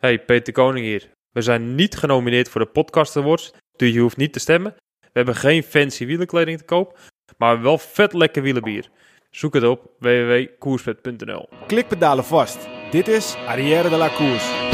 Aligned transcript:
Hey, 0.00 0.18
Peter 0.18 0.52
Koning 0.52 0.86
hier. 0.86 1.10
We 1.32 1.42
zijn 1.42 1.74
niet 1.74 1.96
genomineerd 1.96 2.48
voor 2.48 2.60
de 2.60 2.66
Podcast 2.66 3.16
Awards, 3.16 3.52
dus 3.76 3.92
je 3.92 4.00
hoeft 4.00 4.16
niet 4.16 4.32
te 4.32 4.38
stemmen. 4.38 4.74
We 5.00 5.08
hebben 5.12 5.34
geen 5.34 5.62
fancy 5.62 6.06
wielenkleding 6.06 6.58
te 6.58 6.64
koop, 6.64 6.98
maar 7.38 7.62
wel 7.62 7.78
vet 7.78 8.12
lekker 8.12 8.42
wielenbier. 8.42 8.88
Zoek 9.30 9.54
het 9.54 9.64
op 9.64 9.90
www.koersvet.nl. 9.98 11.48
Klikpedalen 11.66 12.24
vast. 12.24 12.68
Dit 12.90 13.08
is 13.08 13.36
Arrière 13.46 13.88
de 13.88 13.96
la 13.96 14.08
Course. 14.08 14.69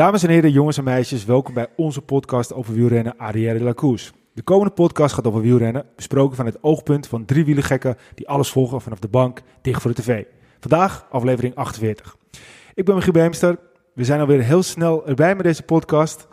Dames 0.00 0.22
en 0.22 0.30
heren, 0.30 0.50
jongens 0.50 0.78
en 0.78 0.84
meisjes, 0.84 1.24
welkom 1.24 1.54
bij 1.54 1.66
onze 1.76 2.00
podcast 2.00 2.52
over 2.52 2.74
wielrennen 2.74 3.16
Arrière 3.16 3.58
de 3.58 3.64
la 3.64 3.74
Course. 3.74 4.12
De 4.34 4.42
komende 4.42 4.72
podcast 4.72 5.14
gaat 5.14 5.26
over 5.26 5.40
wielrennen, 5.40 5.84
besproken 5.96 6.36
van 6.36 6.46
het 6.46 6.62
oogpunt 6.62 7.06
van 7.06 7.24
drie 7.24 7.44
wielergekken 7.44 7.96
die 8.14 8.28
alles 8.28 8.50
volgen 8.50 8.80
vanaf 8.80 8.98
de 8.98 9.08
bank, 9.08 9.42
dicht 9.62 9.82
voor 9.82 9.94
de 9.94 10.02
tv. 10.02 10.24
Vandaag 10.60 11.06
aflevering 11.10 11.54
48. 11.54 12.16
Ik 12.74 12.84
ben 12.84 12.94
Michiel 12.94 13.12
Beemster. 13.12 13.58
We 13.94 14.04
zijn 14.04 14.20
alweer 14.20 14.42
heel 14.42 14.62
snel 14.62 15.06
erbij 15.06 15.34
met 15.34 15.44
deze 15.44 15.62
podcast, 15.62 16.28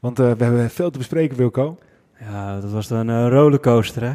want 0.00 0.20
uh, 0.20 0.32
we 0.32 0.44
hebben 0.44 0.70
veel 0.70 0.90
te 0.90 0.98
bespreken, 0.98 1.36
Wilco. 1.36 1.78
Ja, 2.20 2.60
dat 2.60 2.70
was 2.70 2.88
dan 2.88 3.08
een 3.08 3.30
rollercoaster, 3.30 4.02
hè? 4.02 4.12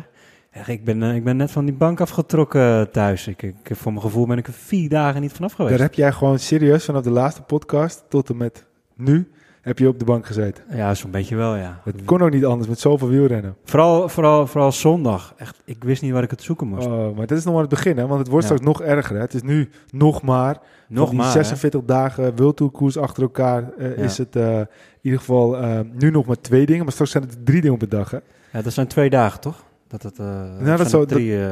Echt, 0.51 0.67
ik, 0.67 0.85
ben, 0.85 1.01
uh, 1.01 1.15
ik 1.15 1.23
ben 1.23 1.37
net 1.37 1.51
van 1.51 1.65
die 1.65 1.75
bank 1.75 2.01
afgetrokken 2.01 2.91
thuis. 2.91 3.27
Ik, 3.27 3.41
ik, 3.41 3.55
voor 3.71 3.91
mijn 3.91 4.03
gevoel 4.03 4.25
ben 4.25 4.37
ik 4.37 4.47
er 4.47 4.53
vier 4.53 4.89
dagen 4.89 5.21
niet 5.21 5.33
vanaf 5.33 5.53
geweest. 5.53 5.77
Daar 5.77 5.87
heb 5.87 5.95
jij 5.95 6.11
gewoon 6.11 6.39
serieus 6.39 6.85
vanaf 6.85 7.03
de 7.03 7.11
laatste 7.11 7.41
podcast 7.41 8.03
tot 8.09 8.29
en 8.29 8.37
met 8.37 8.69
nu 9.01 9.27
heb 9.61 9.79
je 9.79 9.87
op 9.87 9.99
de 9.99 10.05
bank 10.05 10.25
gezeten. 10.25 10.63
Ja, 10.69 10.93
zo'n 10.93 11.11
beetje 11.11 11.35
wel, 11.35 11.55
ja. 11.55 11.81
Het 11.83 12.03
kon 12.05 12.21
ook 12.21 12.31
niet 12.31 12.45
anders 12.45 12.69
met 12.69 12.79
zoveel 12.79 13.07
wielrennen. 13.07 13.55
Vooral, 13.63 14.09
vooral, 14.09 14.47
vooral 14.47 14.71
zondag. 14.71 15.33
Echt, 15.37 15.61
ik 15.65 15.83
wist 15.83 16.01
niet 16.01 16.11
waar 16.11 16.23
ik 16.23 16.31
het 16.31 16.41
zoeken 16.41 16.67
moest. 16.67 16.87
Oh, 16.87 17.17
maar 17.17 17.27
dit 17.27 17.37
is 17.37 17.43
nog 17.43 17.53
maar 17.53 17.61
het 17.61 17.71
begin, 17.71 17.97
hè? 17.97 18.07
Want 18.07 18.19
het 18.19 18.27
wordt 18.27 18.47
ja. 18.47 18.55
straks 18.55 18.71
nog 18.71 18.81
erger. 18.87 19.15
Hè? 19.15 19.21
Het 19.21 19.33
is 19.33 19.41
nu 19.41 19.69
nog 19.91 20.21
maar... 20.21 20.59
Nog 20.87 21.09
die 21.09 21.17
maar, 21.17 21.31
46 21.31 21.79
hè? 21.79 21.85
dagen 21.85 22.35
wildtourkoers 22.35 22.97
achter 22.97 23.23
elkaar 23.23 23.71
uh, 23.77 23.97
ja. 23.97 24.03
is 24.03 24.17
het 24.17 24.35
uh, 24.35 24.59
in 24.59 24.67
ieder 25.01 25.19
geval 25.19 25.63
uh, 25.63 25.79
nu 25.91 26.11
nog 26.11 26.25
maar 26.25 26.41
twee 26.41 26.65
dingen. 26.65 26.83
Maar 26.83 26.93
straks 26.93 27.11
zijn 27.11 27.23
het 27.23 27.45
drie 27.45 27.61
dingen 27.61 27.75
op 27.75 27.81
een 27.81 27.89
dag, 27.89 28.11
hè? 28.11 28.17
Ja, 28.51 28.61
dat 28.61 28.73
zijn 28.73 28.87
twee 28.87 29.09
dagen, 29.09 29.39
toch? 29.39 29.65
Dat 29.87 30.03
het, 30.03 30.17
nou, 30.17 30.77
dat 30.77 30.89
zo, 30.89 31.05
drie... 31.05 31.37
Dat... 31.37 31.49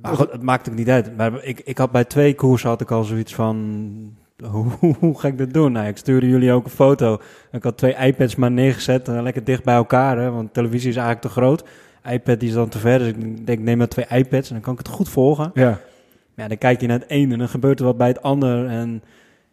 Maar 0.00 0.16
goed, 0.16 0.32
het 0.32 0.42
maakt 0.42 0.68
ook 0.68 0.74
niet 0.74 0.88
uit. 0.88 1.16
Maar 1.16 1.44
ik, 1.44 1.60
ik 1.60 1.78
had 1.78 1.90
bij 1.90 2.04
twee 2.04 2.34
koersen 2.34 2.68
had 2.68 2.80
ik 2.80 2.90
al 2.90 3.04
zoiets 3.04 3.34
van 3.34 4.16
hoe, 4.44 4.66
hoe, 5.00 5.18
ga 5.18 5.28
ik 5.28 5.38
dat 5.38 5.52
doen? 5.52 5.72
Nou, 5.72 5.86
ik 5.86 5.96
stuurde 5.96 6.28
jullie 6.28 6.52
ook 6.52 6.64
een 6.64 6.70
foto. 6.70 7.18
Ik 7.52 7.62
had 7.62 7.76
twee 7.76 7.96
iPads 7.96 8.36
maar 8.36 8.50
neergezet, 8.50 9.08
uh, 9.08 9.22
lekker 9.22 9.44
dicht 9.44 9.64
bij 9.64 9.74
elkaar, 9.74 10.18
hè, 10.18 10.30
want 10.30 10.54
televisie 10.54 10.88
is 10.88 10.96
eigenlijk 10.96 11.26
te 11.26 11.40
groot. 11.40 11.64
iPad 12.10 12.40
die 12.40 12.48
is 12.48 12.54
dan 12.54 12.68
te 12.68 12.78
ver, 12.78 12.98
dus 12.98 13.08
ik 13.08 13.46
denk, 13.46 13.60
neem 13.60 13.78
maar 13.78 13.88
twee 13.88 14.06
iPads 14.08 14.48
en 14.48 14.54
dan 14.54 14.62
kan 14.62 14.72
ik 14.72 14.78
het 14.78 14.88
goed 14.88 15.08
volgen. 15.08 15.50
Ja. 15.54 15.80
Ja, 16.34 16.48
dan 16.48 16.58
kijk 16.58 16.80
je 16.80 16.86
naar 16.86 16.98
het 16.98 17.10
een 17.10 17.32
en 17.32 17.38
dan 17.38 17.48
gebeurt 17.48 17.78
er 17.78 17.84
wat 17.84 17.96
bij 17.96 18.08
het 18.08 18.22
ander. 18.22 18.66
En, 18.66 19.02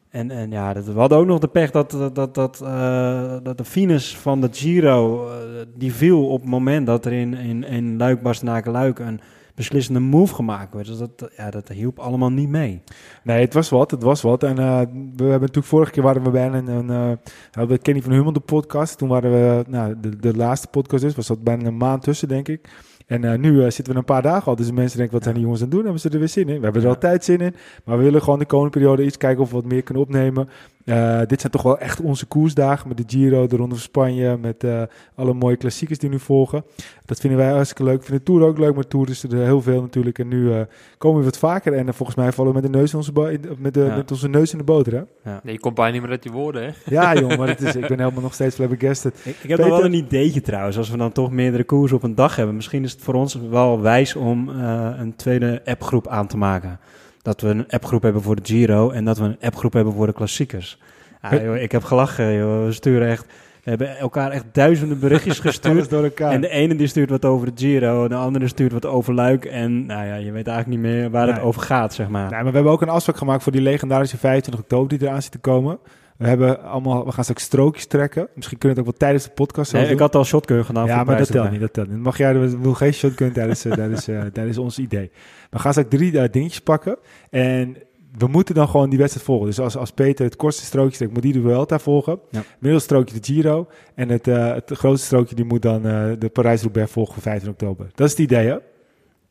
en, 0.10 0.32
en 0.32 0.52
ja, 0.52 0.74
dat, 0.74 0.86
we 0.86 1.00
hadden 1.00 1.18
ook 1.18 1.26
nog 1.26 1.40
de 1.40 1.48
pech 1.48 1.72
dat, 1.72 1.92
dat, 1.92 2.16
dat, 2.16 2.36
dat, 2.36 2.60
uh, 2.64 3.34
dat 3.44 3.58
de 3.58 3.66
finus 3.66 4.18
van 4.18 4.42
de 4.42 4.50
Giro, 4.52 5.28
uh, 5.28 5.34
die 5.76 5.94
viel 5.94 6.28
op 6.28 6.42
het 6.42 6.50
moment 6.50 6.86
dat 6.86 7.06
er 7.06 7.12
in, 7.12 7.34
in, 7.34 7.64
in 7.64 7.98
Luik, 7.98 8.22
Bastenaken, 8.22 8.72
Luik 8.72 9.00
een 9.00 9.20
beslissende 9.56 10.00
move 10.00 10.34
gemaakt 10.34 10.74
werd. 10.74 10.88
Dus 10.88 10.98
dat, 10.98 11.32
ja, 11.38 11.50
dat 11.50 11.68
hielp 11.68 12.00
allemaal 12.00 12.32
niet 12.32 12.50
mee. 12.50 12.82
Nee, 13.24 13.42
het 13.42 13.54
was 13.54 13.70
wat, 13.70 13.92
het 13.92 14.04
was 14.04 14.22
wat. 14.22 14.44
En 14.44 14.60
uh, 14.60 14.80
we 15.16 15.24
hebben 15.24 15.40
natuurlijk 15.40 15.66
vorige 15.66 15.92
keer 15.92 16.04
waren 16.04 16.24
we 16.24 16.30
bij 16.30 16.48
een, 16.48 16.68
een 16.68 16.90
uh, 16.90 17.18
hadden 17.52 17.76
we 17.76 17.82
Kenny 17.82 18.02
van 18.02 18.12
Hummel 18.12 18.34
de 18.34 18.40
podcast. 18.40 18.98
Toen 18.98 19.10
waren 19.10 19.32
we, 19.32 19.64
nou, 19.68 19.96
de, 20.02 20.16
de 20.16 20.36
laatste 20.36 20.68
podcast 20.68 21.04
is, 21.04 21.16
was 21.16 21.28
dat 21.28 21.44
bijna 21.44 21.68
een 21.68 21.78
maand 21.78 22.04
tussen, 22.04 22.28
denk 22.28 22.48
ik. 22.48 22.70
En 23.06 23.24
uh, 23.24 23.38
nu 23.38 23.52
uh, 23.52 23.64
zitten 23.64 23.94
we 23.94 24.00
een 24.00 24.06
paar 24.06 24.22
dagen 24.22 24.46
al. 24.46 24.56
Dus 24.56 24.72
mensen 24.72 24.98
denken, 24.98 25.16
wat 25.16 25.24
zijn 25.24 25.36
die 25.36 25.44
jongens 25.44 25.62
aan 25.62 25.68
het 25.68 25.76
doen? 25.76 25.86
Hebben 25.86 26.02
ze 26.02 26.10
er 26.10 26.20
weer 26.20 26.28
zin 26.28 26.50
in? 26.50 26.58
We 26.58 26.64
hebben 26.64 26.82
er 26.82 26.88
altijd 26.88 27.24
zin 27.24 27.40
in. 27.40 27.56
Maar 27.84 27.98
we 27.98 28.04
willen 28.04 28.22
gewoon 28.22 28.40
de 28.40 28.46
komende 28.46 28.78
periode 28.78 29.06
iets 29.06 29.18
kijken 29.18 29.44
of 29.44 29.50
we 29.50 29.56
wat 29.56 29.66
meer 29.66 29.82
kunnen 29.82 30.04
opnemen. 30.04 30.50
Uh, 30.86 31.20
dit 31.28 31.40
zijn 31.40 31.52
toch 31.52 31.62
wel 31.62 31.80
echt 31.80 32.02
onze 32.02 32.26
koersdagen 32.26 32.88
met 32.88 32.98
de 32.98 33.04
Giro, 33.08 33.48
de 33.48 33.56
Ronde 33.56 33.76
van 33.76 33.84
Spanje, 33.84 34.38
met 34.38 34.64
uh, 34.64 34.82
alle 35.16 35.34
mooie 35.34 35.56
klassiekers 35.56 36.00
die 36.00 36.10
nu 36.10 36.20
volgen. 36.20 36.64
Dat 37.06 37.20
vinden 37.20 37.40
wij 37.40 37.52
hartstikke 37.52 37.84
leuk. 37.84 38.00
Ik 38.00 38.04
vind 38.04 38.18
de 38.18 38.24
Tour 38.24 38.44
ook 38.48 38.58
leuk, 38.58 38.76
maar 38.76 38.88
Tour 38.88 39.10
is 39.10 39.24
er 39.24 39.38
heel 39.38 39.62
veel 39.62 39.82
natuurlijk. 39.82 40.20
En 40.20 40.28
nu 40.28 40.42
uh, 40.42 40.62
komen 40.98 41.20
we 41.20 41.26
wat 41.26 41.38
vaker 41.38 41.74
en 41.74 41.94
volgens 41.94 42.18
mij 42.18 42.32
vallen 42.32 42.54
we 42.54 42.62
met 42.62 42.72
de 42.72 42.78
neus 42.78 42.92
in 42.92 42.98
onze, 42.98 43.12
met 43.58 43.74
de, 43.74 43.84
ja. 43.84 43.96
met 43.96 44.12
onze 44.12 44.30
neus 44.30 44.52
in 44.52 44.58
de 44.58 44.64
boter. 44.64 44.94
Hè? 44.94 45.32
Ja. 45.32 45.40
Nee, 45.44 45.54
je 45.54 45.60
komt 45.60 45.76
bijna 45.76 45.92
niet 45.92 46.02
meer 46.02 46.12
uit 46.12 46.24
je 46.24 46.32
woorden, 46.32 46.64
hè? 46.64 46.72
Ja, 46.86 47.14
joh, 47.14 47.38
maar 47.38 47.48
het 47.48 47.62
is, 47.62 47.76
ik 47.76 47.88
ben 47.88 48.00
helemaal 48.00 48.22
nog 48.22 48.34
steeds 48.34 48.56
flabbergasted. 48.56 49.14
Ik, 49.24 49.26
ik 49.26 49.50
heb 49.50 49.58
Peter, 49.58 49.68
nog 49.68 49.78
wel 49.78 49.86
een 49.86 49.94
ideetje 49.94 50.42
trouwens, 50.42 50.78
als 50.78 50.90
we 50.90 50.98
dan 50.98 51.12
toch 51.12 51.32
meerdere 51.32 51.64
koersen 51.64 51.98
op 51.98 52.04
een 52.04 52.16
dag 52.16 52.36
hebben. 52.36 52.56
Misschien 52.56 52.84
is 52.84 52.92
het 52.92 53.02
voor 53.02 53.14
ons 53.14 53.40
wel 53.50 53.82
wijs 53.82 54.16
om 54.16 54.50
een 54.50 55.16
tweede 55.16 55.62
appgroep 55.66 56.08
aan 56.08 56.28
te 56.28 56.38
maken. 56.38 56.80
Dat 57.26 57.42
we 57.42 57.48
een 57.48 57.68
appgroep 57.70 58.02
hebben 58.02 58.22
voor 58.22 58.36
de 58.36 58.42
Giro 58.44 58.90
en 58.90 59.06
dat 59.06 59.18
we 59.18 59.24
een 59.24 59.38
appgroep 59.42 59.74
hebben 59.74 59.94
voor 59.94 60.06
de 60.06 60.14
klassiekers. 60.14 60.78
Ja, 61.22 61.44
joh, 61.44 61.56
ik 61.56 61.72
heb 61.72 61.84
gelachen, 61.84 62.34
joh. 62.34 62.66
We 62.66 62.72
sturen 62.72 63.08
echt... 63.08 63.26
We 63.64 63.70
hebben 63.70 63.98
elkaar 63.98 64.32
echt 64.32 64.46
duizenden 64.52 65.00
berichtjes 65.00 65.40
gestuurd. 65.50 65.90
door 65.90 66.04
elkaar. 66.04 66.32
En 66.32 66.42
de 66.42 66.50
ene 66.50 66.76
die 66.76 66.88
stuurt 66.88 67.10
wat 67.10 67.26
over 67.26 67.56
de 67.56 67.62
Giro, 67.62 68.08
de 68.08 68.16
andere 68.16 68.48
stuurt 68.48 68.72
wat 68.72 68.86
over 68.86 69.14
Luik. 69.14 69.46
En 69.46 69.86
nou 69.86 70.06
ja, 70.06 70.16
je 70.16 70.32
weet 70.32 70.48
eigenlijk 70.48 70.68
niet 70.68 70.92
meer 70.92 71.10
waar 71.10 71.26
nee. 71.26 71.34
het 71.34 71.44
over 71.44 71.62
gaat, 71.62 71.94
zeg 71.94 72.08
maar. 72.10 72.30
Nee, 72.30 72.42
maar 72.42 72.46
we 72.46 72.56
hebben 72.56 72.72
ook 72.72 72.82
een 72.82 72.90
afspraak 72.90 73.18
gemaakt 73.18 73.44
voor 73.44 73.52
die 73.52 73.62
legendarische 73.62 74.18
25 74.18 74.64
oktober 74.64 74.98
die 74.98 75.08
eraan 75.08 75.22
zit 75.22 75.32
te 75.32 75.38
komen. 75.38 75.80
We, 76.18 76.28
hebben 76.28 76.64
allemaal, 76.64 77.06
we 77.06 77.12
gaan 77.12 77.24
straks 77.24 77.44
strookjes 77.44 77.86
trekken. 77.86 78.28
Misschien 78.36 78.58
kunnen 78.58 78.78
we 78.78 78.84
het 78.84 78.94
ook 78.94 79.00
wel 79.00 79.10
tijdens 79.10 79.24
de 79.24 79.44
podcast 79.44 79.74
nee, 79.74 79.84
doen. 79.84 79.92
ik 79.92 80.00
had 80.00 80.16
al 80.16 80.24
shotgun 80.24 80.66
gedaan. 80.66 80.86
Ja, 80.86 81.04
maar 81.04 81.18
dat 81.18 81.32
telt 81.32 81.52
niet. 81.52 81.60
Dat 81.60 81.74
telt 81.74 81.90
niet. 81.90 81.98
Mag 81.98 82.18
jij 82.18 82.40
we 82.40 82.60
wil 82.60 82.74
geen 82.74 82.94
shotgun 82.94 83.32
tijdens, 83.32 83.66
uh, 83.66 83.74
tijdens, 83.74 84.10
uh, 84.10 84.22
tijdens 84.34 84.58
ons 84.58 84.80
idee. 84.80 85.12
We 85.50 85.60
gaan 85.60 85.72
straks 85.72 85.90
drie 85.90 86.12
uh, 86.12 86.24
dingetjes 86.32 86.62
pakken. 86.62 86.98
En 87.30 87.78
we 88.18 88.28
moeten 88.28 88.56
dan 88.56 88.68
gewoon 88.68 88.90
die 88.90 89.00
wedstrijd 89.00 89.26
volgen. 89.26 89.46
Dus 89.46 89.60
als, 89.60 89.78
als 89.78 89.92
Peter 89.92 90.26
het 90.26 90.36
kortste 90.36 90.66
strookje 90.66 90.98
trekt, 90.98 91.14
moet 91.14 91.22
die 91.22 91.34
de 91.34 91.42
Vuelta 91.42 91.80
volgen. 91.80 92.20
Ja. 92.30 92.44
Middelstrookje 92.60 93.20
de 93.20 93.34
Giro. 93.34 93.68
En 93.96 94.10
het, 94.10 94.28
uh, 94.28 94.54
het 94.54 94.72
grootste 94.74 95.06
strookje 95.06 95.36
die 95.36 95.46
moet 95.46 95.62
dan 95.62 95.82
de 96.20 96.30
Parijs-Roubaix 96.34 96.92
volgen 96.92 97.14
voor 97.14 97.24
15 97.24 97.50
oktober. 97.50 97.88
Dat 97.96 98.06
is 98.08 98.12
het 98.12 98.22
idee, 98.22 98.48
hè? 98.48 98.58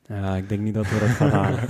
Ja, 0.08 0.36
ik 0.36 0.48
denk 0.48 0.60
niet 0.60 0.74
dat 0.74 0.86
we 0.88 0.98
dat 0.98 1.08
gaan 1.08 1.30
halen. 1.30 1.60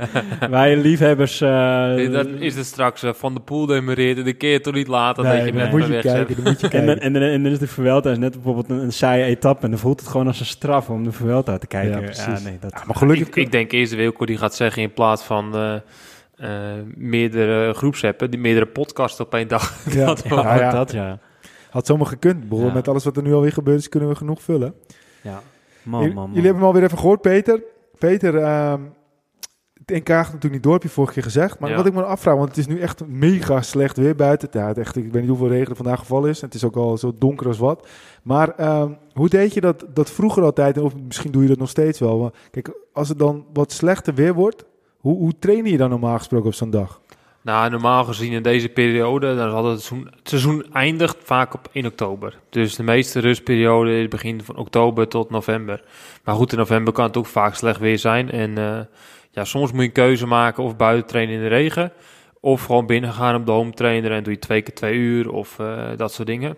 Wij 0.50 0.76
liefhebbers... 0.76 1.40
Uh, 1.40 1.48
nee, 1.84 2.08
dat 2.10 2.26
is 2.26 2.56
het 2.56 2.66
straks. 2.66 3.02
Uh, 3.02 3.12
van 3.12 3.34
de 3.34 3.40
Poel 3.40 3.66
demereerde. 3.66 4.22
De 4.22 4.32
keer 4.32 4.62
toch 4.62 4.74
niet 4.74 4.88
later 4.88 5.24
nee, 5.24 5.36
dat 5.36 5.46
je 5.46 5.52
nee, 5.52 5.62
met 5.62 5.70
moet 5.70 5.86
je 5.86 6.00
kijken, 6.00 6.34
dan 6.34 6.44
moet 6.44 6.60
je 6.60 6.68
kijken. 6.68 6.88
en, 6.88 7.00
en, 7.00 7.16
en, 7.16 7.30
en 7.30 7.42
dan 7.42 7.52
is 7.52 7.58
de 7.58 7.66
Vuelta 7.66 8.10
is 8.10 8.18
net 8.18 8.32
bijvoorbeeld 8.32 8.70
een, 8.70 8.78
een 8.78 8.92
saaie 8.92 9.24
etappe. 9.24 9.64
En 9.64 9.70
dan 9.70 9.78
voelt 9.78 10.00
het 10.00 10.08
gewoon 10.08 10.26
als 10.26 10.40
een 10.40 10.46
straf 10.46 10.90
om 10.90 11.04
de 11.04 11.12
Vuelta 11.12 11.58
te 11.58 11.66
kijken. 11.66 12.00
Ja, 12.00 12.10
ja 12.26 12.38
nee, 12.38 12.58
dat... 12.60 12.72
ja, 12.72 12.82
maar 12.86 12.96
gelukkig... 12.96 13.26
Ik, 13.26 13.36
ik 13.36 13.52
denk 13.52 13.72
eerst 13.72 13.94
Wilco 13.94 14.26
die 14.26 14.38
gaat 14.38 14.54
zeggen 14.54 14.82
in 14.82 14.92
plaats 14.92 15.22
van... 15.22 15.56
Uh, 15.56 15.74
uh, 16.40 16.48
meerdere 16.94 17.72
groepsappen, 17.72 18.30
die 18.30 18.40
meerdere 18.40 18.66
podcasts 18.66 19.20
op 19.20 19.34
één 19.34 19.48
dag. 19.48 19.94
Ja, 19.94 20.06
dat, 20.14 20.22
ja, 20.28 20.56
ja. 20.56 20.70
dat 20.70 20.92
ja. 20.92 21.18
Had 21.70 21.86
zomaar 21.86 22.06
gekund. 22.06 22.48
Bro. 22.48 22.66
Ja. 22.66 22.72
Met 22.72 22.88
alles 22.88 23.04
wat 23.04 23.16
er 23.16 23.22
nu 23.22 23.34
alweer 23.34 23.52
gebeurd 23.52 23.78
is, 23.78 23.88
kunnen 23.88 24.08
we 24.08 24.14
genoeg 24.14 24.42
vullen. 24.42 24.74
Ja, 25.20 25.42
man, 25.84 26.00
Jullie- 26.00 26.14
man, 26.14 26.24
man. 26.24 26.32
Jullie 26.34 26.44
hebben 26.50 26.60
hem 26.62 26.68
alweer 26.72 26.84
even 26.86 26.98
gehoord, 26.98 27.20
Peter. 27.20 27.62
Peter, 27.98 28.36
ehm 28.38 28.80
het 29.84 29.96
NK 29.96 30.08
gaat 30.08 30.24
natuurlijk 30.24 30.52
niet 30.52 30.62
door, 30.62 30.72
heb 30.72 30.82
je 30.82 30.88
vorige 30.88 31.12
keer 31.12 31.22
gezegd. 31.22 31.58
Maar 31.58 31.70
Ja. 31.70 31.76
wat 31.76 31.86
ik 31.86 31.92
me 31.94 32.02
afvraag, 32.04 32.36
want 32.36 32.48
het 32.48 32.56
is 32.58 32.66
nu 32.66 32.80
echt 32.80 33.06
mega 33.06 33.62
slecht 33.62 33.96
weer 33.96 34.14
buiten. 34.16 34.48
Ja, 34.52 34.66
het 34.66 34.78
echt, 34.78 34.96
ik 34.96 35.12
weet 35.12 35.20
niet 35.20 35.30
hoeveel 35.30 35.48
regen 35.48 35.70
er 35.70 35.76
vandaag 35.76 35.98
gevallen 35.98 36.30
is. 36.30 36.40
Het 36.40 36.54
is 36.54 36.64
ook 36.64 36.76
al 36.76 36.96
zo 36.98 37.12
donker 37.18 37.46
als 37.46 37.58
wat. 37.58 37.88
Maar 38.22 38.48
ehm, 38.56 38.92
hoe 39.12 39.28
deed 39.28 39.54
je 39.54 39.60
dat, 39.60 39.84
dat 39.94 40.10
vroeger 40.10 40.42
altijd? 40.42 40.78
Of 40.78 40.92
misschien 41.06 41.32
doe 41.32 41.42
je 41.42 41.48
dat 41.48 41.58
nog 41.58 41.68
steeds 41.68 41.98
wel. 41.98 42.18
Maar 42.18 42.30
kijk, 42.50 42.70
als 42.92 43.08
het 43.08 43.18
dan 43.18 43.44
wat 43.52 43.72
slechter 43.72 44.14
weer 44.14 44.34
wordt, 44.34 44.64
hoe, 44.98 45.16
hoe 45.16 45.38
train 45.38 45.64
je 45.64 45.76
dan 45.76 45.90
normaal 45.90 46.18
gesproken 46.18 46.46
op 46.46 46.54
zo'n 46.54 46.70
dag? 46.70 47.00
Nou, 47.42 47.70
normaal 47.70 48.04
gezien 48.04 48.32
in 48.32 48.42
deze 48.42 48.68
periode, 48.68 49.36
dan 49.36 49.66
het 49.66 49.80
seizoen, 49.80 50.10
seizoen 50.22 50.66
eindigt 50.72 51.16
vaak 51.24 51.54
op 51.54 51.68
1 51.72 51.86
oktober. 51.86 52.38
Dus 52.50 52.76
de 52.76 52.82
meeste 52.82 53.20
rustperiode 53.20 54.00
is 54.00 54.08
begin 54.08 54.42
van 54.42 54.56
oktober 54.56 55.08
tot 55.08 55.30
november. 55.30 55.82
Maar 56.24 56.34
goed, 56.34 56.52
in 56.52 56.58
november 56.58 56.92
kan 56.92 57.04
het 57.04 57.16
ook 57.16 57.26
vaak 57.26 57.54
slecht 57.54 57.80
weer 57.80 57.98
zijn. 57.98 58.30
En 58.30 58.58
eh, 58.58 58.80
ja, 59.30 59.44
soms 59.44 59.72
moet 59.72 59.80
je 59.80 59.86
een 59.86 59.92
keuze 59.92 60.26
maken 60.26 60.62
of 60.62 60.76
buiten 60.76 61.06
trainen 61.06 61.34
in 61.34 61.40
de 61.40 61.48
regen. 61.48 61.92
Of 62.40 62.64
gewoon 62.64 62.86
binnen 62.86 63.12
gaan 63.12 63.34
op 63.34 63.46
de 63.46 63.52
home 63.52 63.72
trainer 63.72 64.12
en 64.12 64.22
doe 64.22 64.32
je 64.32 64.38
twee 64.38 64.62
keer 64.62 64.74
twee 64.74 64.94
uur 64.94 65.30
of 65.30 65.58
eh, 65.58 65.88
dat 65.96 66.12
soort 66.12 66.28
dingen. 66.28 66.56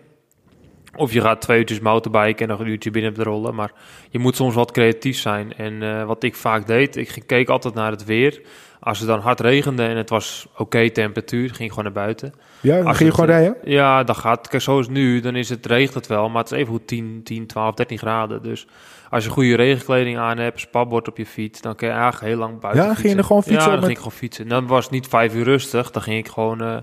Of 0.95 1.13
je 1.13 1.21
gaat 1.21 1.41
twee 1.41 1.59
uurtjes 1.59 1.79
motorbiken 1.79 2.37
en 2.37 2.47
nog 2.47 2.59
een 2.59 2.67
uurtje 2.67 2.91
binnen 2.91 3.11
op 3.11 3.17
de 3.17 3.23
rollen. 3.23 3.55
Maar 3.55 3.71
je 4.09 4.19
moet 4.19 4.35
soms 4.35 4.55
wat 4.55 4.71
creatief 4.71 5.17
zijn. 5.17 5.53
En 5.53 5.83
eh, 5.83 6.05
wat 6.05 6.23
ik 6.23 6.35
vaak 6.35 6.67
deed, 6.67 6.95
ik 6.95 7.23
keek 7.25 7.49
altijd 7.49 7.73
naar 7.73 7.91
het 7.91 8.05
weer. 8.05 8.41
Als 8.85 8.99
het 8.99 9.07
dan 9.07 9.19
hard 9.19 9.39
regende 9.39 9.83
en 9.85 9.97
het 9.97 10.09
was 10.09 10.47
oké 10.57 10.89
temperatuur, 10.89 11.47
ging 11.47 11.59
ik 11.59 11.69
gewoon 11.69 11.83
naar 11.83 12.03
buiten. 12.03 12.33
Ja, 12.61 12.77
dan 12.77 12.85
Als 12.87 12.97
ging 12.97 13.09
je 13.09 13.15
gewoon 13.15 13.29
rijden? 13.35 13.55
Ja, 13.63 14.03
dan 14.03 14.15
gaat 14.15 14.47
kijk, 14.47 14.61
zoals 14.63 14.87
nu, 14.89 15.19
dan 15.19 15.35
is 15.35 15.49
het, 15.49 15.65
regent 15.65 15.93
het 15.93 16.07
wel, 16.07 16.29
maar 16.29 16.43
het 16.43 16.51
is 16.51 16.57
even 16.57 16.71
goed 16.73 16.87
10, 16.87 17.21
10, 17.23 17.47
12, 17.47 17.75
13 17.75 17.97
graden. 17.97 18.43
Dus 18.43 18.67
als 19.09 19.23
je 19.23 19.29
goede 19.29 19.55
regenkleding 19.55 20.17
aan 20.17 20.37
hebt, 20.37 20.59
spatbord 20.59 21.07
op 21.07 21.17
je 21.17 21.25
fiets, 21.25 21.61
dan 21.61 21.75
kun 21.75 21.87
je 21.87 21.93
eigenlijk 21.93 22.23
heel 22.25 22.37
lang 22.37 22.59
buiten 22.59 22.83
Ja, 22.83 22.87
ging 22.87 22.97
je 22.97 23.01
fietsen. 23.01 23.17
er 23.19 23.25
gewoon 23.25 23.43
fietsen 23.43 23.61
Ja, 23.61 23.65
dan 23.69 23.75
met- 23.75 23.85
ging 23.85 23.97
ik 23.97 24.03
gewoon 24.03 24.17
fietsen. 24.19 24.43
En 24.43 24.49
dan 24.49 24.67
was 24.67 24.83
het 24.83 24.93
niet 24.93 25.07
vijf 25.07 25.33
uur 25.35 25.43
rustig, 25.43 25.91
dan 25.91 26.01
ging 26.01 26.17
ik 26.17 26.31
gewoon 26.31 26.61
eh, 26.61 26.77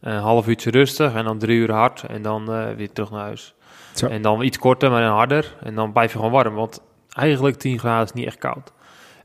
Een 0.00 0.18
half 0.18 0.48
uurtje 0.48 0.70
rustig 0.70 1.14
en 1.14 1.24
dan 1.24 1.38
drie 1.38 1.56
uur 1.58 1.72
hard 1.72 2.02
en 2.02 2.22
dan 2.22 2.52
eh, 2.52 2.64
weer 2.76 2.92
terug 2.92 3.10
naar 3.10 3.20
huis. 3.20 3.54
Zo. 3.94 4.06
En 4.06 4.22
dan 4.22 4.42
iets 4.42 4.58
korter, 4.58 4.90
maar 4.90 5.00
dan 5.02 5.12
harder. 5.16 5.54
En 5.62 5.74
dan 5.74 5.92
blijf 5.92 6.12
je 6.12 6.16
gewoon 6.18 6.32
warm, 6.32 6.54
want 6.54 6.80
eigenlijk 7.08 7.56
10 7.56 7.78
graden 7.78 8.04
is 8.04 8.12
niet 8.12 8.26
echt 8.26 8.38
koud. 8.38 8.72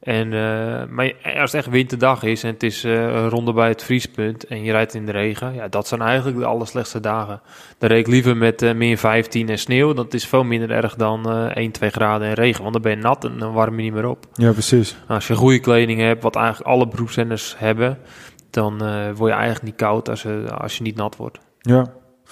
En, 0.06 0.34
eh, 0.34 0.84
maar 0.90 1.14
als 1.24 1.52
het 1.52 1.54
echt 1.54 1.70
winterdag 1.70 2.24
is 2.24 2.44
en 2.44 2.50
het 2.54 2.64
is 2.64 2.84
een 2.84 3.30
ronde 3.30 3.54
bij 3.54 3.68
het 3.68 3.84
vriespunt 3.84 4.46
en 4.48 4.64
je 4.64 4.72
rijdt 4.72 4.94
in 4.94 5.06
de 5.06 5.12
regen, 5.12 5.54
ja, 5.54 5.68
dat 5.68 5.88
zijn 5.88 6.02
eigenlijk 6.02 6.38
de 6.38 6.46
allerslechtste 6.46 7.00
dagen. 7.00 7.42
Dan 7.78 7.90
reed 7.90 8.00
ik 8.00 8.08
liever 8.08 8.38
met 8.38 8.62
eh, 8.62 8.74
min 8.74 8.98
15 8.98 9.50
en 9.50 9.60
sneeuw. 9.60 9.94
Dat 9.94 10.14
is 10.14 10.28
veel 10.28 10.44
minder 10.44 10.72
erg 10.72 10.96
dan 10.96 11.30
eh 11.30 11.56
1, 11.56 11.72
2 11.72 11.90
graden 11.90 12.28
en 12.28 12.34
regen, 12.34 12.62
want 12.62 12.74
dan 12.74 12.82
ben 12.82 12.92
je 12.92 12.98
nat 12.98 13.26
en 13.26 13.38
dan 13.40 13.54
warm 13.54 13.76
je 13.78 13.82
niet 13.84 13.94
meer 13.94 14.08
op. 14.10 14.26
Ja, 14.34 14.52
precies. 14.52 14.96
Als 15.08 15.28
je 15.28 15.36
goede 15.36 15.60
kleding 15.60 16.00
hebt, 16.00 16.24
wat 16.24 16.36
eigenlijk 16.36 16.68
alle 16.68 16.88
beroepszenders 16.88 17.56
hebben, 17.58 17.98
dan 18.50 18.78
word 19.16 19.32
je 19.32 19.38
eigenlijk 19.38 19.64
niet 19.64 19.76
koud 19.76 20.10
als, 20.10 20.22
je- 20.22 20.48
als 20.58 20.78
je 20.78 20.84
niet 20.84 20.96
nat 20.96 21.16
wordt. 21.16 21.38
Ja. 21.60 21.86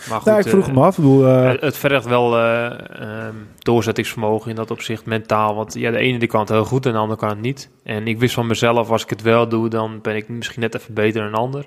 Maar 0.09 0.17
goed, 0.17 0.25
Nou, 0.25 0.39
ik 0.39 0.47
vroeg 0.47 0.67
eh, 0.67 0.73
me 0.73 0.81
af. 0.81 0.97
Ik 0.97 1.03
bedoel, 1.03 1.27
eh, 1.27 1.51
het- 1.61 1.77
vergt 1.77 2.05
wel 2.05 2.37
eh, 2.37 2.65
ehm, 3.01 3.35
doorzettingsvermogen 3.59 4.49
in 4.49 4.55
dat 4.55 4.71
opzicht, 4.71 5.05
mentaal. 5.05 5.55
Want 5.55 5.73
ja, 5.73 5.91
de 5.91 5.97
ene 5.97 6.19
die 6.19 6.27
kan 6.27 6.39
het 6.39 6.49
heel 6.49 6.65
goed 6.65 6.85
en 6.85 6.91
de 6.91 6.97
andere 6.97 7.19
kan 7.19 7.29
het 7.29 7.41
niet. 7.41 7.69
En 7.83 8.07
ik 8.07 8.19
wist 8.19 8.33
van 8.33 8.47
mezelf, 8.47 8.89
als 8.89 9.03
ik 9.03 9.09
het 9.09 9.21
wel 9.21 9.47
doe, 9.49 9.69
dan 9.69 9.99
ben 10.01 10.15
ik 10.15 10.29
misschien 10.29 10.61
net 10.61 10.75
even 10.75 10.93
beter 10.93 11.21
dan 11.21 11.29
een 11.29 11.37
ander. 11.39 11.65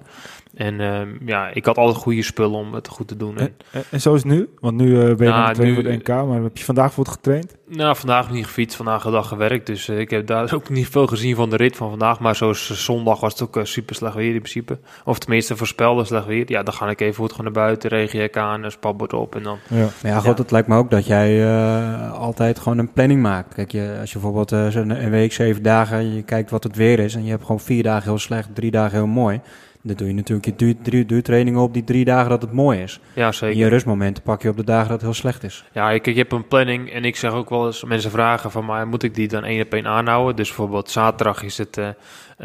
En 0.56 0.80
ehm, 0.80 1.08
ja, 1.24 1.48
ik 1.54 1.64
had 1.64 1.76
altijd 1.76 1.96
goede 2.02 2.22
spullen 2.22 2.58
om 2.58 2.74
het 2.74 2.88
goed 2.88 3.08
te 3.08 3.16
doen. 3.16 3.38
En, 3.38 3.54
en, 3.72 3.82
en 3.90 4.00
zo 4.00 4.14
is 4.14 4.22
het 4.22 4.32
nu? 4.32 4.48
Want 4.60 4.76
nu 4.76 5.00
eh, 5.00 5.04
ben 5.16 5.26
je 5.26 5.32
Nou, 5.32 5.42
aan 5.42 5.48
het 5.48 5.58
nu- 5.58 5.74
voor 5.74 5.84
het 5.84 5.98
NK, 5.98 6.08
maar 6.08 6.42
heb 6.42 6.56
je 6.56 6.64
vandaag 6.64 6.84
bijvoorbeeld 6.86 7.16
getraind? 7.16 7.56
nou, 7.68 7.96
vandaag 7.96 8.20
heb 8.20 8.28
ik 8.28 8.34
niet 8.34 8.44
gefietst, 8.46 8.76
vandaag 8.76 9.04
een 9.04 9.12
dag 9.12 9.28
gewerkt. 9.28 9.66
Dus 9.66 9.88
eh, 9.88 9.98
ik 9.98 10.10
heb 10.10 10.26
daar 10.26 10.52
ook 10.54 10.68
niet 10.68 10.88
veel 10.88 11.06
gezien 11.06 11.34
van 11.36 11.50
de 11.50 11.56
rit 11.56 11.76
van 11.76 11.90
vandaag. 11.90 12.20
Maar 12.20 12.36
zoals 12.36 12.70
eh, 12.70 12.76
zondag 12.76 13.20
was 13.20 13.32
het 13.32 13.42
ook 13.42 13.66
super 13.66 13.94
slecht 13.94 14.14
weer 14.14 14.26
in 14.34 14.40
principe. 14.40 14.78
Of 15.04 15.18
tenminste 15.18 15.56
voorspelde 15.56 16.04
slecht 16.04 16.26
weer. 16.26 16.44
Ja, 16.50 16.62
dan 16.62 16.74
ga 16.74 16.88
ik 16.88 17.00
even 17.00 17.14
goed 17.14 17.30
gewoon 17.32 17.52
naar 17.52 17.62
buiten, 17.64 17.90
regenjek 17.90 18.36
aan, 18.36 18.62
een 18.62 18.70
spatbord 18.70 19.12
op 19.12 19.34
en 19.34 19.42
dan... 19.42 19.58
Ja. 19.68 19.76
Maar 20.02 20.12
ja, 20.12 20.16
goed, 20.18 20.36
Ja. 20.36 20.42
het 20.42 20.50
lijkt 20.50 20.68
me 20.68 20.76
ook 20.76 20.90
dat 20.90 21.06
jij 21.06 21.44
eh, 21.44 22.12
altijd 22.12 22.58
gewoon 22.58 22.78
een 22.78 22.92
planning 22.92 23.22
maakt. 23.22 23.54
Kijk, 23.54 23.72
je, 23.72 23.96
als 24.00 24.12
je 24.12 24.18
bijvoorbeeld 24.18 24.50
een 24.50 25.10
week, 25.10 25.32
zeven 25.32 25.62
dagen, 25.62 26.14
je 26.14 26.22
kijkt 26.22 26.50
wat 26.50 26.62
het 26.64 26.76
weer 26.76 26.98
is 26.98 27.14
en 27.14 27.24
je 27.24 27.30
hebt 27.30 27.42
gewoon 27.42 27.60
vier 27.60 27.82
dagen 27.82 28.02
heel 28.08 28.18
slecht, 28.18 28.48
drie 28.54 28.70
dagen 28.70 28.96
heel 28.96 29.06
mooi. 29.06 29.40
Dan 29.86 29.96
doe 29.96 30.06
je 30.08 30.14
natuurlijk 30.14 30.46
je 30.46 30.56
duur, 30.56 30.74
drie 30.82 31.06
duurtrainingen 31.06 31.60
op 31.60 31.72
die 31.74 31.84
drie 31.84 32.04
dagen 32.04 32.30
dat 32.30 32.42
het 32.42 32.52
mooi 32.52 32.80
is. 32.82 33.00
Ja, 33.12 33.26
En 33.26 33.34
zeker. 33.34 33.56
je 33.56 33.66
rustmomenten 33.68 34.22
pak 34.22 34.42
je 34.42 34.48
op 34.48 34.56
de 34.56 34.64
dagen 34.64 34.82
dat 34.88 34.92
het 34.96 35.02
heel 35.02 35.14
slecht 35.14 35.44
is. 35.44 35.64
Ja, 35.72 35.90
ik, 35.90 36.06
ik 36.06 36.16
heb 36.16 36.32
een 36.32 36.48
planning 36.48 36.90
en 36.92 37.04
ik 37.04 37.16
zeg 37.16 37.32
ook 37.32 37.50
wel 37.50 37.66
eens, 37.66 37.84
mensen 37.84 38.10
vragen 38.10 38.50
van 38.50 38.66
mij, 38.66 38.84
moet 38.84 39.02
ik 39.02 39.14
die 39.14 39.28
dan 39.28 39.44
één 39.44 39.62
op 39.62 39.72
één 39.72 39.86
aanhouden? 39.86 40.36
Dus 40.36 40.46
bijvoorbeeld 40.48 40.90
zaterdag 40.90 41.42
is 41.42 41.58
het 41.58 41.78
eh, 41.78 41.88
eh, 41.88 41.94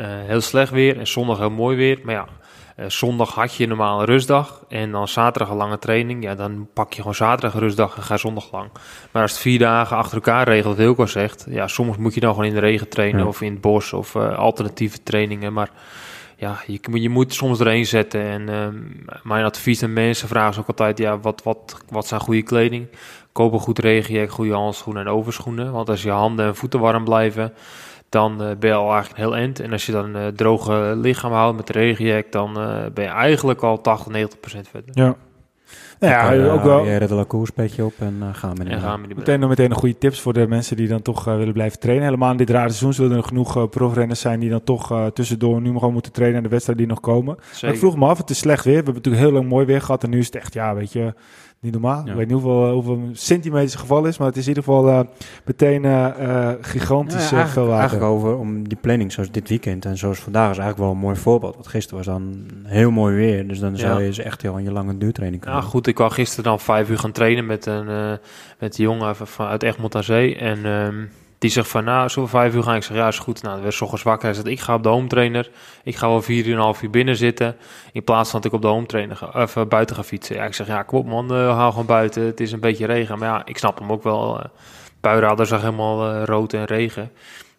heel 0.04 0.42
slecht 0.42 0.72
weer 0.72 1.00
en 1.00 1.08
zondag 1.08 1.38
heel 1.38 1.50
mooi 1.50 1.78
weer. 1.78 2.00
Maar 2.04 2.14
ja, 2.14 2.26
eh, 2.76 2.86
zondag 2.88 3.34
had 3.34 3.56
je 3.56 3.68
normaal 3.68 4.00
een 4.00 4.06
rustdag 4.06 4.66
en 4.70 4.92
dan 4.92 5.08
zaterdag 5.08 5.50
een 5.52 5.58
lange 5.58 5.80
training. 5.80 6.24
Ja, 6.24 6.36
dan 6.36 6.68
pak 6.74 6.92
je 6.94 6.98
gewoon 6.98 7.16
zaterdag 7.16 7.54
een 7.54 7.60
rustdag 7.60 7.96
en 7.98 8.04
ga 8.04 8.18
zondag 8.18 8.52
lang. 8.52 8.70
Maar 9.12 9.22
als 9.22 9.32
het 9.32 9.42
vier 9.42 9.60
dagen 9.60 9.98
achter 9.98 10.16
elkaar 10.16 10.48
regelt, 10.48 10.66
wat 10.66 10.86
Wilco 10.86 11.06
zegt, 11.06 11.46
ja, 11.50 11.68
soms 11.68 11.98
moet 11.98 12.14
je 12.14 12.20
dan 12.20 12.30
gewoon 12.34 12.46
in 12.48 12.54
de 12.54 12.60
regen 12.60 12.90
trainen 12.90 13.22
Ja. 13.22 13.28
of 13.28 13.42
in 13.42 13.52
het 13.52 13.62
bos 13.62 13.94
of 13.94 14.16
alternatieve 14.16 15.04
trainingen. 15.04 15.54
Maar 15.54 15.70
ja, 16.42 16.60
je, 16.68 16.80
je 17.02 17.10
moet 17.10 17.34
soms 17.34 17.60
erheen 17.60 17.86
zetten. 17.86 18.22
En 18.22 18.50
ehm, 18.50 18.76
mijn 19.24 19.46
advies 19.46 19.84
aan 19.84 19.94
mensen 19.94 20.28
vragen 20.28 20.52
is 20.52 20.60
ook 20.60 20.68
altijd, 20.68 20.98
ja, 20.98 21.20
wat, 21.20 21.44
wat, 21.44 21.78
wat 21.90 22.08
zijn 22.08 22.22
goede 22.22 22.42
kleding? 22.42 22.88
Koop 23.32 23.54
een 23.54 23.60
goed 23.60 23.80
regenjack, 23.80 24.32
goede 24.32 24.54
handschoenen 24.54 25.06
en 25.06 25.12
overschoenen. 25.12 25.72
Want 25.72 25.90
als 25.90 26.04
je 26.04 26.10
handen 26.10 26.46
en 26.46 26.56
voeten 26.56 26.80
warm 26.80 27.04
blijven, 27.04 27.54
dan 28.10 28.44
eh, 28.44 28.56
ben 28.60 28.70
je 28.70 28.76
al 28.76 28.92
eigenlijk 28.92 29.20
heel 29.20 29.36
end. 29.36 29.60
En 29.60 29.72
als 29.72 29.86
je 29.86 29.92
dan 29.92 30.16
een 30.16 30.36
droge 30.36 30.94
lichaam 30.96 31.32
houdt 31.32 31.58
met 31.58 31.70
regenjack, 31.70 32.32
dan 32.32 32.60
eh, 32.60 32.86
ben 32.94 33.04
je 33.04 33.10
eigenlijk 33.10 33.62
al 33.62 33.82
80, 33.82 34.12
90 34.12 34.40
procent 34.40 34.68
verder. 34.68 34.90
Ja. 34.94 35.16
Nou 36.02 36.14
ja, 36.14 36.36
Dan, 36.36 36.46
eh, 36.46 36.54
ook 36.54 36.64
wel. 36.64 36.86
Je 36.86 36.98
red 36.98 37.10
een 37.10 37.28
koerspetje 37.28 37.86
op 37.86 37.94
en 38.00 38.18
eh, 38.22 38.28
gaan 38.32 38.56
we 38.56 38.64
En 38.64 38.80
gaan 38.80 39.02
Meteen, 39.16 39.40
nog 39.40 39.50
meteen 39.50 39.72
een 39.72 39.78
goede 39.78 39.98
tips 39.98 40.22
voor 40.22 40.34
de 40.34 40.48
mensen 40.48 40.76
die 40.78 40.88
dan 40.88 41.02
toch 41.02 41.28
eh, 41.28 41.36
willen 41.36 41.54
blijven 41.54 41.80
trainen. 41.80 42.06
Helemaal 42.06 42.32
in 42.32 42.38
dit 42.38 42.50
rare 42.50 42.70
seizoen 42.70 42.94
zullen 42.94 43.18
er 43.18 43.24
genoeg 43.24 43.58
eh, 43.58 43.68
profrenners 43.68 44.20
zijn 44.20 44.40
die 44.40 44.50
dan 44.50 44.64
toch 44.64 44.92
eh, 44.92 45.06
tussendoor 45.06 45.62
nu 45.62 45.72
gewoon 45.74 45.94
moeten 45.94 46.12
trainen 46.12 46.38
aan 46.38 46.44
de 46.44 46.50
wedstrijden 46.50 46.86
die 46.86 46.94
nog 46.94 47.04
komen. 47.04 47.38
Maar 47.62 47.72
ik 47.72 47.80
vroeg 47.80 47.98
me 47.98 48.06
af, 48.06 48.18
het 48.18 48.30
is 48.30 48.38
slecht 48.38 48.64
weer. 48.64 48.78
We 48.78 48.84
hebben 48.84 48.94
natuurlijk 48.96 49.24
heel 49.24 49.34
lang 49.34 49.50
mooi 49.50 49.66
weer 49.66 49.82
gehad 49.82 50.04
en 50.04 50.10
nu 50.10 50.20
is 50.20 50.26
het 50.26 50.36
echt, 50.36 50.54
ja, 50.54 50.76
weet 50.76 50.92
je, 50.92 51.14
niet 51.62 51.72
normaal. 51.72 52.04
Ja. 52.06 52.12
Ik 52.12 52.18
weet 52.18 52.28
niet 52.28 52.42
hoeveel, 52.42 52.66
eh, 52.68 52.72
hoeveel 52.74 53.00
centimeters 53.14 53.72
het 53.72 53.82
geval 53.82 54.06
is, 54.06 54.18
maar 54.18 54.28
het 54.28 54.38
is 54.38 54.44
in 54.44 54.48
ieder 54.50 54.64
geval 54.64 54.90
eh, 54.90 55.00
meteen 55.46 55.86
eh, 55.86 56.06
eh, 56.50 56.56
gigantisch 56.62 57.14
Ja, 57.24 57.28
veel 57.28 57.38
eigenlijk, 57.38 57.56
water. 57.70 57.80
eigenlijk 57.80 58.12
over 58.12 58.38
om 58.38 58.68
die 58.68 58.78
planning 58.82 59.12
zoals 59.12 59.32
dit 59.32 59.50
weekend 59.50 59.86
en 59.86 59.98
zoals 59.98 60.20
vandaag 60.20 60.52
is 60.52 60.58
eigenlijk 60.58 60.78
wel 60.78 60.92
een 60.92 60.98
mooi 61.08 61.16
voorbeeld. 61.16 61.54
Want 61.54 61.68
gisteren 61.68 61.98
was 61.98 62.06
dan 62.06 62.46
heel 62.64 62.92
mooi 62.92 63.16
weer, 63.16 63.48
dus 63.48 63.60
dan 63.60 63.78
zou 63.78 64.04
je 64.04 64.14
ze 64.14 64.24
echt 64.24 64.42
heel 64.42 64.54
aan 64.54 64.64
je 64.64 64.72
lange 64.72 64.98
duurtraining 64.98 65.42
kunnen 65.42 65.62
Ja, 65.62 65.66
goed. 65.68 65.88
Ik 65.88 65.98
wou 65.98 66.12
gisteren 66.12 66.44
dan 66.44 66.60
vijf 66.60 66.90
uur 66.90 66.98
gaan 67.00 67.12
trainen 67.12 67.46
met 67.46 67.66
een, 67.66 67.88
eh 67.90 68.12
met 68.60 68.76
die 68.76 68.86
jongen 68.86 69.16
van, 69.16 69.28
van- 69.28 69.48
uit 69.48 69.64
Egmond 69.64 69.96
aan 69.96 70.04
Zee. 70.04 70.36
En 70.36 70.66
ehm, 70.66 70.96
die 71.42 71.50
zegt 71.50 71.68
van, 71.68 71.84
nou, 71.84 72.10
we 72.16 72.28
vijf 72.28 72.54
uur 72.56 72.64
gaan? 72.64 72.76
Ik 72.76 72.84
zeg, 72.84 72.98
ja, 72.98 73.08
is 73.08 73.20
goed. 73.20 73.42
Nou, 73.42 73.54
dan 73.54 73.64
werd 73.64 73.82
ochtends 73.82 74.04
wakker. 74.04 74.26
Hij 74.26 74.34
zegt, 74.34 74.48
ik 74.48 74.60
ga 74.60 74.74
op 74.74 74.84
de 74.84 74.90
home 74.90 75.08
trainer. 75.08 75.50
Ik 75.84 75.96
ga 75.96 76.08
wel 76.08 76.22
vier 76.22 76.46
uur 76.46 76.52
en 76.52 76.58
een 76.58 76.64
half 76.64 76.82
uur 76.82 76.90
binnen 76.90 77.16
zitten. 77.16 77.56
In 77.92 78.04
plaats 78.04 78.30
van 78.30 78.42
dat 78.42 78.52
ik 78.52 78.56
op 78.58 78.62
de 78.62 78.68
home 78.68 78.86
trainer 78.86 79.16
ga, 79.16 79.42
of, 79.44 79.56
eh, 79.56 79.66
buiten 79.66 79.96
ga 79.96 80.04
fietsen. 80.04 80.36
Ja, 80.36 80.44
ik 80.46 80.54
zeg, 80.54 80.68
ja, 80.68 80.84
kom 80.84 81.00
op 81.00 81.06
man, 81.06 81.38
uh, 81.38 81.56
hou 81.58 81.72
gewoon 81.72 81.86
buiten. 81.86 82.24
Het 82.24 82.40
is 82.40 82.52
een 82.52 82.60
beetje 82.60 82.86
regen. 82.86 83.20
Maar 83.20 83.28
ja, 83.28 83.46
ik 83.46 83.58
snap 83.58 83.80
hem 83.80 83.92
ook 83.92 84.04
wel. 84.04 84.38
Uh, 84.40 84.46
buienradar 85.00 85.46
zag 85.46 85.62
helemaal 85.62 86.10
eh, 86.14 86.24
rood 86.26 86.54
en 86.54 86.66
regen. 86.66 87.12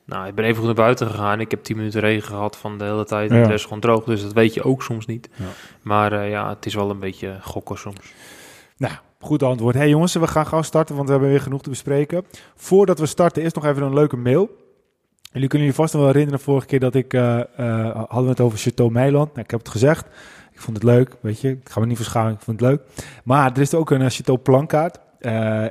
Nou, 0.05 0.27
ik 0.27 0.35
ben 0.35 0.45
even 0.45 0.57
goed 0.57 0.67
naar 0.67 0.75
buiten 0.85 1.07
gegaan. 1.07 1.41
Ik 1.41 1.51
heb 1.51 1.63
10 1.63 1.77
minuten 1.77 2.01
regen 2.01 2.29
gehad 2.29 2.57
van 2.57 2.79
de 2.79 2.85
hele 2.85 3.05
tijd. 3.05 3.31
En 3.31 3.37
Ja. 3.37 3.43
de 3.43 3.49
rest 3.49 3.65
gewoon 3.65 3.81
droog. 3.81 4.05
Dus 4.05 4.23
dat 4.23 4.33
weet 4.33 4.55
je 4.55 4.63
ook 4.63 4.83
soms 4.83 5.07
niet. 5.07 5.29
Ja. 5.35 5.45
Maar 5.83 6.13
eh, 6.13 6.31
ja, 6.31 6.49
het 6.49 6.67
is 6.67 6.75
wel 6.75 6.91
een 6.91 6.99
beetje 6.99 7.39
gokken 7.41 7.79
soms. 7.79 8.13
Nou, 8.77 8.93
goed 9.23 9.43
antwoord. 9.43 9.75
Hey 9.75 9.89
jongens, 9.89 10.15
we 10.15 10.27
gaan 10.27 10.47
gauw 10.47 10.63
starten, 10.63 10.95
want 10.95 11.07
we 11.07 11.13
hebben 11.13 11.31
weer 11.31 11.41
genoeg 11.41 11.63
te 11.63 11.71
bespreken. 11.71 12.25
Voordat 12.55 12.99
we 12.99 13.07
starten, 13.07 13.43
eerst 13.43 13.55
nog 13.55 13.65
even 13.65 13.83
een 13.83 13.95
leuke 13.95 14.17
mail. 14.17 14.51
Jullie 15.33 15.49
kunnen 15.49 15.69
je 15.69 15.75
vast 15.75 15.93
nog 15.93 16.03
wel 16.03 16.11
herinneren, 16.11 16.41
vorige 16.41 16.67
keer 16.67 16.81
dat 16.81 16.95
ik, 16.95 17.15
eh, 17.15 17.41
eh, 17.41 17.47
hadden 17.95 18.25
we 18.25 18.29
het 18.29 18.41
over 18.41 18.59
Chateau 18.59 18.91
Meiland. 18.91 19.29
Nou, 19.29 19.41
ik 19.41 19.51
heb 19.51 19.61
het 19.61 19.69
gezegd. 19.69 20.07
Ik 20.53 20.61
vond 20.61 20.77
het 20.77 20.87
leuk, 20.87 21.17
weet 21.21 21.41
je. 21.41 21.51
Ik 21.51 21.69
ga 21.69 21.81
me 21.81 21.87
niet 21.87 21.97
verschuilen, 21.97 22.35
ik 22.35 22.41
vond 22.41 22.61
het 22.61 22.69
leuk. 22.69 22.81
Maar 23.25 23.53
er 23.53 23.61
is 23.61 23.75
ook 23.75 23.91
een 23.91 24.03
eh, 24.03 24.11
Chateau 24.11 24.39
plankaart. 24.39 24.99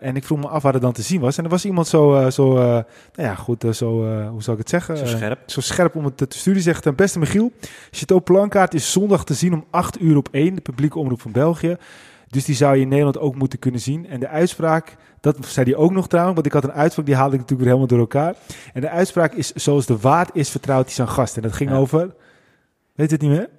En 0.02 0.16
ik 0.16 0.24
vroeg 0.24 0.40
me 0.40 0.48
af 0.48 0.64
waar 0.64 0.74
het 0.74 0.82
dan 0.82 0.92
te 0.92 1.02
zien 1.02 1.22
was. 1.22 1.38
En 1.38 1.44
er 1.44 1.50
was 1.50 1.66
iemand 1.66 1.88
zo, 1.88 2.30
zo 2.30 2.54
nou 2.54 2.84
ja, 3.16 3.36
goed, 3.36 3.66
zo, 3.72 3.90
hoe 4.28 4.44
zou 4.44 4.52
ik 4.52 4.58
het 4.58 4.70
zeggen? 4.70 4.98
Zo 4.98 5.06
scherp. 5.06 5.40
zo 5.46 5.62
scherp 5.62 5.96
om 5.96 6.06
het 6.06 6.18
te 6.18 6.26
sturen. 6.30 6.62
Zegt 6.62 6.84
ten 6.84 6.96
beste 6.96 7.20
Michiel, 7.20 7.52
Chateau 7.92 8.22
Plankaart 8.22 8.74
is 8.74 8.92
zondag 8.92 9.24
te 9.24 9.34
zien 9.34 9.54
om 9.54 9.66
8 9.70 10.02
uur 10.02 10.18
op 10.18 10.28
1, 10.32 10.56
de 10.56 10.62
publieke 10.62 11.00
omroep 11.00 11.22
van 11.22 11.32
België. 11.32 11.78
Dus 12.32 12.46
die 12.46 12.56
zou 12.56 12.76
je 12.76 12.82
in 12.82 12.88
Nederland 12.88 13.18
ook 13.20 13.36
moeten 13.36 13.60
kunnen 13.60 13.80
zien. 13.82 14.08
En 14.08 14.20
de 14.20 14.28
uitspraak, 14.28 14.96
dat 15.20 15.38
zei 15.46 15.66
hij 15.72 15.80
ook 15.80 15.92
nog 15.92 16.08
trouwens, 16.08 16.36
want 16.36 16.48
ik 16.48 16.54
had 16.54 16.64
een 16.64 16.72
uitspraak, 16.72 17.06
die 17.06 17.16
haalde 17.16 17.34
ik 17.36 17.40
natuurlijk 17.40 17.70
weer 17.70 17.78
helemaal 17.78 17.88
door 17.98 18.00
elkaar. 18.22 18.36
En 18.74 18.82
de 18.82 18.90
uitspraak 18.90 19.34
is, 19.34 19.52
zoals 19.54 19.86
de 19.86 19.98
waard 19.98 20.30
is, 20.34 20.50
vertrouwt 20.50 20.86
hij 20.86 20.94
zijn 20.94 21.08
gast. 21.08 21.36
En 21.36 21.42
dat 21.42 21.54
ging 21.54 21.70
Ja. 21.70 21.76
over, 21.76 22.00
weet 22.96 23.10
je 23.10 23.16
het 23.16 23.22
niet 23.22 23.32
meer? 23.32 23.50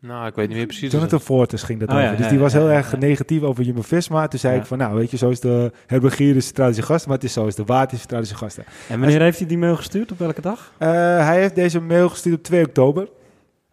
Nou, 0.00 0.26
ik 0.26 0.34
weet 0.34 0.48
niet 0.48 0.56
meer 0.56 0.66
precies. 0.66 0.92
Jonathan 0.92 1.20
Fortes 1.20 1.62
ging 1.62 1.80
dat 1.80 1.88
Oh, 1.88 1.94
over. 1.94 2.06
ja, 2.06 2.14
dus 2.14 2.24
ja, 2.24 2.30
die 2.30 2.38
was 2.40 2.52
heel 2.52 2.68
erg 2.70 2.98
negatief 2.98 3.42
over 3.42 3.64
Jumbo-Visma. 3.64 4.28
Toen 4.28 4.38
zei 4.38 4.58
ik 4.58 4.66
van, 4.66 4.78
nou 4.78 4.94
weet 4.94 5.10
je, 5.10 5.16
zo 5.16 5.28
is 5.30 5.40
de 5.40 5.72
herbergier 5.86 6.36
is 6.36 6.44
vertrouwt 6.44 6.74
zijn 6.74 6.86
gasten, 6.86 7.08
maar 7.08 7.18
het 7.18 7.26
is 7.26 7.32
zo 7.32 7.46
is 7.46 7.54
de 7.54 7.64
waard 7.64 7.92
is 7.92 7.98
vertrouwt 7.98 8.26
zijn 8.26 8.38
gasten. 8.38 8.64
En 8.88 9.00
wanneer 9.00 9.20
heeft 9.20 9.38
hij 9.38 9.46
die 9.48 9.58
mail 9.58 9.76
gestuurd? 9.76 10.12
Op 10.12 10.18
welke 10.18 10.40
dag? 10.40 10.72
Eh, 10.78 10.88
hij 11.26 11.40
heeft 11.40 11.54
deze 11.54 11.80
mail 11.80 12.08
gestuurd 12.08 12.36
op 12.36 12.42
2 12.42 12.64
oktober. 12.66 13.08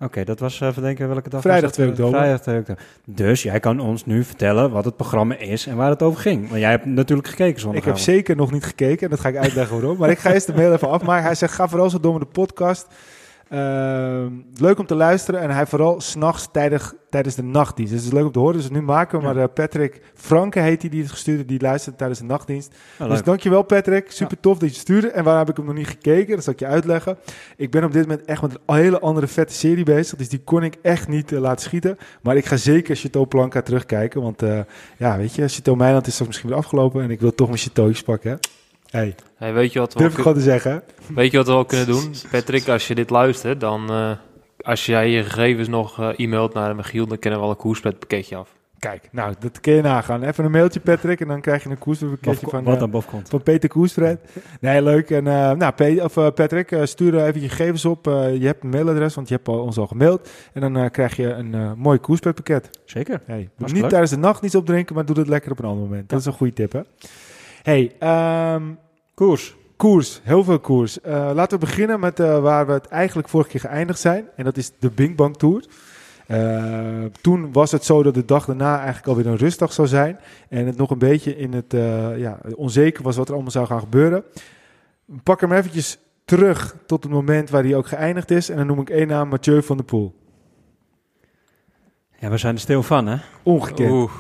Oké, 0.03 0.23
dat 0.23 0.39
was 0.39 0.61
even 0.61 0.81
denken 0.81 1.07
welke 1.07 1.29
dag 1.29 1.41
Vrijdag 1.41 1.61
was 1.69 1.77
dat? 1.77 1.85
2 1.85 1.89
oktober. 1.89 2.19
Vrijdag 2.19 2.41
2 2.41 2.57
oktober. 2.59 2.83
Dus 3.05 3.43
jij 3.43 3.59
kan 3.59 3.79
ons 3.79 4.05
nu 4.05 4.23
vertellen 4.23 4.71
wat 4.71 4.85
het 4.85 4.95
programma 4.95 5.35
is 5.37 5.67
en 5.67 5.75
waar 5.75 5.89
het 5.89 6.01
over 6.01 6.21
ging. 6.21 6.47
Want 6.49 6.61
jij 6.61 6.69
hebt 6.69 6.85
natuurlijk 6.85 7.27
gekeken 7.27 7.53
Ik 7.53 7.59
zondagavond. 7.59 7.97
heb 8.05 8.15
zeker 8.15 8.35
nog 8.35 8.51
niet 8.51 8.63
gekeken 8.63 9.03
en 9.03 9.09
dat 9.09 9.19
ga 9.19 9.29
ik 9.29 9.35
uitleggen 9.37 9.75
waarom. 9.79 9.97
Maar 9.97 10.09
ik 10.09 10.19
ga 10.19 10.33
eerst 10.33 10.47
de 10.47 10.53
mail 10.53 10.73
even 10.73 10.89
afmaken. 10.89 11.23
Hij 11.23 11.35
zegt, 11.35 11.53
ga 11.53 11.67
vooral 11.67 11.89
zo 11.89 11.99
door 11.99 12.13
met 12.13 12.21
de 12.21 12.27
podcast. 12.27 12.87
Ehm, 13.49 14.31
leuk 14.55 14.79
om 14.79 14.85
te 14.85 14.95
luisteren 14.95 15.39
en 15.39 15.49
hij 15.49 15.65
vooral 15.65 16.01
s'nachts 16.01 16.47
tijdens, 16.51 16.93
tijdens 17.09 17.35
de 17.35 17.43
nachtdienst. 17.43 17.91
Dus 17.93 18.01
het 18.01 18.11
is 18.11 18.17
leuk 18.17 18.25
om 18.27 18.31
te 18.31 18.39
horen, 18.39 18.55
dus 18.55 18.69
nu 18.69 18.81
maken 18.81 19.19
we. 19.19 19.25
Maar 19.25 19.35
Ja. 19.35 19.41
eh, 19.41 19.53
Patrick 19.53 20.01
Franke 20.13 20.59
heet 20.59 20.81
hij 20.81 20.89
die 20.89 21.01
het 21.01 21.11
gestuurd 21.11 21.37
heeft, 21.37 21.49
die 21.49 21.61
luistert 21.61 21.97
tijdens 21.97 22.19
de 22.19 22.25
nachtdienst. 22.25 22.75
Dus 23.07 23.23
dankjewel 23.23 23.63
Patrick, 23.63 24.11
super 24.11 24.39
tof 24.39 24.57
dat 24.57 24.73
je 24.73 24.79
stuurde. 24.79 25.07
En 25.07 25.23
waarom 25.23 25.39
heb 25.41 25.49
ik 25.49 25.57
hem 25.57 25.65
nog 25.65 25.75
niet 25.75 25.87
gekeken? 25.87 26.35
Dat 26.35 26.43
zal 26.43 26.53
ik 26.53 26.59
je 26.59 26.65
uitleggen. 26.65 27.17
Ik 27.57 27.71
ben 27.71 27.83
op 27.83 27.91
dit 27.91 28.07
moment 28.07 28.25
echt 28.27 28.41
met 28.41 28.57
een 28.65 28.75
hele 28.75 28.99
andere 28.99 29.27
vette 29.27 29.53
serie 29.53 29.83
bezig, 29.85 30.17
dus 30.17 30.29
die 30.29 30.39
kon 30.43 30.63
ik 30.63 30.75
echt 30.81 31.07
niet 31.07 31.31
eh, 31.31 31.39
laten 31.39 31.61
schieten. 31.65 31.97
Maar 32.21 32.35
ik 32.37 32.45
ga 32.45 32.57
zeker 32.57 32.95
Chateau 32.95 33.25
Planca 33.27 33.61
terugkijken, 33.61 34.21
want 34.21 34.41
eh, 34.41 34.59
ja, 34.97 35.17
weet 35.17 35.35
je, 35.35 35.47
Chateau 35.47 35.77
Meiland 35.77 36.07
is 36.07 36.11
straks 36.13 36.29
misschien 36.31 36.49
weer 36.49 36.59
afgelopen 36.59 37.03
en 37.03 37.11
ik 37.11 37.19
wil 37.19 37.35
toch 37.35 37.47
mijn 37.47 37.59
chateautjes 37.59 38.01
pakken. 38.03 38.31
hè? 38.31 38.37
Hey, 38.89 39.15
Hey, 39.35 39.53
weet, 39.53 39.73
je 39.73 39.79
wat 39.79 39.93
we 39.93 39.99
durf 39.99 40.11
ook 40.11 40.17
ik 40.17 40.23
kun- 40.23 40.33
gewoon 40.33 40.43
te 40.43 40.49
zeggen. 40.49 40.83
weet 41.15 41.31
je 41.31 41.37
wat 41.37 41.45
we 41.47 41.53
wel 41.53 41.65
kunnen 41.65 41.87
doen? 41.87 42.13
Patrick, 42.31 42.67
als 42.67 42.87
je 42.87 42.95
dit 42.95 43.09
luistert, 43.09 43.59
dan... 43.59 43.89
eh, 43.89 44.11
als 44.61 44.85
jij 44.85 45.09
je 45.09 45.23
gegevens 45.23 45.67
nog 45.67 45.99
eh, 45.99 46.09
e-mailt 46.15 46.53
naar 46.53 46.75
Michiel, 46.75 47.07
dan 47.07 47.19
kennen 47.19 47.39
we 47.39 47.45
al 47.45 47.51
een 47.51 47.57
koerspret 47.57 47.99
pakketje 47.99 48.35
af. 48.35 48.57
Kijk, 48.79 49.07
nou, 49.11 49.33
dat 49.39 49.59
kun 49.59 49.73
je 49.73 49.81
nagaan. 49.81 50.23
Even 50.23 50.45
een 50.45 50.51
mailtje, 50.51 50.79
Patrick, 50.79 51.19
en 51.21 51.27
dan 51.27 51.41
krijg 51.41 51.63
je 51.63 51.69
een 51.69 51.77
koerspakketje 51.77 52.47
van, 52.49 52.63
wat 52.63 52.73
eh, 52.73 52.79
dan 52.79 52.89
boven 52.89 53.09
komt. 53.09 53.29
van 53.29 53.43
Peter 53.43 53.69
Koersfred. 53.69 54.19
Nee, 54.59 54.81
leuk. 54.81 55.09
En 55.09 55.25
uh, 55.25 55.51
nou, 55.51 55.71
Pe- 55.71 56.01
of, 56.03 56.15
uh, 56.17 56.27
Patrick, 56.35 56.71
uh, 56.71 56.85
stuur 56.85 57.25
even 57.25 57.41
je 57.41 57.49
gegevens 57.49 57.85
op. 57.85 58.07
Uh, 58.07 58.35
je 58.37 58.45
hebt 58.45 58.63
een 58.63 58.69
mailadres, 58.69 59.15
want 59.15 59.27
je 59.27 59.35
hebt 59.35 59.47
al, 59.47 59.59
ons 59.59 59.77
al 59.77 59.87
gemaild. 59.87 60.29
En 60.53 60.61
dan 60.61 60.77
uh, 60.77 60.89
krijg 60.91 61.15
je 61.15 61.27
een 61.33 61.55
uh, 61.55 61.71
mooi 61.75 61.97
koerspakket. 61.99 62.69
Zeker. 62.85 63.21
Hey, 63.25 63.49
niet 63.57 63.71
leuk. 63.71 63.89
tijdens 63.89 64.11
de 64.11 64.17
nacht 64.17 64.41
niets 64.41 64.55
opdrinken, 64.55 64.95
maar 64.95 65.05
doe 65.05 65.17
het 65.17 65.27
lekker 65.27 65.51
op 65.51 65.59
een 65.59 65.65
ander 65.65 65.83
moment. 65.87 66.09
Dat 66.09 66.19
is 66.19 66.25
een 66.25 66.33
goede 66.33 66.53
tip, 66.53 66.71
hè? 66.71 66.81
Hey, 67.69 67.91
um, 68.55 68.79
Koers. 69.13 69.55
Koers, 69.75 70.21
heel 70.23 70.43
veel 70.43 70.59
koers. 70.59 70.99
Uh, 71.05 71.31
laten 71.33 71.59
we 71.59 71.65
beginnen 71.65 71.99
met 71.99 72.19
uh, 72.19 72.39
waar 72.41 72.65
we 72.65 72.71
het 72.71 72.87
eigenlijk 72.87 73.29
vorige 73.29 73.49
keer 73.49 73.59
geëindigd 73.59 73.99
zijn. 73.99 74.27
En 74.35 74.43
dat 74.43 74.57
is 74.57 74.71
de 74.79 74.89
Bing 74.89 75.15
Bang 75.15 75.37
Tour. 75.37 75.65
Uh, 76.27 77.05
toen 77.21 77.51
was 77.51 77.71
het 77.71 77.85
zo 77.85 78.03
dat 78.03 78.13
de 78.13 78.25
dag 78.25 78.45
daarna 78.45 78.75
eigenlijk 78.77 79.07
alweer 79.07 79.27
een 79.27 79.37
rustdag 79.37 79.73
zou 79.73 79.87
zijn. 79.87 80.19
En 80.47 80.65
het 80.65 80.77
nog 80.77 80.89
een 80.89 80.97
beetje 80.97 81.37
in 81.37 81.53
het 81.53 81.73
uh, 81.73 82.17
ja, 82.17 82.39
onzeker 82.55 83.03
was 83.03 83.17
wat 83.17 83.27
er 83.27 83.33
allemaal 83.33 83.51
zou 83.51 83.65
gaan 83.65 83.79
gebeuren. 83.79 84.23
Pak 85.23 85.41
hem 85.41 85.51
eventjes 85.51 85.97
terug 86.25 86.75
tot 86.85 87.03
het 87.03 87.11
moment 87.11 87.49
waar 87.49 87.63
hij 87.63 87.75
ook 87.75 87.87
geëindigd 87.87 88.31
is. 88.31 88.49
En 88.49 88.57
dan 88.57 88.67
noem 88.67 88.79
ik 88.79 88.89
één 88.89 89.07
naam, 89.07 89.29
Mathieu 89.29 89.63
van 89.63 89.77
der 89.77 89.85
Poel. 89.85 90.15
Ja, 92.19 92.29
we 92.29 92.37
zijn 92.37 92.55
er 92.55 92.61
stil 92.61 92.83
van, 92.83 93.07
hè? 93.07 93.17
Ongekend. 93.43 93.91
Oeh. 93.91 94.11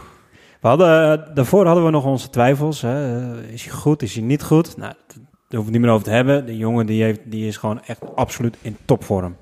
We 0.59 0.67
hadden, 0.67 1.19
uh, 1.19 1.35
daarvoor 1.35 1.65
hadden 1.65 1.85
we 1.85 1.91
nog 1.91 2.05
onze 2.05 2.29
twijfels. 2.29 2.81
Hè? 2.81 3.33
Is 3.41 3.63
hij 3.63 3.73
goed, 3.73 4.01
is 4.01 4.13
hij 4.13 4.23
niet 4.23 4.43
goed? 4.43 4.77
Nou, 4.77 4.93
daar 5.13 5.23
hoeven 5.49 5.65
we 5.65 5.71
niet 5.71 5.81
meer 5.81 5.91
over 5.91 6.05
te 6.05 6.11
hebben. 6.11 6.45
De 6.45 6.57
jongen 6.57 6.85
die, 6.85 7.03
heeft, 7.03 7.19
die 7.25 7.47
is 7.47 7.57
gewoon 7.57 7.81
echt 7.83 8.15
absoluut 8.15 8.57
in 8.61 8.77
topvorm. 8.85 9.35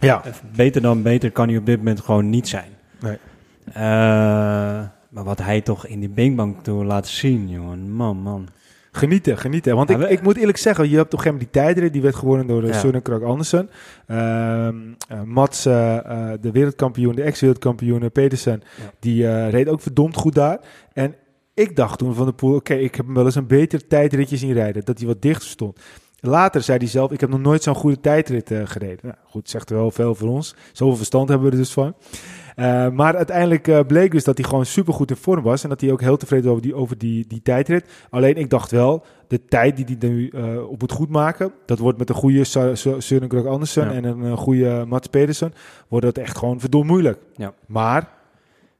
Ja. 0.00 0.22
Beter 0.56 0.82
dan 0.82 1.02
beter 1.02 1.30
kan 1.30 1.48
hij 1.48 1.56
op 1.56 1.66
dit 1.66 1.78
moment 1.78 2.00
gewoon 2.00 2.30
niet 2.30 2.48
zijn. 2.48 2.70
Nee. 3.00 3.18
Uh, 3.68 3.74
maar 5.08 5.24
wat 5.24 5.38
hij 5.38 5.60
toch 5.60 5.86
in 5.86 6.00
die 6.00 6.08
Bing 6.08 6.36
Bang 6.36 6.56
Tour 6.62 6.84
laat 6.84 7.08
zien, 7.08 7.48
jongen. 7.48 7.92
Man, 7.92 8.16
man. 8.16 8.48
Genieten, 8.92 9.38
genieten. 9.38 9.76
Want 9.76 9.90
ik, 9.90 9.98
ik 10.08 10.22
moet 10.22 10.36
eerlijk 10.36 10.58
zeggen, 10.58 10.90
je 10.90 10.96
hebt 10.96 11.10
toch 11.10 11.22
geen 11.22 11.38
die 11.38 11.50
tijdrit, 11.50 11.92
die 11.92 12.02
werd 12.02 12.14
gewonnen 12.14 12.46
door 12.46 12.62
uh, 12.62 12.68
Ja. 12.68 12.78
Søren 12.78 13.02
Kragh 13.02 13.24
Andersen. 13.24 13.70
Ehm 14.06 14.76
eh, 15.08 15.22
Mats, 15.22 15.66
eh, 15.66 15.96
eh, 15.96 16.38
de 16.40 16.50
wereldkampioen, 16.50 17.14
de 17.14 17.22
ex-wereldkampioen 17.22 18.02
eh, 18.02 18.10
Pedersen, 18.12 18.62
Ja. 18.76 18.90
die 19.00 19.26
eh, 19.28 19.50
reed 19.50 19.68
ook 19.68 19.80
verdomd 19.80 20.16
goed 20.16 20.34
daar. 20.34 20.60
En 20.92 21.14
ik 21.54 21.76
dacht 21.76 21.98
toen 21.98 22.14
van 22.14 22.26
de 22.26 22.32
poel, 22.32 22.54
oké, 22.54 22.74
ik 22.74 22.94
heb 22.94 23.04
hem 23.06 23.14
wel 23.14 23.24
eens 23.24 23.34
een 23.34 23.46
beter 23.46 23.86
tijdritje 23.86 24.36
zien 24.36 24.52
rijden, 24.52 24.84
dat 24.84 24.98
hij 24.98 25.06
wat 25.06 25.22
dichter 25.22 25.48
stond. 25.48 25.80
Later 26.22 26.62
zei 26.62 26.78
hij 26.78 26.86
zelf, 26.86 27.10
ik 27.12 27.20
heb 27.20 27.30
nog 27.30 27.40
nooit 27.40 27.62
zo'n 27.62 27.74
goede 27.74 28.00
tijdrit 28.00 28.50
eh, 28.50 28.60
gereden. 28.64 28.98
Nou, 29.02 29.14
goed, 29.24 29.50
zegt 29.50 29.70
wel 29.70 29.90
veel 29.90 30.14
voor 30.14 30.28
ons. 30.28 30.54
Zoveel 30.72 30.96
verstand 30.96 31.28
hebben 31.28 31.46
we 31.46 31.52
er 31.52 31.58
dus 31.60 31.72
van. 31.72 31.94
Uh, 32.60 32.88
maar 32.88 33.16
uiteindelijk 33.16 33.68
uh, 33.68 33.80
bleek 33.86 34.10
dus 34.10 34.24
dat 34.24 34.38
hij 34.38 34.48
gewoon 34.48 34.66
supergoed 34.66 35.10
in 35.10 35.16
vorm 35.16 35.42
was. 35.42 35.62
En 35.62 35.68
dat 35.68 35.80
hij 35.80 35.92
ook 35.92 36.00
heel 36.00 36.16
tevreden 36.16 36.44
was 36.44 36.52
over 36.52 36.66
die, 36.66 36.74
over 36.74 36.98
die, 36.98 37.26
die 37.26 37.42
tijdrit. 37.42 37.84
Alleen 38.10 38.36
ik 38.36 38.50
dacht 38.50 38.70
wel, 38.70 39.04
de 39.28 39.44
tijd 39.44 39.76
die 39.76 39.96
hij 39.98 40.08
nu 40.08 40.30
uh, 40.34 40.68
op 40.70 40.80
moet 40.80 40.92
goedmaken... 40.92 41.52
dat 41.66 41.78
wordt 41.78 41.98
met 41.98 42.08
een 42.08 42.14
goede 42.14 42.44
Søren 42.98 43.28
Kragh 43.28 43.46
Andersen 43.46 43.84
Ja. 43.84 43.92
en 43.92 44.04
een 44.04 44.22
uh, 44.22 44.36
goede 44.36 44.84
Mats 44.88 45.06
Pedersen... 45.06 45.52
wordt 45.88 46.04
dat 46.06 46.18
echt 46.18 46.38
gewoon 46.38 46.60
verdomd 46.60 46.86
moeilijk. 46.86 47.18
Ja. 47.36 47.52
Maar, 47.66 48.08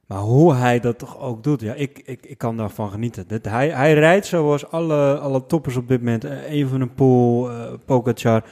Maar 0.07 0.19
hoe 0.19 0.53
hij 0.53 0.79
dat 0.79 0.99
toch 0.99 1.19
ook 1.19 1.43
doet, 1.43 1.61
ja, 1.61 1.73
ik, 1.73 2.01
ik, 2.05 2.25
ik 2.25 2.37
kan 2.37 2.57
daarvan 2.57 2.89
genieten. 2.89 3.27
Dit, 3.27 3.45
hij, 3.45 3.69
hij 3.69 3.93
rijdt 3.93 4.25
zoals 4.25 4.71
alle, 4.71 5.17
alle 5.19 5.45
toppers 5.45 5.75
op 5.75 5.87
dit 5.87 5.99
moment. 5.99 6.25
Uh, 6.25 6.51
Evenepoel, 6.51 7.51
uh, 7.51 7.73
Pogacar. 7.85 8.43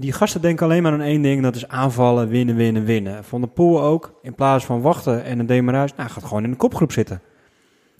Die 0.00 0.12
gasten 0.12 0.40
denken 0.40 0.66
alleen 0.66 0.82
maar 0.82 0.92
aan 0.92 1.00
één 1.00 1.22
ding, 1.22 1.42
dat 1.42 1.54
is 1.54 1.68
aanvallen, 1.68 2.28
winnen, 2.28 2.56
winnen, 2.56 2.84
winnen. 2.84 3.24
Van 3.24 3.40
der 3.40 3.50
Poel 3.50 3.82
ook, 3.82 4.12
in 4.22 4.34
plaats 4.34 4.64
van 4.64 4.80
wachten 4.80 5.24
en 5.24 5.38
een 5.38 5.46
demarage, 5.46 5.94
nou, 5.96 6.10
gaat 6.10 6.24
gewoon 6.24 6.44
in 6.44 6.50
de 6.50 6.56
kopgroep 6.56 6.92
zitten. 6.92 7.20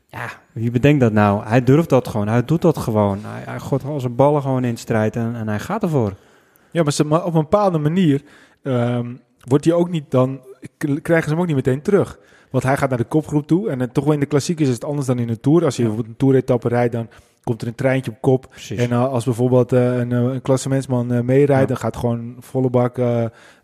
Ja, 0.07 0.29
wie 0.53 0.71
bedenkt 0.71 1.01
dat 1.01 1.13
nou? 1.13 1.45
Hij 1.45 1.65
durft 1.65 1.89
dat 1.89 2.09
gewoon, 2.09 2.29
hij 2.29 2.45
doet 2.45 2.63
dat 2.63 2.79
gewoon. 2.79 3.19
Hij, 3.23 3.43
hij 3.45 3.61
gooit 3.61 3.85
al 3.85 4.01
zijn 4.01 4.15
ballen 4.15 4.43
gewoon 4.43 4.65
in 4.65 4.75
de 4.75 4.81
strijd 4.81 5.17
en, 5.17 5.35
en 5.35 5.49
hij 5.49 5.59
gaat 5.59 5.83
ervoor. 5.83 6.15
ja, 6.71 6.83
maar, 6.83 6.93
ze, 6.93 7.05
maar 7.05 7.25
op 7.25 7.35
een 7.35 7.41
bepaalde 7.41 7.79
manier... 7.79 8.23
Um, 8.63 9.21
wordt 9.45 9.65
hij 9.65 9.75
ook 9.75 9.91
niet 9.91 10.11
dan... 10.11 10.41
krijgen 10.79 11.23
ze 11.23 11.31
hem 11.31 11.41
ook 11.41 11.47
niet 11.47 11.57
meteen 11.57 11.83
terug. 11.83 12.19
Want 12.51 12.65
hij 12.65 12.77
gaat 12.77 12.89
naar 12.89 12.99
de 12.99 13.05
kopgroep 13.05 13.47
toe. 13.47 13.71
En 13.71 13.81
uh, 13.81 13.87
toch 13.87 14.05
wel 14.05 14.13
in 14.13 14.21
de 14.21 14.27
klassiekers 14.27 14.69
is 14.69 14.75
het 14.75 14.85
anders 14.85 15.07
dan 15.07 15.19
in 15.19 15.27
de 15.27 15.41
Tour. 15.41 15.65
Als 15.65 15.77
je 15.77 15.83
Ja. 15.83 15.89
bijvoorbeeld 15.89 16.65
een 16.65 16.71
rijdt... 16.71 16.93
dan 16.93 17.09
komt 17.49 17.63
er 17.63 17.69
een 17.69 17.75
treintje 17.75 18.11
op 18.11 18.21
kop. 18.21 18.47
Precies. 18.51 18.79
En 18.79 18.91
uh, 18.91 19.09
als 19.13 19.25
bijvoorbeeld 19.25 19.73
uh, 19.73 19.97
een, 19.99 20.11
uh, 20.11 20.19
een 20.19 20.43
klassementsman 20.43 21.25
meerijdt, 21.25 21.69
dan 21.69 21.77
gaat 21.77 21.97
gewoon 21.97 22.37
volle 22.39 22.71
bak, 22.71 23.01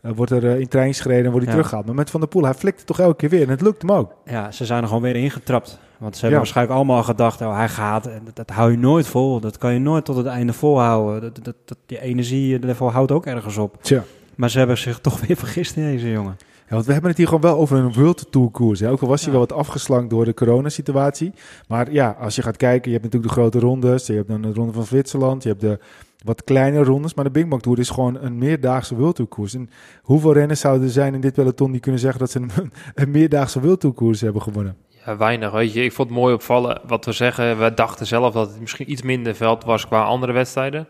wordt 0.01 0.33
er 0.33 0.45
in 0.45 0.69
trein 0.69 0.95
gereden 0.95 1.25
en 1.25 1.31
wordt 1.31 1.45
hij 1.47 1.55
teruggehaald. 1.55 1.87
Maar 1.87 1.95
met 1.95 2.11
Van 2.11 2.21
der 2.21 2.29
Poel, 2.29 2.45
hij 2.45 2.55
flikt 2.55 2.79
het 2.79 2.87
toch 2.87 3.01
elke 3.01 3.17
keer 3.17 3.29
weer 3.29 3.43
en 3.43 3.49
het 3.49 3.61
lukt 3.61 3.83
hem 3.83 3.93
ook. 3.93 4.13
Ja, 4.25 4.51
ze 4.51 4.65
zijn 4.65 4.83
er 4.83 4.89
gewoon 4.89 5.03
weer 5.03 5.17
ingetrapt. 5.17 5.79
Want 5.99 6.17
ze 6.17 6.21
hebben 6.21 6.31
Ja. 6.31 6.45
waarschijnlijk 6.45 6.77
allemaal 6.77 7.03
gedacht, 7.03 7.41
oh, 7.41 7.57
hij 7.57 7.69
gaat. 7.69 8.07
En 8.07 8.21
dat, 8.25 8.37
dat 8.37 8.51
hou 8.51 8.71
je 8.71 8.79
nooit 8.79 9.07
vol. 9.07 9.41
Dat 9.41 9.59
kan 9.59 9.73
je 9.73 9.79
nooit 9.79 10.05
tot 10.05 10.17
het 10.17 10.27
einde 10.27 10.53
volhouden. 10.53 11.21
Dat, 11.21 11.45
dat, 11.45 11.55
dat, 11.65 11.79
die 11.87 12.01
energielevel 12.01 12.93
houdt 12.93 13.13
ook 13.13 13.27
ergens 13.27 13.57
op. 13.57 13.77
Tja. 13.81 14.03
Maar 14.35 14.51
ze 14.51 14.59
hebben 14.59 14.79
zich 14.79 14.99
toch 14.99 15.21
weer 15.27 15.37
vergist 15.37 15.77
in 15.77 15.83
deze 15.83 16.11
jongen. 16.11 16.37
Want 16.75 16.87
we 16.87 16.93
hebben 16.93 17.11
het 17.11 17.19
hier 17.19 17.29
gewoon 17.29 17.43
wel 17.43 17.57
over 17.57 17.77
een 17.79 17.93
World 17.93 18.27
Tour 18.31 18.51
koers. 18.51 18.81
Hè. 18.81 18.91
Ook 18.91 19.01
al 19.01 19.09
was 19.09 19.25
hij 19.25 19.33
Ja. 19.33 19.39
wel 19.39 19.47
wat 19.49 19.59
afgeslankt 19.59 20.11
door 20.11 20.25
de 20.25 20.35
coronasituatie. 20.35 21.33
Maar 21.69 21.93
ja, 21.93 22.17
als 22.21 22.35
je 22.37 22.43
gaat 22.43 22.57
kijken, 22.57 22.91
je 22.91 22.99
hebt 22.99 23.05
natuurlijk 23.05 23.35
de 23.35 23.41
grote 23.41 23.59
rondes. 23.59 24.07
Je 24.07 24.13
hebt 24.13 24.29
dan 24.29 24.43
de 24.43 24.53
ronde 24.53 24.73
van 24.73 24.85
Zwitserland. 24.85 25.43
Je 25.43 25.49
hebt 25.49 25.61
de 25.61 25.79
wat 26.25 26.45
kleine 26.45 26.83
rondes. 26.83 27.15
Maar 27.15 27.25
de 27.25 27.31
Big 27.31 27.49
Bang 27.49 27.63
Tour 27.63 27.79
is 27.79 27.91
gewoon 27.91 28.19
een 28.21 28.39
meerdaagse 28.39 28.97
World 28.97 29.15
Tour 29.17 29.31
koers. 29.31 29.55
En 29.55 29.71
hoeveel 30.03 30.33
renners 30.33 30.61
zouden 30.61 30.87
er 30.87 30.93
zijn 30.93 31.15
in 31.15 31.21
dit 31.21 31.33
peloton 31.35 31.71
die 31.73 31.81
kunnen 31.81 32.01
zeggen 32.01 32.21
dat 32.21 32.31
ze 32.31 32.39
een, 32.41 32.51
een 32.95 33.11
meerdaagse 33.11 33.61
World 33.61 33.81
Tour 33.81 33.95
koers 33.95 34.21
hebben 34.21 34.43
gewonnen? 34.43 34.77
Ja, 35.07 35.17
weinig. 35.17 35.51
Weet 35.53 35.73
je, 35.73 35.85
ik 35.85 35.93
vond 35.93 36.09
het 36.09 36.19
mooi 36.19 36.35
opvallen 36.35 36.81
wat 36.87 37.05
we 37.05 37.13
zeggen. 37.13 37.59
We 37.59 37.75
dachten 37.75 38.07
zelf 38.07 38.35
dat 38.35 38.49
het 38.51 38.61
misschien 38.61 38.91
iets 38.91 39.03
minder 39.03 39.35
veld 39.35 39.65
was 39.65 39.87
qua 39.87 40.03
andere 40.05 40.33
wedstrijden. 40.33 40.89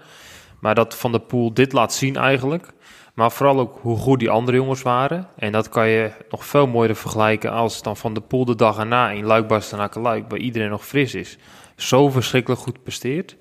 Maar 0.61 0.75
dat 0.75 0.95
Van 0.95 1.11
der 1.12 1.21
Poel 1.21 1.55
dit 1.55 1.73
laat 1.73 1.93
zien 1.93 2.17
eigenlijk. 2.17 2.73
Maar 3.14 3.33
vooral 3.33 3.59
ook 3.59 3.78
hoe 3.80 3.97
goed 3.97 4.18
die 4.18 4.30
andere 4.30 4.56
jongens 4.56 4.83
waren. 4.83 5.28
En 5.37 5.52
dat 5.52 5.68
kan 5.68 5.88
je 5.88 6.11
nog 6.30 6.44
veel 6.44 6.66
mooier 6.66 6.97
vergelijken 6.97 7.50
als 7.50 7.83
dan 7.83 7.97
Van 7.97 8.14
der 8.14 8.23
Poel 8.23 8.44
de 8.44 8.54
dag 8.54 8.78
erna 8.78 9.11
in 9.11 9.25
luik 9.25 9.50
luik 9.94 10.25
waar 10.28 10.38
iedereen 10.38 10.71
nog 10.71 10.87
fris 10.87 11.14
is. 11.14 11.38
Zo 11.76 12.11
verschrikkelijk 12.11 12.61
goed 12.61 12.83
presteert. 12.83 13.37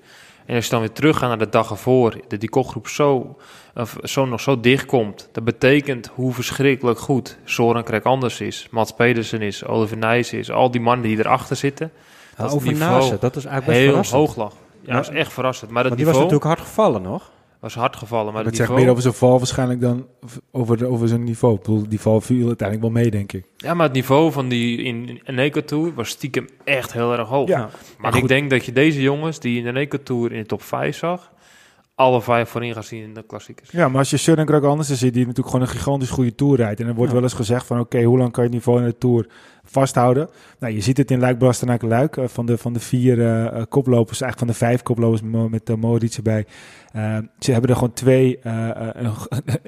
En 0.46 0.54
als 0.54 0.64
je 0.64 0.70
dan 0.70 0.80
weer 0.80 0.92
teruggaat 0.92 1.28
naar 1.28 1.38
de 1.38 1.48
dag 1.48 1.70
ervoor, 1.70 2.16
dat 2.28 2.40
die 2.40 2.48
kopgroep 2.48 2.88
zo, 2.88 3.36
of 3.74 3.96
zo 4.02 4.26
nog 4.26 4.40
zo 4.40 4.60
dicht 4.60 4.86
komt. 4.86 5.28
Dat 5.32 5.44
betekent 5.44 6.10
hoe 6.14 6.32
verschrikkelijk 6.32 6.98
goed 6.98 7.38
Soren 7.44 7.84
Krek 7.84 8.04
anders 8.04 8.40
is, 8.40 8.68
Mats 8.70 8.92
Pedersen 8.92 9.42
is, 9.42 9.64
Oliver 9.64 9.96
Nijs 9.96 10.32
is, 10.32 10.50
al 10.50 10.70
die 10.70 10.80
mannen 10.80 11.06
die 11.06 11.18
erachter 11.18 11.56
zitten. 11.56 11.92
Dat 12.36 12.52
over 12.52 12.72
Nase, 12.72 13.16
dat 13.20 13.36
is 13.36 13.44
eigenlijk 13.44 13.66
best 13.66 13.78
heel 13.78 13.88
verrassend. 13.88 14.20
hoog 14.20 14.36
lag. 14.36 14.52
Ja, 14.80 14.94
dat 14.94 15.10
is 15.10 15.16
echt 15.16 15.32
verrassend. 15.32 15.70
Maar 15.70 15.82
dat 15.82 15.96
die 15.96 16.04
was 16.04 16.14
niveau 16.14 16.32
natuurlijk 16.32 16.60
hard 16.60 16.68
gevallen 16.68 17.02
nog. 17.02 17.30
Was 17.64 17.74
hard 17.74 17.96
gevallen. 17.96 18.24
Maar 18.24 18.34
Maar 18.34 18.44
het 18.44 18.56
zegt 18.56 18.72
meer 18.72 18.90
over 18.90 19.02
zijn 19.02 19.14
val 19.14 19.38
waarschijnlijk 19.38 19.80
dan 19.80 20.06
over, 20.50 20.76
de, 20.76 20.86
over 20.86 21.08
zijn 21.08 21.24
niveau. 21.24 21.54
Ik 21.54 21.60
bedoel, 21.60 21.88
die 21.88 22.00
val 22.00 22.20
viel 22.20 22.46
uiteindelijk 22.46 22.92
wel 22.92 23.02
mee, 23.02 23.10
denk 23.10 23.32
ik. 23.32 23.44
ja, 23.56 23.74
maar 23.74 23.86
het 23.86 23.94
niveau 23.94 24.32
van 24.32 24.48
die 24.48 24.82
in 24.82 25.20
in 25.24 25.64
Tour 25.64 25.94
was 25.94 26.08
stiekem 26.08 26.46
echt 26.64 26.92
heel 26.92 27.12
erg 27.18 27.28
hoog. 27.28 27.48
Ja. 27.48 27.70
Maar 27.98 28.12
goed. 28.12 28.22
ik 28.22 28.28
denk 28.28 28.50
dat 28.50 28.64
je 28.64 28.72
deze 28.72 29.02
jongens 29.02 29.38
die 29.38 29.64
in 29.64 29.74
de 29.74 30.02
Tour 30.02 30.32
in 30.32 30.40
de 30.40 30.46
top 30.46 30.62
5 30.62 30.96
zag, 30.96 31.32
alle 31.94 32.22
vijf 32.22 32.48
voorin 32.48 32.72
gaat 32.74 32.84
zien 32.84 33.02
in 33.02 33.14
de 33.14 33.22
klassiekers. 33.26 33.70
Ja, 33.70 33.88
maar 33.88 33.98
als 33.98 34.10
je 34.10 34.16
Søren 34.16 34.44
Kragh 34.46 34.66
Andersen 34.66 34.96
ziet, 34.96 35.12
die 35.14 35.20
natuurlijk 35.26 35.50
gewoon 35.54 35.66
een 35.66 35.72
gigantisch 35.72 36.10
goede 36.10 36.34
Tour 36.34 36.56
rijdt. 36.56 36.80
En 36.80 36.86
er 36.86 36.94
wordt 36.94 37.08
Ja. 37.10 37.14
wel 37.16 37.24
eens 37.24 37.34
gezegd 37.34 37.66
van, 37.66 37.80
oké, 37.80 38.02
hoe 38.02 38.18
lang 38.18 38.32
kan 38.32 38.42
je 38.44 38.48
het 38.50 38.58
niveau 38.58 38.80
in 38.80 38.86
de 38.86 38.98
Tour 38.98 39.26
vasthouden? 39.64 40.28
Nou, 40.58 40.72
je 40.74 40.80
ziet 40.80 40.96
het 40.96 41.10
in 41.10 41.18
Luik, 41.20 41.38
Bastenaak, 41.38 41.82
Luik. 41.82 42.16
eh, 42.16 42.24
van, 42.28 42.46
de, 42.46 42.58
van 42.58 42.72
de 42.72 42.80
vier 42.80 43.26
eh, 43.26 43.62
koplopers, 43.68 44.20
eigenlijk 44.20 44.38
van 44.38 44.46
de 44.46 44.66
vijf 44.66 44.82
koplopers 44.82 45.22
met 45.50 45.70
uh, 45.70 45.76
Moritz 45.76 46.16
erbij. 46.16 46.46
Ze 47.38 47.52
hebben 47.52 47.70
er 47.70 47.76
gewoon 47.76 47.92
twee, 47.92 48.38
een- 48.42 49.12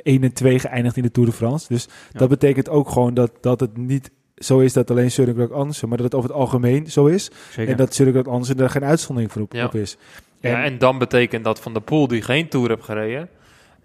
één 0.02 0.23
en 0.28 0.33
twee 0.33 0.59
geëindigd 0.59 0.97
in 0.97 1.02
de 1.02 1.11
Tour 1.11 1.28
de 1.28 1.35
France. 1.35 1.66
Dus 1.68 1.88
Ja. 2.12 2.18
dat 2.18 2.28
betekent 2.28 2.68
ook 2.68 2.88
gewoon 2.88 3.14
dat, 3.14 3.30
dat 3.40 3.61
het 3.61 3.76
niet 3.76 4.11
zo 4.37 4.59
is 4.59 4.73
dat 4.73 4.90
alleen 4.90 5.11
Søren 5.11 5.35
Kragh 5.35 5.52
Andersen, 5.52 5.88
maar 5.88 5.97
dat 5.97 6.06
het 6.06 6.14
over 6.14 6.30
het 6.30 6.38
algemeen 6.38 6.87
zo 6.87 7.06
is. 7.06 7.30
Zeker. 7.50 7.71
En 7.73 7.76
dat 7.78 7.95
Søren 7.95 8.12
Kragh 8.12 8.28
Andersen 8.28 8.59
er 8.59 8.71
geen 8.71 8.85
uitzondering 8.85 9.33
voor 9.33 9.42
op, 9.42 9.52
Ja. 9.52 9.64
op 9.64 9.75
is. 9.75 9.97
Ja, 10.40 10.64
en 10.64 10.78
dan 10.78 10.99
betekent 10.99 11.45
dat 11.45 11.61
Van 11.61 11.73
der 11.73 11.83
Poel, 11.83 12.09
die 12.09 12.23
geen 12.23 12.49
Tour 12.49 12.69
heeft 12.69 12.85
gereden, 12.85 13.28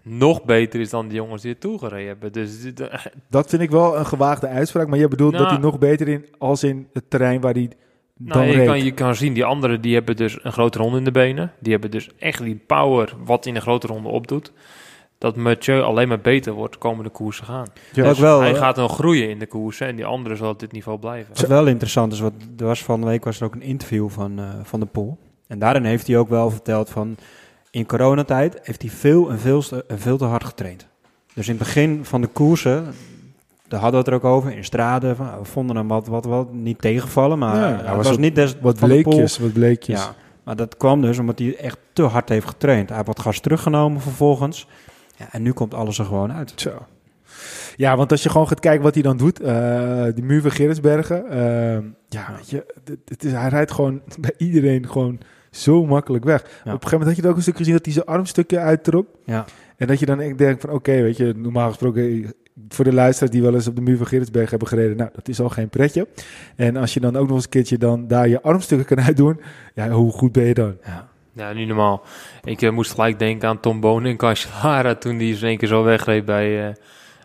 nog 0.01 0.43
beter 0.43 0.79
is 0.79 0.89
dan 0.89 1.07
die 1.07 1.17
jongens 1.17 1.41
die 1.41 1.53
de 1.53 1.57
Tour 1.59 1.79
gereden 1.79 2.07
hebben. 2.07 2.31
Dus 2.31 2.71
Dat 3.29 3.49
vind 3.49 3.61
ik 3.61 3.69
wel 3.69 3.97
een 3.97 4.05
gewaagde 4.05 4.47
uitspraak. 4.47 4.87
Maar 4.87 4.99
je 4.99 5.07
bedoelt 5.07 5.31
Nou. 5.31 5.43
dat 5.43 5.53
hij 5.53 5.61
nog 5.61 5.79
beter 5.79 6.07
in 6.07 6.25
als 6.37 6.63
in 6.63 6.87
het 6.93 7.09
terrein 7.09 7.41
waar 7.41 7.53
hij 7.53 7.69
dan 8.17 8.37
nou, 8.37 8.49
je, 8.51 8.57
reed. 8.57 8.67
kan, 8.67 8.83
je 8.83 8.91
kan 8.91 9.15
zien, 9.15 9.33
die 9.33 9.45
anderen 9.45 9.81
die 9.81 9.93
hebben 9.93 10.15
dus 10.15 10.43
een 10.43 10.51
grote 10.51 10.77
ronde 10.77 10.97
in 10.97 11.03
de 11.03 11.11
benen. 11.11 11.51
Die 11.59 11.71
hebben 11.71 11.91
dus 11.91 12.09
echt 12.19 12.43
die 12.43 12.59
power 12.67 13.13
wat 13.25 13.45
in 13.45 13.55
een 13.55 13.61
grote 13.61 13.87
ronde 13.87 14.09
opdoet. 14.09 14.51
Dat 15.17 15.35
Mathieu 15.35 15.81
alleen 15.81 16.07
maar 16.07 16.19
beter 16.21 16.53
wordt 16.53 16.73
de 16.73 16.79
komende 16.79 17.09
koersen 17.09 17.45
gaan. 17.45 17.67
Ja. 17.93 18.09
Ook 18.09 18.15
wel, 18.15 18.39
Hij 18.41 18.51
eh, 18.51 18.57
gaat 18.57 18.75
nog 18.75 18.93
groeien 18.95 19.29
in 19.29 19.39
de 19.39 19.47
koersen 19.47 19.87
en 19.87 19.95
die 19.95 20.05
anderen 20.05 20.37
zal 20.37 20.49
op 20.49 20.59
dit 20.59 20.71
niveau 20.71 20.99
blijven. 20.99 21.33
Wat 21.35 21.47
wel 21.47 21.67
interessant 21.67 22.13
is, 22.13 22.19
wat 22.19 22.33
er 22.57 22.65
was 22.65 22.83
van 22.83 22.99
de 23.01 23.07
week 23.07 23.23
was 23.23 23.39
er 23.39 23.45
ook 23.45 23.55
een 23.55 23.61
interview 23.61 24.09
van, 24.09 24.39
eh, 24.39 24.45
van 24.63 24.79
de 24.79 24.85
Poel. 24.85 25.17
En 25.51 25.59
daarin 25.59 25.83
heeft 25.83 26.07
hij 26.07 26.17
ook 26.17 26.29
wel 26.29 26.49
verteld 26.49 26.89
van 26.89 27.15
in 27.71 27.85
coronatijd 27.85 28.59
heeft 28.63 28.81
hij 28.81 28.91
veel 28.91 29.29
en 29.29 29.39
veel, 29.39 29.61
te- 29.61 29.85
en 29.87 29.99
veel 29.99 30.17
te 30.17 30.25
hard 30.25 30.43
getraind. 30.43 30.87
Dus 31.33 31.47
in 31.47 31.55
het 31.55 31.63
begin 31.63 32.05
van 32.05 32.21
de 32.21 32.27
koersen 32.27 32.85
daar 33.67 33.79
hadden 33.79 34.03
we 34.03 34.11
het 34.11 34.23
er 34.23 34.29
ook 34.29 34.35
over, 34.35 34.55
in 34.55 34.63
Strade. 34.63 35.15
Van, 35.15 35.39
we 35.39 35.45
vonden 35.45 35.75
hem 35.75 35.87
wat, 35.87 36.07
wat, 36.07 36.25
wat 36.25 36.53
niet 36.53 36.81
tegenvallen, 36.81 37.39
maar 37.39 37.55
Nee, 37.71 37.83
hij 37.85 37.95
was, 37.95 38.17
niet 38.17 38.35
des, 38.35 38.55
Wat 38.61 38.79
bleekjes, 38.79 39.37
wat 39.37 39.53
bleekjes. 39.53 39.99
Ja, 39.99 40.15
maar 40.43 40.55
dat 40.55 40.77
kwam 40.77 41.01
dus 41.01 41.19
omdat 41.19 41.39
hij 41.39 41.55
echt 41.57 41.77
te 41.93 42.03
hard 42.03 42.29
heeft 42.29 42.47
getraind. 42.47 42.87
Hij 42.87 42.95
heeft 42.95 43.07
wat 43.09 43.19
gas 43.19 43.39
teruggenomen 43.39 44.01
vervolgens. 44.01 44.67
Ja, 45.15 45.27
en 45.31 45.41
nu 45.41 45.51
komt 45.51 45.73
alles 45.73 45.99
er 45.99 46.05
gewoon 46.05 46.33
uit. 46.33 46.53
Zo. 46.55 46.71
Ja, 47.75 47.97
want 47.97 48.11
als 48.11 48.23
je 48.23 48.29
gewoon 48.29 48.47
gaat 48.47 48.59
kijken 48.59 48.83
wat 48.83 48.93
hij 48.93 49.03
dan 49.03 49.17
doet, 49.17 49.39
eh 49.39 50.03
die 50.15 50.23
muur 50.23 50.41
van 50.41 50.51
Gerritsbergen, 50.51 51.29
eh, 51.29 51.83
ja, 52.09 52.33
weet 52.35 52.49
je, 52.49 52.65
het, 52.83 52.97
het 53.05 53.23
is, 53.23 53.31
hij 53.31 53.49
rijdt 53.49 53.71
gewoon 53.71 54.01
bij 54.19 54.33
iedereen 54.37 54.89
gewoon 54.89 55.19
zo 55.51 55.85
makkelijk 55.85 56.23
weg. 56.23 56.41
Op 56.41 56.47
een 56.49 56.71
gegeven 56.71 56.89
moment 56.91 57.03
had 57.03 57.15
je 57.15 57.21
het 57.21 57.31
ook 57.31 57.35
een 57.35 57.41
stuk 57.41 57.57
gezien 57.57 57.73
dat 57.73 57.85
hij 57.85 57.93
zijn 57.93 58.05
armstukje 58.05 58.59
uittrok. 58.59 59.07
Ja, 59.25 59.45
En 59.77 59.87
dat 59.87 59.99
je 59.99 60.05
dan 60.05 60.19
echt 60.19 60.37
denkt 60.37 60.61
van, 60.61 60.69
oké, 60.69 61.01
weet 61.01 61.17
je, 61.17 61.33
normaal 61.35 61.67
gesproken, 61.67 62.33
voor 62.69 62.85
de 62.85 62.93
luisteraars 62.93 63.31
die 63.31 63.41
wel 63.41 63.53
eens 63.53 63.67
op 63.67 63.75
de 63.75 63.81
muur 63.81 63.97
van 63.97 64.07
Gerritsberg 64.07 64.49
hebben 64.49 64.67
gereden, 64.67 64.97
nou, 64.97 65.09
dat 65.13 65.27
is 65.27 65.39
al 65.39 65.49
geen 65.49 65.69
pretje. 65.69 66.07
En 66.55 66.77
als 66.77 66.93
je 66.93 66.99
dan 66.99 67.15
ook 67.15 67.27
nog 67.27 67.35
eens 67.35 67.43
een 67.43 67.49
keertje 67.49 67.77
dan 67.77 68.07
daar 68.07 68.27
je 68.27 68.41
armstukken 68.41 68.95
kan 68.95 69.05
uitdoen, 69.07 69.41
ja, 69.75 69.89
hoe 69.89 70.11
goed 70.11 70.31
ben 70.31 70.45
je 70.45 70.53
dan? 70.53 70.77
ja. 70.85 71.09
Ja, 71.33 71.53
niet 71.53 71.67
normaal. 71.67 72.03
Ik 72.43 72.61
eh, 72.61 72.71
moest 72.71 72.91
gelijk 72.91 73.19
denken 73.19 73.49
aan 73.49 73.59
Tom 73.59 73.79
Bonen 73.79 74.11
en 74.11 74.17
Cancellara 74.17 74.95
toen 74.95 75.17
die 75.17 75.35
in 75.35 75.47
één 75.47 75.57
keer 75.57 75.67
zo 75.67 75.83
wegreed 75.83 76.25
bij, 76.25 76.67
eh, 76.67 76.73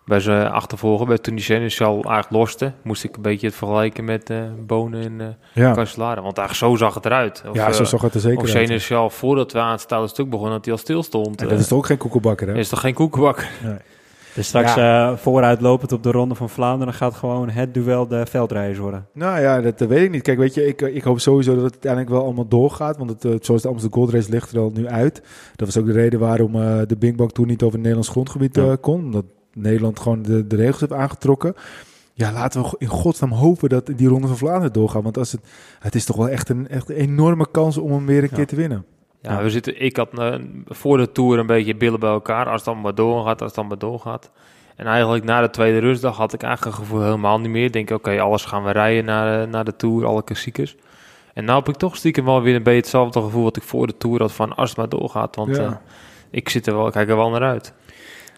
bij 0.07 0.21
zijn 0.21 0.51
achtervolger. 0.51 1.07
Bij 1.07 1.19
toen 1.19 1.35
die 1.35 1.45
Seneschal 1.45 1.93
eigenlijk 1.93 2.31
loste, 2.31 2.73
moest 2.83 3.05
ik 3.05 3.17
een 3.17 3.23
beetje 3.23 3.47
het 3.47 3.57
vergelijken 3.57 4.05
met 4.05 4.31
eh 4.31 4.39
Bonen 4.67 5.03
en 5.03 5.21
eh 5.21 5.27
Ja, 5.65 5.73
Cancellara. 5.73 6.23
Want 6.23 6.39
eigenlijk 6.39 6.73
zo 6.73 6.85
zag 6.85 6.95
het 6.95 7.05
eruit. 7.05 7.43
Of, 7.49 7.55
ja 7.57 7.73
zo 7.73 7.83
eh, 7.83 7.89
zag 7.89 8.01
het 8.03 8.15
er 8.15 8.21
zeker 8.21 8.39
Of 8.43 8.55
uit. 8.55 9.13
Voordat 9.13 9.53
we 9.53 9.59
aan 9.59 9.71
het 9.73 9.81
stalen 9.81 10.09
stuk 10.09 10.31
begonnen, 10.31 10.55
dat 10.55 10.65
hij 10.65 10.75
al 10.75 10.81
stil 10.81 11.03
stond. 11.03 11.41
En 11.43 11.49
dat 11.49 11.59
is 11.59 11.69
toch 11.69 11.79
ook 11.79 11.87
geen 11.87 11.97
koekelbakker, 11.97 12.49
hè? 12.49 12.55
is 12.55 12.69
toch 12.69 12.81
geen 12.81 12.95
koekenbak? 12.95 13.47
Dus 14.35 14.47
straks 14.47 14.77
eh, 14.77 15.17
vooruitlopend 15.17 15.93
op 15.93 16.03
de 16.03 16.11
Ronde 16.11 16.35
van 16.35 16.49
Vlaanderen 16.51 16.95
gaat 16.95 17.15
gewoon 17.15 17.49
het 17.49 17.75
duel 17.75 18.07
de 18.07 18.27
veldrijders 18.27 18.79
worden. 18.79 19.07
Nou 19.13 19.41
ja, 19.41 19.61
dat 19.61 19.81
eh, 19.81 19.89
weet 19.89 20.03
ik 20.05 20.11
niet. 20.11 20.23
Kijk, 20.23 20.39
weet 20.39 20.55
je, 20.55 20.67
ik, 20.67 20.83
eh, 20.83 20.95
ik 20.97 21.03
hoop 21.03 21.21
sowieso 21.21 21.55
dat 21.55 21.63
het 21.63 21.73
uiteindelijk 21.73 22.13
wel 22.13 22.23
allemaal 22.25 22.49
doorgaat. 22.49 22.97
Want 22.97 23.11
het, 23.11 23.25
eh, 23.25 23.33
zoals 23.41 23.63
de 23.63 23.69
Amsterdam 23.69 23.99
Gold 24.01 24.13
Race 24.15 24.31
ligt 24.31 24.53
er 24.53 24.59
al 24.61 24.71
nu 24.75 24.87
uit. 24.89 25.23
Dat 25.57 25.67
was 25.75 25.79
ook 25.79 25.87
de 25.87 25.93
reden 25.93 26.21
waarom 26.21 26.55
eh, 26.55 26.79
de 26.87 26.97
Bing 26.97 27.17
Bang 27.17 27.33
Tour 27.33 27.49
niet 27.51 27.61
over 27.63 27.73
het 27.73 27.83
Nederlands 27.83 28.09
grondgebied 28.09 28.57
Ja. 28.57 28.63
eh, 28.63 28.73
kon. 28.81 29.05
Omdat 29.05 29.25
Nederland 29.57 30.01
gewoon 30.01 30.23
de, 30.23 30.47
de 30.47 30.57
regels 30.57 30.81
heeft 30.81 30.93
aangetrokken. 30.93 31.55
Ja, 32.13 32.33
laten 32.33 32.63
we 32.63 32.75
in 32.79 32.87
godsnaam 32.87 33.33
hopen 33.33 33.69
dat 33.69 33.87
die 33.97 34.09
Ronde 34.09 34.27
van 34.27 34.37
Vlaanderen 34.37 34.73
doorgaat. 34.73 35.03
Want 35.03 35.19
als 35.19 35.33
het, 35.33 35.41
het 35.79 35.95
is 35.95 36.05
toch 36.05 36.17
wel 36.17 36.29
echt 36.29 36.49
een, 36.49 36.69
echt 36.69 36.89
een 36.91 36.97
enorme 36.97 37.47
kans 37.51 37.77
om 37.79 37.93
hem 37.93 38.07
weer 38.07 38.23
een 38.23 38.29
Ja. 38.31 38.37
keer 38.37 38.47
te 38.47 38.57
winnen. 38.57 38.85
Ja, 39.23 39.43
we 39.43 39.51
zitten, 39.51 39.83
ik 39.83 39.97
had 39.97 40.19
eh, 40.19 40.35
voor 40.67 40.97
de 40.97 41.13
Tour 41.13 41.39
een 41.39 41.47
beetje 41.47 41.77
billen 41.77 42.01
bij 42.01 42.11
elkaar. 42.11 42.47
Als 42.47 42.55
het 42.55 42.65
dan 42.65 42.81
maar 42.81 42.95
doorgaat, 42.95 43.41
als 43.41 43.47
het 43.51 43.55
dan 43.55 43.67
maar 43.67 43.79
doorgaat. 43.79 44.31
En 44.77 44.87
eigenlijk 44.87 45.25
na 45.25 45.41
de 45.41 45.51
tweede 45.51 45.79
rustdag 45.79 46.17
had 46.17 46.33
ik 46.33 46.43
eigenlijk 46.43 46.77
een 46.77 46.83
gevoel 46.85 47.03
helemaal 47.03 47.41
niet 47.41 47.51
meer. 47.51 47.65
Ik 47.65 47.73
denk, 47.73 47.91
oké, 47.91 48.21
alles 48.21 48.45
gaan 48.45 48.65
we 48.65 48.71
rijden 48.71 49.05
naar, 49.05 49.41
de- 49.41 49.47
naar 49.51 49.65
de 49.65 49.77
Tour, 49.77 50.07
alle 50.07 50.25
klassiekers. 50.25 50.77
En 51.35 51.45
nou 51.45 51.59
heb 51.59 51.69
ik 51.69 51.75
toch 51.77 51.97
stiekem 51.97 52.25
wel 52.25 52.43
weer 52.43 52.55
een 52.55 52.63
beetje 52.63 52.81
hetzelfde 52.81 53.21
gevoel 53.23 53.43
wat 53.43 53.57
ik 53.57 53.63
voor 53.63 53.87
de 53.87 53.97
Tour 53.97 54.21
had 54.21 54.33
van 54.33 54.57
als 54.57 54.69
het 54.69 54.79
maar 54.79 54.89
doorgaat. 54.89 55.37
Want 55.37 55.57
Ja. 55.57 55.63
eh, 55.65 55.73
ik 56.31 56.49
zit 56.49 56.67
er 56.67 56.75
wel, 56.77 56.87
ik 56.87 56.93
kijk 56.93 57.09
er 57.09 57.17
wel 57.17 57.31
naar 57.31 57.43
uit. 57.43 57.73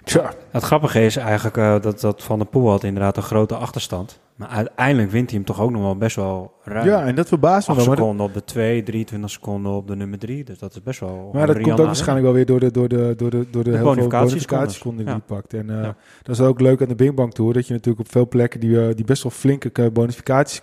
Tja, 0.05 0.33
Het 0.51 0.63
grappige 0.63 1.05
is 1.05 1.17
eigenlijk 1.17 1.57
eh, 1.57 1.81
dat, 1.81 2.01
dat 2.01 2.23
Van 2.23 2.39
der 2.39 2.49
Poel 2.49 2.71
had 2.71 2.85
inderdaad 2.85 3.17
een 3.17 3.23
grote 3.23 3.55
achterstand. 3.55 4.21
Maar 4.39 4.49
uiteindelijk 4.49 5.11
wint 5.11 5.29
hij 5.31 5.39
hem 5.39 5.47
toch 5.47 5.61
ook 5.61 5.71
nog 5.71 5.83
wel 5.83 5.97
best 5.97 6.17
wel 6.17 6.53
ruim. 6.63 6.87
ja, 6.87 7.05
en 7.05 7.15
dat 7.15 7.29
verbaast 7.29 7.69
me 7.69 7.75
8 7.75 7.87
wel. 7.87 7.95
Seconden 7.95 8.27
op 8.27 8.35
de 8.35 8.45
2, 8.45 8.83
23 8.83 9.31
seconden 9.31 9.73
op 9.73 9.87
de 9.87 9.97
nummer 9.97 10.19
3. 10.19 10.45
Dus 10.45 10.59
dat 10.59 10.75
is 10.75 10.83
best 10.83 11.01
wel... 11.01 11.31
maar 11.33 11.47
dat 11.47 11.61
komt 11.61 11.81
ook 11.81 11.87
waarschijnlijk 11.87 12.27
wel 12.27 12.35
weer 12.35 12.47
door 12.47 12.61
de, 12.61 12.71
door 12.71 12.89
de, 12.89 13.15
door 13.17 13.31
de, 13.31 13.47
door 13.51 13.65
de, 13.65 13.79
bonificatieseconden 13.79 15.05
die 15.05 15.15
Ja. 15.15 15.21
hij 15.27 15.37
pakt. 15.37 15.55
En 15.55 15.71
eh, 15.71 15.83
Ja. 15.83 15.97
dat 16.23 16.35
is 16.39 16.41
ook 16.41 16.61
leuk 16.61 16.83
aan 16.83 16.89
de 16.89 16.95
Bing 16.95 17.15
Bang 17.15 17.35
Tour. 17.35 17.53
Dat 17.53 17.67
je 17.67 17.73
natuurlijk 17.73 18.07
op 18.07 18.11
veel 18.13 18.29
plekken 18.29 18.61
die, 18.61 18.87
eh, 18.89 18.95
die 18.95 19.05
best 19.05 19.23
wel 19.23 19.33
flinke 19.33 19.71
eh, 19.73 19.85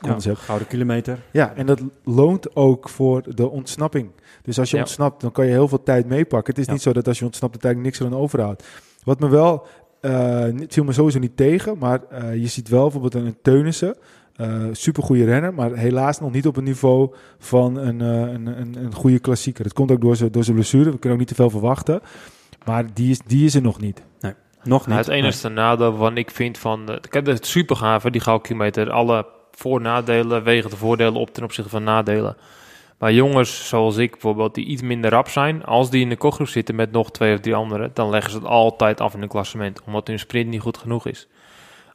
Ja, 0.02 0.18
hebt. 0.20 0.40
gouden 0.40 0.68
kilometer. 0.68 1.20
Ja, 1.32 1.54
en 1.56 1.66
dat 1.66 1.82
loont 2.04 2.56
ook 2.56 2.90
voor 2.90 3.36
de 3.36 3.50
ontsnapping. 3.50 4.10
Dus 4.44 4.60
als 4.60 4.72
je 4.72 4.78
ontsnapt, 4.78 5.22
dan 5.22 5.32
kan 5.32 5.46
je 5.46 5.52
heel 5.52 5.68
veel 5.68 5.84
tijd 5.84 6.08
meepakken. 6.08 6.54
Het 6.54 6.62
is 6.64 6.68
niet 6.72 6.82
zo 6.82 6.94
dat 6.94 7.08
als 7.08 7.20
je 7.20 7.26
ontsnapt, 7.26 7.54
dat 7.54 7.64
eigenlijk 7.64 7.96
niks 7.96 8.10
er 8.10 8.16
aan 8.16 8.22
overhoudt. 8.22 8.64
Wat 9.06 9.20
me 9.20 9.30
wel, 9.30 9.66
eh 10.02 10.46
niet- 10.46 10.74
viel 10.74 10.84
me 10.84 10.92
sowieso 10.94 11.20
niet 11.20 11.38
tegen, 11.38 11.78
maar 11.78 12.00
eh, 12.10 12.36
je 12.36 12.48
ziet 12.48 12.70
wel 12.70 12.82
bijvoorbeeld 12.84 13.14
een 13.14 13.38
Teunissen. 13.42 13.96
eh 14.36 14.64
supergoeie 14.72 15.26
renner, 15.26 15.54
maar 15.54 15.72
helaas 15.74 16.20
nog 16.20 16.32
niet 16.32 16.48
op 16.48 16.56
het 16.56 16.64
niveau 16.64 17.14
van 17.40 17.76
een, 17.78 18.02
eh, 18.02 18.08
een, 18.34 18.46
een, 18.48 18.76
een 18.84 18.94
goede 18.94 19.20
klassieker. 19.20 19.64
Dat 19.64 19.74
komt 19.74 19.92
ook 19.92 20.02
door 20.02 20.16
zijn, 20.16 20.32
door 20.32 20.44
zijn 20.44 20.56
blessure. 20.56 20.84
We 20.92 20.98
kunnen 21.00 21.12
ook 21.12 21.18
niet 21.18 21.28
te 21.28 21.36
veel 21.36 21.50
verwachten. 21.50 22.02
Maar 22.66 22.86
die 22.94 23.10
is, 23.10 23.20
die 23.26 23.46
is 23.46 23.56
er 23.56 23.62
nog 23.62 23.80
niet. 23.80 24.02
Nog 24.64 24.80
niet. 24.80 24.88
Nou, 24.88 25.00
het 25.00 25.08
enige 25.08 25.50
nadeel 25.50 25.98
wat 25.98 26.18
ik 26.18 26.32
vind 26.32 26.58
van... 26.58 26.86
De, 26.86 27.00
kijk, 27.10 27.28
het 27.28 27.46
supergave, 27.46 28.12
die 28.12 28.22
gouden 28.22 28.46
kilometer. 28.48 28.90
Alle 28.92 29.26
voor- 29.52 29.82
nadelen 29.82 30.44
wegen 30.44 30.70
de 30.70 30.76
voordelen 30.78 31.14
op 31.22 31.30
ten 31.34 31.44
opzichte 31.44 31.70
van 31.70 31.84
nadelen. 31.84 32.36
Maar 32.98 33.14
jongens 33.14 33.68
zoals 33.68 33.98
ik 33.98 34.12
bijvoorbeeld, 34.12 34.56
die 34.56 34.66
iets 34.66 34.82
minder 34.82 35.12
rap 35.12 35.30
zijn... 35.30 35.64
als 35.64 35.90
die 35.90 36.02
in 36.02 36.10
de 36.10 36.18
kopgroep 36.18 36.48
zitten 36.48 36.76
met 36.76 36.92
nog 36.92 37.12
twee 37.12 37.34
of 37.34 37.40
drie 37.40 37.56
anderen... 37.56 37.92
dan 37.94 38.10
leggen 38.10 38.32
ze 38.32 38.38
het 38.38 38.48
altijd 38.48 39.02
af 39.02 39.14
in 39.14 39.22
een 39.22 39.28
klassement. 39.28 39.82
Omdat 39.86 40.08
hun 40.08 40.20
sprint 40.20 40.50
niet 40.50 40.62
goed 40.62 40.78
genoeg 40.78 41.08
is. 41.08 41.28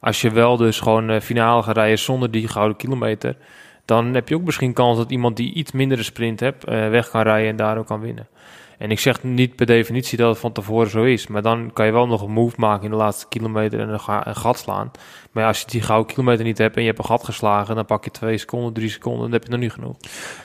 Als 0.01 0.21
je 0.21 0.31
wel 0.31 0.57
dus 0.57 0.81
gewoon 0.81 1.11
eh, 1.11 1.21
finale 1.21 1.63
gaat 1.63 1.77
rijden 1.77 1.99
zonder 1.99 2.31
die 2.31 2.49
gouden 2.49 2.77
kilometer... 2.77 3.37
dan 3.85 4.15
heb 4.15 4.29
je 4.29 4.35
ook 4.35 4.45
misschien 4.45 4.73
kans 4.73 4.99
dat 4.99 5.11
iemand 5.11 5.37
die 5.37 5.53
iets 5.53 5.73
mindere 5.73 6.03
sprint 6.03 6.41
hebt... 6.41 6.65
eh, 6.65 6.89
weg 6.89 7.11
kan 7.11 7.23
rijden 7.23 7.51
en 7.51 7.57
daardoor 7.57 7.85
kan 7.85 8.01
winnen. 8.01 8.29
En 8.81 8.91
ik 8.91 8.99
zeg 8.99 9.23
niet 9.23 9.57
per 9.57 9.67
definitie 9.67 10.19
dat 10.19 10.29
het 10.29 10.39
van 10.39 10.53
tevoren 10.53 10.91
zo 10.91 11.03
is. 11.03 11.27
Maar 11.27 11.43
dan 11.43 11.71
kan 11.73 11.87
je 11.87 11.93
wel 11.93 12.07
nog 12.07 12.23
een 12.23 12.31
move 12.31 12.55
maken 12.59 12.85
in 12.85 12.91
de 12.91 12.97
laatste 12.97 13.29
kilometer 13.29 13.81
en 13.81 13.89
een, 13.89 14.01
een 14.07 14.37
gat 14.37 14.59
slaan. 14.59 14.91
Maar 15.31 15.47
als 15.47 15.61
je 15.61 15.67
die 15.67 15.83
gouden 15.83 16.15
kilometer 16.15 16.45
niet 16.45 16.59
hebt 16.59 16.75
en 16.75 16.81
je 16.81 16.87
hebt 16.87 16.99
een 16.99 17.05
gat 17.05 17.25
geslagen, 17.25 17.75
dan 17.75 17.85
pak 17.85 18.05
je 18.05 18.11
twee 18.11 18.39
seconden, 18.39 18.73
drie 18.73 18.89
seconden, 18.89 19.23
dan 19.23 19.33
heb 19.33 19.45
je 19.45 19.51
nog 19.51 19.61
niet 19.61 19.73
genoeg. 19.73 19.97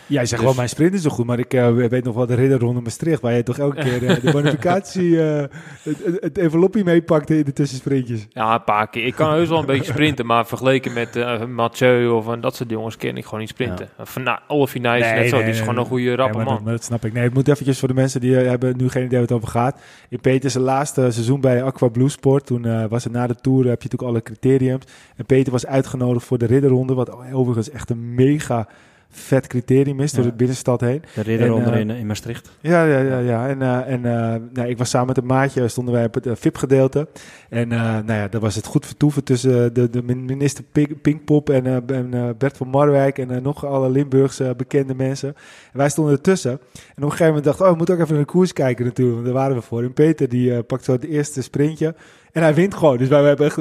Jij 0.08 0.26
zegt 0.26 0.32
Dus- 0.32 0.42
wel, 0.42 0.54
mijn 0.54 0.70
sprint 0.70 0.94
is 0.94 1.02
zo 1.02 1.10
goed, 1.10 1.26
maar 1.26 1.40
ik 1.40 1.54
eh, 1.54 1.74
weet 1.74 2.04
nog 2.04 2.16
wel 2.16 2.26
de 2.26 2.36
ridderronde 2.36 2.82
Maastricht, 2.82 3.22
waar 3.22 3.34
je 3.34 3.44
toch 3.44 3.58
elke 3.58 3.82
keer 3.82 4.08
eh, 4.08 4.22
de 4.22 4.32
bonificatie, 4.42 5.22
eh, 5.22 5.44
het, 5.84 5.98
het, 6.22 6.38
envelopje 6.38 6.84
meepakte 6.84 7.38
in 7.38 7.44
de 7.44 7.54
tussensprintjes. 7.54 8.28
Ja, 8.30 8.54
een 8.54 8.64
paar 8.64 8.90
keer. 8.90 9.06
Ik 9.06 9.16
kan 9.16 9.32
heus 9.32 9.50
wel 9.50 9.60
een 9.60 9.66
beetje 9.66 9.92
sprinten, 9.92 10.26
maar 10.26 10.46
vergeleken 10.46 10.94
met 10.94 11.48
Mathieu 11.48 12.08
of 12.08 12.26
dat 12.26 12.56
soort 12.56 12.70
jongens 12.70 12.98
ken 12.98 13.18
ik 13.18 13.24
gewoon 13.24 13.40
niet 13.40 13.50
sprinten. 13.50 13.90
Van, 14.00 14.24
nou, 14.24 14.40
Olaf 14.48 14.70
Finij 14.70 15.00
is 15.00 15.06
Nee, 15.06 15.20
net 15.20 15.30
zo, 15.30 15.38
die 15.38 15.48
is 15.48 15.56
nee, 15.56 15.66
gewoon 15.66 15.78
een 15.78 15.86
goede 15.86 16.04
Ja, 16.04 16.16
rappe 16.16 16.36
maar, 16.36 16.46
dat, 16.46 16.54
man. 16.54 16.64
maar 16.64 16.74
dat 16.74 16.84
snap 16.84 17.06
ik. 17.06 17.14
Nee, 17.14 17.24
het 17.24 17.34
moet 17.34 17.48
eventjes 17.48 17.80
voor 17.80 17.88
de 17.88 17.94
mensen 17.94 18.22
die 18.22 18.36
hebben 18.36 18.78
nu 18.78 18.90
geen 18.90 19.06
idee 19.06 19.20
waar 19.20 19.28
het 19.28 19.38
over 19.38 19.48
gaat. 19.48 19.80
In 20.10 20.20
Peter 20.20 20.50
zijn 20.50 20.64
laatste 20.64 21.12
seizoen 21.12 21.42
bij 21.42 21.64
Aqua 21.64 21.88
Blue 21.88 22.10
Sport, 22.10 22.46
toen 22.46 22.88
was 22.90 23.04
het 23.04 23.14
na 23.14 23.28
de 23.28 23.36
Tour, 23.36 23.58
heb 23.58 23.82
je 23.82 23.90
natuurlijk 23.90 24.12
alle 24.12 24.22
criteriums. 24.22 24.86
En 25.16 25.26
Peter 25.26 25.52
was 25.52 25.66
uitgenodigd 25.66 26.26
voor 26.26 26.38
de 26.38 26.46
ridderronde, 26.46 26.94
wat 26.94 27.32
overigens 27.34 27.70
echt 27.70 27.90
een 27.90 28.14
mega 28.14 28.68
vet 29.10 29.48
criterium 29.48 30.00
is, 30.00 30.12
door 30.12 30.24
de 30.24 30.34
binnenstad 30.34 30.82
heen. 30.82 31.04
De 31.14 31.22
ridder 31.22 31.48
En, 31.48 31.54
onder 31.54 31.74
eh, 31.74 32.00
in, 32.00 32.08
Maastricht. 32.08 32.52
Ja, 32.62 32.84
ja, 32.84 33.00
ja. 33.00 33.20
ja. 33.20 33.48
En, 33.48 33.62
eh, 33.62 33.94
en 33.94 34.06
eh, 34.06 34.42
nou, 34.54 34.68
ik 34.68 34.78
was 34.78 34.90
samen 34.90 35.08
met 35.08 35.18
een 35.18 35.26
maatje, 35.26 35.68
stonden 35.68 35.94
wij 35.94 36.06
op 36.06 36.14
het 36.14 36.26
eh, 36.26 36.34
VIP-gedeelte. 36.36 37.08
En 37.50 37.72
eh, 37.72 37.80
nou 37.80 38.14
ja, 38.14 38.28
daar 38.28 38.42
was 38.42 38.56
het 38.56 38.66
goed 38.66 38.86
vertoeven 38.86 39.24
tussen 39.24 39.74
de, 39.74 39.90
de 39.90 40.04
minister 40.04 40.64
Pink, 40.72 41.02
Pinkpop 41.02 41.50
en, 41.50 41.66
eh, 41.66 41.98
en 41.98 42.14
eh, 42.14 42.30
Bert 42.38 42.58
van 42.58 42.68
Marwijk 42.68 43.18
en 43.18 43.32
eh, 43.32 43.42
nog 43.42 43.66
alle 43.66 43.90
Limburgse 43.90 44.54
bekende 44.58 44.96
mensen. 44.96 45.30
En 45.72 45.78
wij 45.78 45.90
stonden 45.90 46.14
ertussen. 46.14 46.52
En 46.52 46.58
op 46.58 47.04
een 47.04 47.04
gegeven 47.04 47.26
moment 47.26 47.44
dacht 47.44 47.60
ik, 47.60 47.66
oh, 47.66 47.72
we 47.72 47.78
moeten 47.78 47.96
ook 47.96 48.02
even 48.02 48.14
naar 48.14 48.24
de 48.24 48.32
koers 48.32 48.54
kijken 48.54 48.86
natuurlijk, 48.86 49.16
want 49.16 49.28
daar 49.28 49.36
waren 49.42 49.56
we 49.56 49.62
voor. 49.62 49.84
En 49.84 49.94
Peter 49.94 50.30
die 50.30 50.54
eh, 50.54 50.60
pakt 50.68 50.84
zo 50.84 50.92
het 50.92 51.04
eerste 51.04 51.42
sprintje 51.42 51.96
en 52.32 52.42
hij 52.42 52.54
wint 52.54 52.74
gewoon. 52.74 52.98
Dus 52.98 53.08
wij 53.08 53.24
hebben 53.24 53.46
echt 53.46 53.58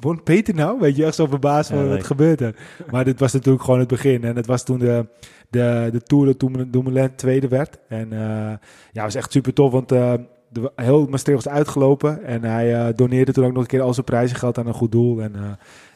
Won 0.00 0.22
Peter 0.22 0.54
nou? 0.54 0.80
Weet 0.80 0.96
je, 0.96 1.04
echt 1.04 1.14
zo 1.14 1.26
verbaasd 1.26 1.70
van 1.70 1.78
Ja, 1.78 1.88
wat 1.88 2.06
gebeurt 2.06 2.40
er. 2.40 2.54
Maar 2.90 3.04
dit 3.04 3.20
was 3.20 3.32
natuurlijk 3.32 3.64
gewoon 3.64 3.78
het 3.78 3.88
begin. 3.88 4.24
En 4.24 4.36
het 4.36 4.46
was 4.46 4.64
toen 4.64 4.78
de, 4.78 5.06
de, 5.50 5.88
de 5.92 6.02
Tour 6.02 6.26
dat 6.26 6.38
toen 6.38 6.68
Dumoulin 6.70 7.14
tweede 7.16 7.48
werd. 7.48 7.78
En 7.88 8.12
eh 8.12 8.52
ja, 8.92 9.02
was 9.02 9.14
echt 9.14 9.32
super 9.32 9.52
tof, 9.52 9.72
want 9.72 9.92
eh, 9.92 10.14
de, 10.48 10.72
heel 10.76 11.06
Maastricht 11.06 11.44
was 11.44 11.54
uitgelopen. 11.54 12.24
En 12.24 12.44
hij 12.44 12.74
eh, 12.74 12.94
doneerde 12.96 13.32
toen 13.32 13.44
ook 13.44 13.52
nog 13.52 13.62
een 13.62 13.68
keer 13.68 13.80
al 13.80 13.94
zijn 13.94 14.06
prijzengeld 14.06 14.58
aan 14.58 14.66
een 14.66 14.74
goed 14.74 14.92
doel. 14.92 15.22
En 15.22 15.34
eh 15.34 15.42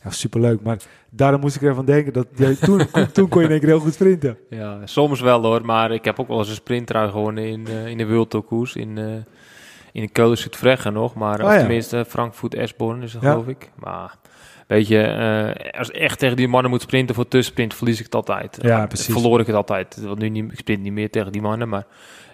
ja, 0.04 0.10
superleuk. 0.10 0.62
Maar 0.62 0.78
daarom 1.10 1.40
moest 1.40 1.56
ik 1.56 1.62
ervan 1.62 1.84
denken 1.84 2.12
dat 2.12 2.26
toen, 2.60 2.80
toen 3.12 3.28
kon 3.28 3.40
je 3.40 3.46
in 3.46 3.52
één 3.52 3.60
keer 3.60 3.68
heel 3.68 3.80
goed 3.80 3.94
sprinten. 3.94 4.38
Ja, 4.50 4.80
soms 4.84 5.20
wel 5.20 5.42
hoor, 5.42 5.64
maar 5.64 5.90
ik 5.92 6.04
heb 6.04 6.20
ook 6.20 6.28
wel 6.28 6.38
eens 6.38 6.48
een 6.48 6.54
sprinttrui 6.54 7.10
gewonnen 7.10 7.44
in, 7.44 7.66
in 7.66 7.98
de 7.98 8.06
World 8.06 8.30
Tour 8.30 8.44
koers 8.44 8.76
in, 8.76 8.98
in 9.96 10.02
de 10.02 10.08
Keulen 10.08 10.38
Zuid-Vreggen 10.38 10.92
nog. 10.92 11.14
Maar 11.14 11.44
Oh 11.44 11.50
ja. 11.52 11.58
tenminste 11.58 12.04
Frankfurt 12.08 12.54
Esborn 12.54 13.02
is 13.02 13.12
dat 13.12 13.22
Ja. 13.22 13.30
geloof 13.30 13.46
ik. 13.46 13.70
Maar 13.74 14.14
weet 14.66 14.88
je, 14.88 15.02
eh, 15.02 15.78
als 15.78 15.90
echt 15.90 16.18
tegen 16.18 16.36
die 16.36 16.48
mannen 16.48 16.70
moet 16.70 16.82
sprinten 16.82 17.14
voor 17.14 17.28
tussensprint, 17.28 17.74
verlies 17.74 17.98
ik 17.98 18.04
het 18.04 18.14
altijd. 18.14 18.58
Ja, 18.62 18.80
Eh, 18.82 18.86
precies. 18.88 19.12
Verloor 19.14 19.40
ik 19.40 19.46
het 19.46 19.56
altijd. 19.56 20.00
Want 20.04 20.18
nu 20.18 20.28
niet, 20.28 20.52
ik 20.52 20.58
sprint 20.58 20.82
niet 20.82 20.92
meer 20.92 21.10
tegen 21.10 21.32
die 21.32 21.42
mannen, 21.42 21.68
maar... 21.68 21.84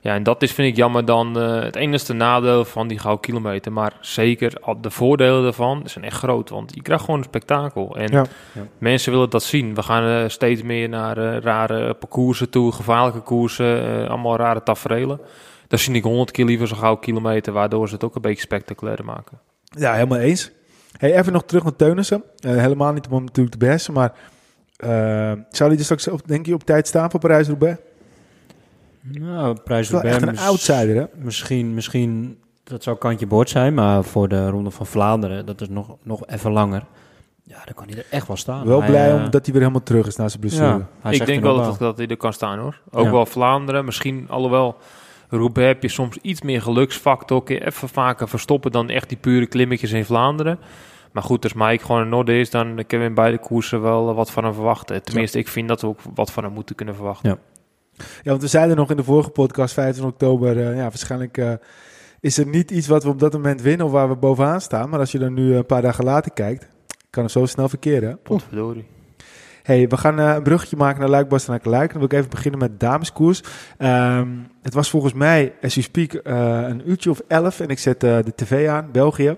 Ja, 0.01 0.14
en 0.14 0.22
dat 0.22 0.42
is, 0.42 0.53
vind 0.53 0.68
ik 0.68 0.77
jammer 0.77 1.05
dan 1.05 1.38
eh, 1.40 1.61
het 1.62 1.77
enige 1.77 2.12
nadeel 2.12 2.64
van 2.64 2.88
die 2.88 2.98
gouden 2.98 3.22
kilometer. 3.22 3.72
Maar 3.72 3.92
zeker 4.01 4.53
al 4.61 4.81
de 4.81 4.90
voordelen 4.90 5.42
daarvan 5.42 5.83
zijn 5.85 6.05
echt 6.05 6.16
groot. 6.16 6.51
Want 6.51 6.75
je 6.75 6.83
krijgt 6.83 7.05
gewoon 7.05 7.18
een 7.20 7.27
spektakel. 7.27 7.96
En 7.96 8.12
Ja. 8.12 8.25
Ja. 8.53 8.62
mensen 8.79 9.12
willen 9.12 9.31
dat 9.31 9.42
zien. 9.42 9.75
We 9.75 9.83
gaan 9.83 10.22
eh, 10.22 10.29
steeds 10.29 10.62
meer 10.62 10.88
naar 10.88 11.18
eh, 11.18 11.38
rare 11.40 11.94
parcoursen 11.94 12.51
toe, 12.51 12.72
gevaarlijke 12.72 13.20
koersen, 13.20 14.09
allemaal 14.09 14.37
rare 14.37 14.62
taferelen. 14.62 15.20
Daar 15.72 15.80
zie 15.80 15.94
ik 15.94 16.02
honderd 16.02 16.30
keer 16.30 16.44
liever 16.44 16.66
zo'n 16.68 16.78
gouden 16.78 17.04
kilometer, 17.04 17.52
waardoor 17.52 17.88
ze 17.88 17.94
het 17.94 18.04
ook 18.04 18.14
een 18.14 18.22
beetje 18.22 18.40
spectaculair 18.42 19.04
maken. 19.04 19.38
Ja, 19.62 19.92
helemaal 19.92 20.18
eens. 20.18 20.50
Hey, 20.96 21.18
even 21.18 21.32
nog 21.32 21.44
terug 21.44 21.62
naar 21.62 21.76
Teunissen. 21.76 22.22
Eh, 22.38 22.56
helemaal 22.56 22.92
niet 22.92 23.06
om 23.06 23.12
hem 23.12 23.24
natuurlijk 23.24 23.54
te 23.54 23.58
beheersen, 23.58 23.92
maar 23.94 24.12
eh, 24.76 24.88
zou 25.50 25.70
hij 25.70 25.78
er 25.78 25.85
straks, 25.85 26.08
op, 26.08 26.20
denk 26.26 26.46
je, 26.46 26.54
op 26.54 26.64
tijd 26.64 26.87
staan 26.87 27.11
voor 27.11 27.20
Parijs-Roubaix? 27.20 27.78
Nou, 29.00 29.56
prijs 29.64 29.90
Wel 29.90 30.00
echt 30.00 30.22
een 30.22 30.38
outsider, 30.38 30.96
hè? 30.96 31.04
Misschien, 31.14 31.74
misschien, 31.74 32.38
dat 32.64 32.82
zou 32.82 32.96
kantje 32.96 33.26
boord 33.26 33.48
zijn, 33.50 33.74
maar 33.74 34.04
voor 34.04 34.28
de 34.28 34.48
Ronde 34.48 34.70
van 34.70 34.87
Vlaanderen, 34.87 35.46
dat 35.46 35.61
is 35.61 35.68
nog, 35.68 35.96
nog 36.02 36.26
even 36.26 36.52
langer. 36.52 36.85
Ja, 37.42 37.58
dan 37.64 37.74
kan 37.74 37.87
hij 37.88 37.96
er 37.96 38.06
echt 38.11 38.26
wel 38.26 38.37
staan. 38.37 38.66
Wel 38.66 38.78
Hij, 38.80 38.88
blij 38.88 39.08
eh, 39.08 39.14
omdat 39.24 39.44
hij 39.44 39.52
weer 39.52 39.62
helemaal 39.62 39.82
terug 39.82 40.06
is 40.06 40.16
na 40.16 40.28
zijn 40.28 40.40
blessure. 40.40 40.66
ja, 40.66 40.88
hij 41.00 41.14
ik 41.14 41.26
denk 41.26 41.42
wel 41.42 41.56
dat, 41.56 41.78
dat 41.78 41.96
hij 41.96 42.06
er 42.06 42.16
kan 42.16 42.32
staan 42.32 42.58
hoor. 42.58 42.80
Ook 42.90 43.04
Ja. 43.04 43.11
wel 43.11 43.26
Vlaanderen, 43.26 43.85
misschien 43.85 44.26
alhoewel 44.28 44.76
Roubaix 45.37 45.68
heb 45.68 45.83
je 45.83 45.88
soms 45.88 46.16
iets 46.16 46.42
meer 46.42 46.62
geluksfactor. 46.62 47.42
Kun 47.42 47.55
je 47.55 47.66
even 47.66 47.88
vaker 47.88 48.29
verstoppen 48.29 48.73
dan 48.73 48.88
echt 48.88 49.09
die 49.09 49.18
pure 49.18 49.47
klimmetjes 49.47 49.92
in 49.92 50.05
Vlaanderen. 50.05 50.59
Maar 51.12 51.23
goed, 51.23 51.45
als 51.45 51.53
Mike 51.53 51.85
gewoon 51.85 52.07
in 52.07 52.12
orde 52.12 52.38
is, 52.38 52.51
dan 52.51 52.66
kunnen 52.75 52.99
we 52.99 53.05
in 53.05 53.14
beide 53.14 53.38
koersen 53.38 53.83
wel 53.83 54.09
eh, 54.09 54.14
wat 54.14 54.31
van 54.31 54.45
hem 54.45 54.55
verwachten. 54.55 55.03
Tenminste, 55.03 55.38
ik 55.38 55.49
vind 55.49 55.68
dat 55.68 55.81
we 55.81 55.87
ook 55.87 56.01
wat 56.14 56.33
van 56.33 56.45
hem 56.45 56.53
moeten 56.53 56.75
kunnen 56.75 56.95
verwachten. 56.95 57.38
Ja, 57.97 58.31
want 58.31 58.42
we 58.42 58.49
zeiden 58.49 58.77
nog 58.77 58.90
in 58.90 58.97
de 58.97 59.05
vorige 59.05 59.31
podcast, 59.31 59.75
15 59.75 60.05
oktober, 60.05 60.59
eh, 60.59 60.77
ja, 60.77 60.83
waarschijnlijk 60.83 61.38
eh, 61.38 61.53
is 62.21 62.38
er 62.38 62.47
niet 62.47 62.71
iets 62.71 62.87
wat 62.87 63.03
we 63.03 63.09
op 63.09 63.18
dat 63.18 63.33
moment 63.33 63.61
winnen 63.62 63.87
of 63.87 63.92
waar 63.92 64.09
we 64.09 64.16
bovenaan 64.16 64.61
staan. 64.61 64.88
Maar 64.88 64.99
als 64.99 65.12
je 65.12 65.18
dan 65.18 65.35
nu 65.35 65.55
een 65.55 65.66
paar 65.66 65.83
dagen 65.83 66.05
later 66.05 66.33
kijkt, 66.33 66.68
kan 67.11 67.23
het 67.23 67.33
zo 67.33 67.47
snel 67.47 67.68
verkeren. 67.68 68.18
Potverdorie. 68.23 68.85
Hey, 69.62 69.88
we 69.88 69.96
gaan 69.96 70.18
eh, 70.18 70.35
een 70.35 70.42
bruggetje 70.42 70.77
maken 70.77 71.01
naar 71.01 71.09
Luik, 71.09 71.46
naar 71.46 71.61
Luik. 71.62 71.88
Dan 71.90 71.98
wil 71.98 72.11
ik 72.11 72.12
even 72.12 72.31
beginnen 72.31 72.61
met 72.61 72.81
dameskoers. 72.81 73.42
Ehm, 73.79 74.29
het 74.62 74.75
was 74.75 74.90
volgens 74.90 75.12
mij, 75.12 75.55
as 75.62 75.75
you 75.75 75.87
speak, 75.87 76.12
eh, 76.12 76.61
een 76.68 76.90
uurtje 76.90 77.11
of 77.11 77.20
elf. 77.29 77.61
En 77.61 77.68
ik 77.68 77.79
zet 77.79 78.05
eh, 78.05 78.18
de 78.25 78.33
tv 78.35 78.68
aan, 78.68 78.88
België. 78.92 79.37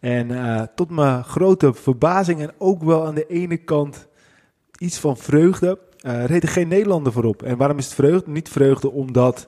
En 0.00 0.28
tot 0.74 0.90
mijn 0.90 1.24
grote 1.24 1.74
verbazing 1.74 2.40
en 2.40 2.52
ook 2.58 2.82
wel 2.82 3.06
aan 3.06 3.14
de 3.14 3.26
ene 3.26 3.56
kant 3.56 4.06
iets 4.78 4.98
van 4.98 5.16
vreugde... 5.16 5.78
eh 6.00 6.24
reed 6.24 6.42
er 6.42 6.48
geen 6.48 6.68
Nederlander 6.68 7.12
voorop. 7.12 7.42
En 7.42 7.56
waarom 7.56 7.78
is 7.78 7.84
het 7.84 7.94
vreugde? 7.94 8.30
Niet 8.30 8.48
vreugde 8.48 8.90
omdat 8.90 9.46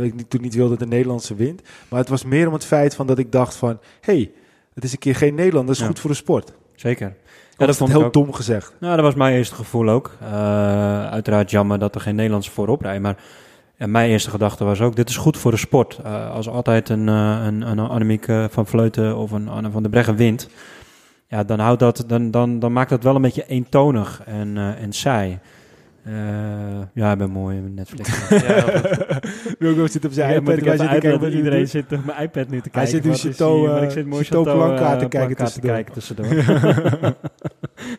ik 0.00 0.28
toen 0.28 0.40
niet 0.40 0.54
wilde 0.54 0.70
dat 0.70 0.78
de 0.78 0.86
Nederlandse 0.86 1.34
wint. 1.34 1.62
Maar 1.88 1.98
het 2.00 2.08
was 2.08 2.24
meer 2.24 2.46
om 2.46 2.52
het 2.52 2.64
feit 2.64 2.94
van 2.94 3.06
dat 3.06 3.18
ik 3.18 3.32
dacht 3.32 3.54
van... 3.54 3.78
hey, 4.00 4.32
het 4.74 4.84
is 4.84 4.92
een 4.92 4.98
keer 4.98 5.14
geen 5.16 5.34
Nederlander, 5.34 5.66
dat 5.66 5.74
is 5.76 5.80
Ja. 5.80 5.86
goed 5.88 6.00
voor 6.00 6.10
de 6.10 6.16
sport. 6.16 6.52
Zeker. 6.74 7.16
Ja, 7.56 7.66
dat 7.66 7.76
vond 7.76 7.90
ik 7.90 7.96
heel 7.96 8.04
ook. 8.06 8.12
dom 8.12 8.32
gezegd. 8.32 8.74
Nou, 8.80 8.96
dat 8.96 9.04
was 9.04 9.14
mijn 9.14 9.34
eerste 9.34 9.54
gevoel 9.54 9.88
ook. 9.88 10.16
Eh, 10.20 11.10
uiteraard 11.10 11.50
jammer 11.50 11.78
dat 11.78 11.94
er 11.94 12.00
geen 12.00 12.14
Nederlandse 12.14 12.50
voorop 12.50 12.80
rijden. 12.80 13.02
Maar 13.02 13.16
ja, 13.76 13.86
mijn 13.86 14.10
eerste 14.10 14.30
gedachte 14.30 14.64
was 14.64 14.80
ook, 14.80 14.96
dit 14.96 15.08
is 15.08 15.16
goed 15.16 15.36
voor 15.36 15.50
de 15.50 15.56
sport. 15.56 16.00
Eh, 16.04 16.30
als 16.30 16.48
altijd 16.48 16.88
een, 16.88 17.08
eh, 17.08 17.38
een, 17.44 17.60
een 17.60 17.78
Annemiek 17.78 18.26
van 18.50 18.66
Vleuten 18.66 19.16
of 19.16 19.30
een 19.30 19.48
Anne 19.48 19.70
van 19.70 19.82
der 19.82 19.90
Breggen 19.90 20.16
wint... 20.16 20.48
Ja, 21.26 21.44
dan, 21.44 21.58
houdt 21.58 21.80
dat, 21.80 22.04
dan, 22.06 22.30
dan, 22.30 22.58
dan 22.58 22.72
maakt 22.72 22.90
dat 22.90 23.02
wel 23.02 23.14
een 23.14 23.22
beetje 23.22 23.46
eentonig 23.46 24.22
en, 24.26 24.56
en 24.56 24.92
saai. 24.92 25.38
Ja, 26.94 27.12
ik 27.12 27.18
ben 27.18 27.30
mooi 27.30 27.60
met 27.60 27.74
Netflix. 27.74 28.28
Wilco 29.58 29.86
zit 29.86 30.04
op 30.04 30.12
zijn 30.12 30.34
iPad. 30.34 30.48
uitleggen, 30.48 31.00
kijken 31.00 31.32
iedereen 31.32 31.68
zit 31.68 31.92
op 31.92 32.04
mijn 32.04 32.22
iPad 32.22 32.48
nu 32.48 32.60
te 32.60 32.70
kijken. 32.70 32.80
Hij 32.80 32.86
zit 32.86 33.04
nu 33.04 33.14
Chateau, 33.14 33.70
eh, 33.70 33.82
ik 33.82 33.90
zit 33.90 34.06
mooi 34.06 34.24
Chateau 34.24 34.44
Chateau, 34.46 34.76
Blanca 34.76 34.96
te 34.96 35.08
kijken 35.08 35.36
Blanca 35.36 35.44
te 35.44 35.44
tussendoor. 35.44 35.72
kijken 35.72 35.92
tussendoor. 35.92 37.14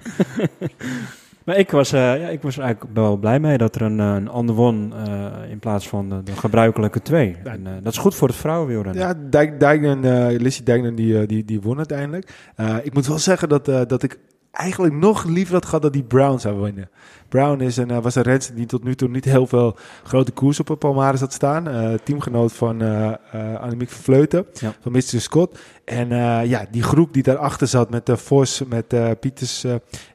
maar 1.45 1.57
ik 1.57 1.71
was, 1.71 1.91
eh, 1.91 1.99
ja, 1.99 2.27
ik 2.27 2.41
was 2.41 2.57
er 2.57 2.63
eigenlijk 2.63 2.93
wel 2.95 3.17
blij 3.17 3.39
mee 3.39 3.57
dat 3.57 3.75
er 3.75 3.81
een, 3.81 3.99
eh, 3.99 4.13
een 4.13 4.27
ander 4.27 4.55
won 4.55 4.93
eh, 5.05 5.51
in 5.51 5.59
plaats 5.59 5.87
van 5.87 6.09
de, 6.09 6.23
de 6.23 6.35
gebruikelijke 6.35 7.01
twee. 7.01 7.35
Ja. 7.43 7.51
En, 7.51 7.63
dat 7.83 7.93
is 7.93 7.99
goed 7.99 8.15
voor 8.15 8.27
het 8.27 8.37
vrouwenwielrennen. 8.37 9.01
Ja, 9.01 9.13
Dijk, 9.29 9.59
Dijknen, 9.59 10.03
eh 10.03 10.39
Lissy 10.39 10.63
Dijknen, 10.63 10.95
die, 10.95 11.25
die, 11.25 11.45
die 11.45 11.61
won 11.61 11.77
uiteindelijk. 11.77 12.53
Ik 12.83 12.93
moet 12.93 13.07
wel 13.07 13.19
zeggen 13.19 13.49
dat, 13.49 13.65
dat 13.65 14.03
ik 14.03 14.19
eigenlijk 14.53 14.93
nog 14.93 15.23
liever 15.25 15.53
had 15.53 15.65
gehad 15.65 15.81
dat 15.81 15.93
die 15.93 16.03
Brown 16.03 16.37
zou 16.37 16.61
winnen. 16.61 16.89
Brown 17.29 17.61
is 17.61 17.77
een, 17.77 17.91
eh, 17.91 17.97
was 18.01 18.15
een 18.15 18.23
renster 18.23 18.55
die 18.55 18.65
tot 18.65 18.83
nu 18.83 18.95
toe 18.95 19.09
niet 19.09 19.25
heel 19.25 19.47
veel 19.47 19.75
grote 20.03 20.31
koers 20.31 20.59
op 20.59 20.75
Palmares 20.79 21.19
had 21.19 21.33
staan. 21.33 21.67
Eh, 21.67 21.93
teamgenoot 22.03 22.53
van 22.53 22.81
eh 22.81 23.13
Annemiek 23.61 23.89
van 23.89 24.03
Vleuten, 24.03 24.45
Ja. 24.53 24.73
van 24.81 24.91
Mr. 24.91 25.01
Scott. 25.01 25.59
En 25.85 26.07
ja, 26.47 26.65
die 26.71 26.83
groep 26.83 27.13
die 27.13 27.23
daarachter 27.23 27.67
zat 27.67 27.89
met 27.89 28.05
de 28.05 28.17
Vos, 28.17 28.63
met 28.67 29.19
Pieters 29.19 29.65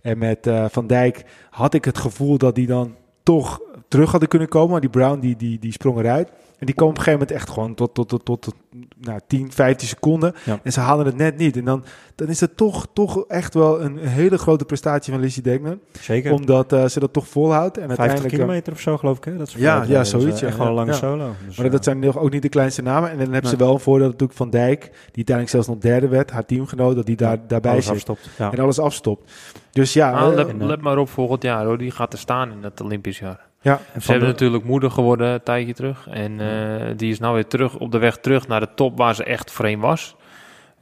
en 0.02 0.18
met 0.18 0.50
Van 0.70 0.86
Dijk... 0.86 1.24
had 1.50 1.74
ik 1.74 1.84
het 1.84 1.98
gevoel 1.98 2.38
dat 2.38 2.54
die 2.54 2.66
dan 2.66 2.94
toch 3.22 3.60
terug 3.88 4.10
hadden 4.10 4.28
kunnen 4.28 4.48
komen. 4.48 4.70
Maar 4.70 4.80
die 4.80 4.90
Brown 4.90 5.20
die, 5.20 5.36
die, 5.36 5.58
die 5.58 5.72
sprong 5.72 5.98
eruit. 5.98 6.30
En 6.58 6.66
die 6.66 6.74
kwam 6.74 6.88
op 6.88 6.96
een 6.96 7.02
gegeven 7.02 7.20
moment 7.20 7.38
echt 7.40 7.50
gewoon 7.50 7.74
tot, 7.74 7.94
tot, 7.94 8.08
tot, 8.08 8.24
tot, 8.24 8.42
tot 8.42 8.54
nou, 9.00 9.20
10, 9.26 9.52
15 9.52 9.88
seconden. 9.88 10.34
Ja. 10.44 10.60
En 10.62 10.72
ze 10.72 10.80
haalden 10.80 11.06
het 11.06 11.16
net 11.16 11.36
niet. 11.36 11.56
En 11.56 11.64
dan, 11.64 11.84
dan 12.14 12.28
is 12.28 12.40
het 12.40 12.56
toch, 12.56 12.86
toch 12.92 13.24
echt 13.26 13.54
wel 13.54 13.80
een 13.82 13.96
hele 13.98 14.38
grote 14.38 14.64
prestatie 14.64 15.12
van 15.12 15.22
Lizzie 15.22 15.42
Deckman. 15.42 15.78
Zeker. 16.00 16.32
Omdat 16.32 16.72
eh, 16.72 16.84
ze 16.86 17.00
dat 17.00 17.12
toch 17.12 17.28
volhoudt. 17.28 17.76
En 17.78 17.82
50 17.86 17.98
uiteindelijk, 17.98 18.34
eh, 18.34 18.40
kilometer 18.40 18.72
of 18.72 18.80
zo, 18.80 18.96
geloof 18.96 19.16
ik. 19.16 19.24
Hè? 19.24 19.36
Dat 19.36 19.48
is 19.48 19.54
Ja, 19.54 19.74
ja, 19.74 19.80
dat 19.80 19.90
eh, 19.90 20.02
zoiets, 20.20 20.40
ja. 20.40 20.46
Echt 20.46 20.56
wel 20.56 20.66
een 20.66 20.72
lange 20.72 20.90
Ja. 20.90 20.96
solo. 20.96 21.32
Dus, 21.46 21.56
Maar 21.56 21.70
dat 21.70 21.78
eh, 21.78 21.84
zijn 21.84 21.98
nog 21.98 22.18
ook 22.18 22.30
niet 22.30 22.42
de 22.42 22.48
kleinste 22.48 22.82
namen. 22.82 23.10
En 23.10 23.18
dan 23.18 23.32
hebben 23.32 23.50
ze 23.50 23.56
wel 23.56 23.72
een 23.72 23.80
voordeel 23.80 24.06
natuurlijk 24.06 24.38
van 24.38 24.50
Dijk. 24.50 24.80
Die 24.82 24.92
uiteindelijk 25.14 25.48
zelfs 25.48 25.66
nog 25.68 25.78
derde 25.78 26.08
werd. 26.08 26.30
Haar 26.30 26.46
teamgenoot, 26.46 26.96
dat 26.96 27.06
die 27.06 27.16
daar, 27.16 27.38
daarbij 27.46 27.72
alles 27.72 27.84
zit. 27.84 27.94
afstopt. 27.94 28.28
Ja. 28.38 28.52
En 28.52 28.58
alles 28.58 28.78
afstopt. 28.78 29.32
Dus 29.70 29.92
ja, 29.92 30.10
Ah, 30.10 30.46
let 30.58 30.80
maar 30.80 30.98
op 30.98 31.08
volgend 31.08 31.42
jaar 31.42 31.64
hoor, 31.64 31.78
die 31.78 31.90
gaat 31.90 32.12
er 32.12 32.18
staan 32.18 32.50
in 32.52 32.62
het 32.62 32.80
Olympisch 32.80 33.18
jaar. 33.18 33.47
Ja. 33.60 33.80
Ze 34.00 34.10
hebben 34.10 34.26
de- 34.26 34.32
natuurlijk 34.32 34.64
moeder 34.64 34.90
geworden 34.90 35.28
een 35.28 35.42
tijdje 35.42 35.72
terug. 35.74 36.06
En 36.10 36.40
eh, 36.40 36.86
die 36.96 37.10
is 37.10 37.18
nou 37.18 37.34
weer 37.34 37.46
terug 37.46 37.78
op 37.78 37.92
de 37.92 37.98
weg 37.98 38.16
terug 38.18 38.48
naar 38.48 38.60
de 38.60 38.68
top 38.74 38.98
waar 38.98 39.14
ze 39.14 39.24
echt 39.24 39.50
vreemd 39.52 39.82
was. 39.82 40.16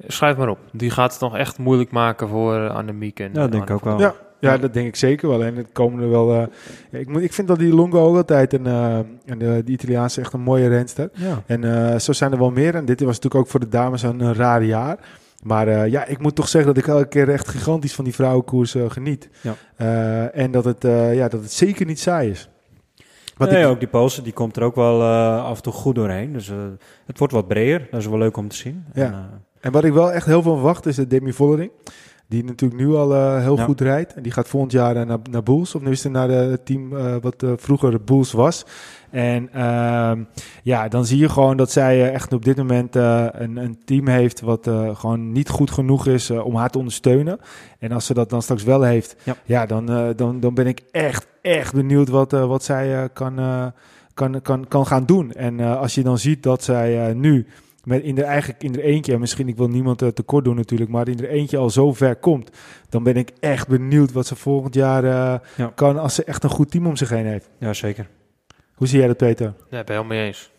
Schrijf 0.06 0.36
maar 0.36 0.48
op. 0.48 0.58
Die 0.72 0.90
gaat 0.90 1.12
het 1.12 1.20
nog 1.20 1.36
echt 1.36 1.58
moeilijk 1.58 1.90
maken 1.90 2.28
voor 2.28 2.54
eh, 2.56 2.74
Annemiek. 2.74 3.20
En, 3.20 3.26
Ja, 3.32 3.40
dat 3.40 3.52
denk 3.52 3.62
ik 3.68 3.70
ook 3.70 3.84
wel. 3.84 3.98
Ja, 4.00 4.14
ja, 4.40 4.58
dat 4.58 4.74
denk 4.74 4.86
ik 4.86 4.96
zeker 4.96 5.28
wel. 5.28 5.44
En 5.44 5.56
het 5.56 5.68
komen 5.72 6.02
er 6.02 6.10
wel. 6.10 6.34
eh, 6.90 7.00
ik, 7.00 7.08
moet, 7.08 7.22
ik 7.22 7.32
vind 7.32 7.48
dat 7.48 7.58
die 7.58 7.74
Longo 7.74 8.08
ook 8.08 8.16
altijd 8.16 8.52
een, 8.52 8.66
eh, 8.66 8.96
en 9.26 9.38
de, 9.38 9.62
die 9.64 9.74
Italiaanse 9.74 10.20
echt 10.20 10.32
een 10.32 10.40
mooie 10.40 10.68
renster. 10.68 11.10
Ja. 11.12 11.42
En 11.46 11.90
eh, 11.92 11.98
zo 11.98 12.12
zijn 12.12 12.32
er 12.32 12.38
wel 12.38 12.50
meer. 12.50 12.74
En 12.74 12.84
dit 12.84 13.00
was 13.00 13.14
natuurlijk 13.14 13.34
ook 13.44 13.48
voor 13.50 13.60
de 13.60 13.68
dames 13.68 14.02
een, 14.02 14.20
een 14.20 14.34
raar 14.34 14.62
jaar. 14.62 14.98
Maar 15.42 15.68
eh, 15.68 15.90
ja, 15.90 16.04
ik 16.04 16.18
moet 16.18 16.34
toch 16.34 16.48
zeggen 16.48 16.74
dat 16.74 16.82
ik 16.84 16.88
elke 16.90 17.08
keer 17.08 17.28
echt 17.30 17.48
gigantisch 17.48 17.94
van 17.94 18.04
die 18.04 18.14
vrouwenkoers 18.14 18.74
geniet. 18.88 19.28
Ja. 19.40 19.54
Eh, 19.76 20.42
en 20.42 20.50
dat 20.50 20.64
het, 20.64 20.84
eh, 20.84 21.14
ja, 21.14 21.28
dat 21.28 21.40
het 21.40 21.52
zeker 21.52 21.86
niet 21.86 22.00
saai 22.00 22.30
is. 22.30 22.48
Wat 23.36 23.50
nee, 23.50 23.62
ik, 23.62 23.68
ook 23.68 23.78
die 23.78 23.88
Poolse, 23.88 24.22
die 24.22 24.32
komt 24.32 24.56
er 24.56 24.62
ook 24.62 24.74
wel 24.74 25.00
eh, 25.00 25.44
af 25.44 25.56
en 25.56 25.62
toe 25.62 25.72
goed 25.72 25.94
doorheen. 25.94 26.32
Dus 26.32 26.48
eh, 26.50 26.56
het 27.06 27.18
wordt 27.18 27.32
wat 27.32 27.48
breder. 27.48 27.86
Dat 27.90 28.00
is 28.00 28.06
wel 28.06 28.18
leuk 28.18 28.36
om 28.36 28.48
te 28.48 28.56
zien. 28.56 28.84
Ja. 28.94 29.04
En, 29.04 29.12
eh, 29.12 29.18
En 29.60 29.72
wat 29.72 29.84
ik 29.84 29.92
wel 29.92 30.12
echt 30.12 30.26
heel 30.26 30.42
veel 30.42 30.54
verwacht 30.54 30.86
is 30.86 30.96
de 30.96 31.06
Demi 31.06 31.32
Vollering. 31.32 31.70
Die 32.28 32.44
natuurlijk 32.44 32.80
nu 32.80 32.94
al 32.94 33.36
heel 33.38 33.56
Ja. 33.56 33.64
goed 33.64 33.80
rijdt. 33.80 34.14
En 34.14 34.22
die 34.22 34.32
gaat 34.32 34.48
volgend 34.48 34.72
jaar 34.72 35.06
naar, 35.06 35.18
naar 35.30 35.42
Bulls. 35.42 35.74
Of 35.74 35.82
nu 35.82 35.90
is 35.90 36.02
het 36.02 36.12
naar 36.12 36.28
het 36.28 36.66
team 36.66 36.88
wat 37.20 37.44
vroeger 37.56 38.04
Bulls 38.04 38.32
was. 38.32 38.66
En 39.10 39.48
ehm, 39.52 40.22
ja, 40.62 40.88
dan 40.88 41.06
zie 41.06 41.18
je 41.18 41.28
gewoon 41.28 41.56
dat 41.56 41.70
zij 41.70 42.12
echt 42.12 42.32
op 42.32 42.44
dit 42.44 42.56
moment 42.56 42.94
een, 42.94 43.56
een 43.56 43.78
team 43.84 44.08
heeft... 44.08 44.40
wat 44.40 44.70
gewoon 44.92 45.32
niet 45.32 45.48
goed 45.48 45.70
genoeg 45.70 46.06
is 46.06 46.30
om 46.30 46.54
haar 46.56 46.70
te 46.70 46.78
ondersteunen. 46.78 47.38
En 47.78 47.92
als 47.92 48.06
ze 48.06 48.14
dat 48.14 48.30
dan 48.30 48.42
straks 48.42 48.62
wel 48.62 48.82
heeft... 48.82 49.16
Ja. 49.22 49.36
Ja, 49.44 49.66
dan, 49.66 50.14
dan, 50.16 50.40
dan 50.40 50.54
ben 50.54 50.66
ik 50.66 50.82
echt, 50.90 51.26
echt 51.46 51.74
benieuwd 51.74 52.08
wat, 52.08 52.32
eh, 52.32 52.46
wat 52.46 52.64
zij 52.64 53.02
eh, 53.02 53.08
kan, 53.12 53.38
eh, 53.38 53.66
kan, 54.14 54.42
kan, 54.42 54.68
kan 54.68 54.86
gaan 54.86 55.06
doen. 55.06 55.32
En 55.32 55.60
eh, 55.60 55.80
als 55.80 55.94
je 55.94 56.02
dan 56.02 56.18
ziet 56.18 56.42
dat 56.42 56.62
zij 56.64 57.08
eh, 57.08 57.14
nu 57.14 57.46
met 57.84 58.02
in 58.02 58.14
de 58.14 58.22
eigenlijk 58.24 58.62
in 58.62 58.74
er 58.74 58.80
eentje, 58.80 59.12
en 59.12 59.20
misschien 59.20 59.48
ik 59.48 59.56
wil 59.56 59.68
niemand 59.68 60.02
eh, 60.02 60.08
tekort 60.08 60.44
doen 60.44 60.56
natuurlijk, 60.56 60.90
maar 60.90 61.08
in 61.08 61.18
er 61.18 61.28
eentje 61.28 61.56
al 61.56 61.70
zo 61.70 61.92
ver 61.92 62.16
komt, 62.16 62.50
dan 62.88 63.02
ben 63.02 63.16
ik 63.16 63.32
echt 63.40 63.68
benieuwd 63.68 64.12
wat 64.12 64.26
ze 64.26 64.36
volgend 64.36 64.74
jaar 64.74 65.04
eh, 65.04 65.34
Ja. 65.56 65.72
kan 65.74 65.98
als 65.98 66.14
ze 66.14 66.24
echt 66.24 66.44
een 66.44 66.50
goed 66.50 66.70
team 66.70 66.86
om 66.86 66.96
zich 66.96 67.08
heen 67.08 67.26
heeft. 67.26 67.48
ja, 67.58 67.72
zeker. 67.72 68.08
Hoe 68.74 68.86
zie 68.86 68.98
jij 68.98 69.06
dat, 69.08 69.16
Peter? 69.16 69.46
Ja, 69.46 69.78
ik 69.80 69.86
ben 69.86 69.96
helemaal 69.96 70.16
mee 70.16 70.26
eens. 70.26 70.50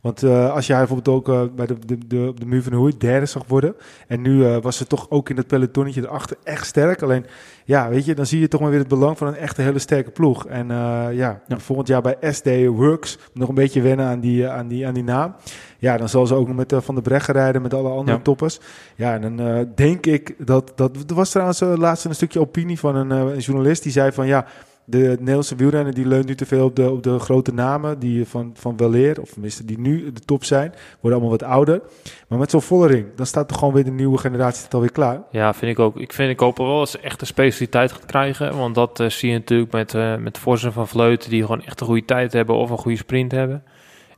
Want 0.00 0.22
eh, 0.22 0.52
als 0.52 0.66
jij 0.66 0.78
bijvoorbeeld 0.78 1.16
ook 1.16 1.56
bij 1.56 1.66
de, 1.66 1.78
de, 1.86 1.98
de, 2.06 2.26
op 2.28 2.40
de 2.40 2.46
muur 2.46 2.62
van 2.62 2.72
de 2.72 2.78
Hoei 2.78 2.96
derde 2.98 3.26
zag 3.26 3.44
worden. 3.46 3.74
En 4.06 4.20
nu 4.22 4.44
eh, 4.46 4.56
was 4.60 4.76
ze 4.76 4.86
toch 4.86 5.10
ook 5.10 5.28
in 5.28 5.36
het 5.36 5.46
pelotonnetje 5.46 6.02
erachter 6.02 6.36
echt 6.44 6.66
sterk. 6.66 7.02
Alleen, 7.02 7.26
ja, 7.68 7.88
weet 7.88 8.04
je, 8.04 8.14
dan 8.14 8.26
zie 8.26 8.40
je 8.40 8.48
toch 8.48 8.60
maar 8.60 8.70
weer 8.70 8.78
het 8.78 8.88
belang 8.88 9.18
van 9.18 9.26
een 9.26 9.36
echte 9.36 9.62
hele 9.62 9.78
sterke 9.78 10.10
ploeg. 10.10 10.46
En 10.46 10.70
eh, 10.70 10.76
ja, 11.12 11.40
Ja. 11.48 11.58
volgend 11.58 11.88
jaar 11.88 12.02
bij 12.02 12.16
SD 12.32 12.46
Works 12.66 13.18
nog 13.32 13.48
een 13.48 13.54
beetje 13.54 13.80
wennen 13.80 14.06
aan 14.06 14.20
die, 14.20 14.44
eh, 14.44 14.54
aan 14.56 14.68
die, 14.68 14.86
aan 14.86 14.94
die 14.94 15.02
naam. 15.04 15.34
Ja, 15.78 15.96
dan 15.96 16.08
zal 16.08 16.26
ze 16.26 16.34
ook 16.34 16.46
nog 16.46 16.56
met 16.56 16.72
eh, 16.72 16.80
Van 16.80 16.94
der 16.94 17.02
Breggen 17.04 17.34
rijden, 17.34 17.62
met 17.62 17.74
alle 17.74 17.88
andere 17.88 18.16
Ja. 18.16 18.22
toppers. 18.22 18.60
Ja, 18.94 19.14
en 19.14 19.36
dan 19.36 19.66
denk 19.74 20.06
ik 20.06 20.34
dat, 20.38 20.72
dat... 20.74 20.96
Er 21.08 21.14
was 21.14 21.30
trouwens 21.30 21.60
laatst 21.60 22.04
een 22.04 22.14
stukje 22.14 22.40
opinie 22.40 22.78
van 22.78 22.96
een, 22.96 23.10
een 23.10 23.38
journalist 23.38 23.82
die 23.82 23.92
zei 23.92 24.12
van... 24.12 24.26
ja. 24.26 24.46
De 24.88 25.16
Nederlandse 25.18 25.56
wielrenner 25.56 25.94
die 25.94 26.06
leunt 26.06 26.26
nu 26.26 26.34
te 26.34 26.46
veel 26.46 26.64
op 26.64 26.76
de, 26.76 26.90
op 26.90 27.02
de 27.02 27.18
grote 27.18 27.52
namen 27.52 27.98
die 27.98 28.26
van, 28.26 28.50
van 28.54 28.76
weleer, 28.76 29.20
of 29.20 29.30
tenminste 29.30 29.64
die 29.64 29.78
nu 29.78 30.12
de 30.12 30.20
top 30.20 30.44
zijn, 30.44 30.74
worden 31.00 31.20
allemaal 31.20 31.38
wat 31.38 31.48
ouder. 31.48 31.80
Maar 32.28 32.38
met 32.38 32.50
zo'n 32.50 32.62
Vollering, 32.62 33.06
dan 33.16 33.26
staat 33.26 33.48
toch 33.48 33.58
gewoon 33.58 33.74
weer 33.74 33.84
de 33.84 33.90
nieuwe 33.90 34.18
generatie 34.18 34.64
het 34.64 34.74
alweer 34.74 34.92
klaar. 34.92 35.22
Ja, 35.30 35.54
vind 35.54 35.72
ik 35.72 35.78
ook. 35.78 35.96
Ik, 35.96 36.12
vind, 36.12 36.30
ik 36.30 36.40
hoop 36.40 36.56
wel 36.56 36.86
ze 36.86 36.98
echt 36.98 37.20
een 37.20 37.26
specialiteit 37.26 37.92
gaat 37.92 38.06
krijgen. 38.06 38.56
Want 38.56 38.74
dat 38.74 39.00
eh, 39.00 39.08
zie 39.08 39.30
je 39.30 39.34
natuurlijk 39.34 39.72
met, 39.72 39.94
eh 39.94 40.16
met 40.16 40.38
Forsen 40.38 40.72
van 40.72 40.88
Vleuten... 40.88 41.30
die 41.30 41.40
gewoon 41.40 41.64
echt 41.64 41.80
een 41.80 41.86
goede 41.86 42.04
tijd 42.04 42.32
hebben 42.32 42.54
of 42.54 42.70
een 42.70 42.78
goede 42.78 42.98
sprint 42.98 43.32
hebben. 43.32 43.62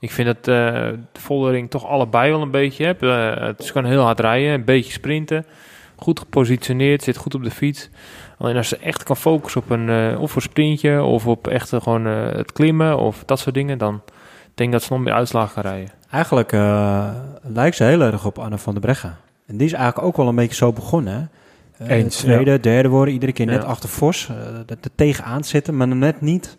Ik 0.00 0.10
vind 0.10 0.26
dat 0.26 0.48
eh 0.48 0.54
de 1.12 1.20
Vollering 1.20 1.70
toch 1.70 1.86
allebei 1.86 2.30
wel 2.30 2.42
een 2.42 2.50
beetje 2.50 2.84
hebt. 2.84 3.02
Eh, 3.02 3.46
het 3.46 3.60
is 3.60 3.70
gewoon 3.70 3.90
heel 3.90 4.02
hard 4.02 4.20
rijden, 4.20 4.52
een 4.52 4.64
beetje 4.64 4.92
sprinten. 4.92 5.46
Goed 5.96 6.18
gepositioneerd, 6.18 7.02
zit 7.02 7.16
goed 7.16 7.34
op 7.34 7.44
de 7.44 7.50
fiets. 7.50 7.90
Alleen 8.38 8.56
als 8.56 8.68
ze 8.68 8.76
echt 8.76 9.02
kan 9.02 9.16
focussen 9.16 9.60
op 9.62 9.70
een, 9.70 9.88
eh, 9.88 10.20
of 10.20 10.34
een 10.34 10.42
sprintje, 10.42 11.02
of 11.02 11.26
op 11.26 11.46
echt 11.46 11.72
eh, 11.72 11.80
gewoon 11.80 12.06
eh, 12.06 12.32
het 12.32 12.52
klimmen, 12.52 12.98
of 12.98 13.22
dat 13.26 13.38
soort 13.38 13.54
dingen, 13.54 13.78
dan 13.78 14.02
denk 14.54 14.68
ik 14.68 14.72
dat 14.72 14.82
ze 14.82 14.92
nog 14.92 15.02
meer 15.02 15.12
uitslagen 15.14 15.50
gaan 15.50 15.62
rijden. 15.72 15.90
Eigenlijk 16.10 16.52
lijkt 17.42 17.76
ze 17.76 17.84
heel 17.84 18.00
erg 18.00 18.26
op 18.26 18.38
Anne 18.38 18.58
van 18.58 18.72
der 18.72 18.82
Breggen. 18.82 19.16
En 19.46 19.56
die 19.56 19.66
is 19.66 19.72
eigenlijk 19.72 20.06
ook 20.06 20.16
wel 20.16 20.28
een 20.28 20.34
beetje 20.34 20.54
zo 20.54 20.72
begonnen. 20.72 21.30
hè. 21.76 21.86
Eens, 21.94 22.16
tweede, 22.16 22.60
derde 22.60 22.88
worden, 22.88 23.14
iedere 23.14 23.32
keer 23.32 23.46
net 23.46 23.62
Ja. 23.62 23.68
achter 23.68 23.88
Vos. 23.88 24.28
eh, 24.28 24.34
er 24.66 24.76
tegenaan 24.94 25.44
zitten, 25.44 25.76
maar 25.76 25.88
net 25.88 26.20
niet 26.20 26.58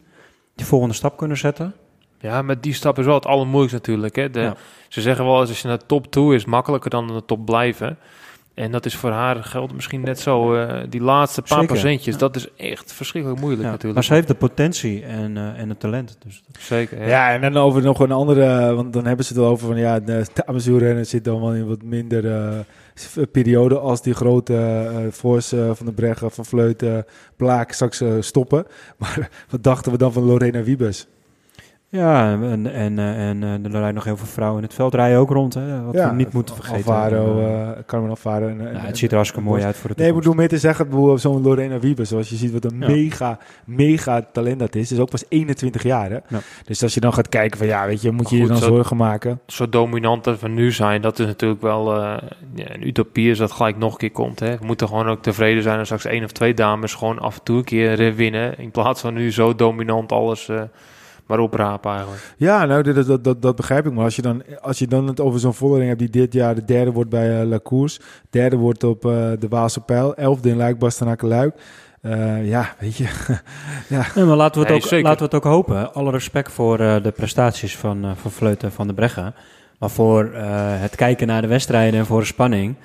die 0.56 0.66
volgende 0.66 0.94
stap 0.96 1.18
kunnen 1.18 1.38
zetten. 1.38 1.74
Ja, 2.20 2.42
met 2.42 2.64
die 2.64 2.74
stap 2.74 3.00
is 3.00 3.06
wel 3.06 3.14
het 3.16 3.26
allermoeilijkste 3.26 3.76
natuurlijk. 3.78 4.16
Hè? 4.16 4.30
De, 4.30 4.40
Ja. 4.40 4.56
Ze 4.88 5.02
zeggen 5.02 5.26
wel 5.26 5.40
eens, 5.40 5.50
als 5.50 5.62
je 5.62 5.68
naar 5.68 5.78
de 5.78 5.86
top 5.86 6.12
toe 6.12 6.36
is, 6.36 6.46
makkelijker 6.46 6.90
dan 6.90 7.06
naar 7.06 7.16
de 7.16 7.26
top 7.26 7.46
blijven. 7.46 7.98
En 8.60 8.72
dat 8.72 8.86
is 8.86 8.96
voor 8.96 9.12
haar 9.12 9.44
geldt 9.44 9.74
misschien 9.74 10.02
net 10.02 10.20
zo. 10.20 10.56
eh, 10.56 10.84
die 10.90 11.02
laatste 11.02 11.42
paar 11.42 11.60
Zeker. 11.60 11.66
procentjes, 11.66 12.14
Ja. 12.14 12.20
dat 12.20 12.36
is 12.36 12.48
echt 12.58 12.94
verschrikkelijk 12.94 13.40
moeilijk 13.42 13.64
Ja, 13.66 13.70
natuurlijk. 13.70 13.96
Maar 13.96 14.04
ze 14.04 14.14
heeft 14.14 14.28
de 14.28 14.34
potentie 14.34 15.04
en, 15.04 15.38
eh, 15.38 15.60
en 15.62 15.70
het 15.70 15.80
talent. 15.80 16.18
Dus 16.26 16.44
Zeker, 16.60 17.00
ja. 17.00 17.08
Ja, 17.08 17.32
en 17.34 17.42
dan 17.42 17.64
over 17.64 17.82
nog 17.82 18.00
een 18.00 18.12
andere, 18.12 18.74
want 18.76 18.94
dan 18.94 19.06
hebben 19.06 19.26
ze 19.26 19.34
het 19.34 19.42
over 19.44 19.68
van 19.68 19.78
ja, 19.78 20.00
de 20.00 20.26
dameswielrennen 20.34 21.06
zit 21.06 21.24
dan 21.24 21.42
wel 21.42 21.54
in 21.54 21.68
wat 21.68 21.84
minder 21.84 22.32
eh, 22.36 22.60
periode 23.32 23.80
als 23.80 24.02
die 24.02 24.14
grote 24.14 24.54
eh 24.54 25.06
eh, 25.54 25.72
van 25.74 25.86
de 25.86 25.94
Breggen, 25.96 26.32
van 26.32 26.46
Vleuten, 26.46 27.06
Blaak 27.36 27.72
straks 27.72 28.02
eh, 28.02 28.14
stoppen. 28.20 28.66
Maar 28.98 29.30
wat 29.50 29.64
dachten 29.64 29.92
we 29.92 29.98
dan 29.98 30.14
van 30.14 30.24
Lorena 30.24 30.64
Wiebes? 30.64 31.08
Ja, 31.92 32.32
en, 32.32 32.74
en, 32.74 33.00
eh, 33.00 33.30
en 33.30 33.44
eh, 33.44 33.54
er 33.54 33.72
rijden 33.72 33.94
nog 33.94 34.04
heel 34.04 34.18
veel 34.18 34.28
vrouwen 34.28 34.58
in 34.62 34.64
het 34.68 34.74
veld 34.74 34.94
rijden 34.94 35.20
ook 35.20 35.30
rond. 35.30 35.54
Hè, 35.54 35.82
wat 35.84 35.94
we 35.96 36.10
niet 36.16 36.34
moeten 36.34 36.56
vergeten. 36.56 36.78
Alvaro, 36.94 37.40
eh, 37.40 37.70
eh, 37.70 37.78
Carmen 37.86 38.10
Alvaro. 38.10 38.48
En, 38.48 38.68
en- 38.68 38.74
ja, 38.74 38.80
het 38.80 38.98
ziet 38.98 39.10
er 39.10 39.16
hartstikke 39.16 39.48
mooi 39.50 39.64
uit 39.64 39.78
voor 39.78 39.90
de 39.90 39.96
Nee, 39.98 40.10
ik 40.10 40.16
bedoel 40.16 40.34
meer 40.34 40.48
te 40.48 40.58
zeggen, 40.58 41.20
zo'n 41.20 41.42
Lorena 41.42 41.80
Wiebes, 41.80 42.10
zoals 42.10 42.30
je 42.30 42.36
ziet 42.36 42.52
wat 42.52 42.64
een 42.72 42.80
Ja. 42.80 42.88
mega, 42.88 43.38
mega 43.66 44.26
talent 44.32 44.60
dat 44.60 44.76
is. 44.76 44.92
is 44.92 45.00
ook 45.00 45.10
pas 45.10 45.24
21 45.30 45.84
jaar, 45.84 46.10
hè? 46.10 46.18
Ja. 46.28 46.40
Dus 46.66 46.84
als 46.84 46.94
je 46.94 47.00
dan 47.00 47.14
gaat 47.14 47.30
kijken 47.30 47.58
van, 47.58 47.68
ja, 47.68 47.86
weet 47.86 48.02
je, 48.02 48.12
moet 48.12 48.30
je 48.30 48.38
je 48.38 48.48
dan 48.48 48.58
zo- 48.58 48.66
zorgen 48.68 48.98
maken? 48.98 49.40
Zo 49.48 49.70
dominant 49.70 50.28
als 50.28 50.40
we 50.40 50.48
nu 50.50 50.72
zijn, 50.72 51.02
dat 51.02 51.20
is 51.20 51.26
natuurlijk 51.26 51.62
wel 51.62 51.96
eh, 51.96 52.18
ja, 52.56 52.74
een 52.74 52.88
utopie 52.88 53.30
als 53.30 53.38
dat 53.38 53.52
gelijk 53.52 53.78
nog 53.78 53.92
een 53.92 53.98
keer 53.98 54.12
komt. 54.12 54.40
Hè. 54.40 54.58
We 54.58 54.66
moeten 54.66 54.88
gewoon 54.88 55.08
ook 55.08 55.22
tevreden 55.22 55.64
zijn 55.64 55.78
als 55.78 55.88
straks 55.88 56.06
één 56.06 56.24
of 56.24 56.32
twee 56.32 56.54
dames 56.54 56.94
gewoon 56.94 57.20
af 57.20 57.36
en 57.38 57.44
toe 57.44 57.58
een 57.58 57.64
keer 57.64 58.08
eh, 58.08 58.14
winnen. 58.14 58.58
In 58.58 58.72
plaats 58.72 59.02
van 59.02 59.14
nu 59.14 59.32
zo 59.32 59.56
dominant 59.56 60.12
alles 60.12 60.50
eh, 60.50 60.62
maar 61.30 61.40
oprapen 61.40 61.92
eigenlijk. 61.92 62.34
Ja, 62.38 62.66
nou, 62.66 62.94
dat, 62.94 63.06
dat, 63.06 63.24
dat, 63.24 63.42
dat 63.42 63.56
begrijp 63.56 63.86
ik. 63.86 63.94
Maar 63.94 64.04
als 64.04 64.16
je 64.16 64.22
dan, 64.22 64.44
als 64.62 64.80
je 64.80 64.88
dan 64.88 65.08
het 65.08 65.20
over 65.20 65.40
zo'n 65.40 65.54
Vollering 65.54 65.88
hebt 65.88 66.00
die 66.00 66.10
dit 66.10 66.34
jaar 66.34 66.56
de 66.56 66.66
derde 66.66 66.92
wordt 66.92 67.10
bij 67.10 67.42
eh, 67.42 67.48
La 67.48 67.60
Course, 67.64 68.00
derde 68.30 68.56
wordt 68.56 68.84
op 68.84 69.06
eh, 69.06 69.12
de 69.40 69.48
Waalse 69.50 69.80
Pijl, 69.80 70.16
elfde 70.16 70.50
in 70.50 70.58
Luik, 70.58 70.80
Bastenaken 70.80 71.28
Luik. 71.28 71.54
Eh, 72.02 72.48
ja, 72.48 72.76
weet 72.80 72.96
je. 72.98 73.08
Nee, 74.16 74.26
maar 74.26 74.36
laten 74.36 74.54
we, 74.54 74.60
het 74.60 74.68
Nee, 74.68 74.78
ook, 74.78 74.88
zeker. 74.88 75.04
laten 75.06 75.20
we 75.20 75.36
het 75.36 75.46
ook 75.46 75.52
hopen. 75.54 75.94
Alle 75.94 76.12
respect 76.12 76.52
voor 76.52 76.80
eh, 76.80 77.04
de 77.04 77.12
prestaties 77.12 77.78
van, 77.78 78.06
eh 78.06 78.12
van 78.16 78.32
Vleuten 78.32 78.68
en 78.68 78.74
Van 78.74 78.88
de 78.88 78.94
Breggen. 78.94 79.34
Maar 79.80 79.90
voor 79.90 80.32
eh, 80.34 80.42
het 80.82 80.96
kijken 80.96 81.28
naar 81.28 81.42
de 81.42 81.48
wedstrijden 81.48 82.00
en 82.00 82.06
voor 82.06 82.20
de 82.20 82.26
spanning... 82.26 82.76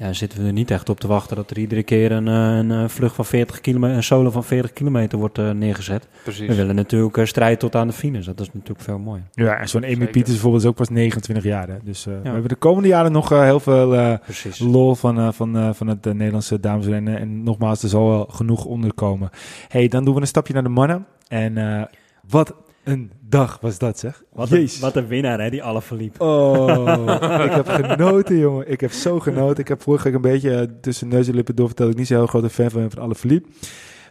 Ja, 0.00 0.12
zitten 0.12 0.40
we 0.40 0.46
er 0.46 0.52
niet 0.52 0.70
echt 0.70 0.88
op 0.88 1.00
te 1.00 1.06
wachten 1.06 1.36
dat 1.36 1.50
er 1.50 1.58
iedere 1.58 1.82
keer 1.82 2.12
een, 2.12 2.28
eh, 2.28 2.56
een, 2.56 2.70
eh, 2.70 2.88
vlucht 2.88 3.14
van 3.14 3.24
40 3.24 3.60
kilometer, 3.60 3.96
een 3.96 4.02
solo 4.02 4.30
van 4.30 4.44
40 4.44 4.72
kilometer 4.72 5.18
wordt 5.18 5.38
eh, 5.38 5.50
neergezet. 5.50 6.08
Precies. 6.22 6.46
We 6.48 6.54
willen 6.54 6.74
natuurlijk 6.74 7.16
eh, 7.16 7.24
strijd 7.24 7.60
tot 7.60 7.74
aan 7.74 7.86
de 7.86 7.92
finish. 7.92 8.26
Dat 8.26 8.40
is 8.40 8.52
natuurlijk 8.52 8.80
veel 8.80 8.98
mooier. 8.98 9.24
Ja, 9.32 9.56
en 9.56 9.68
zo'n 9.68 9.84
Amy. 9.84 9.96
Pieters 10.06 10.32
bijvoorbeeld 10.32 10.62
is 10.62 10.68
ook 10.68 10.76
pas 10.76 10.88
29 10.88 11.44
jaar. 11.44 11.68
Hè? 11.68 11.76
Dus 11.82 12.06
eh, 12.06 12.12
we 12.22 12.28
hebben 12.28 12.48
de 12.48 12.54
komende 12.54 12.88
jaren 12.88 13.12
nog 13.12 13.28
heel 13.28 13.60
veel 13.60 13.94
eh, 13.94 14.14
lol 14.58 14.94
van, 14.94 15.18
eh, 15.18 15.32
van, 15.32 15.56
eh, 15.56 15.70
van 15.72 15.86
het 15.86 16.04
Nederlandse 16.04 16.60
damesrennen. 16.60 17.18
En 17.18 17.42
nogmaals, 17.42 17.82
er 17.82 17.88
zal 17.88 18.08
wel 18.08 18.26
genoeg 18.30 18.64
onderkomen. 18.64 19.30
hey, 19.68 19.88
dan 19.88 20.04
doen 20.04 20.14
we 20.14 20.20
een 20.20 20.26
stapje 20.26 20.52
naar 20.52 20.62
de 20.62 20.68
mannen. 20.68 21.06
En 21.28 21.56
eh, 21.56 21.82
wat 22.28 22.54
een 22.88 23.10
dag 23.20 23.58
was 23.60 23.78
dat, 23.78 23.98
zeg. 23.98 24.22
Wat 24.32 24.50
een, 24.50 24.68
wat 24.80 24.96
een 24.96 25.06
winnaar, 25.06 25.40
hè, 25.40 25.50
die 25.50 25.62
alle 25.62 25.82
verliep. 25.82 26.20
Oh, 26.20 27.18
ik 27.44 27.50
heb 27.50 27.68
genoten, 27.82 28.38
jongen. 28.38 28.70
Ik 28.70 28.80
heb 28.80 28.92
zo 28.92 29.20
genoten. 29.20 29.58
Ik 29.58 29.68
heb 29.68 29.82
vorige 29.82 30.04
week 30.04 30.14
een 30.14 30.20
beetje 30.20 30.54
eh, 30.54 30.66
tussen 30.80 31.08
neus 31.08 31.28
en 31.28 31.34
lippen 31.34 31.56
door 31.56 31.66
verteld 31.66 31.88
dat 31.88 31.96
ik 31.96 32.00
niet 32.00 32.10
zo'n 32.10 32.18
heel 32.18 32.26
grote 32.26 32.50
fan 32.50 32.70
van 32.70 32.90
van 32.90 33.02
alle 33.02 33.14
verliep. 33.14 33.46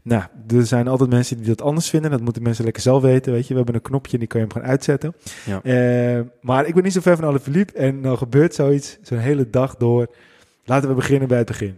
Nou, 0.04 0.24
er 0.48 0.66
zijn 0.66 0.88
altijd 0.88 1.10
mensen 1.10 1.38
die 1.38 1.48
dat 1.48 1.62
anders 1.62 1.90
vinden. 1.90 2.12
Dat 2.12 2.22
moeten 2.22 2.44
mensen 2.44 2.64
lekker 2.64 2.82
zelf 2.82 3.02
weten, 3.02 3.32
weet 3.32 3.44
je. 3.48 3.50
We 3.50 3.56
hebben 3.56 3.76
een 3.76 3.82
knopje 3.82 4.14
en 4.14 4.20
die 4.20 4.28
kan 4.28 4.40
je 4.40 4.46
hem 4.46 4.56
gewoon 4.56 4.70
uitzetten. 4.70 5.16
Ja. 5.46 5.62
Eh, 5.64 6.22
maar 6.42 6.66
ik 6.66 6.74
ben 6.74 6.84
niet 6.84 6.94
zo 6.94 7.02
fan 7.02 7.16
van 7.16 7.28
alle 7.28 7.40
verliep. 7.40 7.70
En 7.70 8.02
dan 8.02 8.18
gebeurt 8.18 8.56
zoiets 8.56 8.98
zo'n 9.02 9.18
hele 9.18 9.50
dag 9.50 9.76
door. 9.76 10.08
Laten 10.66 10.90
we 10.90 10.96
beginnen 10.96 11.28
bij 11.28 11.38
het 11.38 11.48
begin. 11.48 11.78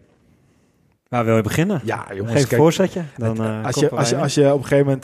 Waar 1.09 1.25
wil 1.25 1.35
je 1.35 1.41
beginnen? 1.41 1.81
Ja, 1.83 2.05
jongens. 2.13 2.31
Geef 2.31 2.41
een 2.41 2.47
kijk, 2.47 2.61
voorzetje. 2.61 3.01
Dan, 3.17 3.29
het- 3.29 3.39
eh, 3.39 3.65
als, 3.65 3.75
je, 3.75 3.89
als, 3.89 4.09
je, 4.09 4.17
als 4.17 4.33
je 4.33 4.53
op 4.53 4.59
een 4.59 4.65
gegeven 4.65 4.99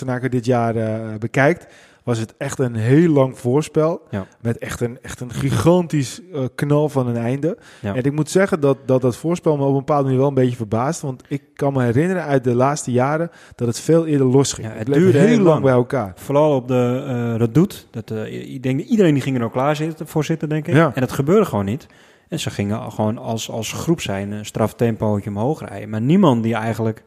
moment 0.00 0.20
uh, 0.22 0.30
dit 0.30 0.44
jaar 0.44 0.76
eh, 0.76 1.18
bekijkt, 1.18 1.66
was 2.02 2.18
het 2.18 2.34
echt 2.38 2.58
een 2.58 2.74
heel 2.74 3.12
lang 3.12 3.38
voorspel. 3.38 4.02
Ja. 4.10 4.26
Met 4.40 4.58
echt 4.58 4.80
een, 4.80 4.98
echt 5.02 5.20
een 5.20 5.32
gigantisch 5.32 6.20
eh, 6.32 6.40
knal 6.54 6.88
van 6.88 7.06
een 7.06 7.16
einde. 7.16 7.58
Ja. 7.80 7.94
En 7.94 8.02
ik 8.02 8.12
moet 8.12 8.30
zeggen 8.30 8.60
dat, 8.60 8.78
dat 8.86 9.00
dat 9.00 9.16
voorspel 9.16 9.56
me 9.56 9.62
op 9.62 9.68
een 9.68 9.78
bepaalde 9.78 10.02
manier 10.02 10.18
wel 10.18 10.28
een 10.28 10.34
beetje 10.34 10.56
verbaast. 10.56 11.00
Want 11.00 11.22
ik 11.28 11.42
kan 11.54 11.72
me 11.72 11.82
herinneren 11.82 12.24
uit 12.24 12.44
de 12.44 12.54
laatste 12.54 12.92
jaren 12.92 13.30
dat 13.54 13.68
het 13.68 13.80
veel 13.80 14.06
eerder 14.06 14.26
losging. 14.26 14.66
Ja, 14.66 14.72
het 14.72 14.86
duurde 14.86 15.18
heel 15.18 15.26
heel 15.26 15.36
lang 15.36 15.46
lang. 15.48 15.62
bij 15.62 15.72
elkaar. 15.72 16.12
Vooral 16.16 16.56
op 16.56 16.68
de 16.68 17.04
uh, 17.08 17.36
Redoute. 17.36 17.76
Dat, 17.90 18.10
uh, 18.10 18.52
ik 18.54 18.62
denk, 18.62 18.80
iedereen 18.80 19.14
die 19.14 19.22
ging 19.22 19.36
er 19.38 19.44
ook 19.44 19.52
klaar 19.52 19.76
zitten, 19.76 20.06
voor 20.06 20.24
zitten, 20.24 20.48
denk 20.48 20.66
ik. 20.66 20.74
En 20.74 20.92
dat 20.94 21.12
gebeurde 21.12 21.44
gewoon 21.44 21.64
niet. 21.64 21.86
En 22.34 22.40
ze 22.40 22.50
gingen 22.50 22.92
gewoon 22.92 23.18
als, 23.18 23.50
als 23.50 23.72
groep 23.72 24.00
zijn 24.00 24.30
een 24.32 24.44
straftempootje 24.46 25.30
omhoog 25.30 25.60
rijden. 25.68 25.88
Maar 25.88 26.00
niemand 26.00 26.42
die 26.42 26.54
eigenlijk 26.54 27.02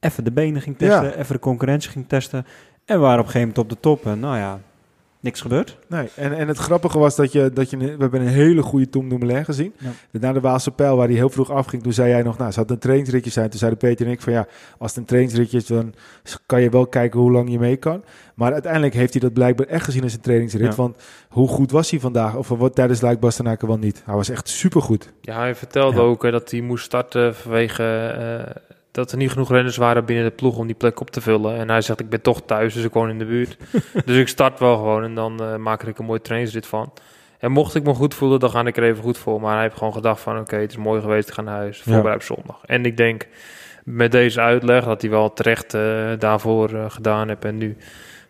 even 0.00 0.24
de 0.24 0.32
benen 0.32 0.62
ging 0.62 0.78
testen, 0.78 1.04
Ja. 1.04 1.14
even 1.14 1.34
de 1.34 1.40
concurrentie 1.40 1.90
ging 1.90 2.08
testen. 2.08 2.46
En 2.84 3.00
waren 3.00 3.18
op 3.18 3.24
een 3.24 3.30
gegeven 3.30 3.48
moment 3.48 3.58
op 3.58 3.68
de 3.68 3.80
top. 3.80 4.06
En 4.06 4.20
nou 4.20 4.36
ja, 4.36 4.60
niks 5.26 5.40
gebeurd. 5.40 5.76
Nee, 5.88 6.08
en, 6.14 6.32
en 6.36 6.48
het 6.48 6.58
grappige 6.58 6.98
was 6.98 7.16
dat 7.16 7.32
je, 7.32 7.50
dat 7.54 7.70
je... 7.70 7.76
We 7.76 7.96
hebben 7.98 8.20
een 8.20 8.26
hele 8.26 8.62
goede 8.62 8.88
Tom 8.88 9.08
Dumoulin 9.08 9.44
gezien. 9.44 9.72
Ja. 9.78 9.90
Na 10.20 10.32
de 10.32 10.40
Waalse 10.40 10.70
Pijl, 10.70 10.96
waar 10.96 11.06
hij 11.06 11.16
heel 11.16 11.30
vroeg 11.30 11.50
afging, 11.50 11.82
toen 11.82 11.92
zei 11.92 12.08
jij 12.08 12.22
nog... 12.22 12.38
Nou, 12.38 12.50
ze 12.50 12.58
had 12.58 12.70
een 12.70 12.78
trainingsritje 12.78 13.30
zijn. 13.30 13.50
Toen 13.50 13.58
zeiden 13.58 13.78
Peter 13.80 14.06
en 14.06 14.12
ik 14.12 14.20
van 14.20 14.32
ja, 14.32 14.46
als 14.78 14.90
het 14.90 14.98
een 15.00 15.04
trainingsritje 15.04 15.56
is... 15.56 15.66
dan 15.66 15.94
kan 16.46 16.60
je 16.62 16.70
wel 16.70 16.86
kijken 16.86 17.20
hoe 17.20 17.32
lang 17.32 17.50
je 17.50 17.58
mee 17.58 17.76
kan. 17.76 18.04
Maar 18.34 18.52
uiteindelijk 18.52 18.94
heeft 18.94 19.12
hij 19.12 19.20
dat 19.20 19.32
blijkbaar 19.32 19.66
echt 19.66 19.84
gezien 19.84 20.02
als 20.02 20.12
een 20.12 20.20
trainingsrit. 20.20 20.70
Ja. 20.70 20.74
Want 20.74 20.96
hoe 21.28 21.48
goed 21.48 21.70
was 21.70 21.90
hij 21.90 22.00
vandaag? 22.00 22.36
Of 22.36 22.48
wat 22.48 22.74
tijdens 22.74 23.00
Luik 23.00 23.20
Bastenaken 23.20 23.68
wel 23.68 23.78
niet? 23.78 24.02
Hij 24.04 24.14
was 24.14 24.28
echt 24.28 24.48
supergoed. 24.48 25.12
Ja, 25.20 25.38
hij 25.38 25.54
vertelde 25.54 25.96
Ja. 25.96 26.02
ook 26.02 26.22
hè, 26.22 26.30
dat 26.30 26.50
hij 26.50 26.60
moest 26.60 26.84
starten 26.84 27.34
vanwege 27.34 27.82
eh, 27.84 28.62
dat 28.96 29.12
er 29.12 29.18
niet 29.18 29.30
genoeg 29.30 29.50
renners 29.50 29.76
waren 29.76 30.04
binnen 30.04 30.24
de 30.24 30.30
ploeg 30.30 30.56
om 30.56 30.66
die 30.66 30.76
plek 30.76 31.00
op 31.00 31.10
te 31.10 31.20
vullen. 31.20 31.56
En 31.56 31.68
hij 31.70 31.80
zegt, 31.80 32.00
ik 32.00 32.08
ben 32.08 32.20
toch 32.20 32.42
thuis, 32.46 32.74
dus 32.74 32.84
ik 32.84 32.92
woon 32.92 33.10
in 33.10 33.18
de 33.18 33.24
buurt. 33.24 33.56
dus 34.06 34.16
ik 34.16 34.28
start 34.28 34.58
wel 34.58 34.76
gewoon 34.76 35.02
en 35.02 35.14
dan 35.14 35.42
eh, 35.42 35.56
maak 35.56 35.82
ik 35.82 35.94
er 35.94 36.00
een 36.00 36.06
mooi 36.06 36.20
trainingsrit 36.20 36.66
van. 36.66 36.92
En 37.38 37.52
mocht 37.52 37.74
ik 37.74 37.82
me 37.82 37.94
goed 37.94 38.14
voelen, 38.14 38.40
dan 38.40 38.50
ga 38.50 38.64
ik 38.64 38.76
er 38.76 38.82
even 38.82 39.02
goed 39.02 39.18
voor. 39.18 39.40
Maar 39.40 39.52
hij 39.52 39.62
heeft 39.62 39.76
gewoon 39.76 39.92
gedacht 39.92 40.20
van, 40.20 40.38
oké, 40.38 40.56
het 40.56 40.70
is 40.70 40.76
mooi 40.76 41.00
geweest, 41.00 41.28
ik 41.28 41.34
ga 41.34 41.42
naar 41.42 41.56
huis. 41.56 41.80
Voorbereid 41.80 42.14
op 42.14 42.22
zondag. 42.22 42.60
En 42.64 42.84
ik 42.84 42.96
denk 42.96 43.26
met 43.84 44.12
deze 44.12 44.40
uitleg 44.40 44.84
dat 44.84 45.00
hij 45.00 45.10
wel 45.10 45.32
terecht 45.32 45.74
eh, 45.74 46.12
daarvoor 46.18 46.74
eh, 46.74 46.90
gedaan 46.90 47.28
heeft. 47.28 47.44
En 47.44 47.58
nu 47.58 47.76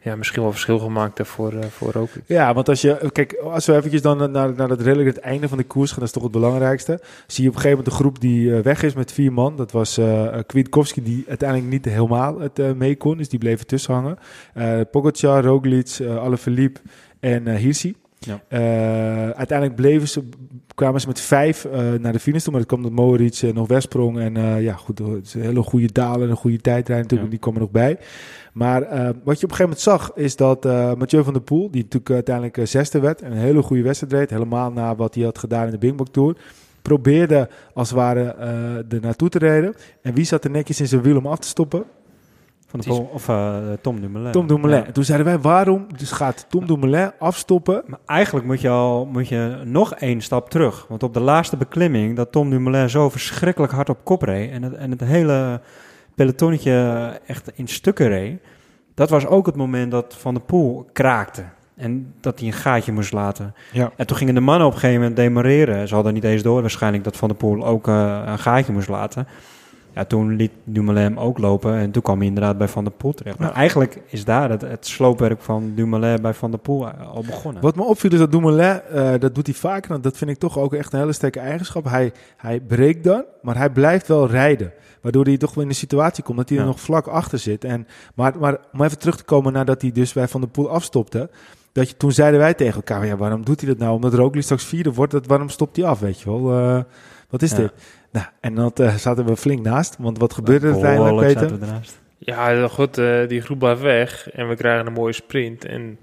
ja, 0.06 0.16
misschien 0.16 0.42
wel 0.42 0.50
verschil 0.50 0.78
gemaakt 0.78 1.18
heeft 1.18 1.30
voor, 1.30 1.52
eh 1.52 1.66
voor 1.68 1.92
Roglic. 1.92 2.22
Ja, 2.26 2.54
want 2.54 2.68
als 2.68 2.80
je, 2.80 3.10
kijk, 3.12 3.32
als 3.32 3.66
we 3.66 3.74
eventjes 3.74 4.02
dan 4.02 4.30
naar, 4.30 4.54
naar 4.54 4.68
het 4.68 4.80
redelijk 4.80 5.08
het 5.08 5.18
einde 5.18 5.48
van 5.48 5.58
de 5.58 5.64
koers 5.64 5.90
gaan, 5.90 5.98
dat 5.98 6.08
is 6.08 6.14
toch 6.14 6.22
het 6.22 6.32
belangrijkste. 6.32 7.00
Zie 7.26 7.42
je 7.42 7.48
op 7.48 7.54
een 7.54 7.60
gegeven 7.60 7.68
moment 7.78 7.86
een 7.86 8.00
groep 8.00 8.20
die 8.20 8.56
eh, 8.56 8.62
weg 8.62 8.82
is 8.82 8.94
met 8.94 9.12
vier 9.12 9.32
man. 9.32 9.56
Dat 9.56 9.72
was 9.72 9.98
eh 9.98 10.38
Kwiatkowski, 10.46 11.02
die 11.02 11.24
uiteindelijk 11.28 11.70
niet 11.70 11.84
helemaal 11.84 12.40
het 12.40 12.58
eh, 12.58 12.72
mee 12.72 12.96
kon, 12.96 13.16
dus 13.16 13.28
die 13.28 13.38
bleef 13.38 13.58
ertussen 13.58 13.94
hangen. 13.94 14.18
Eh 14.54 14.80
Pogacar, 14.90 15.44
Roglic, 15.44 15.98
Alaphilippe 16.00 16.80
en 17.20 17.56
Hirsi. 17.56 17.94
Ja. 18.18 18.40
Eh, 18.48 19.30
uiteindelijk 19.30 19.76
bleven 19.76 20.08
ze, 20.08 20.28
kwamen 20.74 21.00
ze 21.00 21.06
met 21.06 21.20
vijf 21.20 21.64
eh, 21.64 21.92
naar 21.92 22.12
de 22.12 22.18
finish 22.18 22.42
toe, 22.42 22.50
maar 22.52 22.60
dat 22.60 22.70
kwam 22.70 22.82
dat 22.82 22.92
Moritz 22.92 23.42
eh, 23.42 23.52
nog 23.52 23.68
wegsprong. 23.68 24.18
En 24.18 24.62
ja, 24.62 24.72
goed, 24.74 24.98
het 24.98 25.26
is 25.26 25.34
een 25.34 25.40
hele 25.40 25.62
goede 25.62 25.92
dalen 25.92 26.22
en 26.22 26.30
een 26.30 26.36
goede 26.36 26.60
tijdrijd 26.60 27.02
natuurlijk, 27.02 27.30
Ja. 27.30 27.36
die 27.36 27.38
komen 27.38 27.60
nog 27.60 27.70
bij. 27.70 27.98
Maar 28.52 28.82
uh, 28.82 28.88
wat 29.24 29.40
je 29.40 29.44
op 29.46 29.50
een 29.50 29.56
gegeven 29.56 29.62
moment 29.62 29.80
zag, 29.80 30.12
is 30.14 30.36
dat 30.36 30.66
uh, 30.66 30.94
Mathieu 30.94 31.22
van 31.24 31.32
der 31.32 31.42
Poel, 31.42 31.70
die 31.70 31.82
natuurlijk 31.82 32.10
uiteindelijk 32.10 32.56
uh, 32.56 32.66
zesde 32.66 33.00
werd, 33.00 33.22
en 33.22 33.32
een 33.32 33.38
hele 33.38 33.62
goede 33.62 33.82
wedstrijd 33.82 34.12
reed, 34.12 34.30
helemaal 34.30 34.72
na 34.72 34.94
wat 34.96 35.14
hij 35.14 35.24
had 35.24 35.38
gedaan 35.38 35.64
in 35.64 35.70
de 35.70 35.78
Bingbok 35.78 36.08
Tour, 36.08 36.36
probeerde 36.82 37.48
als 37.74 37.88
het 37.88 37.98
ware 37.98 38.34
uh, 38.38 38.92
er 38.92 39.00
naartoe 39.00 39.28
te 39.28 39.38
rijden. 39.38 39.74
En 40.02 40.14
wie 40.14 40.24
zat 40.24 40.44
er 40.44 40.50
netjes 40.50 40.80
in 40.80 40.86
zijn 40.86 41.02
wiel 41.02 41.16
om 41.16 41.26
af 41.26 41.38
te 41.38 41.48
stoppen? 41.48 41.84
Van 42.82 42.94
de 42.94 43.00
Pol, 43.00 43.10
of 43.12 43.28
uh, 43.28 43.56
Tom 43.80 44.00
Dumoulin. 44.00 44.32
Tom 44.32 44.46
Dumoulin. 44.46 44.78
Ja. 44.78 44.86
En 44.86 44.92
toen 44.92 45.04
zeiden 45.04 45.26
wij, 45.26 45.38
waarom 45.38 45.86
dus 45.96 46.12
gaat 46.12 46.46
Tom 46.48 46.66
Dumoulin 46.66 47.12
afstoppen? 47.18 47.82
Maar 47.86 47.98
eigenlijk 48.06 48.46
moet 48.46 48.60
je 48.60 48.68
al 48.68 49.06
moet 49.06 49.28
je 49.28 49.60
nog 49.64 49.94
één 49.94 50.20
stap 50.20 50.50
terug. 50.50 50.86
Want 50.88 51.02
op 51.02 51.14
de 51.14 51.20
laatste 51.20 51.56
beklimming, 51.56 52.16
dat 52.16 52.32
Tom 52.32 52.50
Dumoulin 52.50 52.90
zo 52.90 53.08
verschrikkelijk 53.10 53.72
hard 53.72 53.88
op 53.88 53.98
kop 54.04 54.22
reed 54.22 54.50
en 54.50 54.62
het, 54.62 54.74
en 54.74 54.90
het 54.90 55.00
hele 55.00 55.60
pelotonnetje 56.14 57.20
echt 57.26 57.50
in 57.54 57.68
stukken 57.68 58.08
reed. 58.08 58.40
Dat 58.94 59.10
was 59.10 59.26
ook 59.26 59.46
het 59.46 59.56
moment 59.56 59.90
dat 59.90 60.16
Van 60.18 60.34
der 60.34 60.42
Poel 60.42 60.86
kraakte. 60.92 61.44
En 61.76 62.14
dat 62.20 62.38
hij 62.38 62.48
een 62.48 62.54
gaatje 62.54 62.92
moest 62.92 63.12
laten. 63.12 63.54
Ja. 63.72 63.92
En 63.96 64.06
toen 64.06 64.16
gingen 64.16 64.34
de 64.34 64.40
mannen 64.40 64.66
op 64.66 64.72
een 64.72 64.78
gegeven 64.78 65.00
moment 65.00 65.16
demareren. 65.16 65.88
Ze 65.88 65.94
hadden 65.94 66.14
niet 66.14 66.24
eens 66.24 66.42
door 66.42 66.60
waarschijnlijk 66.60 67.04
dat 67.04 67.16
Van 67.16 67.28
der 67.28 67.36
Poel 67.36 67.66
ook 67.66 67.88
eh, 67.88 68.22
een 68.26 68.38
gaatje 68.38 68.72
moest 68.72 68.88
laten. 68.88 69.26
Ja, 69.96 70.04
toen 70.04 70.36
liet 70.36 70.50
Dumoulin 70.64 71.02
hem 71.02 71.18
ook 71.18 71.38
lopen 71.38 71.74
en 71.74 71.90
toen 71.90 72.02
kwam 72.02 72.18
hij 72.18 72.26
inderdaad 72.26 72.58
bij 72.58 72.68
Van 72.68 72.84
der 72.84 72.92
Poel 72.92 73.12
terecht. 73.12 73.38
Maar 73.38 73.52
eigenlijk 73.52 74.02
is 74.06 74.24
daar 74.24 74.50
het, 74.50 74.60
het 74.60 74.86
sloopwerk 74.86 75.40
van 75.40 75.72
Dumoulin 75.74 76.22
bij 76.22 76.34
Van 76.34 76.50
der 76.50 76.60
Poel 76.60 76.88
eh, 76.88 77.08
al 77.10 77.22
begonnen. 77.26 77.62
Wat 77.62 77.76
me 77.76 77.82
opviel 77.82 78.12
is 78.12 78.18
dat 78.18 78.32
Dumoulin, 78.32 78.80
eh, 78.82 79.12
dat 79.18 79.34
doet 79.34 79.46
hij 79.46 79.54
vaker. 79.54 79.90
En 79.94 80.00
dat 80.00 80.16
vind 80.16 80.30
ik 80.30 80.38
toch 80.38 80.58
ook 80.58 80.74
echt 80.74 80.92
een 80.92 80.98
hele 80.98 81.12
sterke 81.12 81.40
eigenschap. 81.40 81.84
Hij, 81.84 82.12
hij 82.36 82.60
breekt 82.60 83.04
dan, 83.04 83.24
maar 83.42 83.56
hij 83.56 83.70
blijft 83.70 84.06
wel 84.08 84.26
rijden. 84.28 84.72
Waardoor 85.02 85.24
hij 85.24 85.36
toch 85.36 85.54
wel 85.54 85.62
in 85.62 85.68
de 85.70 85.74
situatie 85.76 86.24
komt 86.24 86.36
dat 86.38 86.48
hij 86.48 86.58
Ja. 86.58 86.62
er 86.64 86.68
nog 86.70 86.80
vlak 86.80 87.06
achter 87.06 87.38
zit. 87.38 87.64
En, 87.64 87.86
maar, 88.14 88.34
maar 88.38 88.58
om 88.72 88.82
even 88.82 88.98
terug 88.98 89.16
te 89.16 89.24
komen 89.24 89.52
nadat 89.52 89.82
hij 89.82 89.92
dus 89.92 90.12
bij 90.12 90.28
Van 90.28 90.40
der 90.40 90.50
Poel 90.50 90.70
afstopte. 90.70 91.30
Dat 91.72 91.88
je, 91.88 91.96
toen 91.96 92.12
zeiden 92.12 92.40
wij 92.40 92.54
tegen 92.54 92.74
elkaar, 92.74 93.06
ja, 93.06 93.16
waarom 93.16 93.44
doet 93.44 93.60
hij 93.60 93.68
dat 93.70 93.78
nou? 93.78 93.94
Omdat 93.94 94.14
Roglic 94.14 94.42
straks 94.42 94.64
vierde 94.64 94.92
wordt, 94.92 95.12
dat, 95.12 95.26
waarom 95.26 95.48
stopt 95.48 95.76
hij 95.76 95.84
af, 95.84 96.00
weet 96.00 96.20
je 96.20 96.30
wel? 96.30 96.52
Eh, 96.58 96.82
wat 97.30 97.42
is 97.42 97.50
Ja. 97.50 97.56
dit? 97.56 97.72
Nou, 98.16 98.28
en 98.40 98.54
dat 98.54 98.80
eh, 98.80 98.94
zaten 98.94 99.26
we 99.26 99.36
flink 99.36 99.62
naast. 99.62 99.96
Want 99.98 100.18
wat 100.18 100.34
gebeurde 100.34 100.66
er 100.66 100.72
uiteindelijk, 100.72 101.26
Peter? 101.26 101.40
zaten 101.40 101.58
we 101.58 101.66
ernaast. 101.66 102.00
Ja, 102.18 102.68
goed, 102.68 102.98
eh, 102.98 103.28
die 103.28 103.40
groep 103.40 103.58
blijft 103.58 103.80
weg 103.80 104.30
en 104.30 104.48
we 104.48 104.56
krijgen 104.56 104.86
een 104.86 104.92
mooie 104.92 105.12
sprint. 105.12 105.64
En 105.64 105.98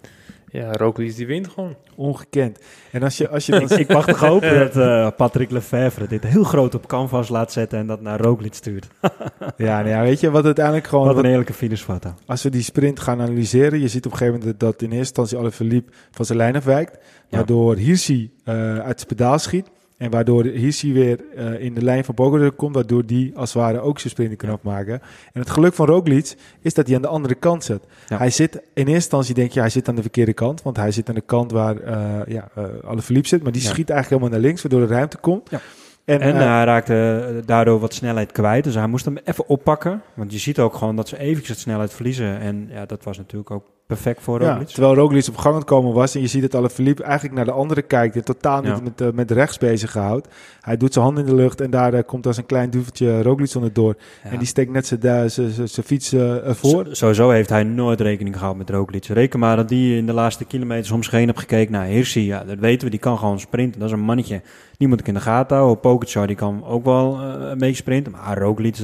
ja, 0.49 0.71
Roglic 0.71 1.15
die 1.15 1.27
wint 1.27 1.47
gewoon. 1.47 1.75
Ongekend. 1.95 2.59
En 2.91 3.03
als 3.03 3.17
je, 3.17 3.29
als 3.29 3.45
je 3.45 3.51
dan 3.59 3.79
ik, 3.79 3.87
mag 3.87 4.05
toch 4.05 4.19
hopen 4.19 4.59
dat 4.59 4.77
eh, 4.77 5.07
Patrick 5.17 5.51
Lefevre 5.51 6.07
dit 6.07 6.23
heel 6.23 6.43
groot 6.43 6.75
op 6.75 6.87
canvas 6.87 7.29
laat 7.29 7.51
zetten 7.51 7.79
en 7.79 7.87
dat 7.87 8.01
naar 8.01 8.19
Roglic 8.19 8.53
stuurt. 8.53 8.87
ja, 9.57 9.77
nou 9.77 9.89
ja, 9.89 10.01
weet 10.01 10.19
je 10.19 10.31
wat 10.31 10.45
uiteindelijk 10.45 10.87
gewoon... 10.87 11.05
Wat 11.07 11.17
een 11.17 11.25
heerlijke 11.25 11.53
finishfoto. 11.53 12.13
Als 12.25 12.43
we 12.43 12.49
die 12.49 12.61
sprint 12.61 12.99
gaan 12.99 13.21
analyseren, 13.21 13.79
je 13.79 13.87
ziet 13.87 14.05
op 14.05 14.11
een 14.11 14.17
gegeven 14.17 14.39
moment 14.39 14.59
dat 14.59 14.81
in 14.81 14.91
eerste 14.91 14.97
instantie 14.97 15.37
Alaphilippe 15.37 15.91
van 16.11 16.25
zijn 16.25 16.37
lijn 16.37 16.55
afwijkt, 16.55 16.91
Ja. 16.93 17.37
waardoor 17.37 17.75
Hirschi 17.75 18.33
eh, 18.43 18.77
uit 18.77 18.97
zijn 18.97 19.07
pedaal 19.07 19.39
schiet 19.39 19.69
en 20.03 20.11
waardoor 20.11 20.43
Hirschi 20.43 20.93
weer 20.93 21.19
eh, 21.35 21.59
in 21.63 21.73
de 21.73 21.83
lijn 21.83 22.03
van 22.05 22.13
Pogacar 22.15 22.51
komt, 22.51 22.75
waardoor 22.75 23.05
die 23.05 23.31
als 23.35 23.53
het 23.53 23.61
ware 23.61 23.79
ook 23.79 23.99
zijn 23.99 24.09
sprint 24.13 24.35
kan 24.35 24.49
Ja. 24.49 24.55
afmaken. 24.55 25.01
En 25.33 25.39
het 25.41 25.49
geluk 25.49 25.73
van 25.73 25.85
Roglic 25.85 26.35
is 26.61 26.73
dat 26.73 26.87
hij 26.87 26.95
aan 26.95 27.01
de 27.01 27.07
andere 27.07 27.35
kant 27.35 27.63
zit. 27.63 27.83
Ja. 28.07 28.17
Hij 28.17 28.29
zit 28.29 28.55
in 28.55 28.61
eerste 28.75 28.93
instantie 28.93 29.33
denk 29.33 29.51
je 29.51 29.59
hij 29.59 29.69
zit 29.69 29.87
aan 29.89 29.95
de 29.95 30.01
verkeerde 30.01 30.33
kant, 30.33 30.61
want 30.61 30.77
hij 30.77 30.91
zit 30.91 31.09
aan 31.09 31.15
de 31.15 31.21
kant 31.21 31.51
waar 31.51 31.77
eh 31.77 32.33
ja, 32.33 32.49
eh 32.55 32.63
Alaphilippe 32.85 33.27
zit, 33.27 33.43
maar 33.43 33.51
die 33.51 33.61
Ja. 33.61 33.67
schiet 33.69 33.89
eigenlijk 33.89 34.09
helemaal 34.21 34.39
naar 34.41 34.49
links, 34.49 34.61
waardoor 34.61 34.81
er 34.81 34.95
ruimte 34.95 35.17
komt. 35.17 35.49
Ja. 35.49 35.59
En, 36.05 36.19
En 36.21 36.35
hij 36.35 36.63
raakte 36.63 37.41
daardoor 37.45 37.79
wat 37.79 37.93
snelheid 37.93 38.31
kwijt. 38.31 38.63
Dus 38.63 38.75
hij 38.75 38.87
moest 38.87 39.05
hem 39.05 39.17
even 39.23 39.47
oppakken. 39.47 40.01
Want 40.13 40.31
je 40.31 40.37
ziet 40.39 40.59
ook 40.59 40.73
gewoon 40.75 40.95
dat 40.95 41.07
ze 41.07 41.17
eventjes 41.19 41.59
snelheid 41.59 41.93
verliezen. 41.93 42.39
En 42.39 42.67
ja, 42.71 42.85
dat 42.85 43.03
was 43.03 43.17
natuurlijk 43.17 43.51
ook 43.51 43.65
perfect 43.93 44.21
voor 44.21 44.41
Ja, 44.41 44.63
terwijl 44.63 44.95
Roglic 44.95 45.27
op 45.27 45.37
gang 45.37 45.53
aan 45.53 45.59
het 45.59 45.69
komen 45.69 45.93
was 45.93 46.15
en 46.15 46.21
je 46.21 46.27
ziet 46.27 46.41
dat 46.41 46.55
Alaphilippe 46.55 47.03
eigenlijk 47.03 47.35
naar 47.35 47.45
de 47.45 47.51
andere 47.51 47.81
kijkt 47.81 48.15
en 48.15 48.23
totaal 48.23 48.61
niet 48.61 48.71
Ja. 48.77 48.79
met, 48.83 49.01
eh, 49.01 49.07
met 49.13 49.31
rechts 49.31 49.57
bezig 49.57 49.93
houdt. 49.93 50.27
Hij 50.61 50.77
doet 50.77 50.93
zijn 50.93 51.05
hand 51.05 51.17
in 51.17 51.25
de 51.25 51.35
lucht 51.35 51.61
en 51.61 51.69
daar 51.69 51.93
eh, 51.93 52.03
komt 52.05 52.27
als 52.27 52.37
een 52.37 52.45
klein 52.45 52.69
duveltje 52.69 53.21
Roglic 53.21 53.55
onderdoor. 53.55 53.95
Ja. 54.23 54.29
En 54.29 54.37
die 54.37 54.47
steekt 54.47 54.71
net 54.71 54.85
zijn 54.87 55.85
fiets 55.85 56.13
ervoor. 56.13 56.85
Z- 56.85 56.97
Sowieso 56.97 57.29
heeft 57.29 57.49
hij 57.49 57.63
nooit 57.63 58.01
rekening 58.01 58.35
gehouden 58.35 58.65
met 58.65 58.75
Roglic. 58.75 59.05
Reken 59.05 59.39
maar 59.39 59.55
dat 59.55 59.69
die 59.69 59.97
in 59.97 60.05
de 60.05 60.13
laatste 60.13 60.45
kilometers 60.45 60.91
om 60.91 61.03
zich 61.03 61.11
heen 61.11 61.25
heeft 61.25 61.39
gekeken. 61.39 61.71
Nou, 61.71 61.85
Hirschi, 61.87 62.25
ja, 62.25 62.43
dat 62.43 62.57
weten 62.59 62.83
we, 62.85 62.89
die 62.89 62.99
kan 62.99 63.17
gewoon 63.17 63.39
sprinten. 63.39 63.79
Dat 63.79 63.87
is 63.89 63.93
een 63.95 64.01
mannetje. 64.01 64.41
Die 64.77 64.87
moet 64.87 64.99
ik 64.99 65.07
in 65.07 65.13
de 65.13 65.19
gaten 65.19 65.57
houden. 65.57 65.79
Pogacar, 65.79 66.27
die 66.27 66.35
kan 66.35 66.63
ook 66.65 66.85
wel 66.85 67.19
een 67.21 67.57
beetje 67.57 67.75
sprinten. 67.75 68.11
Maar 68.11 68.37
Roglic, 68.37 68.77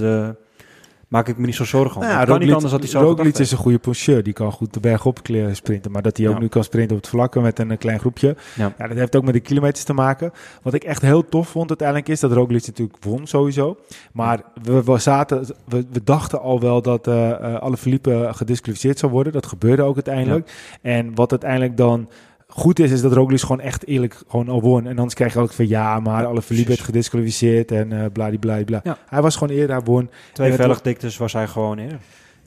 maak 1.10 1.28
ik 1.28 1.38
me 1.38 1.46
niet 1.46 1.56
zo 1.56 1.64
zorgen 1.64 2.02
om. 2.02 2.08
Nou 2.08 2.28
ja, 2.28 2.38
niet 2.38 2.54
anders 2.54 2.72
dat 2.72 2.80
hij 2.80 2.90
zo 2.90 3.00
Roglic 3.00 3.38
is 3.38 3.52
een 3.52 3.58
goede 3.58 3.78
puncheur. 3.78 4.24
Die 4.24 4.34
kan 4.34 4.52
goed 4.52 4.74
de 4.74 4.80
berg 4.80 5.06
op 5.06 5.20
sprinten. 5.52 5.92
Maar 5.92 6.02
dat 6.02 6.18
hij 6.18 6.28
ook 6.28 6.34
Ja. 6.34 6.40
nu 6.40 6.48
kan 6.48 6.64
sprinten 6.64 6.96
op 6.96 7.02
het 7.02 7.12
vlakke 7.12 7.40
met 7.40 7.60
een 7.60 7.72
eh, 7.72 7.78
klein 7.78 8.00
groepje. 8.00 8.36
Ja. 8.56 8.74
Ja. 8.78 8.88
dat 8.88 8.98
heeft 8.98 9.16
ook 9.16 9.24
met 9.24 9.34
de 9.34 9.40
kilometers 9.40 9.84
te 9.84 9.94
maken. 9.94 10.32
Wat 10.62 10.74
ik 10.74 10.84
echt 10.84 11.02
heel 11.02 11.30
tof 11.30 11.48
vond 11.48 11.70
uiteindelijk 11.70 12.08
is 12.10 12.20
dat 12.20 12.32
Roglic 12.32 12.68
natuurlijk 12.68 13.04
won 13.04 13.28
sowieso. 13.28 13.78
Maar 14.12 14.42
we, 14.64 14.84
we, 14.84 14.98
zaten, 14.98 15.46
we, 15.66 15.86
we 15.92 16.04
dachten 16.04 16.42
al 16.42 16.60
wel 16.60 16.82
dat 16.82 17.08
eh 17.08 17.30
eh 17.30 17.56
Alaphilippe 17.56 18.30
gedisqualificeerd 18.32 19.00
zou 19.00 19.12
worden. 19.12 19.34
Dat 19.34 19.46
gebeurde 19.46 19.82
ook 19.82 19.96
uiteindelijk. 19.96 20.52
En 20.82 21.16
wat 21.16 21.32
uiteindelijk 21.32 21.78
dan 21.78 22.10
goed 22.52 22.80
is, 22.80 22.92
is 22.92 23.02
dat 23.02 23.14
Roglic 23.14 23.40
gewoon 23.40 23.60
echt 23.60 23.88
eerlijk 23.88 24.22
gewoon 24.28 24.50
al 24.50 24.62
won. 24.62 24.88
En 24.88 24.98
anders 24.98 25.14
krijg 25.14 25.34
je 25.34 25.40
ook 25.40 25.52
van 25.54 25.68
ja, 25.68 26.00
maar 26.00 26.14
Alaphilippe 26.26 26.44
precies. 26.46 26.68
werd 26.68 26.80
gedisqualificeerd 26.80 27.72
en 27.72 27.92
eh 27.92 28.06
bladibladibla. 28.14 28.80
Ja. 28.84 28.98
Hij 29.06 29.22
was 29.22 29.36
gewoon 29.36 29.56
eerder, 29.58 29.76
hij 29.76 29.86
won. 29.86 30.10
Twee 30.34 30.54
velgdiktes 30.54 31.18
was 31.18 31.34
hij 31.34 31.48
gewoon 31.48 31.80
in. 31.80 31.90
En 31.90 32.00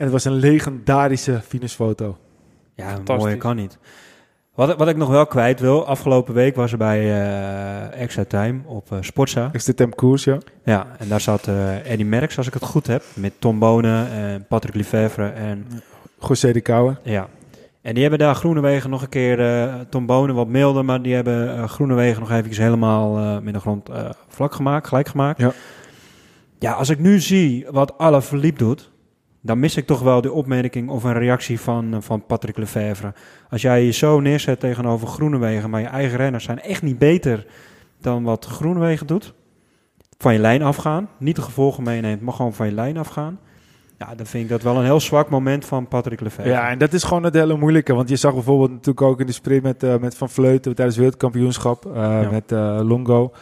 het 0.09 0.11
was 0.11 0.25
een 0.25 0.33
legendarische 0.33 1.41
finishfoto. 1.47 2.17
Ja, 2.75 2.99
mooie 3.07 3.37
kan 3.37 3.57
niet. 3.57 3.79
Wat, 4.55 4.77
wat 4.77 4.88
ik 4.88 4.97
nog 4.97 5.09
wel 5.09 5.27
kwijt 5.27 5.61
wil, 5.61 5.87
afgelopen 5.87 6.35
week 6.35 6.57
was 6.57 6.73
er 6.73 6.79
bij 6.79 7.01
eh, 7.01 8.01
Extra 8.03 8.25
Time 8.25 8.61
op 8.67 8.93
eh, 8.93 8.99
Sportza. 9.01 9.49
Extra 9.53 9.73
temp 9.73 9.97
koers, 9.97 10.25
ja. 10.25 10.38
Ja, 10.65 10.87
en 10.99 11.09
daar 11.09 11.21
zat 11.21 11.47
eh 11.49 11.91
Eddie 11.91 12.07
Merckx, 12.07 12.37
als 12.37 12.47
ik 12.47 12.55
het 12.55 12.65
goed 12.65 12.87
heb, 12.87 13.03
met 13.15 13.33
Tom 13.38 13.59
Bonen 13.59 14.11
en 14.11 14.47
Patrick 14.49 14.75
Lefevre 14.75 15.29
en 15.29 15.67
José 16.29 16.53
de 16.53 16.61
Kouwer. 16.61 16.99
ja. 17.03 17.29
En 17.83 17.92
die 17.92 18.03
hebben 18.03 18.18
daar 18.21 18.35
Groenewegen 18.35 18.90
nog 18.90 19.03
een 19.03 19.09
keer, 19.09 19.40
eh, 19.40 19.75
Tom 19.81 20.07
Bonen 20.07 20.35
wat 20.35 20.49
milder, 20.49 20.85
maar 20.85 21.03
die 21.03 21.14
hebben 21.14 21.57
eh, 21.57 21.68
Groenewegen 21.68 22.21
nog 22.21 22.31
eventjes 22.31 22.59
helemaal 22.59 23.18
eh, 23.18 23.38
met 23.38 23.55
de 23.55 23.61
grond 23.61 23.88
eh, 23.88 24.11
vlak 24.29 24.55
gemaakt, 24.55 24.87
gelijk 24.88 25.09
gemaakt. 25.09 25.40
Ja. 25.40 25.53
Ja, 26.59 26.73
als 26.73 26.88
ik 26.88 26.99
nu 26.99 27.21
zie 27.21 27.66
wat 27.71 27.99
Alaphilippe 27.99 28.59
doet, 28.59 28.92
dan 29.40 29.59
mis 29.59 29.77
ik 29.77 29.87
toch 29.87 30.01
wel 30.01 30.21
de 30.21 30.33
opmerking 30.33 30.88
of 30.88 31.05
een 31.05 31.12
reactie 31.12 31.61
van, 31.61 31.95
eh, 31.95 32.01
van 32.01 32.27
Patrick 32.27 32.57
Lefevre. 32.57 33.14
Als 33.51 33.62
jij 33.62 33.85
je 33.85 33.90
zo 33.90 34.21
neerzet 34.21 34.61
tegenover 34.61 35.09
Groenewegen, 35.09 35.71
maar 35.71 35.81
je 35.81 35.87
eigen 35.87 36.16
renners 36.16 36.45
zijn 36.45 36.61
echt 36.61 36.83
niet 36.83 36.99
beter 36.99 37.47
dan 38.01 38.23
wat 38.23 38.45
Groenewegen 38.45 39.07
doet. 39.07 39.35
Van 40.18 40.33
je 40.33 40.38
lijn 40.38 40.62
afgaan, 40.62 41.09
niet 41.18 41.37
de 41.37 41.42
gevolgen 41.42 41.83
meeneemt, 41.83 42.21
maar 42.21 42.35
gewoon 42.35 42.55
van 42.55 42.66
je 42.66 42.73
lijn 42.73 42.97
afgaan. 42.97 43.38
Ja, 44.09 44.15
dan 44.15 44.27
vind 44.27 44.45
ik 44.45 44.51
dat 44.51 44.62
wel 44.62 44.77
een 44.77 44.85
heel 44.85 45.01
zwak 45.01 45.29
moment 45.31 45.65
van 45.65 45.88
Patrick 45.88 46.21
Lefevre. 46.21 46.51
Ja, 46.51 46.69
en 46.71 46.79
dat 46.79 46.93
is 46.93 47.03
gewoon 47.03 47.23
het 47.23 47.35
hele 47.35 47.57
moeilijke. 47.57 47.95
Want 47.95 48.09
je 48.09 48.17
zag 48.17 48.33
bijvoorbeeld 48.33 48.71
natuurlijk 48.71 49.03
ook 49.03 49.21
in 49.21 49.27
de 49.27 49.33
sprint 49.33 49.62
met, 49.62 49.83
eh, 49.83 49.97
met 49.99 50.17
Van 50.17 50.29
Vleuten 50.29 50.75
tijdens 50.75 50.97
het 50.97 51.05
wereldkampioenschap. 51.05 51.87
eh, 51.87 52.31
Met 52.31 52.53
eh, 52.53 52.81
Longo. 52.83 53.33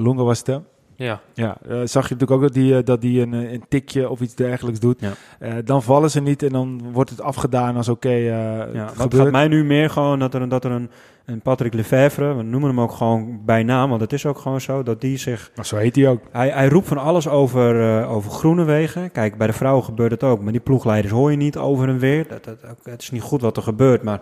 Longo 0.00 0.24
was 0.24 0.38
het? 0.38 0.60
Ja, 0.98 1.20
Ja, 1.34 1.56
eh, 1.68 1.76
zag 1.84 2.08
je 2.08 2.14
natuurlijk 2.14 2.30
ook 2.30 2.40
dat 2.40 2.52
die, 2.52 2.76
eh, 2.76 2.84
dat 2.84 3.00
die 3.00 3.20
een, 3.22 3.34
eh, 3.34 3.52
een 3.52 3.64
tikje 3.68 4.08
of 4.08 4.20
iets 4.20 4.34
dergelijks 4.34 4.80
doet. 4.80 5.00
Ja. 5.00 5.62
Dan 5.62 5.82
vallen 5.82 6.10
ze 6.10 6.20
niet 6.20 6.42
en 6.42 6.48
dan 6.52 6.80
wordt 6.92 7.10
het 7.10 7.20
afgedaan 7.20 7.76
als 7.76 7.88
oké 7.88 8.08
eh 8.08 8.26
Ja, 8.74 8.90
het 8.96 9.14
gaat 9.14 9.30
mij 9.30 9.48
nu 9.48 9.64
meer 9.64 9.90
gewoon 9.90 10.18
dat 10.18 10.34
er, 10.34 10.42
een- 10.42 10.48
dat 10.48 10.64
er 10.64 10.70
een, 10.70 10.90
een 11.24 11.40
Patrick 11.40 11.74
Lefevre, 11.74 12.34
we 12.34 12.42
noemen 12.42 12.68
hem 12.68 12.80
ook 12.80 12.92
gewoon 12.92 13.40
bij 13.44 13.62
naam, 13.62 13.88
want 13.88 14.00
het 14.00 14.12
is 14.12 14.26
ook 14.26 14.38
gewoon 14.38 14.60
zo, 14.60 14.82
dat 14.82 15.00
die 15.00 15.16
zich... 15.16 15.50
Maar 15.56 15.66
zo 15.66 15.76
heet 15.76 15.96
hij 15.96 16.08
ook. 16.08 16.20
Hij, 16.32 16.48
hij 16.48 16.68
roept 16.68 16.88
van 16.88 16.98
alles 16.98 17.28
over, 17.28 18.04
over 18.06 18.30
Groenewegen. 18.30 19.12
Kijk, 19.12 19.36
bij 19.38 19.46
de 19.46 19.52
vrouwen 19.52 19.84
gebeurt 19.84 20.10
het 20.10 20.22
ook, 20.22 20.42
maar 20.42 20.52
die 20.52 20.60
ploegleiders 20.60 21.12
hoor 21.14 21.30
je 21.30 21.36
niet 21.36 21.56
over 21.56 21.88
en 21.88 21.98
weer. 21.98 22.26
Dat, 22.28 22.44
dat, 22.44 22.56
het 22.82 23.02
is 23.02 23.10
niet 23.10 23.22
goed 23.22 23.40
wat 23.40 23.56
er 23.56 23.62
gebeurt, 23.62 24.02
maar 24.02 24.20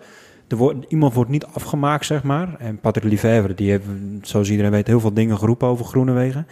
er 0.48 0.56
wordt, 0.56 0.84
iemand 0.88 1.14
wordt 1.14 1.30
niet 1.30 1.46
afgemaakt, 1.46 2.06
zeg 2.06 2.22
maar. 2.22 2.54
En 2.58 2.78
Patrick 2.80 3.10
Lefevre, 3.10 3.54
die 3.54 3.70
heeft, 3.70 3.84
zoals 4.22 4.50
iedereen 4.50 4.70
weet, 4.70 4.86
heel 4.86 5.00
veel 5.00 5.14
dingen 5.14 5.38
geroepen 5.38 5.68
over 5.68 5.84
Groenewegen. 5.84 6.46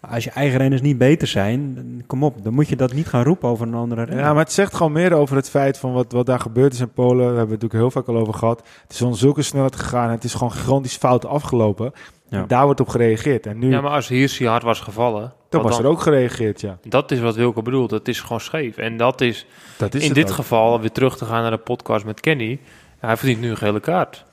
Maar 0.00 0.10
als 0.10 0.24
je 0.24 0.30
eigen 0.30 0.58
renners 0.58 0.82
niet 0.82 0.98
beter 0.98 1.28
zijn, 1.28 1.74
dan- 1.74 2.02
kom 2.06 2.24
op, 2.24 2.44
dan 2.44 2.54
moet 2.54 2.68
je 2.68 2.76
dat 2.76 2.92
niet 2.92 3.06
gaan 3.06 3.22
roepen 3.24 3.48
over 3.48 3.66
een 3.66 3.74
andere 3.74 4.04
renner. 4.04 4.24
Ja, 4.24 4.32
maar 4.32 4.42
het 4.44 4.52
zegt 4.52 4.74
gewoon 4.74 4.92
meer 4.92 5.12
over 5.12 5.36
het 5.36 5.50
feit 5.50 5.78
van 5.78 5.92
wat, 5.92 6.12
wat 6.12 6.26
daar 6.26 6.40
gebeurd 6.40 6.72
is 6.72 6.80
in 6.80 6.92
Polen. 6.92 7.16
We 7.16 7.22
hebben 7.24 7.40
het 7.40 7.48
natuurlijk 7.62 7.72
heel 7.72 7.90
vaak 7.90 8.06
al 8.06 8.16
over 8.16 8.34
gehad. 8.34 8.58
Het 8.82 8.92
is 8.92 8.98
van 8.98 9.16
zulke 9.16 9.42
snelheid 9.42 9.76
gegaan. 9.76 10.06
en 10.08 10.14
Het 10.14 10.24
is 10.24 10.32
gewoon 10.34 10.52
gigantisch 10.52 10.96
fout 10.96 11.26
afgelopen. 11.26 11.92
Ja. 12.28 12.44
Daar 12.46 12.64
wordt 12.64 12.80
op 12.80 12.88
gereageerd. 12.88 13.46
En 13.46 13.58
nu 13.58 13.70
ja 13.70 13.80
maar 13.80 13.90
als 13.90 14.08
Hirschi 14.08 14.46
hard 14.46 14.62
was 14.62 14.80
gevallen, 14.80 15.32
dan 15.48 15.62
was 15.62 15.78
er 15.78 15.86
ook 15.86 16.00
gereageerd, 16.00 16.60
ja. 16.60 16.78
dat 16.88 17.10
is 17.10 17.20
wat 17.20 17.34
Wilco 17.34 17.62
bedoelt. 17.62 17.90
Het 17.90 18.08
is 18.08 18.20
gewoon 18.20 18.40
scheef. 18.40 18.76
En 18.76 18.96
dat 18.96 19.20
is, 19.20 19.46
Dat 19.76 19.94
is 19.94 20.06
in 20.08 20.12
dit 20.12 20.28
ook. 20.28 20.34
geval, 20.34 20.80
weer 20.80 20.92
terug 20.92 21.16
te 21.16 21.24
gaan 21.24 21.42
naar 21.42 21.50
de 21.50 21.56
podcast 21.56 22.04
met 22.04 22.20
Kenny, 22.20 22.58
hij 23.00 23.16
verdient 23.16 23.40
nu 23.40 23.50
een 23.50 23.56
gele 23.56 23.80
kaart. 23.80 24.24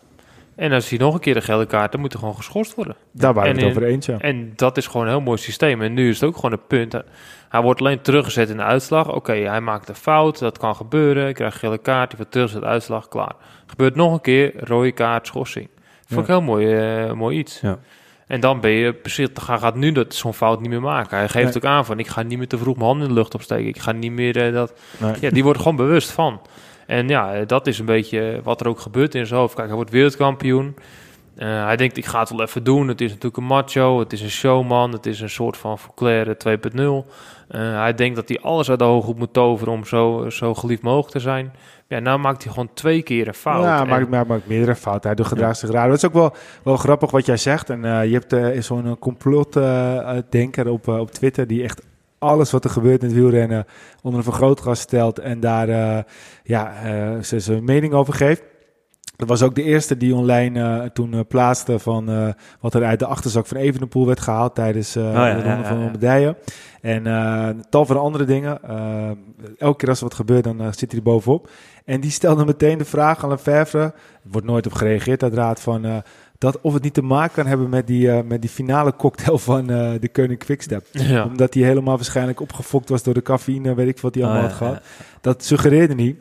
En 0.55 0.71
als 0.71 0.89
hij 0.89 0.97
nog 0.99 1.13
een 1.13 1.19
keer 1.19 1.35
een 1.35 1.41
gele 1.41 1.65
kaart, 1.65 1.91
dan 1.91 2.01
moet 2.01 2.11
hij 2.11 2.21
gewoon 2.21 2.35
geschorst 2.35 2.75
worden. 2.75 2.95
Daar 3.11 3.33
waren 3.33 3.55
we 3.55 3.61
het 3.61 3.69
over 3.69 3.83
eens, 3.83 4.05
ja. 4.05 4.17
En 4.19 4.53
dat 4.55 4.77
is 4.77 4.87
gewoon 4.87 5.05
een 5.05 5.11
heel 5.11 5.21
mooi 5.21 5.37
systeem. 5.37 5.81
En 5.81 5.93
nu 5.93 6.09
is 6.09 6.19
het 6.19 6.29
ook 6.29 6.35
gewoon 6.35 6.51
een 6.51 6.67
punt. 6.67 6.93
Hij 7.49 7.61
wordt 7.61 7.79
alleen 7.79 8.01
teruggezet 8.01 8.49
in 8.49 8.57
de 8.57 8.63
uitslag. 8.63 9.13
Oké, 9.13 9.33
hij 9.33 9.61
maakt 9.61 9.89
een 9.89 9.95
fout, 9.95 10.39
dat 10.39 10.57
kan 10.57 10.75
gebeuren. 10.75 11.23
Hij 11.23 11.31
krijgt 11.33 11.53
een 11.53 11.59
gele 11.59 11.77
kaart, 11.77 12.07
hij 12.07 12.17
wordt 12.17 12.31
teruggezet 12.31 12.61
in 12.61 12.67
de 12.67 12.73
uitslag, 12.73 13.07
klaar. 13.07 13.33
Gebeurt 13.65 13.95
nog 13.95 14.13
een 14.13 14.21
keer, 14.21 14.53
rode 14.57 14.91
kaart, 14.91 15.27
schorsing. 15.27 15.67
Vond 16.07 16.21
ik 16.21 16.27
Ja. 16.27 16.33
heel 16.33 16.41
mooi, 16.43 16.73
eh, 16.75 17.11
mooi 17.11 17.37
iets. 17.37 17.59
Ja. 17.61 17.77
En 18.27 18.39
dan 18.39 18.59
ben 18.59 18.71
je 18.71 18.93
precies, 18.93 19.27
dan 19.33 19.59
gaat 19.59 19.75
nu 19.75 19.91
dat 19.91 20.13
zo'n 20.15 20.33
fout 20.33 20.59
niet 20.61 20.69
meer 20.69 20.81
maken. 20.81 21.17
Hij 21.17 21.29
geeft 21.29 21.45
Nee. 21.45 21.55
ook 21.55 21.65
aan 21.65 21.85
van, 21.85 21.99
ik 21.99 22.07
ga 22.07 22.21
niet 22.21 22.37
meer 22.37 22.47
te 22.47 22.57
vroeg 22.57 22.75
mijn 22.75 22.87
handen 22.87 23.07
in 23.07 23.13
de 23.13 23.19
lucht 23.19 23.33
opsteken. 23.35 23.67
Ik 23.67 23.79
ga 23.79 23.91
niet 23.91 24.11
meer 24.11 24.45
eh, 24.47 24.53
dat... 24.53 24.73
Nee. 24.97 25.13
Ja, 25.21 25.29
die 25.29 25.43
wordt 25.43 25.59
gewoon 25.59 25.75
bewust 25.75 26.11
van. 26.11 26.41
En 26.87 27.07
ja, 27.07 27.33
eh, 27.33 27.47
dat 27.47 27.67
is 27.67 27.79
een 27.79 27.85
beetje 27.85 28.39
wat 28.43 28.61
er 28.61 28.67
ook 28.67 28.79
gebeurt 28.79 29.15
in 29.15 29.25
zijn 29.25 29.39
hoofd. 29.39 29.53
Kijk, 29.53 29.67
hij 29.67 29.75
wordt 29.75 29.91
wereldkampioen. 29.91 30.75
Eh, 31.35 31.65
hij 31.65 31.75
denkt, 31.75 31.97
ik 31.97 32.05
ga 32.05 32.19
het 32.19 32.29
wel 32.29 32.41
even 32.41 32.63
doen. 32.63 32.87
Het 32.87 33.01
is 33.01 33.09
natuurlijk 33.09 33.37
een 33.37 33.43
macho, 33.43 33.99
het 33.99 34.13
is 34.13 34.21
een 34.21 34.29
showman, 34.29 34.91
het 34.91 35.05
is 35.05 35.19
een 35.19 35.29
soort 35.29 35.57
van 35.57 35.79
Fouclair 35.79 36.37
2.0. 36.37 37.05
Eh, 37.47 37.79
hij 37.79 37.93
denkt 37.93 38.15
dat 38.15 38.27
hij 38.29 38.39
alles 38.39 38.69
uit 38.69 38.79
de 38.79 38.85
hooghoed 38.85 39.17
moet 39.17 39.33
toveren 39.33 39.73
om 39.73 39.85
zo, 39.85 40.29
zo 40.29 40.53
geliefd 40.53 40.81
mogelijk 40.81 41.11
te 41.11 41.19
zijn. 41.19 41.51
Ja, 41.87 41.99
nou 41.99 42.19
maakt 42.19 42.43
hij 42.43 42.51
gewoon 42.51 42.69
twee 42.73 43.01
keer 43.01 43.27
een 43.27 43.33
fout. 43.33 43.63
Ja, 43.63 43.81
En- 43.81 43.87
maakt, 43.87 44.09
maakt, 44.09 44.27
maakt 44.27 44.47
meerdere 44.47 44.75
fouten. 44.75 45.07
Hij 45.07 45.15
doet 45.15 45.27
gedraagt 45.27 45.59
zich 45.59 45.69
raar. 45.69 45.87
Dat 45.87 45.97
is 45.97 46.05
ook 46.05 46.13
wel, 46.13 46.35
wel 46.63 46.77
grappig 46.77 47.11
wat 47.11 47.25
jij 47.25 47.37
zegt. 47.37 47.69
En 47.69 47.85
eh, 47.85 48.05
je 48.05 48.13
hebt 48.13 48.33
eh, 48.33 48.61
zo'n 48.61 48.99
complotdenker 48.99 50.69
op, 50.69 50.87
eh, 50.87 50.99
op 50.99 51.11
Twitter 51.11 51.47
die 51.47 51.63
echt 51.63 51.81
alles 52.19 52.51
wat 52.51 52.63
er 52.63 52.69
gebeurt 52.69 53.01
in 53.01 53.07
het 53.07 53.17
wielrennen 53.17 53.65
onder 54.01 54.19
een 54.19 54.25
vergrootglas 54.25 54.79
stelt 54.79 55.19
en 55.19 55.39
daar 55.39 55.69
eh, 55.69 56.03
ja, 56.43 56.73
eh, 56.83 57.21
ze- 57.21 57.39
zijn 57.39 57.63
mening 57.63 57.93
over 57.93 58.13
geeft. 58.13 58.43
Dat 59.15 59.27
was 59.27 59.43
ook 59.43 59.55
de 59.55 59.63
eerste 59.63 59.97
die 59.97 60.15
online 60.15 60.61
eh, 60.61 60.89
toen 60.89 61.27
plaatste 61.27 61.79
van 61.79 62.33
wat 62.59 62.73
er 62.73 62.83
uit 62.83 62.99
de 62.99 63.05
achterzak 63.05 63.45
van 63.45 63.57
Evenepoel 63.57 64.05
werd 64.05 64.19
gehaald 64.19 64.55
tijdens 64.55 64.93
ja, 64.93 65.33
de 65.35 65.41
ronde 65.41 65.63
van 65.63 65.77
ja. 65.77 65.81
Lombardije. 65.83 66.35
En 66.81 67.03
tal 67.69 67.85
van 67.85 67.99
andere 67.99 68.23
dingen. 68.23 68.59
Elke 69.57 69.77
keer 69.77 69.89
als 69.89 69.97
er 69.97 70.03
wat 70.03 70.13
gebeurt, 70.13 70.43
dan 70.43 70.73
zit 70.73 70.91
hij 70.91 70.99
er 70.99 71.03
bovenop. 71.03 71.49
En 71.85 72.01
die 72.01 72.11
stelde 72.11 72.45
meteen 72.45 72.77
de 72.77 72.85
vraag 72.85 73.23
aan 73.23 73.29
Lefevre. 73.29 73.79
Er 73.79 73.93
wordt 74.31 74.47
nooit 74.47 74.65
op 74.65 74.73
gereageerd, 74.73 75.23
uiteraard, 75.23 75.59
van... 75.59 76.03
dat 76.37 76.61
of 76.61 76.73
het 76.73 76.83
niet 76.83 76.93
te 76.93 77.01
maken 77.01 77.33
kan 77.33 77.45
hebben 77.45 77.69
met 77.69 77.87
die, 77.87 78.11
eh, 78.11 78.23
met 78.23 78.41
die 78.41 78.49
finale 78.49 78.95
cocktail 78.95 79.37
van 79.37 79.69
eh, 79.69 79.91
de 79.99 80.09
Koning 80.09 80.39
Quickstep. 80.39 80.85
Ja. 80.91 81.25
Omdat 81.25 81.53
hij 81.53 81.63
helemaal 81.63 81.95
waarschijnlijk 81.95 82.39
opgefokt 82.39 82.89
was 82.89 83.03
door 83.03 83.13
de 83.13 83.21
cafeïne, 83.21 83.75
weet 83.75 83.87
ik 83.87 83.99
wat 83.99 84.15
hij 84.15 84.23
allemaal 84.23 84.43
Oh, 84.43 84.49
had 84.49 84.59
ja, 84.59 84.65
gehad. 84.65 84.83
Dat 85.21 85.43
suggereerde 85.43 85.95
niet. 85.95 86.17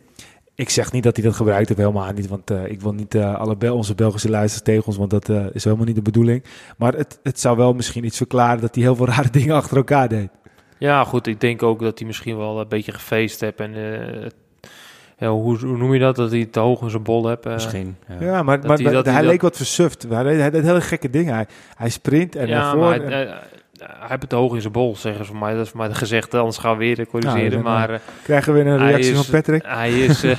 Ik 0.55 0.71
zeg 0.71 0.93
niet 0.93 1.03
dat 1.03 1.17
hij 1.17 1.25
dat 1.25 1.35
gebruikt 1.35 1.69
heeft, 1.69 1.81
helemaal 1.81 2.13
niet. 2.13 2.29
Want 2.29 2.51
eh, 2.51 2.67
ik 2.67 2.81
wil 2.81 2.93
niet 2.93 3.17
alle 3.17 3.57
Bel 3.57 3.77
onze 3.77 3.95
Belgische 3.95 4.31
luisters 4.31 4.63
tegen 4.63 4.87
ons, 4.87 4.97
want 4.97 5.11
dat 5.11 5.29
is 5.53 5.65
helemaal 5.65 5.87
niet 5.87 5.95
de 5.95 6.03
bedoeling. 6.03 6.45
Maar 6.77 6.95
het, 6.95 7.19
het 7.23 7.41
zou 7.41 7.57
wel 7.57 7.75
misschien 7.75 8.05
iets 8.05 8.17
verklaren 8.17 8.61
dat 8.61 8.75
hij 8.75 8.85
heel 8.85 8.97
veel 8.97 9.07
rare 9.15 9.31
dingen 9.31 9.55
achter 9.55 9.77
elkaar 9.77 10.09
deed. 10.09 10.29
Ja, 10.79 11.05
goed. 11.05 11.27
Ik 11.27 11.41
denk 11.41 11.63
ook 11.63 11.81
dat 11.81 11.99
hij 11.99 12.07
misschien 12.07 12.37
wel 12.37 12.61
een 12.61 12.69
beetje 12.69 12.93
gefeest 12.93 13.41
heeft. 13.41 13.61
En 13.61 13.75
ja, 15.19 15.29
hoe, 15.29 15.59
hoe 15.59 15.77
noem 15.77 15.93
je 15.95 16.01
dat? 16.01 16.17
Dat 16.17 16.31
hij 16.31 16.45
te 16.51 16.61
hoog 16.61 16.83
in 16.83 16.91
zijn 16.91 17.03
bol 17.03 17.27
hebt. 17.27 17.47
eh. 17.47 17.53
Misschien. 17.53 17.97
Ja. 18.09 18.15
Ja, 18.27 18.43
maar, 18.43 18.57
Dat 18.61 18.67
maar, 18.67 18.77
hij- 18.77 18.85
maar 18.85 18.93
dat 18.95 19.05
hij, 19.05 19.13
hij 19.15 19.23
dat- 19.23 19.31
leek 19.31 19.43
wat 19.43 19.57
versuft. 19.57 20.07
Hij 20.09 20.23
deed, 20.23 20.39
hij 20.41 20.51
deed 20.51 20.63
hele 20.63 20.81
gekke 20.81 21.11
dingen. 21.11 21.35
Hij, 21.35 21.47
hij 21.77 21.89
sprint 21.89 22.37
en 22.37 22.49
naar 22.49 22.57
ja, 22.59 22.73
voren. 22.73 22.89
maar 22.89 23.11
hij, 23.11 23.27
en- 23.27 23.29
eh, 23.29 23.35
hij 23.79 24.09
heeft 24.09 24.21
het 24.21 24.29
te 24.31 24.37
hoog 24.37 24.55
in 24.55 24.61
zijn 24.61 24.73
bol, 24.73 24.97
zeggen 24.97 25.25
ze 25.25 25.31
voor 25.31 25.41
mij. 25.41 25.55
Dat 25.55 25.65
is 25.65 25.71
voor 25.71 25.79
mij 25.81 25.95
gezegd, 25.95 26.35
anders 26.35 26.59
gaan 26.59 26.73
we 26.79 26.85
weer 26.95 27.07
corrigeren. 27.07 27.63
maar 27.63 27.91
eh, 27.91 27.99
krijgen 28.23 28.53
we 28.55 28.63
weer 28.63 28.73
een 28.73 28.79
hij 28.81 28.89
reactie 28.91 29.13
is- 29.13 29.17
van 29.17 29.31
Patrick. 29.41 29.63
hij 29.67 29.91
is... 30.01 30.25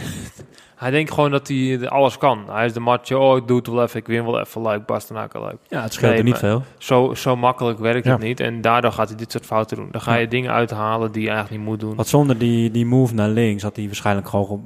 hij 0.78 0.92
denkt 0.92 1.12
gewoon 1.12 1.32
dat 1.32 1.48
hij 1.48 1.90
alles 1.90 2.18
kan. 2.18 2.44
Hij 2.50 2.66
is 2.66 2.74
de 2.74 2.80
macho. 2.80 3.20
Oh, 3.32 3.38
ik 3.38 3.48
doe 3.48 3.58
het 3.58 3.68
wel 3.68 3.84
even. 3.84 4.00
Ik 4.00 4.08
win 4.08 4.26
wel 4.26 4.40
even. 4.40 4.62
Luik, 4.62 4.86
Bastenaken, 4.86 5.42
leuk. 5.42 5.58
ja, 5.68 5.82
het 5.82 5.94
scheelt 5.94 6.10
Nee, 6.12 6.20
er 6.20 6.26
niet 6.26 6.38
veel. 6.38 6.64
Zo, 6.78 7.14
zo 7.14 7.36
makkelijk 7.36 7.80
werkt 7.80 8.06
Ja. 8.06 8.12
het 8.12 8.22
niet. 8.22 8.40
En 8.40 8.62
daardoor 8.62 8.92
gaat 8.92 9.08
hij 9.08 9.18
dit 9.18 9.32
soort 9.32 9.46
fouten 9.46 9.78
doen. 9.78 9.88
Dan 9.92 10.02
ga 10.02 10.16
je 10.16 10.22
Ja. 10.24 10.30
dingen 10.30 10.52
uithalen 10.52 11.12
die 11.12 11.22
je 11.22 11.30
eigenlijk 11.30 11.58
niet 11.60 11.70
moet 11.70 11.80
doen. 11.80 11.96
Want 11.96 12.08
zonder 12.08 12.38
die, 12.38 12.72
die 12.72 12.86
move 12.86 13.14
naar 13.14 13.30
links 13.30 13.64
had 13.64 13.76
hij 13.76 13.86
waarschijnlijk 13.86 14.28
gewoon... 14.28 14.62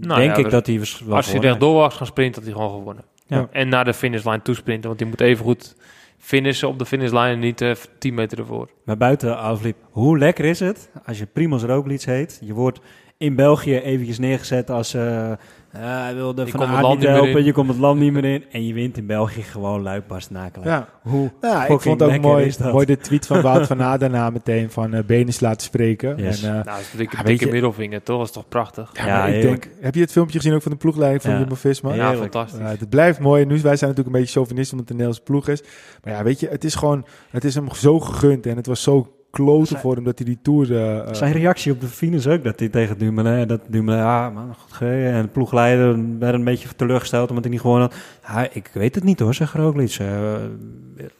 Nou 0.00 0.20
denk 0.20 0.30
ja, 0.32 0.36
ik 0.36 0.44
we- 0.44 0.50
dat 0.50 0.66
hij 0.66 0.78
was, 0.78 1.00
wel 1.06 1.16
Als 1.16 1.30
hij 1.32 1.40
rechtdoor 1.40 1.74
was 1.74 1.94
gaan 1.96 2.06
sprinten, 2.06 2.42
had 2.42 2.50
hij 2.52 2.60
gewoon 2.60 2.78
gewonnen. 2.78 3.04
Ja. 3.26 3.48
En 3.52 3.68
naar 3.68 3.84
de 3.84 3.94
finishlijn 3.94 4.42
toesprinten. 4.42 4.88
Want 4.88 5.00
hij 5.00 5.08
moet 5.08 5.20
even 5.20 5.44
goed 5.44 5.76
finishen 6.18 6.68
op 6.68 6.78
de 6.78 6.86
finishlijn 6.86 7.32
en 7.34 7.38
niet 7.38 7.60
eh 7.60 7.70
10 7.98 8.14
meter 8.14 8.38
ervoor. 8.38 8.68
Maar 8.84 8.96
buiten 8.96 9.38
afliep, 9.38 9.76
hoe 9.90 10.18
lekker 10.18 10.44
is 10.44 10.60
het 10.60 10.90
als 11.06 11.18
je 11.18 11.26
Primoz 11.26 11.62
Roglic 11.64 12.02
heet? 12.02 12.38
Je 12.44 12.54
wordt 12.54 12.80
in 13.22 13.34
België 13.36 13.78
eventjes 13.78 14.18
neergezet 14.18 14.70
als... 14.70 14.94
eh 14.94 15.30
eh, 15.72 15.80
hij 15.80 16.14
wilde 16.14 16.46
van 16.46 16.80
land 16.80 16.98
niet 16.98 17.08
helpen, 17.08 17.44
je 17.44 17.52
komt 17.52 17.68
het 17.68 17.78
land 17.78 18.00
niet 18.00 18.12
meer 18.12 18.24
in. 18.24 18.44
En 18.52 18.66
je 18.66 18.74
wint 18.74 18.96
in 18.96 19.06
België 19.06 19.42
gewoon 19.42 19.82
Luik, 19.82 20.06
Bastenaken. 20.06 20.62
Ja. 20.64 20.88
Hoe 21.02 21.30
Ja, 21.40 21.66
ik 21.66 21.80
vond 21.80 22.00
het 22.00 22.10
ook 22.10 22.20
mooi, 22.20 22.44
is 22.46 22.56
dat? 22.56 22.72
mooi 22.72 22.86
de 22.86 22.96
tweet 22.96 23.26
van 23.26 23.40
Wout 23.42 23.66
van 23.66 23.82
Aert 23.82 24.00
daarna 24.00 24.30
meteen 24.40 24.70
van 24.70 24.94
eh 24.94 25.04
Benis 25.04 25.40
laten 25.40 25.60
spreken. 25.62 26.16
Yes. 26.16 26.42
En, 26.42 26.48
eh, 26.48 26.54
Nou, 26.54 26.64
dat 26.64 26.78
is 26.78 26.92
een 26.92 27.24
dikke, 27.24 27.44
je- 27.46 27.52
middelvinger, 27.52 28.02
toch? 28.02 28.16
Dat 28.18 28.26
is 28.26 28.32
toch 28.32 28.48
prachtig? 28.48 28.90
ja, 28.92 29.26
ik 29.26 29.42
denk, 29.42 29.68
heb 29.80 29.94
je 29.94 30.00
het 30.00 30.12
filmpje 30.12 30.38
gezien 30.38 30.54
ook 30.54 30.62
van 30.62 30.72
de 30.72 30.78
ploegleiding 30.78 31.22
van. 31.22 31.38
Jumbo-Visma? 31.38 31.94
Ja, 31.94 32.14
fantastisch. 32.14 32.60
Het 32.60 32.88
blijft 32.88 33.18
mooi. 33.18 33.44
Nu, 33.44 33.60
wij 33.60 33.76
zijn 33.76 33.90
natuurlijk 33.90 34.06
een 34.16 34.20
beetje 34.22 34.32
chauvinist 34.32 34.72
omdat 34.72 34.88
het 34.88 34.98
een 34.98 35.04
Nederlandse 35.06 35.32
ploeg 35.32 35.48
is. 35.48 35.62
Maar 36.04 36.12
ja, 36.14 36.22
weet 36.22 36.40
je, 36.40 36.48
het 36.48 36.64
is 36.64 36.74
gewoon, 36.74 37.04
het 37.30 37.44
is 37.44 37.54
hem 37.54 37.74
zo 37.74 38.00
gegund 38.00 38.46
en 38.46 38.56
het 38.56 38.66
was 38.66 38.82
zo 38.82 39.16
kloten 39.32 39.66
Zijn- 39.66 39.80
voor 39.80 39.94
hem 39.94 40.04
dat 40.04 40.18
hij 40.18 40.26
die 40.26 40.38
Tour... 40.42 40.72
eh, 40.76 40.98
eh, 40.98 41.14
Zijn 41.14 41.32
reactie 41.32 41.72
op 41.72 41.80
de 41.80 41.86
finish 41.86 42.26
ook, 42.26 42.44
dat 42.44 42.58
hij 42.58 42.68
tegen 42.68 42.98
Dumoulin, 42.98 43.46
dat 43.46 43.60
Dumoulin, 43.68 44.04
ah 44.04 44.34
man, 44.34 44.54
goed 44.58 44.72
gereden. 44.72 45.12
En 45.12 45.22
de 45.22 45.28
ploegleider 45.28 45.96
werd 46.18 46.34
een 46.34 46.44
beetje 46.44 46.68
teleurgesteld 46.76 47.28
omdat 47.28 47.44
hij 47.44 47.52
niet 47.52 47.60
gewoon 47.62 47.80
had. 47.80 47.94
Ja, 48.26 48.48
ik 48.52 48.70
weet 48.72 48.94
het 48.94 49.04
niet 49.04 49.20
hoor, 49.20 49.34
zegt 49.34 49.54
Roglic. 49.54 49.96
Eh, 50.00 50.32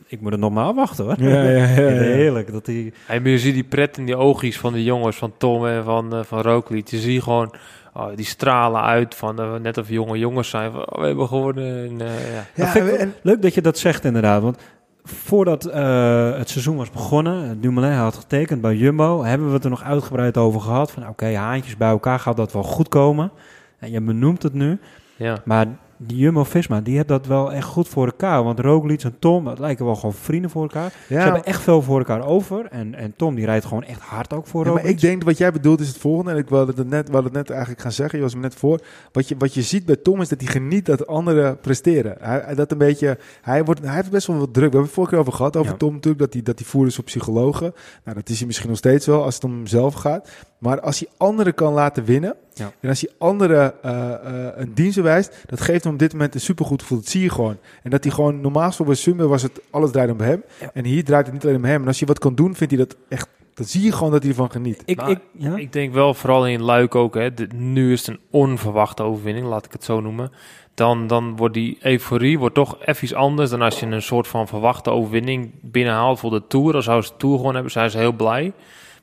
ik 0.06 0.20
moet 0.20 0.30
het 0.32 0.40
nog 0.40 0.52
maar 0.52 0.64
afwachten 0.64 1.04
hoor. 1.04 1.14
Ja, 1.18 1.42
ja, 1.42 1.50
ja, 1.50 1.66
ja. 1.66 2.00
Heerlijk, 2.20 2.52
dat 2.52 2.66
hij... 2.66 2.92
Hey, 3.06 3.20
maar 3.20 3.30
je 3.30 3.38
ziet 3.38 3.54
die 3.54 3.64
pret 3.64 3.98
in 3.98 4.06
die 4.06 4.16
oogjes 4.16 4.58
van 4.58 4.72
de 4.72 4.84
jongens, 4.84 5.16
van 5.16 5.32
Tom 5.38 5.66
en 5.66 5.84
van, 5.84 6.14
eh 6.14 6.20
van 6.24 6.40
Roglic. 6.40 6.88
Je 6.88 6.98
ziet 6.98 7.22
gewoon, 7.22 7.54
oh, 7.94 8.06
die 8.16 8.24
stralen 8.24 8.82
uit 8.82 9.14
van 9.14 9.38
eh, 9.40 9.54
net 9.54 9.78
of 9.78 9.88
jonge 9.88 10.18
jongens 10.18 10.48
zijn. 10.48 10.72
Van, 10.72 10.80
oh, 10.92 11.00
we 11.00 11.06
hebben 11.06 11.28
gewonnen. 11.28 11.76
En, 11.84 11.98
ja. 11.98 12.44
Ja, 12.54 12.72
Dat 12.74 12.88
en- 12.96 13.14
Leuk 13.22 13.42
dat 13.42 13.54
je 13.54 13.60
dat 13.62 13.78
zegt 13.78 14.04
inderdaad, 14.04 14.42
want 14.42 14.58
voordat 15.04 15.64
eh, 15.64 16.36
het 16.36 16.48
seizoen 16.48 16.76
was 16.76 16.90
begonnen, 16.90 17.44
eh, 17.44 17.50
Dumoulin 17.60 17.92
had 17.92 18.16
getekend 18.16 18.60
bij 18.60 18.74
Jumbo, 18.74 19.24
hebben 19.24 19.48
we 19.48 19.54
het 19.54 19.64
er 19.64 19.70
nog 19.70 19.82
uitgebreid 19.82 20.36
over 20.36 20.60
gehad. 20.60 20.90
Van 20.90 21.08
oké, 21.08 21.36
haantjes 21.36 21.76
bij 21.76 21.88
elkaar, 21.88 22.18
gaat 22.18 22.36
dat 22.36 22.52
wel 22.52 22.62
goed 22.62 22.88
komen? 22.88 23.30
En 23.78 23.90
je 23.90 24.00
benoemt 24.00 24.42
het 24.42 24.54
nu, 24.54 24.78
ja. 25.16 25.38
maar 25.44 25.66
die 26.06 26.16
Jumbo-Visma, 26.16 26.80
die 26.80 26.96
heeft 26.96 27.08
dat 27.08 27.26
wel 27.26 27.52
echt 27.52 27.66
goed 27.66 27.88
voor 27.88 28.06
elkaar. 28.06 28.44
Want 28.44 28.58
Roglic 28.60 29.02
en 29.02 29.14
Tom, 29.18 29.44
dat 29.44 29.58
lijken 29.58 29.84
wel 29.84 29.94
gewoon 29.94 30.14
vrienden 30.14 30.50
voor 30.50 30.62
elkaar. 30.62 30.92
ja, 31.08 31.16
Ze 31.16 31.24
hebben 31.24 31.44
echt 31.44 31.60
veel 31.62 31.82
voor 31.82 31.98
elkaar 31.98 32.26
over. 32.26 32.66
En, 32.70 32.94
en 32.94 33.12
Tom, 33.16 33.34
die 33.34 33.44
rijdt 33.44 33.64
gewoon 33.64 33.84
echt 33.84 34.00
hard 34.00 34.32
ook 34.32 34.46
voor 34.46 34.64
Ja, 34.66 34.72
maar 34.72 34.84
ik 34.84 35.00
denk 35.00 35.22
wat 35.22 35.38
jij 35.38 35.52
bedoelt 35.52 35.80
is 35.80 35.88
het 35.88 35.98
volgende. 35.98 36.30
En 36.30 36.36
ik 36.36 36.48
wilde 36.48 36.72
het 36.76 36.88
net, 36.88 37.08
wilde 37.08 37.24
het 37.24 37.32
net 37.36 37.50
eigenlijk 37.50 37.80
gaan 37.80 37.92
zeggen. 37.92 38.18
Je 38.18 38.24
was 38.24 38.34
me 38.34 38.40
net 38.40 38.54
voor. 38.54 38.80
Wat 39.12 39.28
je, 39.28 39.34
wat 39.38 39.54
je 39.54 39.62
ziet 39.62 39.86
bij 39.86 39.96
Tom 39.96 40.20
is 40.20 40.28
dat 40.28 40.40
hij 40.40 40.50
geniet 40.50 40.86
dat 40.86 41.06
anderen 41.06 41.58
presteren. 41.60 42.16
Hij, 42.20 42.40
hij- 42.44 42.54
dat 42.54 42.72
een 42.72 42.78
beetje, 42.78 43.18
hij, 43.42 43.64
wordt, 43.64 43.80
hij 43.84 43.94
heeft 43.94 44.10
best 44.10 44.26
wel 44.26 44.36
wat 44.36 44.54
druk. 44.54 44.54
We 44.54 44.76
hebben 44.76 44.82
het 44.82 44.90
vorige 44.92 45.12
keer 45.12 45.20
over 45.20 45.32
gehad, 45.32 45.56
over 45.56 45.72
Ja. 45.72 45.78
Tom 45.78 45.92
natuurlijk. 45.92 46.22
Dat 46.22 46.32
hij, 46.32 46.42
dat 46.42 46.58
hij 46.58 46.68
voer 46.68 46.86
is 46.86 46.98
op 46.98 47.04
psychologen. 47.04 47.74
Nou, 48.04 48.16
dat 48.16 48.28
is 48.28 48.38
hij 48.38 48.46
misschien 48.46 48.68
nog 48.68 48.78
steeds 48.78 49.06
wel 49.06 49.22
als 49.24 49.34
het 49.34 49.44
om 49.44 49.52
hemzelf 49.56 49.94
gaat. 49.94 50.28
Maar 50.62 50.80
als 50.80 50.98
hij 50.98 51.08
anderen 51.16 51.54
kan 51.54 51.72
laten 51.72 52.04
winnen. 52.04 52.34
Ja. 52.54 52.72
En 52.80 52.88
als 52.88 53.00
hij 53.00 53.10
anderen 53.18 53.82
eh, 53.82 54.12
eh, 54.12 54.52
een 54.56 54.74
dienst 54.74 54.96
bewijst. 54.96 55.42
Dat 55.46 55.60
geeft 55.60 55.84
hem 55.84 55.92
op 55.92 55.98
dit 55.98 56.12
moment 56.12 56.34
een 56.34 56.40
supergoed 56.40 56.80
gevoel. 56.82 56.98
Dat 56.98 57.08
zie 57.08 57.22
je 57.22 57.30
gewoon. 57.30 57.56
En 57.82 57.90
dat 57.90 58.04
hij 58.04 58.12
gewoon 58.12 58.40
normaal 58.40 58.66
gesproken 58.66 58.92
bij 58.94 59.02
Summer 59.02 59.28
was 59.28 59.42
het 59.42 59.60
alles 59.70 59.90
draait 59.90 60.10
om 60.10 60.20
hem. 60.20 60.42
Ja. 60.60 60.70
En 60.74 60.84
hier 60.84 61.04
draait 61.04 61.24
het 61.24 61.34
niet 61.34 61.44
alleen 61.44 61.56
om 61.56 61.64
hem. 61.64 61.80
En 61.82 61.86
als 61.86 61.98
je 61.98 62.06
wat 62.06 62.18
kan 62.18 62.34
doen, 62.34 62.54
vindt 62.54 62.74
hij 62.76 62.84
dat 62.86 62.96
echt. 63.08 63.28
Dan 63.54 63.66
zie 63.66 63.82
je 63.82 63.92
gewoon 63.92 64.12
dat 64.12 64.20
hij 64.22 64.30
ervan 64.30 64.50
geniet. 64.50 64.82
Ik, 64.84 64.96
Maar 64.96 65.10
ik, 65.10 65.18
ja? 65.32 65.56
Ik 65.56 65.72
denk 65.72 65.92
wel, 65.92 66.14
vooral 66.14 66.46
in 66.46 66.62
Luik 66.62 66.94
ook, 66.94 67.14
hè, 67.14 67.34
de- 67.34 67.48
nu 67.54 67.92
is 67.92 68.06
het 68.06 68.08
een 68.16 68.20
onverwachte 68.30 69.02
overwinning, 69.02 69.46
laat 69.46 69.64
ik 69.64 69.72
het 69.72 69.84
zo 69.84 70.00
noemen. 70.00 70.32
Dan, 70.74 71.06
dan 71.06 71.36
wordt 71.36 71.54
die 71.54 71.78
euforie 71.82 72.38
wordt 72.38 72.54
toch 72.54 72.76
even 72.84 73.04
iets 73.04 73.14
anders 73.14 73.50
dan 73.50 73.62
als 73.62 73.80
je 73.80 73.86
een 73.86 74.02
soort 74.02 74.26
van 74.28 74.48
verwachte 74.48 74.90
overwinning 74.90 75.50
binnenhaalt 75.60 76.18
voor 76.18 76.30
de 76.30 76.42
Tour. 76.48 76.72
Dan 76.72 76.82
zou 76.82 77.02
ze 77.02 77.08
de 77.10 77.16
Tour 77.16 77.36
gewoon 77.36 77.54
hebben, 77.54 77.72
zijn 77.72 77.90
ze 77.90 77.98
heel 77.98 78.12
blij. 78.12 78.52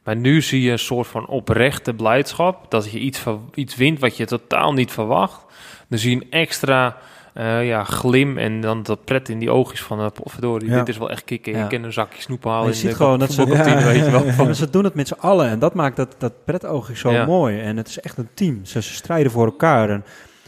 Maar 0.04 0.16
nu 0.16 0.42
zie 0.42 0.62
je 0.62 0.72
een 0.72 0.80
soort 0.80 1.08
van 1.08 1.28
oprechte 1.28 1.94
blijdschap, 1.94 2.72
dat 2.72 2.92
je 2.92 3.00
iets, 3.00 3.24
iets 3.54 3.76
wint 3.76 4.00
wat 4.00 4.18
je 4.18 4.26
totaal 4.26 4.74
niet 4.74 4.92
verwacht. 4.92 5.46
Dan 5.90 6.00
zie 6.00 6.10
je 6.10 6.16
een 6.16 6.32
extra 6.32 6.98
eh, 7.34 7.68
ja, 7.68 7.84
glim 7.84 8.38
en 8.38 8.62
dan 8.62 8.84
dat 8.84 9.06
pret 9.06 9.30
in 9.30 9.40
die 9.40 9.50
oogjes 9.52 9.82
van, 9.84 10.00
uh, 10.00 10.08
verdorie, 10.24 10.70
Ja. 10.70 10.78
dit 10.80 10.88
is 10.90 10.98
wel 10.98 11.10
echt 11.10 11.24
kicken. 11.24 11.52
Ja. 11.54 11.64
Je 11.64 11.68
kan 11.68 11.84
een 11.84 11.94
zakje 11.94 12.22
snoep 12.22 12.44
halen 12.44 12.64
je 12.64 12.70
in 12.70 12.76
ziet 12.76 12.90
de 12.90 12.96
gewoon 12.96 13.20
dat 13.20 13.32
ze- 13.32 13.46
Ja, 13.48 13.84
weet 13.84 14.06
je 14.06 14.12
wel. 14.12 14.26
ja, 14.26 14.34
Van, 14.34 14.56
ze 14.56 14.70
doen 14.70 14.84
het 14.84 14.94
met 14.94 15.08
z'n 15.08 15.18
allen 15.20 15.48
en 15.50 15.60
dat 15.60 15.74
maakt 15.74 15.96
dat, 15.96 16.16
dat 16.18 16.34
pretoogje 16.46 16.96
zo 16.98 17.12
Ja. 17.12 17.26
mooi. 17.26 17.60
En 17.60 17.78
het 17.78 17.88
is 17.88 18.00
echt 18.00 18.18
een 18.18 18.30
team. 18.34 18.60
Ze, 18.66 18.82
ze 18.82 18.94
strijden 18.94 19.32
voor 19.32 19.46
elkaar. 19.46 19.90
En 19.90 20.04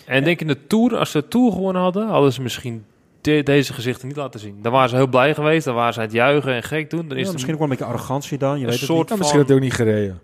En 0.05 0.17
ik 0.17 0.23
denk 0.25 0.41
in 0.41 0.47
de 0.47 0.67
Tour, 0.67 0.97
als 0.97 1.11
ze 1.11 1.17
de 1.19 1.27
Tour 1.27 1.51
gewonnen 1.51 1.81
hadden, 1.81 2.07
hadden 2.07 2.33
ze 2.33 2.41
misschien 2.41 2.85
de- 3.21 3.43
deze 3.43 3.73
gezichten 3.73 4.07
niet 4.07 4.17
laten 4.17 4.39
zien. 4.39 4.59
Dan 4.61 4.71
waren 4.71 4.89
ze 4.89 4.95
heel 4.95 5.07
blij 5.07 5.33
geweest, 5.33 5.65
dan 5.65 5.75
waren 5.75 5.93
ze 5.93 5.99
aan 5.99 6.05
het 6.05 6.15
juichen 6.15 6.53
en 6.53 6.63
gek 6.63 6.89
doen. 6.89 7.07
Dan 7.07 7.09
is 7.09 7.15
ja, 7.17 7.23
het 7.23 7.31
misschien 7.33 7.53
ook 7.53 7.59
wel 7.59 7.69
een 7.69 7.75
beetje 7.77 7.93
arrogantie 7.93 8.37
dan. 8.37 8.49
Je 8.49 8.55
een 8.65 8.69
weet 8.69 8.79
het 8.79 8.83
soort 8.89 8.99
niet. 8.99 9.09
Ja, 9.09 9.15
misschien 9.15 9.37
had 9.39 9.47
hij 9.47 9.57
ook 9.57 9.63
niet 9.63 9.73
gereden. 9.73 10.21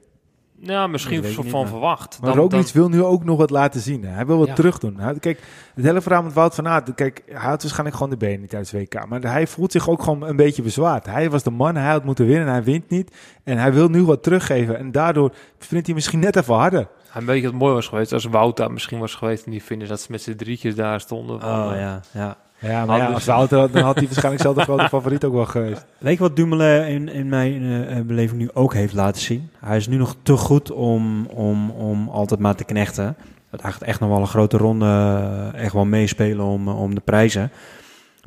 Ja, 0.59 0.87
misschien 0.87 1.23
een 1.23 1.31
soort 1.31 1.49
van 1.49 1.59
maar- 1.61 1.69
verwacht. 1.69 2.17
Maar 2.21 2.29
Dan- 2.29 2.39
Roglic 2.39 2.61
dan- 2.63 2.71
wil 2.73 2.89
nu 2.89 3.03
ook 3.03 3.23
nog 3.23 3.37
wat 3.37 3.49
laten 3.49 3.81
zien. 3.81 4.03
hè. 4.03 4.09
Hij 4.09 4.25
wil 4.25 4.37
wat 4.37 4.47
Ja. 4.47 4.53
terug 4.53 4.79
doen. 4.79 4.99
Hij- 4.99 5.19
Kijk, 5.19 5.39
het 5.75 5.85
hele 5.85 6.01
verhaal 6.01 6.23
met 6.23 6.33
Wout 6.33 6.55
van 6.55 6.67
Aert. 6.67 6.93
Kijk, 6.95 7.23
hij 7.25 7.49
had 7.49 7.61
waarschijnlijk 7.61 7.95
gewoon 7.95 8.09
de 8.11 8.17
benen 8.17 8.39
niet 8.39 8.49
tijdens 8.49 8.71
het 8.71 8.81
WK. 8.81 9.07
Maar 9.09 9.21
hij 9.21 9.47
voelt 9.47 9.71
zich 9.71 9.89
ook 9.89 10.03
gewoon 10.03 10.27
een 10.27 10.35
beetje 10.35 10.61
bezwaard. 10.61 11.05
Hij 11.05 11.29
was 11.29 11.43
de 11.43 11.49
man, 11.51 11.75
hij 11.75 11.91
had 11.91 12.03
moeten 12.03 12.25
winnen 12.25 12.47
en 12.47 12.53
hij 12.53 12.63
wint 12.63 12.89
niet. 12.89 13.15
En 13.43 13.57
hij 13.57 13.73
wil 13.73 13.87
nu 13.89 14.03
wat 14.03 14.23
teruggeven. 14.23 14.77
En 14.77 14.91
daardoor 14.91 15.31
vindt 15.59 15.85
hij 15.85 15.95
misschien 15.95 16.19
net 16.19 16.35
even 16.35 16.53
harder. 16.55 16.87
Hij 17.09 17.25
weet 17.25 17.41
dat 17.43 17.51
het 17.51 17.61
mooi 17.61 17.73
was 17.73 17.87
geweest 17.87 18.13
als 18.13 18.25
Wout 18.25 18.57
daar 18.57 18.71
misschien 18.71 18.99
was 18.99 19.15
geweest 19.15 19.45
in 19.45 19.51
die 19.51 19.61
finish. 19.61 19.87
Dat 19.87 19.99
ze 20.01 20.07
met 20.11 20.21
z'n 20.21 20.35
drietjes 20.35 20.75
daar 20.75 20.99
stonden. 20.99 21.39
van, 21.39 21.49
Oh 21.69 21.75
ja, 21.75 22.01
ja. 22.13 22.37
Ja, 22.59 22.85
maar 22.85 22.97
ja, 22.97 23.05
als 23.05 23.25
dan 23.25 23.39
had 23.39 23.95
hij 23.95 24.05
waarschijnlijk 24.05 24.41
zelf 24.41 24.55
de 24.55 24.61
grote 24.61 24.89
favoriet 24.89 25.23
ook 25.23 25.33
wel 25.33 25.45
geweest. 25.45 25.85
Weet 25.97 26.13
je 26.13 26.19
wat 26.19 26.35
Dumoulin 26.35 26.87
in, 26.87 27.09
in 27.09 27.29
mijn 27.29 27.63
eh, 27.63 27.97
eh, 27.97 28.05
beleving 28.05 28.39
nu 28.39 28.49
ook 28.53 28.73
heeft 28.73 28.93
laten 28.93 29.21
zien? 29.21 29.49
Hij 29.59 29.77
is 29.77 29.87
nu 29.87 29.97
nog 29.97 30.15
te 30.21 30.37
goed 30.37 30.71
om, 30.71 31.25
om, 31.25 31.69
om 31.69 32.09
altijd 32.09 32.39
maar 32.39 32.55
te 32.55 32.63
knechten. 32.63 33.15
Het 33.49 33.61
gaat 33.61 33.81
echt 33.81 33.99
nog 33.99 34.09
wel 34.09 34.19
een 34.19 34.27
grote 34.27 34.57
ronde 34.57 34.85
eh, 34.85 35.63
echt 35.63 35.73
wel 35.73 35.85
meespelen 35.85 36.45
om, 36.45 36.67
om 36.67 36.95
de 36.95 37.01
prijzen. 37.01 37.51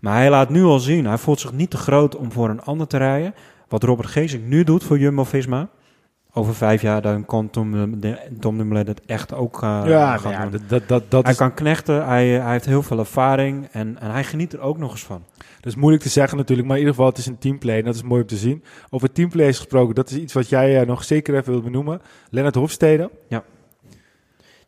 Maar 0.01 0.17
hij 0.17 0.31
laat 0.31 0.49
nu 0.49 0.65
al 0.65 0.79
zien, 0.79 1.07
hij 1.07 1.19
voelt 1.19 1.41
zich 1.41 1.53
niet 1.53 1.71
te 1.71 1.77
groot 1.77 2.17
om 2.17 2.33
voor 2.33 2.49
een 2.49 2.63
ander 2.63 2.87
te 2.87 2.97
rijden. 2.97 3.35
Wat 3.69 3.83
Robert 3.83 4.09
Geesink 4.09 4.45
nu 4.45 4.65
doet 4.65 4.85
voor 4.85 4.99
Jumbo-Visma. 4.99 5.69
Over 6.33 6.55
vijf 6.55 6.83
jaar 6.83 7.03
dan 7.03 7.25
kan 7.27 7.51
Tom, 7.51 8.01
de, 8.01 8.19
Tom 8.41 8.59
Dumoulin 8.59 8.87
het 8.87 9.01
echt 9.07 9.35
ook 9.35 9.63
uh, 9.63 9.83
ja, 9.85 10.17
gaan 10.17 10.33
nou 10.33 10.45
ja, 10.45 10.51
doen. 10.51 10.61
dat, 10.61 10.69
dat, 10.69 10.89
dat, 10.89 11.11
dat 11.11 11.23
Hij 11.23 11.33
is, 11.33 11.39
kan 11.39 11.55
knechten, 11.55 12.07
hij, 12.07 12.29
hij 12.29 12.53
heeft 12.53 12.67
heel 12.67 12.83
veel 12.83 12.99
ervaring 12.99 13.69
en, 13.73 14.01
en 14.01 14.11
hij 14.11 14.25
geniet 14.25 14.53
er 14.53 14.61
ook 14.61 14.79
nog 14.79 14.91
eens 14.91 15.05
van. 15.05 15.23
dat 15.37 15.73
is 15.73 15.75
moeilijk 15.75 16.03
te 16.03 16.09
zeggen 16.09 16.37
natuurlijk, 16.37 16.69
maar 16.69 16.77
in 16.77 16.83
ieder 16.83 16.97
geval 16.97 17.11
het 17.11 17.21
is 17.21 17.27
een 17.27 17.39
teamplay 17.39 17.79
en 17.79 17.85
dat 17.85 17.95
is 17.95 18.03
mooi 18.03 18.21
om 18.21 18.27
te 18.27 18.37
zien. 18.37 18.65
Over 18.91 19.13
teamplays 19.13 19.57
gesproken, 19.57 19.95
dat 19.95 20.11
is 20.11 20.17
iets 20.17 20.33
wat 20.33 20.49
jij 20.49 20.81
eh, 20.81 20.87
nog 20.87 21.05
zeker 21.05 21.35
even 21.35 21.53
wilt 21.53 21.65
benoemen. 21.65 22.01
Lennart 22.31 22.55
Hofstede. 22.55 23.11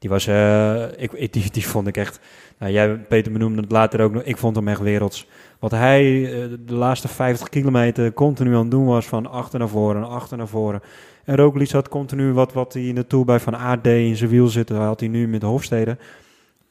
Die 0.03 0.11
was, 0.11 0.27
eh, 0.27 0.85
ik, 0.97 1.33
die, 1.33 1.51
die 1.51 1.67
vond 1.67 1.87
ik 1.87 1.97
echt. 1.97 2.21
Nou, 2.59 2.73
jij, 2.73 2.97
Peter, 2.97 3.33
benoemde 3.33 3.61
het 3.61 3.71
later 3.71 4.01
ook 4.01 4.13
nog. 4.13 4.23
Ik 4.23 4.37
vond 4.37 4.57
hem 4.57 4.69
echt 4.69 4.81
werelds. 4.81 5.27
Wat 5.59 5.71
hij 5.71 6.25
eh, 6.25 6.49
de 6.67 6.75
laatste 6.75 7.09
50 7.09 7.49
kilometer 7.49 8.13
continu 8.13 8.55
aan 8.55 8.61
het 8.61 8.71
doen 8.71 8.87
was 8.87 9.07
van 9.07 9.27
achter 9.27 9.59
naar 9.59 9.69
voren, 9.69 10.09
achter 10.09 10.37
naar 10.37 10.49
voren. 10.49 10.81
En 11.25 11.37
Roglic 11.37 11.71
had 11.71 11.89
continu 11.89 12.33
wat, 12.33 12.53
wat 12.53 12.73
hij 12.73 12.83
in 12.83 12.95
de 12.95 13.07
Tour 13.07 13.25
bij 13.25 13.41
Van 13.41 13.57
Aert 13.57 13.85
deed 13.85 14.09
in 14.09 14.17
zijn 14.17 14.31
wiel 14.31 14.49
zitten. 14.49 14.77
Dat 14.77 14.85
had 14.85 15.01
hij 15.01 15.09
nu 15.09 15.29
met 15.29 15.41
de 15.41 15.47
Hofstede. 15.47 15.97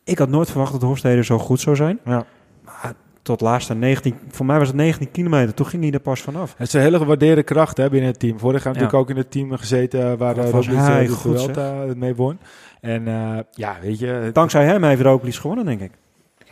Ik 0.03 0.17
had 0.17 0.29
nooit 0.29 0.49
verwacht 0.49 0.71
dat 0.71 0.81
de 0.81 0.87
Hofstede 0.87 1.23
zo 1.23 1.37
goed 1.37 1.59
zou 1.59 1.75
zijn. 1.75 1.99
Ja. 2.05 2.25
Maar 2.65 2.93
tot 3.21 3.41
laatste 3.41 3.73
19, 3.73 4.15
voor 4.29 4.45
mij 4.45 4.57
was 4.57 4.67
het 4.67 4.75
19 4.77 5.11
kilometer. 5.11 5.53
Toen 5.53 5.65
ging 5.65 5.83
hij 5.83 5.91
er 5.91 5.99
pas 5.99 6.21
vanaf. 6.21 6.53
Het 6.57 6.67
is 6.67 6.73
een 6.73 6.81
hele 6.81 6.97
gewaardeerde 6.97 7.43
kracht 7.43 7.77
hè, 7.77 7.89
binnen 7.89 8.09
het 8.09 8.19
team. 8.19 8.39
Vorig 8.39 8.63
jaar 8.63 8.73
Ja. 8.73 8.79
natuurlijk 8.79 9.03
ook 9.03 9.09
in 9.09 9.21
het 9.21 9.31
team 9.31 9.57
gezeten 9.57 10.11
eh, 10.11 10.17
waar 10.17 10.37
uh, 10.37 10.43
was 10.43 10.51
Roglic 10.51 10.77
hij 10.77 11.01
eh, 11.01 11.07
de 11.07 11.13
goed, 11.13 11.41
Vuelta 11.41 11.75
het 11.75 11.97
mee 11.97 12.15
won. 12.15 12.39
En 12.81 13.07
eh, 13.07 13.37
ja, 13.51 13.77
weet 13.81 13.99
je... 13.99 14.29
Dankzij 14.33 14.65
hem 14.65 14.83
heeft 14.83 15.01
Roglic 15.01 15.35
gewonnen, 15.35 15.65
denk 15.65 15.81
ik. 15.81 15.91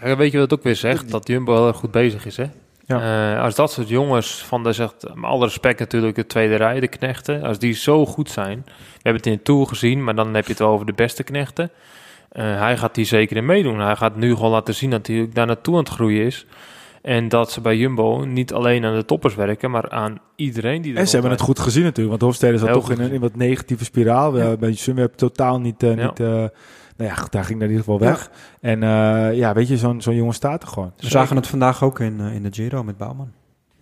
Ja, 0.01 0.17
weet 0.17 0.31
je 0.31 0.37
wat 0.37 0.49
het 0.49 0.59
ook 0.59 0.65
weer 0.65 0.75
zegt? 0.75 1.11
Dat 1.11 1.27
Jumbo 1.27 1.53
heel 1.53 1.67
erg 1.67 1.77
goed 1.77 1.91
bezig 1.91 2.25
is, 2.25 2.37
hè? 2.37 2.45
Ja. 2.89 3.33
Eh, 3.35 3.43
als 3.43 3.55
dat 3.55 3.71
soort 3.71 3.89
jongens 3.89 4.43
van 4.43 4.63
de, 4.63 4.73
zegt, 4.73 5.05
met 5.13 5.23
alle 5.23 5.45
respect 5.45 5.79
natuurlijk, 5.79 6.15
de 6.15 6.25
tweede 6.25 6.55
rij, 6.55 6.79
de 6.79 6.87
knechten, 6.87 7.43
als 7.43 7.59
die 7.59 7.73
zo 7.73 8.05
goed 8.05 8.29
zijn. 8.29 8.61
We 8.65 8.71
hebben 8.93 9.13
het 9.13 9.25
in 9.25 9.31
de 9.31 9.41
Tour 9.41 9.67
gezien, 9.67 10.03
maar 10.03 10.15
dan 10.15 10.33
heb 10.33 10.43
je 10.43 10.49
het 10.49 10.59
wel 10.59 10.69
over 10.69 10.85
de 10.85 10.93
beste 10.93 11.23
knechten. 11.23 11.71
Eh, 12.29 12.59
hij 12.59 12.77
gaat 12.77 12.95
hier 12.95 13.05
zeker 13.05 13.37
in 13.37 13.45
meedoen. 13.45 13.79
Hij 13.79 13.95
gaat 13.95 14.15
nu 14.15 14.35
gewoon 14.35 14.51
laten 14.51 14.75
zien 14.75 14.89
dat 14.89 15.07
hij 15.07 15.29
daar 15.33 15.45
naartoe 15.45 15.73
aan 15.73 15.79
het 15.79 15.89
groeien 15.89 16.25
is. 16.25 16.45
En 17.01 17.29
dat 17.29 17.51
ze 17.51 17.61
bij 17.61 17.77
Jumbo 17.77 18.23
niet 18.27 18.53
alleen 18.53 18.85
aan 18.85 18.95
de 18.95 19.05
toppers 19.05 19.35
werken, 19.35 19.71
maar 19.71 19.89
aan 19.89 20.19
iedereen 20.35 20.81
die 20.81 20.93
er 20.93 20.99
En 20.99 21.07
ze 21.07 21.13
hebben 21.13 21.31
het 21.31 21.41
goed 21.41 21.59
gezien 21.59 21.83
natuurlijk, 21.83 22.09
want 22.09 22.21
Hofstede 22.21 22.57
zat 22.57 22.67
Heel 22.67 22.79
toch 22.79 22.91
in 22.91 22.99
een, 22.99 23.11
in 23.11 23.19
wat 23.19 23.35
negatieve 23.35 23.83
spiraal. 23.83 24.37
Ja. 24.37 24.57
Bij 24.57 24.75
Sunweb 24.75 25.13
totaal 25.15 25.59
niet... 25.59 25.81
Ja. 25.81 25.93
niet 25.95 26.51
nou 26.99 27.11
ja, 27.11 27.27
daar 27.29 27.43
ging 27.43 27.59
hij 27.59 27.67
in 27.67 27.75
ieder 27.75 27.85
geval 27.85 27.99
weg. 27.99 28.31
En 28.61 28.83
eh, 28.83 29.37
ja, 29.37 29.53
weet 29.53 29.67
je, 29.67 29.77
zo'n 29.77 30.01
zo'n 30.01 30.15
jongen 30.15 30.33
staat 30.33 30.61
er 30.63 30.67
gewoon. 30.67 30.93
We 30.97 31.07
zagen 31.07 31.35
het 31.35 31.47
vandaag 31.47 31.83
ook 31.83 31.99
in, 31.99 32.19
eh, 32.19 32.35
in 32.35 32.43
de 32.43 32.53
Giro 32.53 32.83
met 32.83 32.97
Bouwman. 32.97 33.31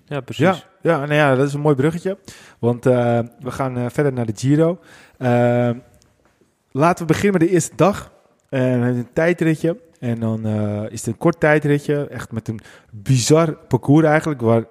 Ja, 0.05 0.19
precies. 0.21 0.45
Ja, 0.45 0.55
ja, 0.81 0.97
nou 0.97 1.13
ja, 1.13 1.35
dat 1.35 1.47
is 1.47 1.53
een 1.53 1.59
mooi 1.59 1.75
bruggetje. 1.75 2.17
Want 2.59 2.85
eh, 2.85 3.19
we 3.39 3.51
gaan 3.51 3.77
eh, 3.77 3.85
verder 3.89 4.13
naar 4.13 4.25
de 4.25 4.33
Giro. 4.35 4.79
Laten 6.71 7.05
we 7.05 7.13
beginnen 7.13 7.39
met 7.39 7.47
de 7.47 7.53
eerste 7.53 7.75
dag. 7.75 8.11
Eh, 8.49 8.71
een 8.71 9.07
tijdritje. 9.13 9.77
En 9.99 10.19
dan 10.19 10.45
eh, 10.45 10.83
is 10.89 10.99
het 10.99 11.07
een 11.07 11.17
kort 11.17 11.39
tijdritje. 11.39 12.07
Echt 12.07 12.31
met 12.31 12.47
een 12.47 12.59
bizar 12.91 13.53
parcours 13.67 14.05
eigenlijk. 14.05 14.41
Waar 14.41 14.63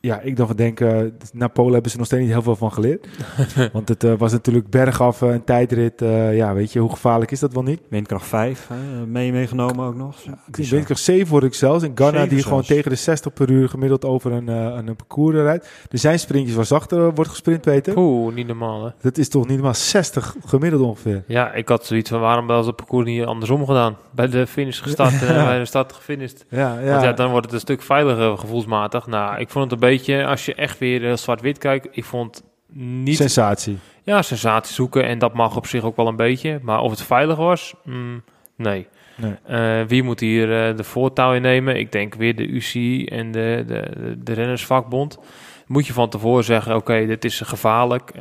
ja, 0.00 0.20
ik 0.20 0.36
dan 0.36 0.46
van 0.46 0.56
denk, 0.56 0.80
eh, 0.80 0.98
na 1.32 1.48
Polen 1.48 1.72
hebben 1.72 1.90
ze 1.90 1.96
nog 1.96 2.06
steeds 2.06 2.22
niet 2.22 2.30
heel 2.32 2.42
veel 2.42 2.56
van 2.56 2.72
geleerd. 2.72 3.06
Want 3.72 3.88
het 3.88 4.04
eh, 4.04 4.12
was 4.18 4.32
natuurlijk 4.32 4.70
bergaf, 4.70 5.22
eh, 5.22 5.28
een 5.32 5.44
tijdrit. 5.44 6.02
eh, 6.02 6.36
ja, 6.36 6.54
weet 6.54 6.72
je, 6.72 6.78
hoe 6.78 6.90
gevaarlijk 6.90 7.30
is 7.30 7.40
dat 7.40 7.52
wel 7.52 7.62
niet? 7.62 7.80
Windkracht 7.88 8.26
5, 8.26 8.68
hè, 8.68 9.06
mee 9.06 9.32
meegenomen 9.32 9.86
ook 9.86 9.94
nog. 9.94 10.16
Ja, 10.20 10.38
ik 10.52 10.96
7 10.96 11.28
word 11.28 11.44
ik 11.44 11.54
zelfs. 11.54 11.84
En 11.84 11.92
Ghana 11.94 12.26
die 12.26 12.42
gewoon 12.42 12.62
tegen 12.62 12.90
de 12.90 12.96
60 12.96 13.32
per 13.32 13.50
uur 13.50 13.68
gemiddeld 13.68 14.04
over 14.04 14.32
een, 14.32 14.48
eh, 14.48 14.78
een 14.86 14.96
parcours 14.96 15.36
rijdt. 15.36 15.68
Er 15.90 15.98
zijn 15.98 16.18
sprintjes 16.18 16.56
waar 16.56 16.64
zachter 16.64 17.14
wordt 17.14 17.30
gesprint, 17.30 17.60
Peter. 17.60 17.96
Oeh, 17.98 18.34
niet 18.34 18.46
normaal, 18.46 18.84
hè? 18.84 18.90
Dat 19.00 19.18
is 19.18 19.28
toch 19.28 19.46
niet 19.48 19.60
maar 19.60 19.74
60 19.74 20.36
gemiddeld 20.46 20.82
ongeveer. 20.82 21.24
Ja, 21.26 21.52
ik 21.52 21.68
had 21.68 21.86
zoiets 21.86 22.10
van, 22.10 22.20
waarom 22.20 22.46
wel 22.46 22.60
ze 22.62 22.66
het 22.66 22.76
parcours 22.76 23.06
niet 23.06 23.24
andersom 23.24 23.66
gedaan? 23.66 23.96
Bij 24.10 24.28
de 24.28 24.46
finish 24.46 24.82
gestart 24.82 25.22
en 25.22 25.44
bij 25.44 25.58
de 25.58 25.64
start 25.64 25.92
gefinished. 25.92 26.44
Ja, 26.48 26.78
ja. 26.80 26.90
Want 26.90 27.02
ja, 27.02 27.12
dan 27.12 27.30
wordt 27.30 27.44
het 27.46 27.54
een 27.54 27.60
stuk 27.60 27.82
veiliger 27.82 28.38
gevoelsmatig. 28.38 29.06
Nou, 29.06 29.38
ik 29.40 29.48
vond 29.48 29.64
het 29.64 29.72
een 29.72 29.78
beetje, 29.78 29.87
als 30.26 30.46
je 30.46 30.54
echt 30.54 30.78
weer 30.78 31.00
heel 31.00 31.16
zwart-wit 31.16 31.58
kijkt, 31.58 31.88
ik 31.90 32.04
vond 32.04 32.42
niet... 32.72 33.16
sensatie. 33.16 33.78
Ja, 34.02 34.22
sensatie 34.22 34.74
zoeken 34.74 35.04
en 35.04 35.18
dat 35.18 35.34
mag 35.34 35.56
op 35.56 35.66
zich 35.66 35.82
ook 35.82 35.96
wel 35.96 36.06
een 36.06 36.16
beetje. 36.16 36.58
Maar 36.62 36.80
of 36.80 36.90
het 36.90 37.02
veilig 37.02 37.36
was, 37.36 37.74
mm, 37.84 38.22
nee. 38.56 38.86
Nee. 39.16 39.34
Eh, 39.46 39.86
wie 39.86 40.02
moet 40.02 40.20
hier 40.20 40.68
eh, 40.68 40.76
de 40.76 40.84
voortouw 40.84 41.34
in 41.34 41.42
nemen? 41.42 41.76
Ik 41.76 41.92
denk 41.92 42.14
weer 42.14 42.36
de 42.36 42.46
UCI 42.46 43.06
en 43.06 43.32
de, 43.32 43.64
de, 43.66 43.90
de, 43.96 44.22
de 44.22 44.32
rennersvakbond. 44.32 45.18
Moet 45.66 45.86
je 45.86 45.92
van 45.92 46.08
tevoren 46.08 46.44
zeggen, 46.44 46.76
oké, 46.76 47.06
dit 47.06 47.24
is 47.24 47.40
gevaarlijk. 47.40 48.12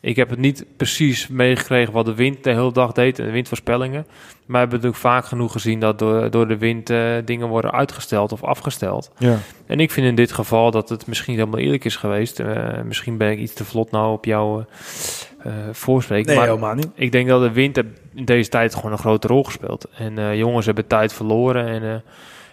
Ik 0.00 0.16
heb 0.16 0.30
het 0.30 0.38
niet 0.38 0.64
precies 0.76 1.28
meegekregen 1.28 1.92
wat 1.92 2.04
de 2.04 2.14
wind 2.14 2.44
de 2.44 2.50
hele 2.50 2.72
dag 2.72 2.92
deed 2.92 3.18
en 3.18 3.24
de 3.24 3.30
windvoorspellingen. 3.30 4.06
Maar 4.06 4.66
we 4.66 4.68
hebben 4.68 4.76
natuurlijk 4.76 5.02
vaak 5.02 5.24
genoeg 5.24 5.52
gezien 5.52 5.80
dat 5.80 5.98
door, 5.98 6.30
door 6.30 6.48
de 6.48 6.58
wind 6.58 6.90
eh, 6.90 7.14
dingen 7.24 7.48
worden 7.48 7.72
uitgesteld 7.72 8.32
of 8.32 8.44
afgesteld. 8.44 9.10
Ja. 9.18 9.38
En 9.66 9.80
ik 9.80 9.90
vind 9.90 10.06
in 10.06 10.14
dit 10.14 10.32
geval 10.32 10.70
dat 10.70 10.88
het 10.88 11.06
misschien 11.06 11.34
helemaal 11.34 11.60
eerlijk 11.60 11.84
is 11.84 11.96
geweest. 11.96 12.40
Eh, 12.40 12.80
misschien 12.84 13.16
ben 13.16 13.30
ik 13.30 13.38
iets 13.38 13.54
te 13.54 13.64
vlot 13.64 13.90
nou 13.90 14.12
op 14.12 14.24
jouw 14.24 14.64
eh, 15.42 15.52
voorspreek. 15.72 16.26
Nee, 16.26 16.36
maar 16.36 16.46
helemaal 16.46 16.74
niet. 16.74 16.88
ik 16.94 17.12
denk 17.12 17.28
dat 17.28 17.40
de 17.40 17.52
wind 17.52 17.78
in 18.14 18.24
deze 18.24 18.50
tijd 18.50 18.74
gewoon 18.74 18.92
een 18.92 18.98
grote 18.98 19.26
rol 19.26 19.44
gespeeld. 19.44 19.86
En 19.96 20.36
jongens 20.36 20.66
hebben 20.66 20.86
tijd 20.86 21.12
verloren. 21.12 21.66
En 21.66 22.02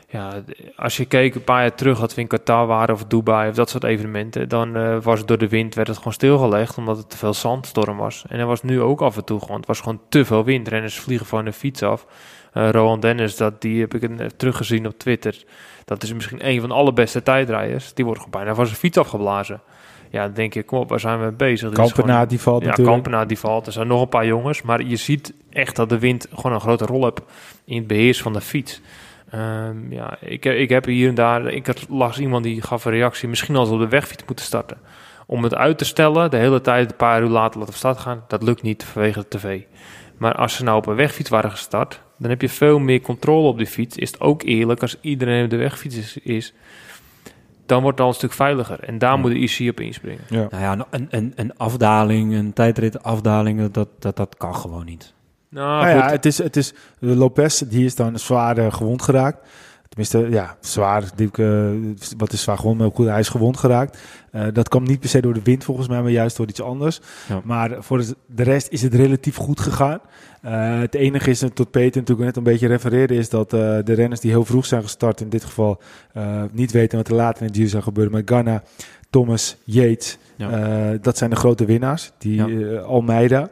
ja, 0.09 0.43
als 0.75 0.97
je 0.97 1.05
keek 1.05 1.35
een 1.35 1.43
paar 1.43 1.61
jaar 1.61 1.75
terug 1.75 1.99
dat 1.99 2.15
we 2.15 2.21
in 2.21 2.27
Qatar 2.27 2.67
waren 2.67 2.95
of 2.95 3.05
Dubai 3.05 3.49
of 3.49 3.55
dat 3.55 3.69
soort 3.69 3.83
evenementen, 3.83 4.49
dan 4.49 4.75
eh, 4.75 4.97
was 5.01 5.19
het 5.19 5.27
door 5.27 5.37
de 5.37 5.47
wind 5.47 5.75
werd 5.75 5.87
het 5.87 5.97
gewoon 5.97 6.13
stilgelegd 6.13 6.77
omdat 6.77 6.97
het 6.97 7.09
te 7.09 7.17
veel 7.17 7.33
zandstorm 7.33 7.97
was. 7.97 8.25
En 8.29 8.39
er 8.39 8.45
was 8.45 8.63
nu 8.63 8.81
ook 8.81 9.01
af 9.01 9.17
en 9.17 9.23
toe 9.23 9.39
gewoon, 9.39 9.57
het 9.57 9.67
was 9.67 9.79
gewoon 9.79 9.99
te 10.09 10.25
veel 10.25 10.43
wind. 10.43 10.67
Renners 10.67 10.99
vliegen 10.99 11.25
van 11.25 11.45
de 11.45 11.53
fiets 11.53 11.83
af. 11.83 12.05
Eh 12.53 12.69
Rowan 12.69 12.99
Dennis, 12.99 13.35
dat, 13.35 13.61
die 13.61 13.79
heb 13.79 13.93
ik 13.93 14.01
een, 14.01 14.19
eh, 14.19 14.27
teruggezien 14.27 14.87
op 14.87 14.97
Twitter. 14.97 15.43
Dat 15.85 16.03
is 16.03 16.13
misschien 16.13 16.47
een 16.47 16.59
van 16.59 16.69
de 16.69 16.75
allerbeste 16.75 17.23
tijdrijders. 17.23 17.93
Die 17.93 18.05
wordt 18.05 18.21
gewoon 18.21 18.39
bijna 18.39 18.55
van 18.55 18.65
zijn 18.65 18.77
fiets 18.77 18.97
afgeblazen. 18.97 19.61
Ja, 20.09 20.23
dan 20.23 20.33
denk 20.33 20.53
je, 20.53 20.63
kom 20.63 20.79
op, 20.79 20.89
waar 20.89 20.99
zijn 20.99 21.17
we 21.17 21.23
mee 21.23 21.33
bezig? 21.33 21.71
Kampenaar 21.71 22.27
die 22.27 22.39
valt 22.39 22.61
ja, 22.61 22.67
natuurlijk. 22.67 22.95
Kampenaar 22.95 23.27
die 23.27 23.39
valt. 23.39 23.65
Er 23.65 23.71
zijn 23.71 23.87
nog 23.87 24.01
een 24.01 24.09
paar 24.09 24.25
jongens. 24.25 24.61
Maar 24.61 24.83
je 24.83 24.95
ziet 24.95 25.33
echt 25.49 25.75
dat 25.75 25.89
de 25.89 25.99
wind 25.99 26.27
gewoon 26.33 26.53
een 26.53 26.61
grote 26.61 26.85
rol 26.85 27.03
heeft 27.03 27.21
in 27.65 27.77
het 27.77 27.87
beheers 27.87 28.21
van 28.21 28.33
de 28.33 28.41
fiets. 28.41 28.81
Ehm, 29.29 29.91
ja, 29.93 30.17
ik, 30.21 30.43
heb- 30.43 30.55
ik 30.55 30.69
heb 30.69 30.85
hier 30.85 31.09
en 31.09 31.15
daar... 31.15 31.45
Ik 31.47 31.67
had 31.67 31.85
las 31.89 32.19
iemand 32.19 32.43
die 32.43 32.61
gaf 32.61 32.85
een 32.85 32.91
reactie... 32.91 33.27
misschien 33.29 33.55
als 33.55 33.69
we 33.69 33.75
op 33.75 33.81
de 33.81 33.87
wegfiets 33.87 34.23
moeten 34.27 34.45
starten. 34.45 34.77
Om 35.25 35.43
het 35.43 35.55
uit 35.55 35.77
te 35.77 35.85
stellen, 35.85 36.31
de 36.31 36.37
hele 36.37 36.61
tijd 36.61 36.89
een 36.91 36.97
paar 36.97 37.21
uur 37.21 37.27
later 37.29 37.57
laten 37.59 37.73
we 37.73 37.79
start 37.79 37.97
gaan... 37.97 38.23
dat 38.27 38.43
lukt 38.43 38.61
niet 38.61 38.83
vanwege 38.83 39.19
de 39.29 39.37
tv. 39.37 39.61
Maar 40.17 40.33
als 40.35 40.55
ze 40.55 40.63
nou 40.63 40.77
op 40.77 40.85
een 40.85 40.95
wegfiets 40.95 41.29
waren 41.29 41.51
gestart... 41.51 42.01
dan 42.17 42.29
heb 42.29 42.41
je 42.41 42.49
veel 42.49 42.79
meer 42.79 43.01
controle 43.01 43.47
op 43.47 43.57
die 43.57 43.67
fiets. 43.67 43.97
Is 43.97 44.11
het 44.11 44.19
ook 44.21 44.43
eerlijk 44.43 44.81
als 44.81 44.97
iedereen 45.01 45.43
op 45.43 45.49
de 45.49 45.57
wegfiets 45.57 45.95
is... 45.97 46.17
is 46.17 46.53
dan 47.65 47.81
wordt 47.81 47.97
het 47.97 48.05
al 48.07 48.11
een 48.13 48.17
stuk 48.19 48.33
veiliger. 48.33 48.79
En 48.79 48.97
daar 48.97 49.11
Ja. 49.13 49.17
moet 49.17 49.31
de 49.31 49.37
IC 49.39 49.69
op 49.69 49.79
inspringen. 49.79 50.21
Ja. 50.29 50.47
Nou 50.49 50.63
ja, 50.63 50.85
een, 50.89 51.07
een, 51.09 51.33
een 51.35 51.57
afdaling, 51.57 52.33
een 52.33 52.53
tijdrit 52.53 53.03
afdaling, 53.03 53.71
dat, 53.71 53.89
dat, 53.99 54.15
dat 54.15 54.35
kan 54.37 54.55
gewoon 54.55 54.85
niet. 54.85 55.13
Nou, 55.49 55.83
Nou 55.85 55.97
ja, 55.97 56.09
het 56.09 56.25
is, 56.25 56.37
het 56.37 56.55
is, 56.55 56.73
Lopez 56.99 57.59
die 57.61 57.85
is 57.85 57.95
dan 57.95 58.19
zwaar 58.19 58.57
eh, 58.57 58.73
gewond 58.73 59.01
geraakt. 59.01 59.47
Tenminste, 59.89 60.35
ja, 60.35 60.55
zwaar. 60.59 61.03
Die, 61.15 61.29
eh, 61.33 61.69
wat 62.17 62.33
is 62.33 62.41
zwaar 62.41 62.57
gewond? 62.57 62.77
Maar 62.79 62.89
goed, 62.93 63.05
hij 63.07 63.19
is 63.19 63.29
gewond 63.29 63.57
geraakt. 63.57 63.97
Eh, 64.31 64.45
dat 64.53 64.69
kwam 64.69 64.83
niet 64.83 64.99
per 64.99 65.09
se 65.09 65.21
door 65.21 65.33
de 65.33 65.41
wind 65.43 65.63
volgens 65.63 65.87
mij, 65.87 66.01
maar 66.01 66.11
juist 66.11 66.37
door 66.37 66.47
iets 66.47 66.61
anders. 66.61 66.99
Ja. 67.29 67.41
Maar 67.43 67.75
voor 67.79 67.97
de- 68.27 68.43
rest 68.43 68.67
is 68.71 68.81
het 68.81 68.93
relatief 68.93 69.35
goed 69.35 69.59
gegaan. 69.59 69.99
Het 70.81 70.95
enige 70.95 71.29
is, 71.29 71.39
tot 71.53 71.71
Peter 71.71 71.99
natuurlijk 71.99 72.27
net 72.27 72.37
een 72.37 72.43
beetje 72.43 72.67
refereerde, 72.67 73.15
is 73.15 73.29
dat 73.29 73.49
de 73.49 73.81
renners 73.93 74.19
die 74.19 74.31
heel 74.31 74.45
vroeg 74.45 74.65
zijn 74.65 74.81
gestart, 74.83 75.21
in 75.21 75.29
dit 75.29 75.43
geval 75.43 75.81
niet 76.51 76.71
weten 76.71 76.97
wat 76.97 77.07
er 77.07 77.13
later 77.15 77.41
in 77.41 77.47
het 77.47 77.55
Giro 77.55 77.69
zou 77.69 77.83
gebeuren. 77.83 78.13
Maar 78.13 78.21
Ganna, 78.25 78.63
Thomas, 79.09 79.57
Yates, 79.63 80.17
Ja. 80.35 80.97
dat 81.01 81.17
zijn 81.17 81.29
de 81.29 81.35
grote 81.35 81.65
winnaars. 81.65 82.11
Die 82.17 82.43
Almeida, 82.79 83.49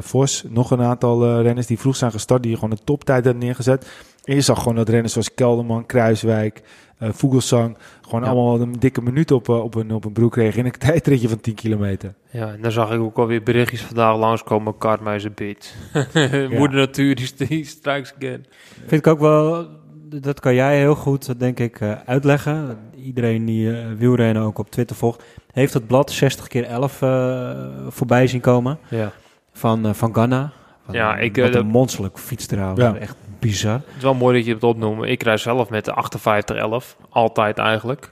Vos, 0.00 0.44
nog 0.48 0.70
een 0.70 0.82
aantal 0.82 1.24
eh, 1.24 1.42
renners 1.42 1.66
die 1.66 1.78
vroeg 1.78 1.96
zijn 1.96 2.10
gestart, 2.10 2.42
die 2.42 2.54
gewoon 2.54 2.70
een 2.70 2.84
toptijd 2.84 3.24
hebben 3.24 3.42
neergezet. 3.44 3.90
En 4.24 4.34
je 4.34 4.40
zag 4.40 4.58
gewoon 4.58 4.74
dat 4.74 4.88
renners 4.88 5.12
zoals 5.12 5.34
Kelderman, 5.34 5.86
Kruiswijk, 5.86 6.62
eh 6.98 7.08
Vogelsang, 7.12 7.76
gewoon 8.02 8.22
Ja. 8.22 8.30
allemaal 8.30 8.60
een 8.60 8.72
dikke 8.78 9.02
minuut 9.02 9.30
op, 9.30 9.48
eh, 9.48 9.62
op, 9.64 9.74
een, 9.74 9.92
op 9.92 10.04
een 10.04 10.12
broek 10.12 10.32
kregen 10.32 10.58
in 10.58 10.64
een 10.64 10.78
tijdritje 10.88 11.28
van 11.28 11.40
10 11.40 11.54
kilometer. 11.54 12.14
Ja, 12.30 12.52
en 12.52 12.62
dan 12.62 12.72
zag 12.72 12.92
ik 12.92 13.00
ook 13.00 13.18
alweer 13.18 13.42
berichtjes 13.42 13.82
vandaag 13.82 14.16
langskomen. 14.18 14.78
Kartmeijer 14.78 15.32
beat. 15.34 15.74
Moeder 16.58 16.78
natuur, 16.78 17.14
die, 17.14 17.46
die 17.48 17.64
strikes 17.64 18.14
again. 18.16 18.46
Vind 18.86 19.06
ik 19.06 19.06
ook 19.06 19.18
wel, 19.20 19.66
dat 20.08 20.40
kan 20.40 20.54
jij 20.54 20.78
heel 20.78 20.94
goed, 20.94 21.38
denk 21.40 21.58
ik, 21.58 21.80
eh, 21.80 21.92
uitleggen. 22.06 22.78
Iedereen 23.04 23.44
die 23.44 23.70
eh, 23.80 23.86
wielrennen 23.96 24.42
ook 24.42 24.58
op 24.58 24.70
Twitter 24.70 24.96
volgt, 24.96 25.22
heeft 25.52 25.74
het 25.74 25.86
blad 25.86 26.10
60 26.10 26.46
keer 26.46 26.64
11 26.64 27.02
eh, 27.02 27.50
voorbij 27.88 28.26
zien 28.26 28.40
komen 28.40 28.78
Ja. 28.88 29.12
van, 29.52 29.86
eh, 29.86 29.92
van 29.94 30.12
Ghana. 30.14 30.52
Wat 30.84 30.94
Ja, 30.94 31.16
ik, 31.16 31.36
eh, 31.36 31.42
wat 31.44 31.52
dat- 31.52 31.62
een 31.62 31.68
monsterlijk 31.68 32.18
fiets 32.18 32.46
trouwens. 32.46 32.80
Ja. 32.80 32.94
Echt 32.96 33.16
bizar. 33.38 33.72
Het 33.74 33.96
is 33.96 34.02
wel 34.02 34.14
mooi 34.14 34.36
dat 34.36 34.46
je 34.46 34.54
het 34.54 34.62
opnoemt. 34.64 35.04
Ik 35.04 35.22
rij 35.22 35.36
zelf 35.36 35.70
met 35.70 35.84
de 35.84 35.92
5811, 35.94 36.96
altijd 37.08 37.58
eigenlijk. 37.58 38.08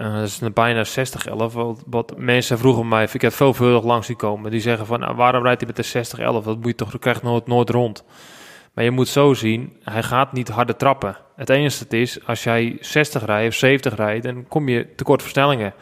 Uh, 0.00 0.14
dat 0.14 0.26
is 0.26 0.40
een 0.40 0.52
bijna 0.52 0.84
6011. 0.84 1.52
Wat, 1.54 1.82
wat 1.86 2.12
mensen 2.16 2.58
vroegen 2.58 2.88
mij, 2.88 3.08
ik 3.12 3.20
heb 3.22 3.32
veelvuldig 3.32 3.84
langs 3.84 4.06
zien 4.06 4.16
komen. 4.16 4.50
Die 4.50 4.60
zeggen 4.60 4.86
van, 4.86 5.00
nou, 5.00 5.16
waarom 5.16 5.42
rijdt 5.42 5.58
hij 5.58 5.66
met 5.66 5.76
de 5.76 5.82
6011? 5.82 6.44
Dat 6.44 6.56
moet 6.56 6.66
je 6.66 6.74
toch, 6.74 6.98
krijgt 6.98 7.22
nooit, 7.22 7.46
nooit 7.46 7.70
rond. 7.70 8.04
Maar 8.76 8.84
je 8.84 8.90
moet 8.90 9.08
zo 9.08 9.34
zien, 9.34 9.76
hij 9.82 10.02
gaat 10.02 10.32
niet 10.32 10.48
harde 10.48 10.76
trappen. 10.76 11.16
Het 11.36 11.50
enige 11.50 11.86
is, 11.88 12.26
als 12.26 12.44
jij 12.44 12.76
60 12.80 13.24
rijdt 13.24 13.48
of 13.48 13.54
70 13.54 13.96
rijdt, 13.96 14.24
dan 14.24 14.44
kom 14.48 14.68
je 14.68 14.94
tekort 14.94 15.22
versnellingen. 15.22 15.74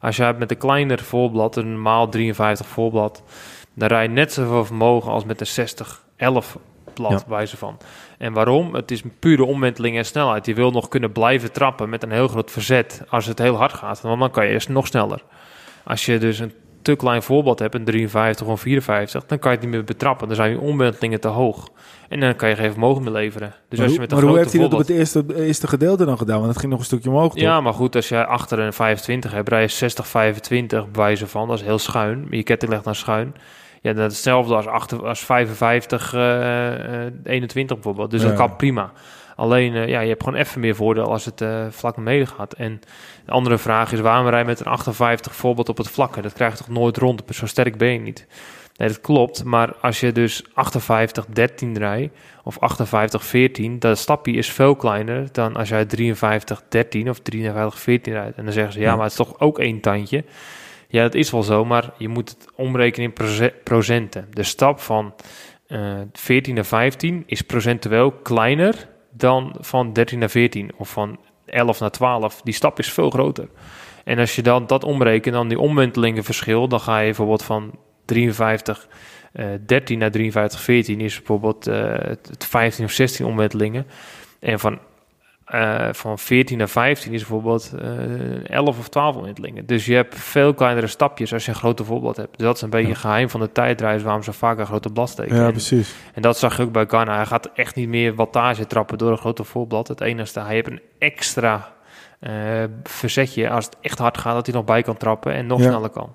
Als 0.00 0.16
jij 0.16 0.34
met 0.34 0.50
een 0.50 0.56
kleiner 0.56 0.98
voorblad, 0.98 1.56
een 1.56 1.72
normaal 1.72 2.08
53 2.08 2.66
voorblad, 2.66 3.22
dan 3.74 3.88
rij 3.88 4.02
je 4.02 4.08
net 4.08 4.32
zoveel 4.32 4.64
vermogen 4.64 5.12
als 5.12 5.24
met 5.24 5.40
een 5.40 5.46
60 5.46 6.04
11 6.16 6.58
blad, 6.94 7.10
ja. 7.10 7.22
wijze 7.26 7.56
van. 7.56 7.78
En 8.18 8.32
waarom? 8.32 8.74
Het 8.74 8.90
is 8.90 9.02
pure 9.18 9.44
omwenteling 9.44 9.96
en 9.96 10.04
snelheid. 10.04 10.46
Je 10.46 10.54
wil 10.54 10.70
nog 10.70 10.88
kunnen 10.88 11.12
blijven 11.12 11.52
trappen 11.52 11.88
met 11.88 12.02
een 12.02 12.12
heel 12.12 12.28
groot 12.28 12.50
verzet 12.50 13.02
als 13.08 13.26
het 13.26 13.38
heel 13.38 13.56
hard 13.56 13.72
gaat, 13.72 14.00
want 14.00 14.20
dan 14.20 14.30
kan 14.30 14.46
je 14.46 14.52
eerst 14.52 14.68
nog 14.68 14.86
sneller. 14.86 15.22
Als 15.84 16.06
je 16.06 16.18
dus 16.18 16.38
een 16.38 16.52
te 16.82 16.96
klein 16.96 17.22
voorbeeld 17.22 17.58
hebt, 17.58 17.74
een 17.74 17.84
53 17.84 18.46
of 18.46 18.60
54, 18.60 19.26
dan 19.26 19.38
kan 19.38 19.50
je 19.50 19.56
het 19.56 19.66
niet 19.66 19.74
meer 19.74 19.84
betrappen. 19.84 20.26
Dan 20.26 20.36
zijn 20.36 20.50
je 20.50 20.60
omwentelingen 20.60 21.20
te 21.20 21.28
hoog. 21.28 21.68
En 22.08 22.20
dan 22.20 22.36
kan 22.36 22.48
je 22.48 22.56
geen 22.56 22.70
vermogen 22.70 23.02
meer 23.02 23.12
leveren. 23.12 23.54
Dus 23.68 23.78
maar 23.78 23.86
als 23.86 23.94
je 23.94 24.00
met 24.00 24.12
een 24.12 24.18
maar 24.18 24.26
hoe 24.26 24.36
heeft 24.38 24.52
hij 24.52 24.60
dat 24.60 24.72
op 24.72 24.78
het 24.78 24.88
eerste, 24.88 25.24
eerste 25.36 25.66
gedeelte 25.68 26.04
dan 26.04 26.18
gedaan? 26.18 26.36
Want 26.36 26.48
het 26.48 26.58
ging 26.58 26.70
nog 26.70 26.80
een 26.80 26.86
stukje 26.86 27.10
omhoog, 27.10 27.32
toch? 27.32 27.42
Ja, 27.42 27.60
maar 27.60 27.74
goed, 27.74 27.96
als 27.96 28.08
je 28.08 28.26
achter 28.26 28.58
een 28.58 28.72
25 28.72 29.32
hebt, 29.32 29.48
rij 29.48 29.60
je 29.62 29.68
60, 29.68 30.06
25 30.06 30.90
bij 30.90 31.02
wijze 31.02 31.26
van. 31.26 31.48
Dat 31.48 31.58
is 31.58 31.64
heel 31.64 31.78
schuin. 31.78 32.26
Je 32.30 32.42
ketting 32.42 32.70
legt 32.70 32.84
dan 32.84 32.94
schuin. 32.94 33.34
Ja, 33.80 33.92
dat 33.92 34.10
is 34.10 34.16
hetzelfde 34.16 34.54
als, 34.54 34.66
achter, 34.66 35.06
als 35.06 35.20
55, 35.20 36.14
eh, 36.14 37.04
eh, 37.06 37.12
21 37.24 37.76
bijvoorbeeld. 37.76 38.10
Dus 38.10 38.22
Ja. 38.22 38.28
dat 38.28 38.36
kan 38.36 38.56
prima. 38.56 38.92
Alleen, 39.42 39.74
eh, 39.74 39.88
ja, 39.88 40.00
je 40.00 40.08
hebt 40.08 40.22
gewoon 40.22 40.38
even 40.38 40.60
meer 40.60 40.74
voordeel 40.74 41.10
als 41.10 41.24
het 41.24 41.40
eh, 41.40 41.66
vlak 41.70 41.96
naar 41.96 42.04
beneden 42.04 42.26
gaat. 42.26 42.52
En 42.52 42.80
de 43.24 43.32
andere 43.32 43.58
vraag 43.58 43.92
is, 43.92 44.00
waarom 44.00 44.28
rij 44.28 44.38
je 44.38 44.44
met 44.44 44.60
een 44.60 44.66
58 44.66 45.34
voorbeeld 45.34 45.68
op 45.68 45.76
het 45.76 45.90
vlakke? 45.90 46.22
Dat 46.22 46.32
krijg 46.32 46.52
je 46.52 46.58
toch 46.58 46.68
nooit 46.68 46.96
rond? 46.96 47.22
Zo 47.30 47.46
sterk 47.46 47.78
ben 47.78 47.92
je 47.92 47.98
niet. 47.98 48.26
Nee, 48.76 48.88
dat 48.88 49.00
klopt. 49.00 49.44
Maar 49.44 49.74
als 49.80 50.00
je 50.00 50.12
dus 50.12 50.44
58, 50.54 51.26
13 51.26 51.78
rijdt, 51.78 52.16
of 52.42 52.58
58, 52.58 53.24
14, 53.24 53.78
dat 53.78 53.98
stapje 53.98 54.32
is 54.32 54.50
veel 54.52 54.76
kleiner 54.76 55.28
dan 55.32 55.56
als 55.56 55.68
jij 55.68 55.84
53, 55.84 56.62
13 56.68 57.10
of 57.10 57.18
53, 57.20 57.80
14 57.80 58.12
rijdt. 58.12 58.36
En 58.36 58.44
dan 58.44 58.52
zeggen 58.52 58.72
ze, 58.72 58.80
ja, 58.80 58.94
maar 58.94 59.02
het 59.02 59.10
is 59.10 59.26
toch 59.26 59.40
ook 59.40 59.58
één 59.58 59.80
tandje? 59.80 60.24
Ja, 60.88 61.02
dat 61.02 61.14
is 61.14 61.30
wel 61.30 61.42
zo, 61.42 61.64
maar 61.64 61.90
je 61.98 62.08
moet 62.08 62.28
het 62.28 62.48
omrekenen 62.54 63.08
in 63.08 63.12
proce- 63.12 63.54
procenten. 63.64 64.26
De 64.30 64.42
stap 64.42 64.80
van 64.80 65.14
eh 65.66 66.00
14 66.12 66.54
naar 66.54 66.64
15 66.64 67.22
is 67.26 67.42
procentueel 67.42 68.10
kleiner 68.10 68.90
dan 69.12 69.56
van 69.60 69.92
13 69.92 70.18
naar 70.18 70.30
14 70.30 70.70
of 70.76 70.90
van 70.90 71.18
11 71.46 71.80
naar 71.80 71.90
12. 71.90 72.40
Die 72.42 72.54
stap 72.54 72.78
is 72.78 72.92
veel 72.92 73.10
groter. 73.10 73.48
En 74.04 74.18
als 74.18 74.36
je 74.36 74.42
dan 74.42 74.66
dat 74.66 74.84
omrekent, 74.84 75.34
dan 75.34 75.48
die 75.48 75.58
omwentelingenverschil, 75.58 76.68
dan 76.68 76.80
ga 76.80 76.98
je 76.98 77.04
bijvoorbeeld 77.04 77.42
van 77.42 77.78
53 78.04 78.88
eh 79.32 79.46
13 79.66 79.98
naar 79.98 80.10
53 80.10 80.60
14 80.60 81.00
is 81.00 81.16
bijvoorbeeld 81.16 81.66
eh, 81.66 81.92
het 82.28 82.46
15 82.48 82.84
of 82.84 82.90
16 82.90 83.26
omwentelingen. 83.26 83.86
En 84.40 84.60
van, 84.60 84.78
eh, 85.52 85.88
van 85.92 86.18
14 86.18 86.58
naar 86.58 86.68
15 86.68 87.12
is 87.12 87.18
bijvoorbeeld 87.20 87.72
eh 87.80 88.50
11 88.50 88.78
of 88.78 88.88
12 88.88 89.16
omwentelingen. 89.16 89.66
Dus 89.66 89.86
je 89.86 89.94
hebt 89.94 90.14
veel 90.18 90.54
kleinere 90.54 90.86
stapjes 90.86 91.32
als 91.32 91.44
je 91.44 91.50
een 91.50 91.56
grote 91.56 91.84
voorbeeld 91.84 92.16
hebt. 92.16 92.36
Dus 92.36 92.46
dat 92.46 92.56
is 92.56 92.62
een 92.62 92.70
beetje 92.70 92.88
Ja. 92.88 92.94
geheim 92.94 93.30
van 93.30 93.40
de 93.40 93.52
tijdreis 93.52 94.02
waarom 94.02 94.22
ze 94.22 94.32
vaak 94.32 94.58
een 94.58 94.66
grote 94.66 94.88
blad 94.92 95.08
steken. 95.08 95.36
Ja, 95.36 95.44
En- 95.44 95.50
precies. 95.50 95.94
en 96.14 96.22
dat 96.22 96.38
zag 96.38 96.56
je 96.56 96.62
ook 96.62 96.72
bij 96.72 96.86
Ghana. 96.86 97.16
Hij 97.16 97.26
gaat 97.26 97.50
echt 97.54 97.74
niet 97.74 97.88
meer 97.88 98.14
wattage 98.14 98.66
trappen 98.66 98.98
door 98.98 99.10
een 99.10 99.18
grote 99.18 99.44
voorblad. 99.44 99.88
Het 99.88 100.00
enige, 100.00 100.40
hij 100.40 100.54
heeft 100.54 100.66
een 100.70 100.80
extra 100.98 101.70
eh, 102.20 102.32
verzetje 102.82 103.50
als 103.50 103.64
het 103.64 103.76
echt 103.80 103.98
hard 103.98 104.18
gaat, 104.18 104.34
dat 104.34 104.46
hij 104.46 104.54
nog 104.54 104.64
bij 104.64 104.82
kan 104.82 104.96
trappen 104.96 105.32
en 105.32 105.46
nog 105.46 105.60
Ja. 105.60 105.68
sneller 105.70 105.90
kan. 105.90 106.12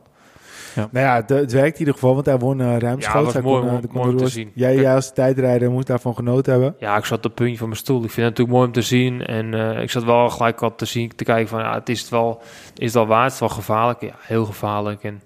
Nou 0.76 0.88
ja, 0.92 1.16
het, 1.28 1.52
werkt 1.52 1.74
in 1.74 1.80
ieder 1.80 1.94
geval, 1.94 2.14
want 2.14 2.26
hij 2.26 2.38
won 2.38 2.60
uh, 2.60 2.78
ruimschoots. 2.78 3.34
Ja, 3.34 3.42
mooi 3.42 3.60
kon, 3.60 3.70
eh, 3.70 3.76
om- 3.76 3.82
de 3.82 3.88
mooi 3.92 4.10
om 4.10 4.18
te 4.18 4.28
zien. 4.28 4.52
Jij, 4.54 4.94
als 4.96 5.14
tijdrijder 5.14 5.72
moest 5.72 5.88
daarvan 5.88 6.16
genoten 6.16 6.52
hebben. 6.52 6.76
Ja, 6.80 6.98
ik 6.98 7.06
zat 7.06 7.18
op 7.18 7.24
het 7.24 7.34
puntje 7.36 7.58
van 7.58 7.68
mijn 7.68 7.80
stoel. 7.80 8.04
Ik 8.04 8.12
vind 8.12 8.16
het 8.16 8.26
natuurlijk 8.26 8.56
mooi 8.58 8.68
om 8.68 8.74
te 8.74 8.82
zien. 8.82 9.26
En 9.26 9.54
eh, 9.54 9.82
ik 9.82 9.90
zat 9.92 10.04
wel 10.04 10.30
gelijk 10.30 10.62
al 10.62 10.76
te 10.76 10.86
zien, 10.86 11.12
te 11.16 11.24
kijken 11.24 11.48
van, 11.48 11.60
ja, 11.60 11.74
het 11.74 11.90
is 11.90 12.00
het 12.02 12.10
wel, 12.10 12.42
is 12.76 12.86
het 12.86 12.94
wel 12.94 13.08
waard, 13.08 13.24
het 13.24 13.34
is 13.34 13.40
wel 13.40 13.50
gevaarlijk. 13.50 14.02
Ja, 14.02 14.14
heel 14.20 14.46
gevaarlijk. 14.46 15.04
En 15.04 15.22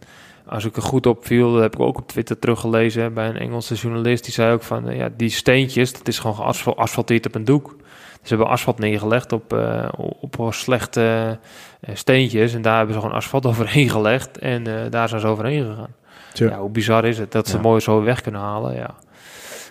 als 0.46 0.66
ik 0.66 0.76
er 0.76 0.82
goed 0.82 1.06
op 1.06 1.26
viel, 1.26 1.52
dat 1.54 1.62
heb 1.62 1.74
ik 1.74 1.80
ook 1.80 1.98
op 1.98 2.08
Twitter 2.08 2.40
teruggelezen 2.40 3.14
bij 3.14 3.28
een 3.28 3.38
Engelse 3.38 3.76
journalist. 3.76 4.24
Die 4.24 4.34
zei 4.34 4.54
ook 4.54 4.64
van, 4.64 4.96
ja, 4.96 5.10
die 5.18 5.30
steentjes, 5.30 5.94
dat 5.94 6.08
is 6.08 6.20
gewoon 6.20 6.54
geasfalteerd 6.56 7.26
op 7.26 7.36
een 7.36 7.46
doek. 7.46 7.76
Ze 8.22 8.28
hebben 8.28 8.48
asfalt 8.48 8.80
neergelegd 8.80 9.32
op, 9.32 9.54
eh, 9.54 9.88
op 10.22 10.48
slechte 10.54 11.38
eh, 11.80 11.96
steentjes. 11.96 12.54
En 12.54 12.62
daar 12.62 12.78
hebben 12.78 12.96
ze 12.96 13.02
gewoon 13.02 13.16
asfalt 13.16 13.46
overheen 13.52 13.90
gelegd. 13.90 14.38
En 14.38 14.68
eh, 14.68 14.92
daar 14.92 15.10
zijn 15.10 15.22
ze 15.22 15.28
overheen 15.28 15.66
gegaan. 15.66 15.94
Tja. 16.34 16.50
Ja, 16.50 16.58
hoe 16.60 16.70
bizar 16.70 17.06
is 17.06 17.18
het 17.18 17.32
dat 17.32 17.48
ze 17.48 17.56
Ja. 17.56 17.62
mooi 17.62 17.80
zo 17.80 18.02
weg 18.04 18.22
kunnen 18.22 18.42
halen. 18.42 18.76
Ja. 18.76 18.96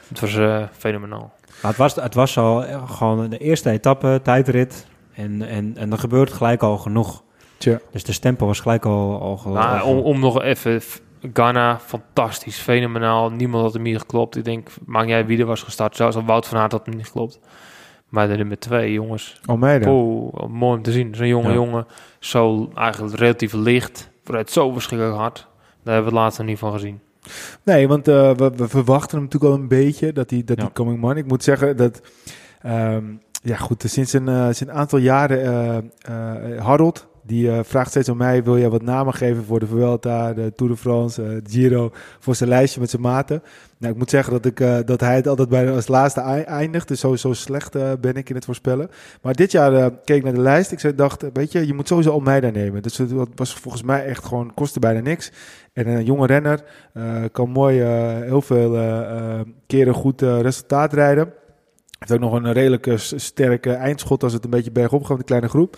Het 0.08 0.20
was 0.20 0.38
fenomenaal. 0.78 1.32
Maar 1.62 1.70
het 1.70 1.80
was, 1.80 1.94
het 1.94 2.14
was 2.14 2.38
al 2.38 2.64
gewoon 2.86 3.30
de 3.30 3.38
eerste 3.38 3.70
etappe, 3.70 4.20
tijdrit. 4.22 4.86
En, 5.14 5.42
en, 5.42 5.72
en 5.76 5.92
er 5.92 5.98
gebeurt 5.98 6.32
gelijk 6.32 6.62
al 6.62 6.78
genoeg. 6.78 7.22
Tja. 7.58 7.78
Dus 7.90 8.04
de 8.04 8.12
stempel 8.12 8.46
was 8.46 8.60
gelijk 8.60 8.84
al... 8.84 9.20
al, 9.20 9.58
al- 9.58 9.86
om, 9.86 9.98
om 9.98 10.20
nog 10.20 10.42
even... 10.42 10.82
Ghana, 11.32 11.78
fantastisch, 11.78 12.58
fenomenaal. 12.58 13.30
Niemand 13.30 13.62
had 13.64 13.72
hem 13.72 13.84
hier 13.84 13.98
geklopt. 13.98 14.36
Ik 14.36 14.44
denk, 14.44 14.68
maak 14.86 15.06
jij 15.06 15.26
wie 15.26 15.38
er 15.38 15.46
was 15.46 15.62
gestart. 15.62 15.96
Zelfs 15.96 16.16
al 16.16 16.24
Wout 16.24 16.46
van 16.46 16.58
Aert 16.58 16.72
had 16.72 16.86
hem 16.86 16.96
niet 16.96 17.06
geklopt. 17.06 17.38
Maar 18.10 18.28
de 18.28 18.36
nummer 18.36 18.58
twee, 18.58 18.92
jongens. 18.92 19.40
Almeida. 19.44 19.86
Poeh, 19.86 20.46
mooi 20.48 20.76
om 20.76 20.82
te 20.82 20.92
zien. 20.92 21.14
Zo'n 21.14 21.26
jonge 21.26 21.48
Ja. 21.48 21.54
jongen. 21.54 21.86
Zo 22.18 22.70
eigenlijk 22.74 23.14
relatief 23.16 23.52
licht. 23.52 24.10
Vooruit 24.24 24.50
zo 24.50 24.70
verschrikkelijk 24.72 25.18
hard. 25.18 25.48
Daar 25.82 25.94
hebben 25.94 26.12
we 26.12 26.18
het 26.18 26.24
laatst 26.26 26.38
nog 26.38 26.46
niet 26.48 26.58
van 26.58 26.72
gezien. 26.72 27.00
Nee, 27.62 27.88
want 27.88 28.08
eh, 28.08 28.30
we, 28.34 28.50
we 28.56 28.68
verwachten 28.68 29.16
hem 29.18 29.24
natuurlijk 29.24 29.52
al 29.54 29.58
een 29.60 29.68
beetje, 29.68 30.12
dat 30.12 30.30
hij 30.30 30.42
dat 30.44 30.56
Ja. 30.56 30.62
die 30.64 30.72
coming 30.72 31.00
man. 31.00 31.16
Ik 31.16 31.26
moet 31.26 31.44
zeggen 31.44 31.76
dat, 31.76 32.00
ehm, 32.62 33.04
ja 33.42 33.56
goed, 33.56 33.82
sinds 33.86 34.12
een, 34.12 34.28
eh, 34.28 34.42
sinds 34.44 34.60
een 34.60 34.72
aantal 34.72 34.98
jaren, 34.98 35.42
eh 35.42 35.76
eh, 36.56 36.64
Harold, 36.64 37.06
die 37.22 37.50
eh, 37.50 37.58
vraagt 37.62 37.90
steeds 37.90 38.08
aan 38.08 38.16
mij, 38.16 38.42
wil 38.44 38.58
jij 38.58 38.68
wat 38.70 38.82
namen 38.82 39.14
geven 39.14 39.44
voor 39.44 39.60
de 39.60 39.66
Vuelta, 39.66 40.32
de 40.32 40.52
Tour 40.56 40.72
de 40.72 40.78
France, 40.78 41.22
eh, 41.22 41.36
Giro, 41.44 41.90
voor 42.18 42.34
zijn 42.34 42.48
lijstje 42.48 42.80
met 42.80 42.90
zijn 42.90 43.02
maten. 43.02 43.42
Nou, 43.80 43.92
ik 43.92 43.98
moet 43.98 44.10
zeggen 44.10 44.32
dat, 44.32 44.44
ik, 44.46 44.60
eh, 44.60 44.78
dat 44.84 45.00
hij 45.00 45.14
het 45.14 45.26
altijd 45.28 45.48
bij 45.48 45.70
als 45.72 45.88
laatste 45.88 46.20
ei- 46.20 46.42
eindigt, 46.42 46.88
dus 46.88 47.00
sowieso 47.00 47.32
slecht 47.32 47.74
eh, 47.74 47.92
ben 48.00 48.14
ik 48.14 48.28
in 48.28 48.34
het 48.34 48.44
voorspellen. 48.44 48.90
Maar 49.22 49.34
dit 49.34 49.52
jaar 49.52 49.74
eh, 49.74 49.86
keek 50.04 50.16
ik 50.16 50.24
naar 50.24 50.34
de 50.34 50.40
lijst, 50.40 50.72
ik 50.72 50.80
zei, 50.80 50.94
dacht, 50.94 51.24
weet 51.32 51.52
je, 51.52 51.66
je 51.66 51.74
moet 51.74 51.88
sowieso 51.88 52.10
Almeida 52.10 52.50
nemen. 52.50 52.82
Dus 52.82 52.98
het 52.98 53.12
was 53.34 53.54
volgens 53.54 53.82
mij 53.82 54.04
echt 54.04 54.24
gewoon, 54.24 54.54
kostte 54.54 54.78
bijna 54.80 55.00
niks. 55.00 55.32
En 55.72 55.88
een 55.88 56.04
jonge 56.04 56.26
renner, 56.26 56.62
kan 57.32 57.50
mooi 57.50 57.80
heel 58.24 58.42
veel 58.42 58.70
keren 59.66 59.94
goed 59.94 60.20
resultaat 60.22 60.92
rijden. 60.92 61.32
Heeft 61.98 62.12
ook 62.12 62.20
nog 62.20 62.32
een 62.32 62.52
redelijke 62.52 62.96
s- 62.96 63.14
sterke 63.16 63.72
eindschot 63.72 64.22
als 64.22 64.32
het 64.32 64.44
een 64.44 64.50
beetje 64.50 64.72
bergop 64.72 65.00
gaat 65.00 65.10
met 65.10 65.18
een 65.18 65.24
kleine 65.24 65.48
groep. 65.48 65.76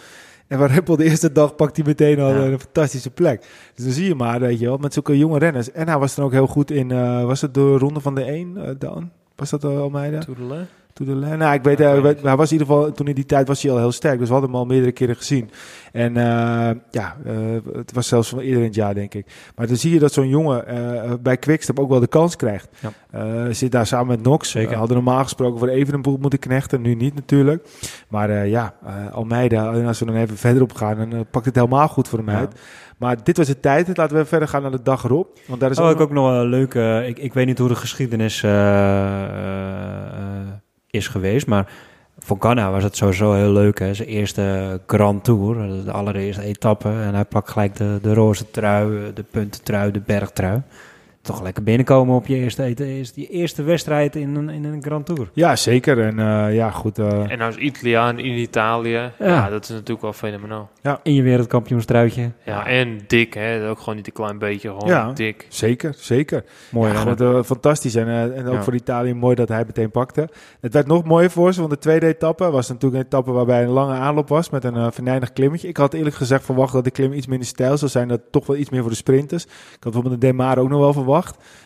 En 0.52 0.58
waar 0.58 0.70
Rempel 0.70 0.96
de 0.96 1.04
eerste 1.04 1.32
dag 1.32 1.54
pakt 1.56 1.76
hij 1.76 1.84
meteen 1.86 2.20
al 2.20 2.28
Ja. 2.34 2.44
een 2.44 2.60
fantastische 2.60 3.10
plek. 3.10 3.40
Dus 3.74 3.84
dan 3.84 3.94
zie 3.94 4.06
je 4.06 4.14
maar, 4.14 4.40
weet 4.40 4.58
je 4.58 4.66
wel, 4.66 4.76
met 4.76 4.92
zulke 4.92 5.18
jonge 5.18 5.38
renners. 5.38 5.72
En 5.72 5.88
hij 5.88 5.98
was 5.98 6.14
dan 6.14 6.24
ook 6.24 6.32
heel 6.32 6.46
goed 6.46 6.70
in, 6.70 6.90
eh, 6.90 7.24
was 7.24 7.40
het 7.40 7.54
de 7.54 7.76
ronde 7.76 8.00
van 8.00 8.14
de 8.14 8.24
1 8.24 8.76
dan? 8.78 9.10
Was 9.36 9.50
dat 9.50 9.64
uh, 9.64 9.78
Almeida? 9.80 10.18
Toedelen. 10.18 10.68
To 10.94 11.04
the 11.04 11.14
land. 11.14 11.38
Nou, 11.38 11.54
ik 11.54 11.62
weet, 11.62 11.80
eh, 11.80 12.00
weet 12.00 12.22
hij 12.22 12.36
was 12.36 12.52
in 12.52 12.58
ieder 12.58 12.74
geval, 12.74 12.92
toen 12.92 13.06
in 13.06 13.14
die 13.14 13.26
tijd 13.26 13.48
was 13.48 13.62
hij 13.62 13.70
al 13.72 13.78
heel 13.78 13.92
sterk. 13.92 14.18
Dus 14.18 14.26
we 14.26 14.32
hadden 14.32 14.50
hem 14.50 14.58
al 14.60 14.66
meerdere 14.66 14.92
keren 14.92 15.16
gezien. 15.16 15.50
En 15.92 16.16
eh, 16.16 16.70
ja, 16.90 17.16
eh, 17.24 17.34
het 17.72 17.92
was 17.92 18.08
zelfs 18.08 18.28
van 18.28 18.38
eerder 18.38 18.58
in 18.58 18.64
het 18.66 18.74
jaar, 18.74 18.94
denk 18.94 19.14
ik. 19.14 19.26
Maar 19.56 19.66
dan 19.66 19.76
zie 19.76 19.92
je 19.92 19.98
dat 19.98 20.12
zo'n 20.12 20.28
jongen 20.28 20.66
eh, 20.66 21.12
bij 21.20 21.36
Quickstep 21.36 21.78
ook 21.78 21.88
wel 21.88 22.00
de 22.00 22.06
kans 22.06 22.36
krijgt. 22.36 22.68
Ja. 22.80 23.52
Zit 23.52 23.72
daar 23.72 23.86
samen 23.86 24.06
met 24.06 24.22
Nox. 24.22 24.50
Zeker. 24.50 24.76
Hadden 24.76 24.96
normaal 24.96 25.22
gesproken 25.22 25.58
voor 25.58 25.68
Evenepoel 25.68 26.16
moeten 26.20 26.38
knechten, 26.38 26.80
nu 26.80 26.94
niet 26.94 27.14
natuurlijk. 27.14 27.66
Maar 28.08 28.46
ja, 28.46 28.74
Almeida, 29.12 29.72
en 29.72 29.86
als 29.86 29.98
we 29.98 30.04
dan 30.06 30.14
even 30.16 30.36
verder 30.36 30.62
op 30.62 30.72
gaan, 30.72 31.10
dan 31.10 31.26
pakt 31.30 31.44
het 31.46 31.54
helemaal 31.54 31.88
goed 31.88 32.08
voor 32.08 32.18
hem 32.18 32.30
Ja. 32.30 32.36
uit. 32.36 32.60
Maar 32.98 33.24
dit 33.24 33.36
was 33.36 33.46
de 33.46 33.60
tijd. 33.60 33.96
Laten 33.96 34.16
we 34.16 34.24
verder 34.24 34.48
gaan 34.48 34.62
naar 34.62 34.70
de 34.70 34.82
dag 34.82 35.04
erop. 35.04 35.38
Want 35.46 35.60
daar 35.60 35.70
is 35.70 35.78
Oh, 35.78 35.84
ook 35.86 35.92
ik 35.94 36.00
ook 36.00 36.10
nog 36.12 36.28
een 36.30 36.46
leuke. 36.46 37.04
Ik, 37.06 37.18
ik 37.18 37.32
weet 37.34 37.46
niet 37.46 37.58
hoe 37.58 37.68
de 37.68 37.74
geschiedenis 37.74 38.40
is 40.92 41.08
geweest, 41.08 41.46
maar 41.46 41.72
voor 42.18 42.36
Ghana 42.40 42.70
was 42.70 42.82
het 42.82 42.96
sowieso 42.96 43.32
heel 43.32 43.52
leuk. 43.52 43.78
Hè? 43.78 43.94
Zijn 43.94 44.08
eerste 44.08 44.80
Grand 44.86 45.24
Tour, 45.24 45.84
de 45.84 45.92
allereerste 45.92 46.42
etappe. 46.42 46.88
En 46.88 47.14
hij 47.14 47.24
pakt 47.24 47.50
gelijk 47.50 47.76
de, 47.76 47.98
de 48.02 48.14
roze 48.14 48.50
trui, 48.50 49.12
de 49.12 49.22
puntentrui, 49.22 49.90
de 49.90 50.00
bergtrui. 50.00 50.62
Toch 51.22 51.42
lekker 51.42 51.62
binnenkomen 51.62 52.14
op 52.14 52.26
je 52.26 52.36
eerste, 52.36 52.62
eten, 52.62 52.86
is 52.86 53.12
die 53.12 53.28
eerste 53.28 53.62
wedstrijd 53.62 54.16
in 54.16 54.34
een, 54.34 54.48
in 54.50 54.64
een 54.64 54.82
Grand 54.82 55.06
Tour. 55.06 55.30
Ja, 55.32 55.56
zeker. 55.56 56.00
En 56.00 56.18
eh, 56.18 56.54
ja, 56.54 56.70
goed. 56.70 56.98
eh, 56.98 57.30
En 57.30 57.40
als 57.40 57.56
Italiaan 57.56 58.18
in 58.18 58.38
Italië, 58.38 59.10
ja. 59.18 59.48
dat 59.50 59.62
is 59.62 59.68
natuurlijk 59.68 60.00
wel 60.02 60.12
fenomenaal. 60.12 60.70
In 61.02 61.14
je 61.14 61.22
wereldkampioenstruitje. 61.22 62.30
Ja, 62.44 62.66
en 62.66 63.00
dik, 63.06 63.34
hè. 63.34 63.68
Ook 63.68 63.78
gewoon 63.78 63.96
niet 63.96 64.06
een 64.06 64.12
klein 64.12 64.38
beetje, 64.38 64.68
gewoon 64.68 64.88
Ja. 64.88 65.12
dik. 65.12 65.46
zeker, 65.48 65.94
zeker. 65.96 66.44
Mooi 66.70 66.92
ja, 66.92 66.98
goed, 66.98 67.20
eh, 67.20 67.42
fantastisch. 67.42 67.94
En, 67.94 68.08
en 68.36 68.46
ook 68.46 68.54
Ja. 68.54 68.62
voor 68.62 68.74
Italië 68.74 69.14
mooi 69.14 69.34
dat 69.34 69.48
hij 69.48 69.64
meteen 69.66 69.90
pakte. 69.90 70.28
Het 70.60 70.72
werd 70.72 70.86
nog 70.86 71.04
mooier 71.04 71.30
voor 71.30 71.52
ze, 71.52 71.58
want 71.60 71.72
de 71.72 71.78
tweede 71.78 72.06
etappe 72.06 72.50
was 72.50 72.68
natuurlijk 72.68 73.00
een 73.00 73.06
etappe 73.06 73.30
waarbij 73.30 73.62
een 73.62 73.68
lange 73.68 73.94
aanloop 73.94 74.28
was 74.28 74.50
met 74.50 74.64
een 74.64 74.74
uh, 74.76 74.86
venijnig 74.90 75.32
klimmetje. 75.32 75.68
Ik 75.68 75.76
had 75.76 75.94
eerlijk 75.94 76.16
gezegd 76.16 76.44
verwacht 76.44 76.72
dat 76.72 76.84
de 76.84 76.90
klim 76.90 77.12
iets 77.12 77.26
minder 77.26 77.46
stijl 77.46 77.76
zou 77.76 77.90
zijn, 77.90 78.08
dat 78.08 78.20
toch 78.30 78.46
wel 78.46 78.56
iets 78.56 78.70
meer 78.70 78.80
voor 78.80 78.90
de 78.90 78.96
sprinters. 78.96 79.44
Ik 79.44 79.50
had 79.52 79.78
bijvoorbeeld 79.82 80.20
de 80.20 80.26
Demare 80.26 80.60
ook 80.60 80.68
nog 80.68 80.78
wel 80.80 80.92
verwacht. 80.92 81.10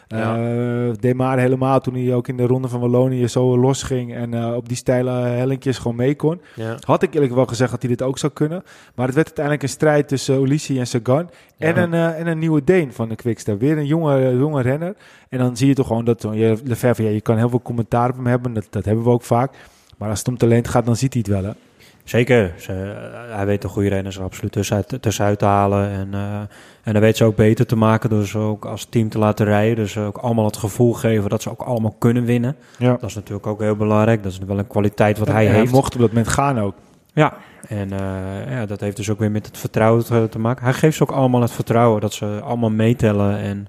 Ja. 0.09 0.37
Eh, 0.37 0.95
Demare 1.01 1.41
helemaal 1.41 1.81
toen 1.81 1.95
hij 1.95 2.15
ook 2.15 2.29
in 2.29 2.37
de 2.37 2.47
ronde 2.47 2.69
van 2.69 2.81
Wallonië 2.81 3.29
zo 3.29 3.59
los 3.59 3.83
ging 3.83 4.15
en 4.15 4.35
eh, 4.35 4.55
op 4.55 4.69
die 4.69 4.77
steile 4.77 5.11
hellinkjes 5.11 5.79
gewoon 5.79 5.97
mee 5.97 6.15
kon. 6.15 6.41
Ja. 6.55 6.77
Had 6.81 7.03
ik 7.03 7.15
eerlijk 7.15 7.35
wel 7.35 7.47
gezegd 7.47 7.71
dat 7.71 7.83
hij 7.83 7.91
dit 7.91 8.03
ook 8.03 8.19
zou 8.19 8.33
kunnen. 8.33 8.63
Maar 8.95 9.07
het 9.07 9.15
werd 9.15 9.27
uiteindelijk 9.27 9.65
een 9.65 9.69
strijd 9.69 10.09
tussen 10.09 10.43
Ulissi 10.43 10.79
en 10.79 10.87
Sagan. 10.87 11.31
En, 11.59 11.79
een, 11.79 11.95
eh, 11.95 12.21
en 12.21 12.27
een 12.27 12.39
nieuwe 12.39 12.65
Deen 12.65 12.93
van 12.93 13.09
de 13.09 13.15
Quickstep. 13.15 13.61
Weer 13.61 13.79
een 13.79 13.87
jonge, 13.87 14.37
jonge 14.39 14.63
renner. 14.63 14.95
En 15.29 15.39
dan 15.39 15.57
zie 15.57 15.69
je 15.69 15.75
toch 15.75 15.87
gewoon 15.87 16.05
dat 16.05 16.23
je, 16.23 16.59
Lefebvre, 16.65 17.05
ja, 17.05 17.11
je 17.11 17.21
kan 17.21 17.37
heel 17.37 17.49
veel 17.49 17.63
commentaar 17.63 18.09
op 18.09 18.17
hem 18.17 18.27
hebben. 18.27 18.53
Dat, 18.53 18.67
dat 18.71 18.85
hebben 18.85 19.05
we 19.05 19.11
ook 19.11 19.23
vaak. 19.23 19.53
Maar 19.97 20.09
als 20.09 20.19
het 20.19 20.29
om 20.29 20.39
talent 20.39 20.69
gaat, 20.69 20.87
dan 20.87 20.97
ziet 20.97 21.13
hij 21.13 21.23
het 21.27 21.33
wel. 21.43 21.45
Hè? 21.51 21.66
Zeker. 22.09 22.53
Ze, 22.59 22.73
eh, 22.73 23.37
hij 23.37 23.47
weet 23.47 23.63
de 23.63 23.69
goede 23.69 23.89
renners 23.89 24.17
er 24.17 24.23
absoluut 24.23 24.53
tussenuit, 24.53 24.99
tussenuit 25.01 25.39
te 25.39 25.45
halen. 25.45 25.91
En, 25.91 26.15
eh, 26.15 26.39
en 26.83 26.93
hij 26.93 27.01
weet 27.01 27.17
ze 27.17 27.25
ook 27.25 27.37
beter 27.37 27.67
te 27.67 27.77
maken 27.77 28.11
door 28.11 28.27
ze 28.27 28.39
ook 28.39 28.65
als 28.65 28.85
team 28.85 29.09
te 29.09 29.19
laten 29.19 29.47
rijden. 29.47 29.77
Dus 29.77 29.99
ook 29.99 30.17
allemaal 30.17 30.45
het 30.45 30.57
gevoel 30.57 30.93
geven 30.93 31.31
dat 31.31 31.43
ze 31.43 31.51
ook 31.51 31.63
allemaal 31.63 31.95
kunnen 31.99 32.25
winnen. 32.25 32.57
Ja. 32.79 32.97
Dat 33.01 33.09
is 33.09 33.15
natuurlijk 33.15 33.47
ook 33.47 33.61
heel 33.61 33.77
belangrijk. 33.77 34.23
Dat 34.23 34.33
is 34.33 34.39
wel 34.47 34.59
een 34.59 34.67
kwaliteit 34.67 35.19
wat 35.19 35.29
En 35.29 35.35
hij 35.35 35.47
heeft. 35.47 35.73
mocht 35.73 35.95
op 35.95 36.01
dat 36.01 36.09
moment 36.09 36.29
gaan 36.29 36.61
ook. 36.61 36.75
Ja, 37.13 37.37
en 37.69 37.93
eh, 37.93 38.51
ja, 38.51 38.67
dat 38.67 38.81
heeft 38.81 38.97
dus 38.97 39.11
ook 39.11 39.19
weer 39.19 39.31
met 39.31 39.47
het 39.47 39.59
vertrouwen 39.59 40.05
te, 40.05 40.27
te 40.31 40.39
maken. 40.39 40.65
Hij 40.65 40.73
geeft 40.73 40.97
ze 40.97 41.03
ook 41.03 41.11
allemaal 41.11 41.41
het 41.41 41.51
vertrouwen 41.51 42.01
dat 42.01 42.13
ze 42.13 42.41
allemaal 42.45 42.71
meetellen. 42.71 43.39
En, 43.39 43.69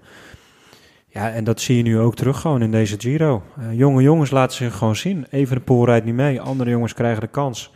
ja, 1.08 1.30
en 1.30 1.44
dat 1.44 1.62
zie 1.62 1.78
je 1.78 1.84
nu 1.84 2.00
ook 2.00 2.16
terug 2.16 2.40
gewoon 2.42 2.62
in 2.62 2.72
deze 2.72 2.96
Giro. 3.00 3.44
Jonge 3.72 4.02
jongens 4.02 4.32
laten 4.32 4.58
zich 4.58 4.78
gewoon 4.78 4.96
zien. 4.96 5.26
Even 5.30 5.56
de 5.56 5.62
pool 5.62 5.86
rijdt 5.86 6.06
niet 6.06 6.16
mee. 6.16 6.42
Andere 6.42 6.70
jongens 6.70 6.94
krijgen 6.94 7.22
de 7.22 7.28
kans. 7.28 7.72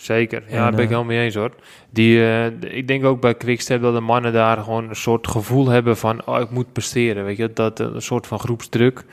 Zeker, 0.00 0.42
ja, 0.46 0.54
En, 0.54 0.56
daar 0.56 0.70
ben 0.70 0.80
ik 0.80 0.90
eh, 0.90 0.90
helemaal 0.96 1.04
mee 1.14 1.24
eens 1.24 1.34
hoor. 1.34 1.50
Die, 1.90 2.20
eh, 2.22 2.46
ik 2.78 2.88
denk 2.88 3.04
ook 3.04 3.20
bij 3.20 3.34
Quickstep 3.34 3.82
dat 3.82 3.94
de 3.94 4.00
mannen 4.00 4.32
daar 4.32 4.56
gewoon 4.56 4.88
een 4.88 4.96
soort 4.96 5.28
gevoel 5.28 5.68
hebben 5.68 5.96
van... 5.96 6.26
oh, 6.26 6.40
ik 6.40 6.50
moet 6.50 6.72
presteren, 6.72 7.24
weet 7.24 7.36
je. 7.36 7.50
Dat 7.52 7.80
eh, 7.80 7.86
een 7.92 8.02
soort 8.02 8.26
van 8.26 8.38
groepsdruk, 8.38 9.04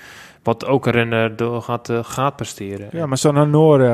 wat 0.44 0.66
ook 0.66 0.86
een 0.86 0.92
renner 0.92 1.36
door 1.36 1.62
gaat, 1.62 1.90
eh, 1.90 2.00
gaat 2.04 2.36
presteren. 2.36 2.88
Ja, 2.92 3.06
maar 3.06 3.18
zo'n 3.18 3.36
Hanore, 3.36 3.88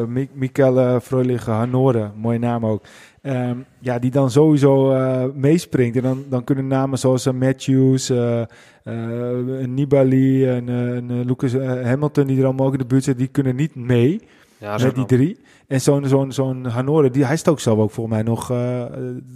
eh 0.00 0.06
Mi- 0.06 0.28
Michael 0.32 0.78
uh, 0.78 1.00
Freulich 1.00 1.46
Hanore, 1.46 2.10
mooie 2.16 2.38
naam 2.38 2.66
ook. 2.66 2.82
Ehm, 3.22 3.56
ja, 3.78 3.98
die 3.98 4.10
dan 4.10 4.30
sowieso 4.30 4.92
eh, 4.92 5.24
meespringt. 5.34 5.96
En 5.96 6.02
dan, 6.02 6.24
dan 6.28 6.44
kunnen 6.44 6.66
namen 6.66 6.98
zoals 6.98 7.26
eh, 7.26 7.32
Matthews, 7.32 8.10
eh, 8.10 8.40
eh, 8.40 9.66
Nibali 9.66 10.46
en, 10.48 10.68
eh, 10.68 10.96
eh, 10.96 11.02
Lucas 11.26 11.54
eh, 11.54 11.82
Hamilton, 11.84 12.26
die 12.26 12.38
er 12.38 12.44
allemaal 12.44 12.66
ook 12.66 12.72
in 12.72 12.78
de 12.78 12.84
buurt 12.86 13.04
zitten, 13.04 13.22
die 13.24 13.32
kunnen 13.32 13.56
niet 13.56 13.74
mee 13.74 14.20
ja, 14.58 14.76
met 14.78 14.94
die 14.94 15.06
drie. 15.06 15.38
En 15.66 15.80
zo'n 15.80 16.06
zo'n 16.06 16.32
zo'n 16.32 16.64
Hanore, 16.66 17.10
die, 17.10 17.24
hij 17.24 17.36
stook 17.36 17.60
zelf 17.60 17.78
ook 17.78 17.90
volgens 17.90 18.16
mij 18.16 18.24
nog, 18.24 18.50
eh, 18.50 18.84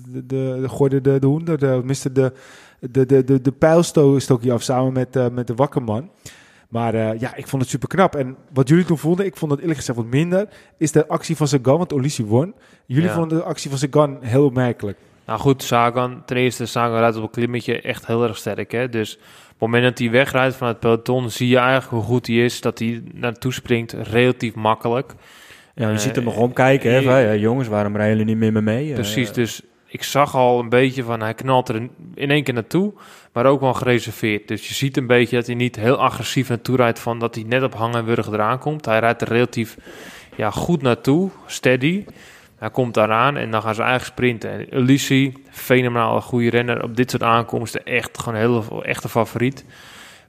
de, 0.08 0.26
de, 0.26 0.58
de, 0.60 0.68
gooide 0.68 1.00
de, 1.00 1.18
de 1.18 1.26
hoender, 1.26 1.58
de, 1.58 1.80
miste 1.84 2.12
de, 2.12 2.32
de, 2.90 3.06
de, 3.06 3.24
de, 3.24 3.40
de 3.40 3.52
pijl 3.52 3.82
sto- 3.82 4.18
stook 4.18 4.42
hij 4.42 4.52
af 4.52 4.62
samen 4.62 4.92
met, 4.92 5.16
eh, 5.16 5.28
met 5.28 5.46
de 5.46 5.54
wakkerman. 5.54 6.10
Maar 6.68 6.94
eh, 6.94 7.20
ja, 7.20 7.34
ik 7.34 7.46
vond 7.46 7.62
het 7.62 7.70
super 7.70 7.88
knap. 7.88 8.14
En 8.14 8.36
wat 8.52 8.68
jullie 8.68 8.84
toen 8.84 8.98
vonden, 8.98 9.26
ik 9.26 9.36
vond 9.36 9.50
het 9.50 9.60
eerlijk 9.60 9.78
gezegd 9.78 9.98
wat 9.98 10.06
minder, 10.06 10.48
is 10.76 10.92
de 10.92 11.06
actie 11.08 11.36
van 11.36 11.48
Sagan, 11.48 11.78
want 11.78 11.92
Ulissi 11.92 12.24
won. 12.24 12.54
Jullie 12.86 13.08
Ja. 13.08 13.14
vonden 13.14 13.38
de 13.38 13.44
actie 13.44 13.70
van 13.70 13.78
Sagan 13.78 14.18
heel 14.20 14.44
opmerkelijk. 14.44 14.98
Nou 15.30 15.42
goed, 15.42 15.62
Sagan, 15.62 16.22
ten 16.26 16.36
eerste, 16.36 16.66
Sagan 16.66 16.98
rijdt 16.98 17.16
op 17.16 17.22
een 17.22 17.30
klimmetje 17.30 17.80
echt 17.80 18.06
heel 18.06 18.22
erg 18.24 18.36
sterk. 18.36 18.72
Hè? 18.72 18.88
Dus 18.88 19.14
op 19.16 19.20
het 19.48 19.58
moment 19.58 19.82
dat 19.84 19.98
hij 19.98 20.10
wegrijdt 20.10 20.56
van 20.56 20.68
het 20.68 20.80
peloton, 20.80 21.30
zie 21.30 21.48
je 21.48 21.56
eigenlijk 21.58 21.90
hoe 21.90 22.02
goed 22.02 22.26
hij 22.26 22.36
is. 22.36 22.60
Dat 22.60 22.78
hij 22.78 23.02
naartoe 23.14 23.52
springt, 23.52 23.92
relatief 23.92 24.54
makkelijk. 24.54 25.14
Ja, 25.74 25.86
je 25.88 25.94
Eh, 25.94 25.98
ziet 25.98 26.14
hem 26.14 26.24
nog 26.24 26.36
omkijken. 26.36 26.90
Hè, 26.92 26.98
eh, 26.98 27.04
van, 27.04 27.20
ja, 27.20 27.34
jongens, 27.34 27.68
waarom 27.68 27.96
rijden 27.96 28.16
jullie 28.18 28.34
niet 28.36 28.52
meer 28.52 28.62
mee? 28.62 28.88
Eh, 28.88 28.94
Precies, 28.94 29.32
dus 29.32 29.62
ik 29.86 30.02
zag 30.02 30.34
al 30.34 30.58
een 30.60 30.68
beetje 30.68 31.02
van 31.02 31.20
hij 31.20 31.34
knalt 31.34 31.68
er 31.68 31.74
in- 32.14 32.30
één 32.30 32.42
keer 32.42 32.54
naartoe, 32.54 32.92
maar 33.32 33.46
ook 33.46 33.60
wel 33.60 33.74
gereserveerd. 33.74 34.48
Dus 34.48 34.68
je 34.68 34.74
ziet 34.74 34.96
een 34.96 35.06
beetje 35.06 35.36
dat 35.36 35.46
hij 35.46 35.54
niet 35.54 35.76
heel 35.76 35.96
agressief 35.96 36.48
naartoe 36.48 36.76
rijdt 36.76 36.98
van 36.98 37.18
dat 37.18 37.34
hij 37.34 37.44
net 37.44 37.62
op 37.62 37.74
hang 37.74 37.94
en 37.94 38.04
wurg 38.04 38.26
eraan 38.28 38.58
komt. 38.58 38.84
Hij 38.86 38.98
rijdt 38.98 39.22
er 39.22 39.28
relatief 39.28 39.76
ja, 40.36 40.50
goed 40.50 40.82
naartoe, 40.82 41.30
steady. 41.46 42.04
Hij 42.60 42.70
komt 42.70 42.94
daaraan 42.94 43.36
en 43.36 43.50
dan 43.50 43.62
gaan 43.62 43.74
ze 43.74 43.82
eigenlijk 43.82 44.12
sprinten. 44.12 44.50
En 44.50 44.78
Ulissi, 44.78 45.34
fenomenaal 45.50 46.20
goede 46.20 46.50
renner 46.50 46.82
op 46.82 46.96
dit 46.96 47.10
soort 47.10 47.22
aankomsten, 47.22 47.84
echt 47.84 48.18
gewoon 48.18 48.34
een 48.34 48.40
hele 48.40 48.82
echte 48.82 49.08
favoriet. 49.08 49.64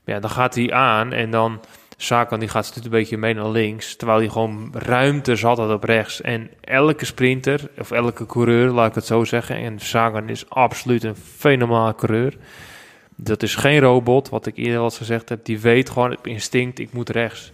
Maar 0.05 0.15
ja, 0.15 0.21
dan 0.21 0.29
gaat 0.29 0.55
hij 0.55 0.71
aan 0.71 1.13
en 1.13 1.31
dan 1.31 1.59
Sagan 1.97 2.39
die 2.39 2.49
gaat 2.49 2.65
stuurt 2.65 2.85
een 2.85 2.91
beetje 2.91 3.17
mee 3.17 3.33
naar 3.33 3.49
links, 3.49 3.95
terwijl 3.95 4.19
hij 4.19 4.29
gewoon 4.29 4.69
ruimte 4.73 5.35
zat 5.35 5.57
had 5.57 5.71
op 5.71 5.83
rechts. 5.83 6.21
En 6.21 6.49
elke 6.61 7.05
sprinter, 7.05 7.69
of 7.79 7.91
elke 7.91 8.25
coureur, 8.25 8.69
laat 8.69 8.89
ik 8.89 8.95
het 8.95 9.05
zo 9.05 9.23
zeggen, 9.23 9.55
en 9.55 9.79
Sagan 9.79 10.29
is 10.29 10.49
absoluut 10.49 11.03
een 11.03 11.15
fenomenale 11.15 11.95
coureur. 11.95 12.37
Dat 13.15 13.43
is 13.43 13.55
geen 13.55 13.79
robot, 13.79 14.29
wat 14.29 14.45
ik 14.45 14.57
eerder 14.57 14.79
al 14.79 14.89
gezegd 14.89 15.29
heb. 15.29 15.45
Die 15.45 15.59
weet 15.59 15.89
gewoon 15.89 16.17
instinct, 16.23 16.79
ik 16.79 16.93
moet 16.93 17.09
rechts. 17.09 17.51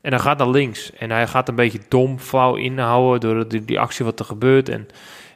En 0.00 0.10
hij 0.10 0.20
gaat 0.20 0.38
naar 0.38 0.48
links. 0.48 0.92
En 0.92 1.10
hij 1.10 1.26
gaat 1.26 1.48
een 1.48 1.54
beetje 1.54 1.80
dom, 1.88 2.18
flauw 2.18 2.54
inhouden 2.54 3.20
door 3.20 3.48
die, 3.48 3.64
die 3.64 3.80
actie 3.80 4.04
wat 4.04 4.18
er 4.18 4.24
gebeurt. 4.24 4.68
En 4.68 4.88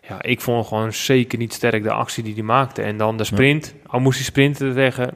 ja, 0.09 0.23
ik 0.23 0.41
vond 0.41 0.67
gewoon 0.67 0.93
zeker 0.93 1.39
niet 1.39 1.53
sterk 1.53 1.83
de 1.83 1.93
actie 1.93 2.23
die 2.23 2.35
hij 2.35 2.43
maakte. 2.43 2.83
En 2.83 2.97
dan 2.97 3.17
de 3.17 3.25
sprint. 3.25 3.75
Al 3.87 4.01
moest 4.01 4.17
hij 4.17 4.25
sprinten 4.27 4.75
tegen 4.75 5.11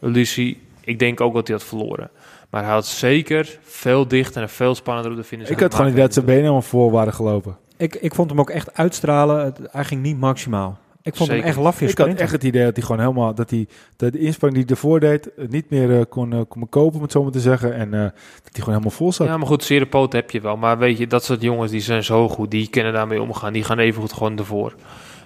Ulissi. 0.00 0.60
Ik 0.80 0.98
denk 0.98 1.20
ook 1.20 1.34
dat 1.34 1.46
hij 1.48 1.56
had 1.56 1.66
verloren. 1.66 2.10
Maar 2.50 2.62
hij 2.64 2.72
had 2.72 2.86
zeker 2.86 3.58
veel 3.62 4.08
dichter 4.08 4.42
en 4.42 4.48
veel 4.48 4.74
spannender 4.74 5.12
op 5.12 5.18
de 5.18 5.24
finish. 5.24 5.48
ik 5.48 5.60
had 5.60 5.74
gewoon 5.74 5.90
niet 5.90 6.00
dat 6.00 6.12
zijn 6.12 6.24
benen. 6.24 6.40
helemaal 6.40 6.62
voor 6.62 6.90
waren 6.90 7.12
gelopen. 7.14 7.56
Ik, 7.76 7.94
ik 7.94 8.14
vond 8.14 8.30
hem 8.30 8.40
ook 8.40 8.50
echt 8.50 8.74
uitstralen. 8.74 9.44
Het- 9.44 9.58
hij 9.70 9.84
ging 9.84 10.02
niet 10.02 10.18
maximaal. 10.18 10.78
Ik 11.04 11.16
vond 11.16 11.28
Zeker. 11.28 11.44
hem 11.44 11.52
echt 11.54 11.62
lafjes 11.62 11.90
Ik 11.90 11.98
had 11.98 12.08
echt 12.14 12.32
het 12.32 12.44
idee 12.44 12.64
dat 12.64 12.76
hij 12.76 12.84
gewoon 12.84 13.00
helemaal, 13.00 13.34
dat 13.34 13.50
hij 13.50 13.66
dat 13.96 14.12
de 14.12 14.18
inspanning 14.18 14.66
die 14.66 14.76
hij 14.76 14.82
ervoor 14.84 15.00
deed, 15.00 15.34
eh, 15.34 15.48
niet 15.48 15.70
meer 15.70 15.98
eh, 15.98 16.04
kon, 16.08 16.32
eh, 16.32 16.40
kon 16.48 16.68
kopen, 16.68 16.96
om 16.96 17.02
het 17.02 17.12
zo 17.12 17.22
maar 17.22 17.32
te 17.32 17.40
zeggen. 17.40 17.74
En 17.74 17.94
eh, 17.94 18.00
dat 18.00 18.12
hij 18.42 18.50
gewoon 18.52 18.68
helemaal 18.74 18.90
vol 18.96 19.12
zat. 19.12 19.26
Ja, 19.26 19.36
maar 19.36 19.46
goed, 19.46 19.64
zere 19.64 19.86
poot 19.86 20.12
heb 20.12 20.30
je 20.30 20.40
wel. 20.40 20.56
Maar 20.56 20.78
weet 20.78 20.98
je, 20.98 21.06
dat 21.06 21.24
soort 21.24 21.42
jongens 21.42 21.70
die 21.70 21.80
zijn 21.80 22.04
zo 22.04 22.28
goed. 22.28 22.50
Die 22.50 22.68
kunnen 22.68 22.92
daarmee 22.92 23.22
omgaan. 23.22 23.52
Die 23.52 23.64
gaan 23.64 23.78
even 23.78 24.00
goed 24.00 24.12
gewoon 24.12 24.38
ervoor. 24.38 24.74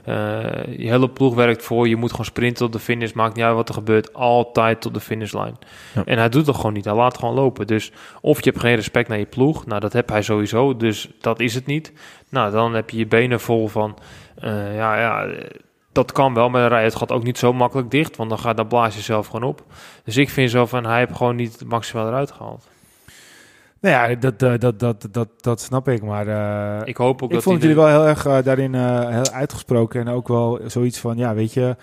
Eh, 0.05 0.15
je 0.79 0.89
hele 0.89 1.09
ploeg 1.11 1.35
werkt 1.35 1.63
voor. 1.65 1.89
Je 1.89 1.97
moet 1.97 2.11
gewoon 2.11 2.27
sprinten 2.27 2.57
tot 2.65 2.73
de 2.73 2.79
finish. 2.79 3.13
Maakt 3.13 3.35
niet 3.37 3.45
uit 3.45 3.55
wat 3.55 3.69
er 3.69 3.75
gebeurt. 3.75 4.15
Altijd 4.15 4.81
tot 4.81 4.95
de 4.95 5.01
finishlijn. 5.01 5.59
Ja. 5.95 6.05
En 6.05 6.19
hij 6.19 6.29
doet 6.29 6.47
het 6.47 6.57
gewoon 6.57 6.73
niet. 6.73 6.85
Hij 6.85 6.95
laat 6.95 7.19
gewoon 7.19 7.35
lopen. 7.35 7.67
Dus 7.67 7.93
of 8.21 8.39
je 8.45 8.51
hebt 8.51 8.63
geen 8.63 8.75
respect 8.75 9.09
naar 9.09 9.19
je 9.19 9.25
ploeg. 9.27 9.67
Nou, 9.67 9.81
dat 9.81 9.93
heb 9.93 10.09
hij 10.09 10.23
sowieso. 10.23 10.77
Dus 10.77 11.09
dat 11.21 11.41
is 11.41 11.55
het 11.55 11.67
niet. 11.67 11.93
Nou, 12.29 12.53
dan 12.53 12.75
heb 12.75 12.91
je 12.91 12.97
je 12.99 13.07
benen 13.07 13.41
vol 13.41 13.69
van... 13.69 13.97
eh, 14.37 14.77
ja, 14.77 15.01
ja, 15.01 15.27
dat 15.97 16.13
kan 16.13 16.35
wel. 16.35 16.49
Maar 16.49 16.61
dan 16.61 16.71
rij 16.71 16.81
je 16.81 16.87
het 16.87 16.95
gat 16.97 17.13
ook 17.13 17.23
niet 17.23 17.39
zo 17.39 17.53
makkelijk 17.53 17.91
dicht. 17.91 18.17
Want 18.17 18.31
dan, 18.31 18.39
gaat, 18.39 18.57
dan 18.57 18.67
blaas 18.67 18.95
je 18.95 19.01
zelf 19.01 19.27
gewoon 19.27 19.49
op. 19.49 19.63
Dus 20.05 20.17
ik 20.17 20.31
vind 20.31 20.51
zo 20.51 20.67
van... 20.67 20.87
Hij 20.87 20.99
heeft 20.99 21.17
gewoon 21.17 21.37
niet 21.37 21.59
het 21.59 21.69
maximaal 21.69 22.07
eruit 22.07 22.31
gehaald. 22.31 22.69
Nou 23.81 23.95
ja, 23.95 24.15
dat, 24.15 24.43
eh, 24.43 24.59
dat, 24.59 24.81
dat, 24.81 25.09
dat, 25.11 25.29
dat 25.41 25.61
snap 25.61 25.89
ik. 25.89 26.03
Maar 26.03 26.27
eh, 26.27 26.89
Ik 26.89 26.97
hoop 26.97 27.23
ook 27.23 27.29
ik 27.29 27.35
dat 27.35 27.45
vond 27.45 27.61
jullie 27.63 27.77
wel 27.77 27.89
heel 27.89 28.07
erg 28.07 28.27
eh, 28.27 28.39
daarin 28.43 28.75
eh, 28.75 29.09
heel 29.09 29.31
uitgesproken. 29.31 30.01
En 30.01 30.09
ook 30.09 30.29
wel 30.29 30.61
zoiets 30.67 30.99
van, 30.99 31.17
ja, 31.17 31.35
weet 31.35 31.53
je, 31.53 31.77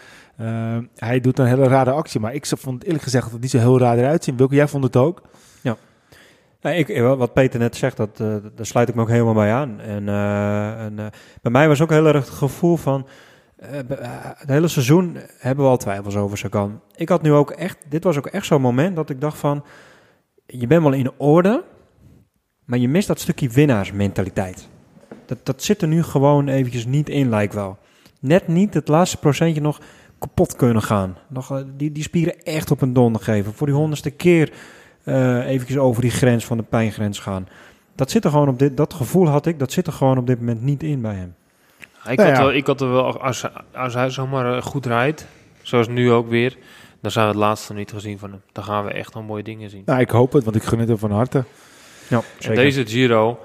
hij 0.96 1.20
doet 1.20 1.40
een 1.40 1.46
hele 1.46 1.68
rare 1.68 1.92
actie. 1.92 2.20
Maar 2.20 2.34
ik 2.34 2.46
vond 2.46 2.84
eerlijk 2.84 3.04
gezegd 3.04 3.24
dat 3.24 3.34
het 3.34 3.42
niet 3.42 3.52
zo 3.52 3.58
heel 3.58 3.80
raar 3.80 3.98
eruit 3.98 4.24
ziet. 4.24 4.36
Wilke, 4.38 4.56
jij 4.56 4.68
vond 4.68 4.84
het 4.84 4.96
ook? 4.96 5.22
Nee, 6.64 6.78
ik, 6.78 7.02
wat 7.02 7.34
Peter 7.34 7.60
net 7.60 7.76
zegt, 7.76 7.98
dat, 7.98 8.20
eh, 8.20 8.36
daar 8.56 8.66
sluit 8.66 8.90
ik 8.90 8.96
me 8.96 9.02
ook 9.02 9.10
helemaal 9.10 9.34
bij 9.34 9.54
aan. 9.54 9.80
En, 9.80 10.10
eh, 10.10 10.86
en 10.86 11.00
eh, 11.00 11.06
bij 11.42 11.52
mij 11.52 11.68
was 11.68 11.82
ook 11.82 11.90
heel 11.90 12.06
erg 12.06 12.26
het 12.26 12.36
gevoel 12.36 12.76
van... 12.76 13.08
eh, 13.64 13.80
eh, 13.80 13.86
het 14.38 14.50
hele 14.50 14.68
seizoen 14.68 15.18
hebben 15.38 15.66
we 15.66 15.72
al 15.72 15.78
twijfels 15.78 16.16
over 16.16 16.38
Sagan. 16.38 16.82
Ik 16.96 17.10
had 17.10 17.22
nu 17.22 17.32
ook 17.32 17.52
echt... 17.52 17.78
Dit 17.90 18.04
was 18.04 18.18
ook 18.18 18.28
echt 18.28 18.46
zo'n 18.46 18.62
moment 18.62 18.96
dat 18.96 19.10
ik 19.10 19.22
dacht 19.22 19.38
van... 19.38 19.64
Je 20.46 20.68
bent 20.68 20.84
wel 20.84 20.94
in 20.94 21.12
orde, 21.18 21.64
maar 22.66 22.80
je 22.80 22.88
mist 22.88 23.08
dat 23.08 23.20
stukje 23.20 23.50
winnaarsmentaliteit. 23.50 24.68
Dat, 25.26 25.38
dat 25.44 25.64
zit 25.64 25.82
er 25.82 25.88
nu 25.88 26.04
gewoon 26.04 26.48
eventjes 26.48 26.86
niet 26.86 27.10
in, 27.10 27.30
lijkt 27.30 27.54
wel. 27.54 27.78
Net 28.20 28.48
niet 28.48 28.74
het 28.74 28.88
laatste 28.88 29.18
procentje 29.18 29.62
nog 29.62 29.80
kapot 30.20 30.56
kunnen 30.56 30.84
gaan. 30.84 31.18
Nog, 31.30 31.52
eh, 31.52 31.64
die, 31.78 31.92
die 31.92 32.04
spieren 32.04 32.44
echt 32.44 32.72
op 32.72 32.82
een 32.82 32.94
donder 32.94 33.22
geven. 33.22 33.54
Voor 33.54 33.68
die 33.68 33.76
honderdste 33.76 34.12
keer 34.12 34.54
eh 35.04 35.48
eventjes 35.48 35.78
over 35.78 36.02
die 36.02 36.12
grens 36.12 36.46
van 36.46 36.58
de 36.58 36.64
pijngrens 36.64 37.20
gaan. 37.20 37.48
Dat 37.96 38.12
zit 38.12 38.24
er 38.24 38.32
gewoon 38.32 38.48
op 38.48 38.60
dit, 38.60 38.78
dat 38.78 38.94
gevoel 38.94 39.28
had 39.28 39.46
ik, 39.46 39.60
dat 39.60 39.72
zit 39.72 39.88
er 39.88 39.94
gewoon 39.94 40.18
op 40.18 40.28
dit 40.28 40.40
moment 40.40 40.62
niet 40.62 40.84
in 40.84 41.02
bij 41.02 41.16
hem. 41.16 41.36
Ik, 42.10 42.18
Nou 42.18 42.30
had 42.30 42.38
ja. 42.38 42.44
wel, 42.44 42.54
ik 42.54 42.68
had 42.68 42.82
er 42.82 42.92
wel, 42.92 43.22
als, 43.22 43.46
als 43.74 43.94
hij 43.94 44.10
zomaar 44.10 44.58
eh, 44.58 44.62
goed 44.62 44.86
rijdt, 44.86 45.28
zoals 45.62 45.88
nu 45.88 46.12
ook 46.12 46.30
weer, 46.30 46.58
Dan 47.02 47.12
zijn 47.12 47.26
we 47.26 47.32
het 47.32 47.40
laatste 47.40 47.74
niet 47.74 47.92
gezien 47.92 48.20
van 48.20 48.30
hem. 48.32 48.42
Dan 48.52 48.64
gaan 48.64 48.86
we 48.86 48.92
echt 48.92 49.14
nog 49.14 49.26
mooie 49.28 49.44
dingen 49.44 49.70
zien. 49.70 49.84
Nou, 49.86 50.00
ik 50.00 50.10
hoop 50.10 50.34
het, 50.34 50.44
want 50.44 50.56
ik 50.56 50.64
gun 50.64 50.80
het 50.80 50.88
hem 50.88 50.98
van 50.98 51.12
harte. 51.12 51.44
Ja, 52.08 52.22
En 52.40 52.56
deze 52.56 52.86
Giro, 52.86 53.40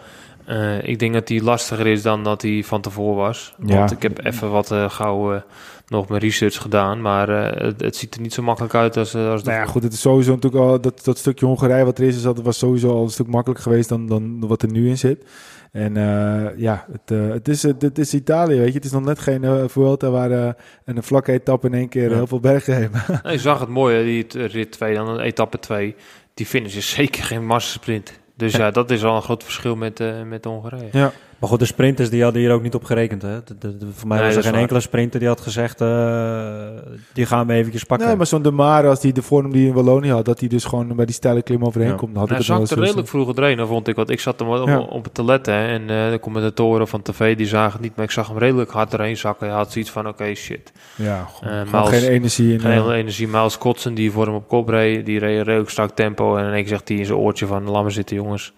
eh, 0.44 0.88
ik 0.88 0.98
denk 0.98 1.12
dat 1.12 1.26
die 1.26 1.42
lastiger 1.42 1.86
is 1.86 2.02
dan 2.02 2.24
dat 2.24 2.42
hij 2.42 2.64
van 2.64 2.80
tevoren 2.80 3.16
was. 3.16 3.54
Want 3.58 3.70
Ja. 3.70 3.90
ik 3.96 4.02
heb 4.02 4.24
even 4.24 4.50
wat 4.50 4.70
eh, 4.70 4.90
gauw 4.90 5.42
nog 5.88 6.08
mijn 6.08 6.20
research 6.20 6.56
gedaan. 6.62 7.00
Maar 7.00 7.28
eh, 7.28 7.66
het, 7.66 7.80
het 7.80 7.96
ziet 7.96 8.14
er 8.14 8.20
niet 8.20 8.32
zo 8.34 8.42
makkelijk 8.42 8.74
uit 8.74 8.96
als, 8.96 9.14
als 9.14 9.42
Nou 9.42 9.56
ja, 9.56 9.66
goed, 9.66 9.82
het 9.82 9.92
is 9.92 10.00
sowieso 10.00 10.34
natuurlijk 10.34 10.64
al 10.64 10.80
dat, 10.80 11.04
dat 11.04 11.18
stukje 11.18 11.46
Hongarije 11.46 11.84
wat 11.84 11.98
er 11.98 12.04
is, 12.06 12.16
is 12.16 12.22
dat 12.22 12.40
was 12.40 12.58
sowieso 12.58 12.90
al 12.90 13.02
een 13.02 13.10
stuk 13.10 13.26
makkelijker 13.26 13.64
geweest 13.64 13.88
dan, 13.88 14.06
dan 14.06 14.46
wat 14.46 14.62
er 14.62 14.70
nu 14.70 14.88
in 14.88 14.98
zit. 14.98 15.24
En 15.72 15.96
eh, 15.96 16.58
ja, 16.58 16.86
het, 16.92 17.10
eh, 17.10 17.28
het, 17.28 17.48
is, 17.48 17.62
het, 17.62 17.82
het 17.82 17.98
is 17.98 18.14
Italië, 18.14 18.58
weet 18.58 18.68
je. 18.68 18.72
Het 18.74 18.84
is 18.84 18.92
nog 18.92 19.04
net 19.04 19.18
geen 19.18 19.68
Vuelta 19.70 20.10
waar 20.10 20.30
eh, 20.30 20.48
een 20.84 21.02
vlakke 21.02 21.32
etappe 21.32 21.66
in 21.66 21.74
één 21.74 21.88
keer 21.88 22.08
Ja. 22.10 22.14
heel 22.14 22.26
veel 22.26 22.40
bergen. 22.40 22.90
Nee, 23.22 23.32
je 23.34 23.38
zag 23.38 23.60
het 23.60 23.68
mooie, 23.68 24.02
die 24.04 24.46
rit 24.46 24.72
2, 24.72 24.94
dan 24.94 25.20
etappe 25.20 25.58
2. 25.58 25.94
Die 26.34 26.46
finish 26.46 26.76
is 26.76 26.90
zeker 27.00 27.22
geen 27.24 27.46
massasprint. 27.46 28.12
Dus 28.36 28.52
ja, 28.52 28.70
dat 28.70 28.90
is 28.90 29.04
al 29.04 29.16
een 29.16 29.22
groot 29.22 29.44
verschil 29.44 29.76
met, 29.76 30.00
eh 30.00 30.22
met 30.22 30.44
Hongarije. 30.44 30.88
ja. 30.92 31.12
Maar 31.38 31.48
goed, 31.48 31.58
de 31.58 31.64
sprinters 31.64 32.10
die 32.10 32.22
hadden 32.22 32.40
hier 32.42 32.52
ook 32.52 32.62
niet 32.62 32.74
op 32.74 32.84
gerekend. 32.84 33.22
Hè? 33.22 33.42
De, 33.44 33.58
de- 33.58 33.76
de- 33.76 33.86
voor 33.92 34.08
mij 34.08 34.16
Nee, 34.18 34.26
was 34.26 34.36
er 34.36 34.42
geen 34.42 34.52
waar. 34.52 34.60
enkele 34.60 34.80
sprinter 34.80 35.18
die 35.20 35.28
had 35.28 35.40
gezegd, 35.40 35.80
eh, 35.80 36.66
die 37.12 37.26
gaan 37.26 37.46
we 37.46 37.52
eventjes 37.52 37.84
pakken. 37.84 38.06
Nee, 38.06 38.16
maar 38.16 38.26
zo'n 38.26 38.42
De 38.42 38.50
Mare, 38.50 38.88
als 38.88 39.00
die 39.00 39.12
de 39.12 39.22
vorm 39.22 39.52
die 39.52 39.66
in 39.66 39.72
Wallonië 39.72 40.10
had, 40.10 40.24
dat 40.24 40.40
hij 40.40 40.48
dus 40.48 40.64
gewoon 40.64 40.96
bij 40.96 41.04
die 41.04 41.14
steile 41.14 41.42
klim 41.42 41.64
overheen 41.64 41.88
Ja. 41.90 41.94
komt. 41.96 42.10
Dan 42.12 42.20
had 42.20 42.28
Hij 42.28 42.38
ik 42.38 42.46
het 42.46 42.58
eens 42.60 42.70
redelijk 42.72 43.08
vroeg 43.08 43.34
trainen, 43.34 43.66
vond 43.66 43.88
ik. 43.88 43.96
Want 43.96 44.10
ik 44.10 44.20
zat 44.20 44.38
hem 44.38 44.48
op, 44.48 44.66
Ja. 44.68 44.78
op 44.78 45.04
het 45.04 45.14
te 45.14 45.24
letten. 45.24 45.54
hè, 45.54 45.66
En 45.66 45.80
eh, 45.80 46.10
de 46.10 46.18
commentatoren 46.20 46.88
van 46.88 47.02
tv 47.02 47.36
die 47.36 47.46
zagen 47.46 47.72
het 47.72 47.80
niet. 47.80 47.96
Maar 47.96 48.04
ik 48.04 48.10
zag 48.10 48.28
hem 48.28 48.38
redelijk 48.38 48.70
hard 48.70 48.92
erheen 48.92 49.16
zakken. 49.16 49.46
Hij 49.46 49.56
had 49.56 49.72
zoiets 49.72 49.90
van, 49.90 50.08
oké, 50.08 50.34
shit. 50.34 50.72
Ja, 50.96 51.28
gewoon, 51.34 51.54
Eh, 51.54 51.68
gewoon 51.68 51.86
geen 51.86 52.08
energie. 52.08 52.52
In, 52.52 52.60
Geen 52.60 52.70
hele 52.72 52.94
energie. 52.94 53.28
Miles 53.28 53.58
Kotsen, 53.58 53.94
die 53.94 54.10
voor 54.10 54.24
hem 54.26 54.34
op 54.34 54.48
kop 54.48 54.68
reed. 54.68 55.06
Die 55.06 55.18
reed 55.18 55.42
redelijk 55.46 55.70
strak 55.70 55.90
tempo. 55.90 56.36
En 56.36 56.44
in 56.44 56.52
één 56.52 56.60
keer 56.60 56.68
zegt 56.68 56.88
hij 56.88 56.96
in 56.96 57.04
zijn 57.06 57.18
oortje 57.18 57.46
van, 57.46 57.70
laat 57.70 57.84
me 57.84 57.90
zitten 57.90 58.16
jongens. 58.16 58.52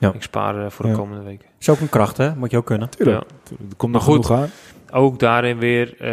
Ja. 0.00 0.12
Ik 0.12 0.22
spaar 0.22 0.64
eh, 0.64 0.70
voor 0.70 0.86
de 0.86 0.92
komende 0.92 1.22
weken. 1.24 1.46
is 1.60 1.68
ook 1.68 1.80
een 1.80 1.88
kracht, 1.88 2.16
hè? 2.16 2.34
Moet 2.34 2.50
je 2.50 2.56
ook 2.56 2.66
kunnen. 2.66 2.88
tuurlijk, 2.90 3.20
Ja. 3.20 3.26
tuurlijk. 3.42 3.70
Komt 3.76 3.92
Maar 3.92 4.00
nog 4.06 4.14
goed. 4.26 4.30
aan. 4.30 4.50
Ook 4.92 5.18
daarin 5.18 5.58
weer, 5.58 5.94
eh, 5.98 6.08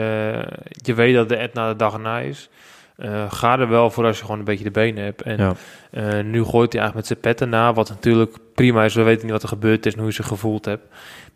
je 0.67 0.93
weet 0.93 1.15
dat 1.15 1.29
de 1.29 1.35
Etna 1.35 1.69
de 1.69 1.75
dag 1.75 1.93
erna 1.93 2.19
is. 2.19 2.49
Eh, 2.95 3.31
ga 3.31 3.59
er 3.59 3.69
wel 3.69 3.89
voor 3.89 4.05
als 4.05 4.17
je 4.17 4.23
gewoon 4.23 4.39
een 4.39 4.45
beetje 4.45 4.63
de 4.63 4.71
benen 4.71 5.03
hebt. 5.03 5.21
En 5.21 5.38
Ja. 5.38 5.53
eh, 5.91 6.23
nu 6.23 6.43
gooit 6.43 6.73
hij 6.73 6.81
eigenlijk 6.81 6.93
met 6.95 7.05
zijn 7.07 7.19
petten 7.19 7.49
na. 7.49 7.73
Wat 7.73 7.89
natuurlijk 7.89 8.38
prima 8.55 8.83
is. 8.83 8.93
We 8.95 9.03
weten 9.03 9.23
niet 9.23 9.31
wat 9.31 9.41
er 9.43 9.47
gebeurd 9.47 9.85
is 9.85 9.91
en 9.93 9.97
hoe 9.99 10.07
je 10.07 10.13
zich 10.13 10.27
gevoeld 10.27 10.65
hebt. 10.65 10.83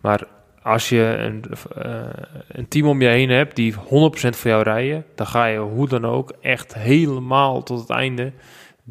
Maar 0.02 0.24
als 0.64 0.90
je 0.90 1.00
een, 1.18 1.44
eh, 1.82 1.94
een 2.48 2.68
team 2.68 2.88
om 2.88 3.02
je 3.02 3.08
heen 3.08 3.30
hebt 3.30 3.56
die 3.56 3.76
100% 3.88 4.36
voor 4.36 4.50
jou 4.52 4.64
rijden. 4.64 5.06
Dan 5.16 5.28
ga 5.28 5.46
je 5.46 5.58
hoe 5.60 5.88
dan 5.88 6.06
ook 6.06 6.34
echt 6.42 6.74
helemaal 6.74 7.64
tot 7.64 7.80
het 7.80 7.90
einde 7.90 8.32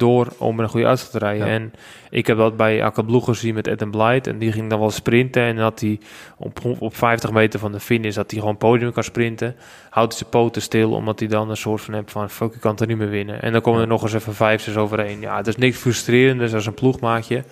door 0.01 0.27
om 0.39 0.61
een 0.61 0.69
goede 0.69 0.87
uitslag 0.87 1.11
te 1.11 1.19
rijden. 1.19 1.47
Ja. 1.47 1.53
En 1.53 1.73
ik 2.11 2.27
heb 2.27 2.37
dat 2.37 2.57
bij 2.57 2.85
Akabloeg 2.85 3.25
gezien 3.25 3.55
met 3.55 3.69
Adam 3.69 3.91
Blight. 3.91 4.27
En 4.27 4.39
die 4.39 4.53
ging 4.53 4.71
dan 4.71 4.79
wel 4.79 4.91
sprinten. 4.91 5.43
En 5.43 5.59
had 5.59 5.81
hij 5.81 5.99
op, 6.37 6.61
op 6.79 6.97
50 6.97 7.31
meter 7.31 7.61
van 7.61 7.73
de 7.73 7.81
finish 7.81 8.15
dat 8.15 8.31
hij 8.31 8.41
gewoon 8.41 8.57
podium 8.57 8.93
kan 8.93 9.05
sprinten. 9.05 9.55
Houdt 9.91 10.13
hij 10.13 10.19
zijn 10.19 10.31
poten 10.31 10.63
stil, 10.63 10.93
omdat 10.93 11.19
hij 11.19 11.29
dan 11.29 11.51
een 11.51 11.57
soort 11.57 11.81
van 11.81 11.95
hebt 11.95 12.11
van... 12.11 12.31
fuck, 12.31 12.55
ik 12.55 12.61
kan 12.61 12.71
het 12.71 12.81
er 12.81 12.87
niet 12.87 12.97
meer 12.99 13.11
winnen. 13.11 13.43
En 13.43 13.53
dan 13.53 13.61
komen 13.61 13.81
er 13.81 13.87
nog 13.87 14.03
eens 14.03 14.13
even 14.13 14.35
vijf, 14.35 14.63
zes 14.63 14.77
overheen. 14.77 15.21
Ja, 15.21 15.37
het 15.37 15.47
is 15.47 15.57
niks 15.57 15.77
frustrerends 15.77 16.55
als 16.55 16.67
een 16.67 16.75
ploegmaatje. 16.75 17.45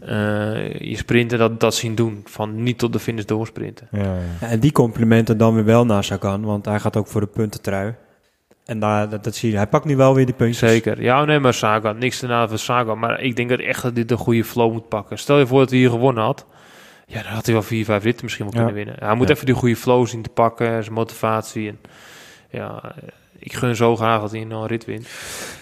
eh, 0.00 0.72
je 0.80 0.96
sprinten 0.96 1.38
dat, 1.38 1.60
dat 1.60 1.74
zien 1.74 1.94
doen. 1.94 2.20
Van 2.24 2.62
niet 2.62 2.78
tot 2.78 2.92
de 2.92 2.98
finish 2.98 3.24
doorsprinten. 3.24 3.88
Ja, 3.90 4.02
ja. 4.02 4.16
Ja, 4.40 4.46
en 4.48 4.60
die 4.60 4.72
complimenten 4.72 5.38
dan 5.38 5.54
weer 5.54 5.64
wel 5.64 5.84
naar 5.86 6.04
Sagan, 6.04 6.44
want 6.44 6.64
hij 6.64 6.80
gaat 6.80 6.96
ook 6.96 7.06
voor 7.06 7.20
de 7.20 7.26
puntentrui. 7.26 7.94
En 8.66 8.78
daar, 8.78 9.08
dat, 9.08 9.24
dat 9.24 9.34
zie 9.34 9.50
je. 9.50 9.56
Hij 9.56 9.66
pakt 9.66 9.84
nu 9.84 9.96
wel 9.96 10.14
weer 10.14 10.26
die 10.26 10.34
puntjes. 10.34 10.70
Zeker. 10.70 11.02
Ja, 11.02 11.24
nee, 11.24 11.38
maar 11.38 11.54
Sagan. 11.54 11.98
Niks 11.98 12.18
te 12.18 12.26
nadeel 12.26 12.48
van 12.48 12.58
Sagan. 12.58 12.98
Maar 12.98 13.20
ik 13.20 13.36
denk 13.36 13.48
dat 13.48 13.58
echt 13.60 13.82
dat 13.82 13.94
dit 13.94 14.08
de 14.08 14.16
goede 14.16 14.44
flow 14.44 14.72
moet 14.72 14.88
pakken. 14.88 15.18
Stel 15.18 15.38
je 15.38 15.46
voor 15.46 15.58
dat 15.60 15.70
hij 15.70 15.78
hier 15.78 15.90
gewonnen 15.90 16.24
had. 16.24 16.46
Ja, 17.06 17.22
dan 17.22 17.32
had 17.32 17.44
hij 17.44 17.54
wel 17.54 17.62
vier, 17.62 17.84
vijf 17.84 18.02
ritten 18.02 18.24
misschien 18.24 18.44
wel 18.46 18.54
Ja. 18.54 18.60
kunnen 18.66 18.84
winnen. 18.84 19.04
Hij 19.06 19.14
moet 19.14 19.28
Ja. 19.28 19.34
even 19.34 19.46
die 19.46 19.54
goede 19.54 19.76
flow 19.76 20.06
zien 20.06 20.22
te 20.22 20.28
pakken. 20.28 20.82
Zijn 20.82 20.94
motivatie. 20.94 21.68
En, 21.68 21.78
ja, 22.50 22.80
eh, 22.84 23.02
ik 23.38 23.52
gun 23.52 23.76
zo 23.76 23.96
graag 23.96 24.20
dat 24.20 24.30
hij 24.30 24.44
nog 24.44 24.62
een 24.62 24.68
rit 24.68 24.84
wint. 24.84 25.08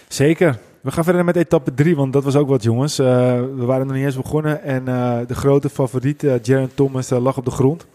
Zeker. 0.09 0.59
We 0.80 0.90
gaan 0.90 1.05
verder 1.05 1.24
met 1.24 1.36
etappe 1.36 1.74
3, 1.74 1.96
want 1.96 2.12
dat 2.12 2.24
was 2.24 2.36
ook 2.36 2.49
wat 2.49 2.62
jongens. 2.62 2.99
Eh, 2.99 3.07
we 3.57 3.64
waren 3.64 3.86
nog 3.86 3.96
niet 3.96 4.05
eens 4.05 4.16
begonnen 4.16 4.62
en 4.62 4.88
eh, 4.88 5.18
de 5.26 5.34
grote 5.34 5.68
favoriet, 5.68 6.24
eh 6.24 6.32
Jaron 6.42 6.70
Thomas, 6.74 7.11
lag 7.11 7.36
op 7.36 7.44
de 7.44 7.51
grond. 7.51 7.86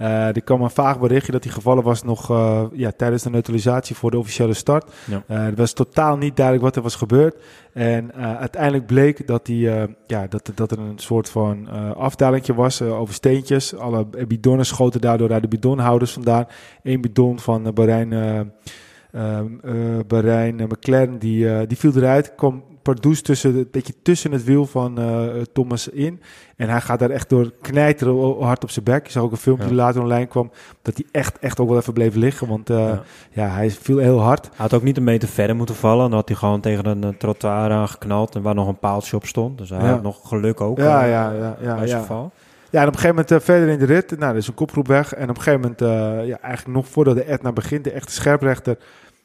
Eh 0.00 0.36
er 0.36 0.42
kwam 0.42 0.62
een 0.62 0.70
vaag 0.70 1.00
berichtje 1.00 1.32
dat 1.32 1.44
hij 1.44 1.52
gevallen 1.52 1.84
was 1.84 2.02
nog 2.02 2.30
eh, 2.30 2.62
ja, 2.72 2.90
tijdens 2.96 3.22
de 3.22 3.30
neutralisatie 3.30 3.96
voor 3.96 4.10
de 4.10 4.18
officiële 4.18 4.54
start. 4.54 4.92
Ja. 5.06 5.22
Eh, 5.26 5.44
het 5.44 5.58
was 5.58 5.72
totaal 5.72 6.16
niet 6.16 6.36
duidelijk 6.36 6.64
wat 6.66 6.76
er 6.76 6.82
was 6.82 6.94
gebeurd. 6.94 7.36
En 7.72 8.14
eh, 8.14 8.36
uiteindelijk 8.36 8.86
bleek 8.86 9.26
dat, 9.26 9.48
eh, 9.48 9.82
ja, 10.06 10.26
dat, 10.28 10.50
dat 10.54 10.70
er 10.70 10.78
een 10.78 10.98
soort 10.98 11.28
van 11.28 11.68
eh 11.68 11.90
afdalingje 11.96 12.54
was 12.54 12.80
eh, 12.80 13.00
over 13.00 13.14
steentjes. 13.14 13.76
Alle 13.76 14.06
bidonnen 14.26 14.66
schoten 14.66 15.00
daardoor 15.00 15.32
uit 15.32 15.42
de 15.42 15.48
bidonhouders 15.48 16.12
vandaan. 16.12 16.46
Eén 16.82 17.00
bidon 17.00 17.38
van 17.40 17.66
uh, 17.66 17.72
Bahrein, 17.72 18.12
eh, 18.12 18.40
eh, 19.12 19.38
eh, 19.38 20.04
Bahrein 20.06 20.60
eh, 20.60 20.66
McLaren, 20.66 21.18
die, 21.18 21.50
eh, 21.54 21.66
die 21.68 21.76
viel 21.76 21.96
eruit. 21.96 22.34
Kwam 22.34 22.62
Pardoes 22.82 23.22
tussen, 23.22 23.56
een 23.56 23.68
beetje 23.70 23.94
tussen 24.02 24.32
het 24.32 24.44
wiel 24.44 24.66
van 24.66 24.98
eh, 24.98 25.22
Thomas 25.52 25.88
in. 25.88 26.20
En 26.56 26.68
hij 26.68 26.80
gaat 26.80 26.98
daar 26.98 27.10
echt 27.10 27.28
door 27.28 27.52
knijteren 27.60 28.42
hard 28.42 28.62
op 28.62 28.70
zijn 28.70 28.84
bek. 28.84 29.06
Je 29.06 29.12
zag 29.12 29.22
ook 29.22 29.30
een 29.30 29.36
filmpje 29.36 29.68
Ja. 29.68 29.74
later 29.74 30.02
online 30.02 30.26
kwam. 30.26 30.50
Dat 30.82 30.94
hij 30.96 31.04
echt, 31.12 31.38
echt 31.38 31.60
ook 31.60 31.68
wel 31.68 31.78
even 31.78 31.92
bleef 31.92 32.14
liggen. 32.14 32.48
Want 32.48 32.70
eh, 32.70 32.76
ja. 32.78 33.02
Ja. 33.30 33.48
hij 33.48 33.70
viel 33.70 33.98
heel 33.98 34.20
hard. 34.20 34.44
Hij 34.46 34.54
had 34.56 34.74
ook 34.74 34.82
niet 34.82 34.96
een 34.96 35.04
meter 35.04 35.28
verder 35.28 35.56
moeten 35.56 35.74
vallen. 35.74 36.08
Dan 36.08 36.18
had 36.18 36.28
hij 36.28 36.36
gewoon 36.36 36.60
tegen 36.60 36.86
een 36.86 37.16
trottoir 37.16 37.70
aangeknald. 37.70 38.34
En 38.34 38.42
waar 38.42 38.54
nog 38.54 38.68
een 38.68 38.78
paaltje 38.78 39.16
op 39.16 39.26
stond. 39.26 39.58
Dus 39.58 39.70
hij 39.70 39.78
Ja. 39.80 39.90
had 39.90 40.02
nog 40.02 40.28
geluk 40.28 40.60
ook. 40.60 40.78
Ja, 40.78 41.02
eh, 41.04 41.10
ja, 41.10 41.30
ja, 41.32 41.56
ja, 41.60 41.74
bij 41.76 41.86
zijn 41.86 42.00
ja. 42.00 42.06
geval. 42.06 42.32
Ja, 42.70 42.80
en 42.80 42.86
op 42.88 42.92
een 42.94 43.00
gegeven 43.00 43.24
moment 43.28 43.44
verder 43.44 43.68
in 43.68 43.78
de 43.78 43.84
rit. 43.84 44.18
Nou, 44.18 44.30
er 44.32 44.36
is 44.38 44.48
een 44.48 44.54
kopgroep 44.54 44.86
weg. 44.86 45.14
En 45.14 45.30
op 45.30 45.36
een 45.36 45.42
gegeven 45.42 45.60
moment, 45.60 45.80
ja, 46.26 46.38
eigenlijk 46.40 46.76
nog 46.76 46.88
voordat 46.88 47.14
de 47.14 47.22
Etna 47.24 47.52
begint, 47.52 47.84
de 47.84 47.90
echte 47.92 48.12
scherprechter, 48.12 48.76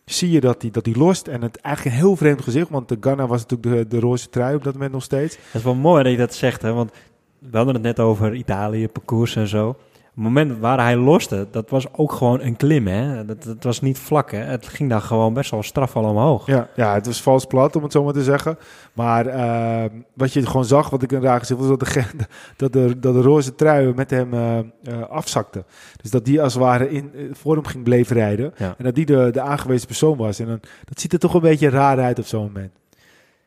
zie 0.06 0.32
je 0.32 0.40
dat 0.40 0.62
hij 0.62 0.72
dat 0.72 0.84
die 0.84 0.98
lost. 0.98 1.28
En 1.28 1.42
het 1.42 1.58
eigenlijk 1.58 1.96
een 1.96 2.02
heel 2.02 2.16
vreemd 2.16 2.42
gezicht, 2.42 2.70
want 2.70 2.90
de 2.90 2.98
Ghana 3.00 3.28
was 3.28 3.46
natuurlijk 3.46 3.90
de, 3.90 3.96
de 3.96 4.02
roze 4.02 4.30
trui 4.30 4.56
op 4.56 4.64
dat 4.64 4.74
moment 4.74 4.92
nog 4.92 5.04
steeds. 5.04 5.36
Het 5.36 5.54
is 5.54 5.64
wel 5.64 5.76
mooi 5.76 6.04
dat 6.04 6.12
je 6.12 6.18
dat 6.18 6.34
zegt, 6.34 6.62
hè? 6.62 6.74
want 6.74 6.92
we 7.40 7.58
hadden 7.58 7.74
het 7.74 7.84
net 7.84 8.00
over 8.00 8.34
Italië, 8.34 8.88
parcours 8.88 9.36
en 9.36 9.48
zo. 9.48 9.76
Het 10.16 10.24
moment 10.24 10.60
waar 10.60 10.80
hij 10.80 10.96
loste, 10.96 11.48
dat 11.52 11.70
was 11.70 11.86
ook 11.92 12.12
gewoon 12.12 12.42
een 12.42 12.56
klim, 12.56 12.88
hè? 12.88 13.26
Dat, 13.26 13.44
dat 13.44 13.64
was 13.64 13.82
niet 13.82 14.00
vlak, 14.00 14.32
hè? 14.32 14.38
Het 14.38 14.68
ging 14.68 14.90
daar 14.90 15.02
gewoon 15.02 15.34
best 15.34 15.52
wel 15.52 15.64
straf 15.64 15.96
al 15.96 16.04
omhoog. 16.04 16.46
Ja, 16.46 16.68
ja, 16.76 16.94
het 16.94 17.06
was 17.06 17.22
vals 17.22 17.46
plat, 17.46 17.76
om 17.76 17.84
het 17.84 17.92
zo 17.92 18.04
maar 18.04 18.14
te 18.14 18.24
zeggen. 18.24 18.58
Maar 18.94 19.26
eh, 19.28 19.84
wat 20.14 20.34
je 20.34 20.46
gewoon 20.46 20.66
zag, 20.66 20.90
wat 20.90 21.02
ik 21.04 21.12
een 21.12 21.22
raar 21.22 21.40
gezicht 21.40 21.60
was, 21.60 21.70
dat 21.70 21.80
de, 21.80 22.04
dat 22.58 22.74
de, 22.74 23.00
dat 23.00 23.14
de 23.14 23.22
roze 23.22 23.56
trui 23.56 23.94
met 23.96 24.10
hem 24.10 24.34
eh, 24.34 24.58
eh, 24.58 24.66
afzakte. 25.10 25.66
Dus 26.02 26.12
dat 26.12 26.26
die 26.26 26.42
als 26.42 26.54
het 26.54 26.64
ware 26.64 26.90
in, 26.90 27.12
eh, 27.16 27.22
voor 27.32 27.56
hem 27.56 27.66
ging 27.66 27.84
bleven 27.84 28.16
rijden. 28.16 28.54
Ja. 28.58 28.76
En 28.78 28.84
dat 28.84 28.96
die 28.96 29.06
de, 29.06 29.30
de 29.32 29.42
aangewezen 29.42 29.88
persoon 29.88 30.18
was. 30.18 30.40
En 30.40 30.46
dan, 30.46 30.60
dat 30.86 31.00
ziet 31.00 31.14
er 31.14 31.20
toch 31.20 31.34
een 31.34 31.42
beetje 31.42 31.70
raar 31.70 32.00
uit 32.00 32.20
op 32.20 32.26
zo'n 32.26 32.44
moment. 32.44 32.72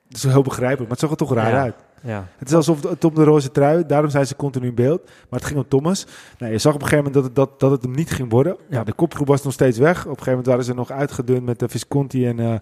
Dat 0.08 0.16
is 0.16 0.22
heel 0.24 0.42
begrijpelijk, 0.42 0.80
maar 0.90 0.90
het 0.90 1.00
zag 1.00 1.10
er 1.10 1.16
toch 1.16 1.34
raar 1.34 1.50
Ja. 1.52 1.60
uit. 1.62 1.74
Ja. 2.02 2.26
Het 2.38 2.48
is 2.48 2.54
alsof 2.54 2.82
het 2.82 3.04
om 3.04 3.14
de 3.14 3.24
roze 3.24 3.50
trui, 3.50 3.86
daarom 3.86 4.10
zijn 4.10 4.26
ze 4.26 4.36
continu 4.36 4.66
in 4.66 4.74
beeld. 4.74 5.04
Maar 5.04 5.38
het 5.38 5.44
ging 5.48 5.58
om 5.58 5.68
Thomas. 5.68 6.06
Nou, 6.38 6.52
je 6.52 6.58
zag 6.58 6.74
op 6.74 6.82
een 6.82 6.88
gegeven 6.88 7.04
moment 7.12 7.14
dat 7.14 7.24
het, 7.24 7.34
dat, 7.50 7.60
dat 7.60 7.70
het 7.70 7.82
hem 7.82 7.92
niet 7.94 8.10
ging 8.10 8.30
worden. 8.30 8.56
Ja. 8.68 8.76
Ja. 8.78 8.84
de 8.84 8.92
kopgroep 8.92 9.26
was 9.26 9.42
nog 9.42 9.52
steeds 9.52 9.78
weg. 9.78 9.96
Op 9.98 10.04
een 10.04 10.08
gegeven 10.10 10.30
moment 10.30 10.46
waren 10.46 10.64
ze 10.64 10.74
nog 10.74 10.90
uitgedund 10.90 11.44
met 11.44 11.58
de 11.58 11.68
Visconti 11.68 12.26
en 12.26 12.40
eh 12.40 12.54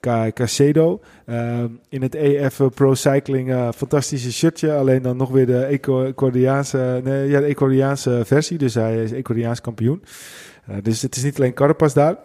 Ca- 0.00 0.30
Cacedo. 0.32 1.00
Eh, 1.24 1.64
in 1.88 2.02
het 2.02 2.14
EF 2.14 2.60
Pro 2.74 2.94
Cycling 2.94 3.50
eh, 3.52 3.68
fantastische 3.76 4.32
shirtje. 4.32 4.72
Alleen 4.74 5.02
dan 5.02 5.16
nog 5.16 5.30
weer 5.30 5.46
de 5.46 5.64
Ecuadoriaanse, 5.64 7.00
nee, 7.04 7.28
ja, 7.28 7.40
de 7.40 7.46
Ecuadoriaanse 7.46 8.22
versie. 8.24 8.58
Dus 8.58 8.74
hij 8.74 9.02
is 9.02 9.12
Ecuadoriaans 9.12 9.60
kampioen. 9.60 10.04
Eh, 10.66 10.76
dus 10.82 11.02
het 11.02 11.16
is 11.16 11.22
niet 11.22 11.36
alleen 11.38 11.54
Carapaz 11.54 11.92
daar. 11.92 12.16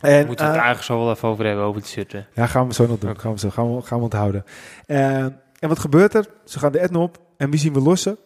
En, 0.00 0.26
Moeten 0.26 0.44
we 0.46 0.50
het 0.52 0.60
eh, 0.60 0.64
eigenlijk 0.66 0.82
zo 0.82 0.98
wel 0.98 1.10
even 1.10 1.28
over 1.28 1.44
hebben, 1.46 1.64
over 1.64 1.80
het 1.80 1.90
zitten. 1.90 2.26
ja, 2.34 2.46
gaan 2.46 2.66
we 2.68 2.74
zo 2.74 2.86
nog 2.86 2.98
doen. 2.98 3.18
Gaan 3.20 3.32
we, 3.32 3.38
zo, 3.38 3.50
gaan 3.50 3.76
we, 3.76 3.82
gaan 3.82 3.98
we 3.98 4.04
onthouden. 4.04 4.44
Eh, 5.58 5.64
en 5.64 5.68
wat 5.68 5.78
gebeurt 5.78 6.14
er? 6.14 6.26
Ze 6.44 6.58
gaan 6.58 6.72
de 6.72 6.78
Etna 6.78 6.98
op. 6.98 7.18
En 7.36 7.50
wie 7.50 7.58
zien 7.60 7.72
we 7.72 7.80
lossen? 7.80 8.16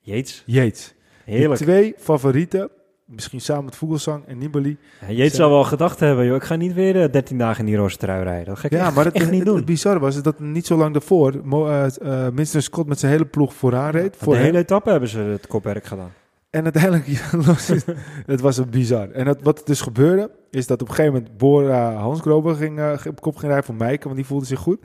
Yates, 0.00 0.42
Yates. 0.46 0.94
heerlijk. 1.24 1.58
De 1.58 1.64
twee 1.64 1.94
favorieten, 1.98 2.68
misschien 3.04 3.40
samen 3.40 3.64
met 3.64 3.76
Vogelsang 3.76 4.26
en 4.26 4.38
Nibali. 4.38 4.78
Ja, 5.00 5.10
Yates 5.10 5.34
zal 5.36 5.50
wel 5.50 5.64
gedacht 5.64 6.00
hebben, 6.00 6.26
joh, 6.26 6.36
ik 6.36 6.42
ga 6.42 6.54
niet 6.56 6.74
weer 6.74 7.02
eh, 7.02 7.12
13 7.12 7.38
dagen 7.38 7.60
in 7.60 7.66
die 7.66 7.76
roze 7.76 7.96
trui 7.96 8.22
rijden. 8.22 8.44
Dat 8.44 8.58
ga 8.58 8.64
ik 8.64 8.72
Ja, 8.72 8.86
echt, 8.86 8.94
maar 8.94 9.04
het, 9.04 9.14
echt 9.14 9.24
het, 9.24 9.32
niet 9.32 9.44
het, 9.44 9.54
doen. 9.54 9.64
bizarre 9.64 9.98
was 9.98 10.22
dat 10.22 10.38
niet 10.38 10.66
zo 10.66 10.76
lang 10.76 10.92
daarvoor 10.92 11.40
Mo, 11.44 11.66
eh 11.68 12.28
eh, 12.36 12.44
Scott 12.62 12.88
met 12.88 12.98
zijn 12.98 13.12
hele 13.12 13.26
ploeg 13.26 13.54
vooraan 13.54 13.90
reed. 13.90 14.16
Voor 14.16 14.32
de 14.32 14.38
hem. 14.38 14.46
hele 14.48 14.58
etappe 14.58 14.90
hebben 14.90 15.08
ze 15.08 15.18
het 15.18 15.46
kopwerk 15.46 15.84
gedaan. 15.84 16.12
En 16.50 16.64
uiteindelijk, 16.64 17.06
het 18.26 18.40
was 18.40 18.56
een 18.56 18.70
bizar. 18.70 19.10
En 19.10 19.26
het, 19.26 19.42
wat 19.42 19.62
dus 19.64 19.80
gebeurde, 19.80 20.30
is 20.50 20.66
dat 20.66 20.82
op 20.82 20.88
een 20.88 20.94
gegeven 20.94 21.16
moment 21.18 21.36
Bora 21.36 21.92
Hans 21.92 22.20
Grober 22.20 22.54
ging, 22.54 22.78
eh, 22.78 22.92
op 23.08 23.20
kop 23.20 23.36
ging 23.36 23.46
rijden 23.46 23.64
voor 23.64 23.74
Meijken, 23.74 24.04
want 24.04 24.16
die 24.16 24.26
voelde 24.26 24.46
zich 24.46 24.58
goed. 24.58 24.80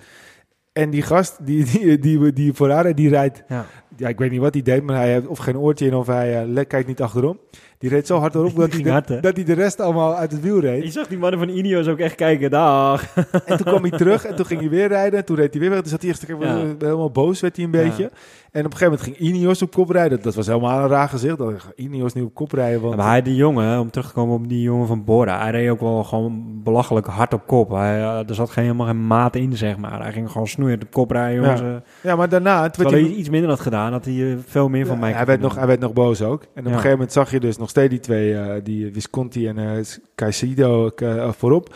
En 0.76 0.90
die 0.92 1.02
gast 1.02 1.38
die, 1.48 1.64
die, 1.64 2.00
die, 2.00 2.34
die 2.34 2.54
vooraan 2.54 2.94
die 2.94 3.10
rijdt, 3.10 3.44
Ja. 3.48 3.66
Ja, 3.98 4.08
ik 4.08 4.18
weet 4.18 4.32
niet 4.32 4.40
wat 4.40 4.54
hij 4.54 4.64
deed, 4.64 4.84
maar 4.84 4.96
hij 4.96 5.12
heeft 5.12 5.28
of 5.28 5.38
geen 5.38 5.58
oortje 5.58 5.86
in 5.86 5.94
of 5.96 6.08
hij 6.08 6.42
eh, 6.42 6.48
le- 6.48 6.64
kijkt 6.66 6.88
niet 6.88 7.02
achterom. 7.02 7.40
Die 7.78 7.90
reed 7.90 8.08
zo 8.08 8.20
hard 8.20 8.36
erop 8.36 8.56
dat, 8.56 8.74
hij 8.74 8.82
de, 8.84 8.90
hard, 8.92 9.08
dat 9.24 9.36
hij 9.36 9.46
de 9.46 9.54
rest 9.54 9.80
allemaal 9.80 10.16
uit 10.16 10.32
het 10.32 10.42
wiel 10.42 10.60
reed. 10.60 10.84
Je 10.84 10.92
zag 10.92 11.08
die 11.08 11.18
mannen 11.18 11.40
van 11.40 11.50
Ineos 11.50 11.88
ook 11.88 12.00
echt 12.00 12.16
kijken, 12.16 12.50
dag. 12.50 13.04
En 13.46 13.58
toen 13.58 13.66
kwam 13.66 13.82
hij 13.82 13.92
terug 13.92 14.26
en 14.26 14.36
toen 14.36 14.46
ging 14.46 14.60
hij 14.60 14.70
weer 14.70 14.88
rijden. 14.88 15.20
En 15.20 15.26
toen 15.26 15.36
reed 15.36 15.52
hij 15.52 15.62
weer 15.62 15.70
weg. 15.70 15.82
Dus 15.82 15.92
zat 15.92 16.02
hij 16.02 16.12
echt 16.12 16.26
Ja. 16.28 16.58
helemaal 16.80 17.12
boos, 17.12 17.40
werd 17.40 17.56
hij 17.56 17.66
een 17.66 17.72
beetje. 17.72 18.04
Ja. 18.04 18.10
En 18.52 18.66
op 18.66 18.72
een 18.72 18.78
gegeven 18.78 18.98
moment 19.00 19.02
ging 19.02 19.18
Ineos 19.36 19.62
op 19.62 19.72
kop 19.74 19.90
rijden. 19.90 20.22
Dat 20.22 20.36
was 20.36 20.48
helemaal 20.48 20.80
een 20.84 20.88
raar 20.90 21.10
gezicht. 21.10 21.38
Dat 21.38 21.54
Ineos 21.76 22.14
nu 22.14 22.22
op 22.22 22.34
kop 22.34 22.52
rijden. 22.52 22.82
Want, 22.82 22.96
Maar 22.96 23.10
hij, 23.10 23.22
die 23.22 23.36
jongen, 23.36 23.80
om 23.80 23.92
terug 23.92 24.08
te 24.08 24.14
komen 24.14 24.36
op 24.36 24.50
die 24.50 24.62
jongen 24.62 24.88
van 24.88 25.04
Bora, 25.04 25.42
hij 25.42 25.52
reed 25.52 25.70
ook 25.70 25.80
wel 25.80 26.04
gewoon 26.04 26.62
belachelijk 26.64 27.06
hard 27.08 27.34
op 27.34 27.48
kop. 27.48 27.70
Hij, 27.70 27.98
eh, 28.02 28.30
er 28.30 28.36
zat 28.36 28.50
geen, 28.50 28.64
helemaal 28.64 28.88
geen 28.88 29.08
maat 29.08 29.36
in, 29.36 29.58
zeg 29.58 29.78
maar. 29.78 30.02
Hij 30.02 30.12
ging 30.12 30.32
gewoon 30.32 30.48
snoeien 30.48 30.82
op 30.82 30.92
kop 30.92 31.12
rijden, 31.12 31.42
jongens. 31.42 31.62
Ja. 31.62 31.68
eh. 31.76 31.82
ja, 32.04 32.16
maar 32.16 32.30
daarna... 32.30 32.70
Terwijl 32.70 32.96
hij 33.04 33.14
iets 33.14 33.30
minder 33.30 33.50
had 33.50 33.60
gedaan, 33.60 33.85
had 33.92 34.06
hij 34.06 34.32
eh, 34.32 34.38
veel 34.46 34.70
meer 34.70 34.86
van 34.86 35.00
mij 35.00 35.12
hij, 35.12 35.26
werd 35.26 35.42
nog, 35.42 35.56
hij 35.56 35.68
werd 35.68 35.80
nog 35.80 35.94
boos 35.94 36.22
ook. 36.22 36.42
En 36.42 36.48
op 36.60 36.66
een 36.66 36.72
gegeven 36.72 36.92
moment 36.92 37.12
zag 37.12 37.32
je 37.32 37.40
dus 37.40 37.58
nog 37.58 37.70
steeds 37.70 37.90
die 37.90 38.00
twee, 38.00 38.38
eh, 38.38 38.64
die 38.64 38.94
Visconti 38.94 39.48
en 39.48 39.58
eh 39.58 39.84
Caicedo 40.16 40.90
eh, 40.90 41.32
voorop. 41.32 41.76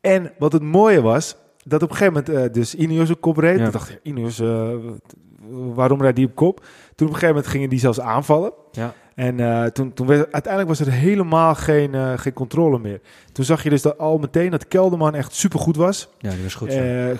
En 0.00 0.32
wat 0.38 0.52
het 0.52 0.62
mooie 0.62 1.00
was, 1.00 1.36
dat 1.64 1.82
op 1.82 1.90
een 1.90 1.96
gegeven 1.96 2.24
moment 2.24 2.46
eh, 2.46 2.52
dus 2.52 2.74
Ineos 2.74 3.10
op 3.10 3.20
kop 3.20 3.36
reed. 3.36 3.58
Toen 3.58 3.70
dacht 3.70 3.90
ik, 3.90 4.00
Ineos, 4.02 4.40
eh, 4.40 4.70
waarom 5.74 6.00
rijdt 6.00 6.16
die 6.16 6.26
op 6.26 6.34
kop? 6.34 6.56
Toen 6.94 7.06
op 7.06 7.14
een 7.14 7.18
gegeven 7.18 7.28
moment 7.28 7.46
gingen 7.46 7.68
die 7.68 7.78
zelfs 7.78 8.00
aanvallen. 8.00 8.52
Ja. 8.72 8.94
En 9.18 9.40
eh, 9.40 9.64
toen, 9.64 9.92
toen 9.92 10.06
werd, 10.06 10.32
uiteindelijk 10.32 10.78
was 10.78 10.86
er 10.86 10.92
helemaal 10.92 11.54
geen, 11.54 11.94
eh, 11.94 12.12
geen 12.16 12.32
controle 12.32 12.78
meer. 12.78 13.00
Toen 13.32 13.44
zag 13.44 13.62
je 13.62 13.70
dus 13.70 13.82
dat 13.82 13.98
al 13.98 14.18
meteen 14.18 14.50
dat 14.50 14.68
Kelderman 14.68 15.14
echt 15.14 15.34
supergoed 15.34 15.76
was. 15.76 16.08
Ja, 16.18 16.30
die 16.30 16.42
was 16.42 16.54
goed. 16.54 16.74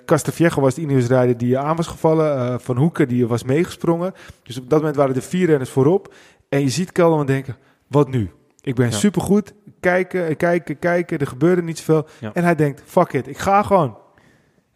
Castelviejo 0.05 0.61
was 0.61 0.75
de 0.75 0.81
Ineos-rijder 0.81 1.37
die 1.37 1.59
aan 1.59 1.77
was 1.77 1.87
gevallen. 1.87 2.61
Van 2.61 2.77
Hoeken 2.77 3.09
die 3.09 3.27
was 3.27 3.43
meegesprongen. 3.43 4.15
Dus 4.43 4.59
op 4.59 4.71
dat 4.71 4.79
moment 4.79 4.97
waren 4.97 5.15
er 5.15 5.23
vier 5.23 5.47
renners 5.47 5.71
voorop. 5.71 6.15
En 6.49 6.61
je 6.61 6.69
ziet 6.69 6.93
Kelderman 6.93 7.27
denken, 7.27 7.57
wat 7.87 8.09
nu? 8.09 8.31
Ik 8.61 8.75
ben 8.75 8.87
Ja. 8.91 8.97
supergoed. 8.97 9.55
Kijken, 9.81 10.37
kijken, 10.37 10.79
kijken. 10.79 11.19
Er 11.19 11.27
gebeurde 11.27 11.63
niet 11.63 11.79
zoveel. 11.79 12.07
Ja. 12.21 12.31
En 12.33 12.45
hij 12.45 12.55
denkt, 12.55 12.83
fuck 12.87 13.13
it, 13.13 13.29
ik 13.29 13.39
ga 13.39 13.63
gewoon. 13.63 13.97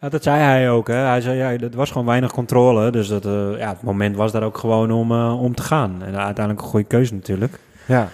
Ja, 0.03 0.09
dat 0.09 0.23
zei 0.23 0.39
hij 0.39 0.69
ook. 0.69 0.87
Hè. 0.87 0.95
Hij 0.95 1.21
zei, 1.21 1.37
ja, 1.37 1.49
er 1.51 1.69
was 1.75 1.91
gewoon 1.91 2.07
weinig 2.07 2.31
controle. 2.31 2.91
Dus 2.91 3.07
dat, 3.07 3.25
eh, 3.25 3.57
ja, 3.57 3.69
het 3.69 3.81
moment 3.81 4.15
was 4.15 4.31
daar 4.31 4.43
ook 4.43 4.57
gewoon 4.57 4.91
om, 4.91 5.11
eh, 5.11 5.41
om 5.41 5.55
te 5.55 5.63
gaan. 5.63 6.03
En 6.03 6.15
uiteindelijk 6.17 6.59
een 6.59 6.71
goede 6.71 6.87
keuze 6.87 7.13
natuurlijk. 7.13 7.59
Ja, 7.87 8.09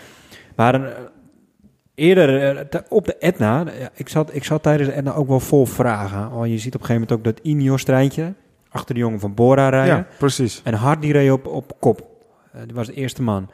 Maar 0.56 0.84
eh, 0.84 0.92
eerder 1.96 2.68
op 2.90 3.06
de 3.06 3.16
Etna, 3.18 3.66
ik, 3.94 4.10
zat, 4.10 4.36
ik 4.36 4.44
zat 4.44 4.64
tijdens 4.64 4.90
de 4.90 4.96
Etna 4.96 5.14
ook 5.14 5.28
wel 5.28 5.40
vol 5.40 5.66
vragen. 5.66 6.30
Want 6.32 6.50
je 6.50 6.58
ziet 6.58 6.76
op 6.76 6.82
een 6.82 6.86
gegeven 6.86 7.08
moment 7.10 7.12
ook 7.12 7.36
dat 7.36 7.46
Ineos-treintje 7.46 8.34
achter 8.70 8.94
de 8.94 9.00
jongen 9.02 9.20
van 9.20 9.34
Bora 9.34 9.70
rijden. 9.70 9.96
ja 9.96 10.06
precies. 10.18 10.62
En 10.64 10.74
Hart 10.74 11.02
die 11.02 11.12
reed 11.12 11.32
op, 11.32 11.48
op 11.48 11.72
kop. 11.80 12.08
Die 12.66 12.76
was 12.76 12.88
de 12.88 12.94
eerste 12.94 13.22
man. 13.22 13.50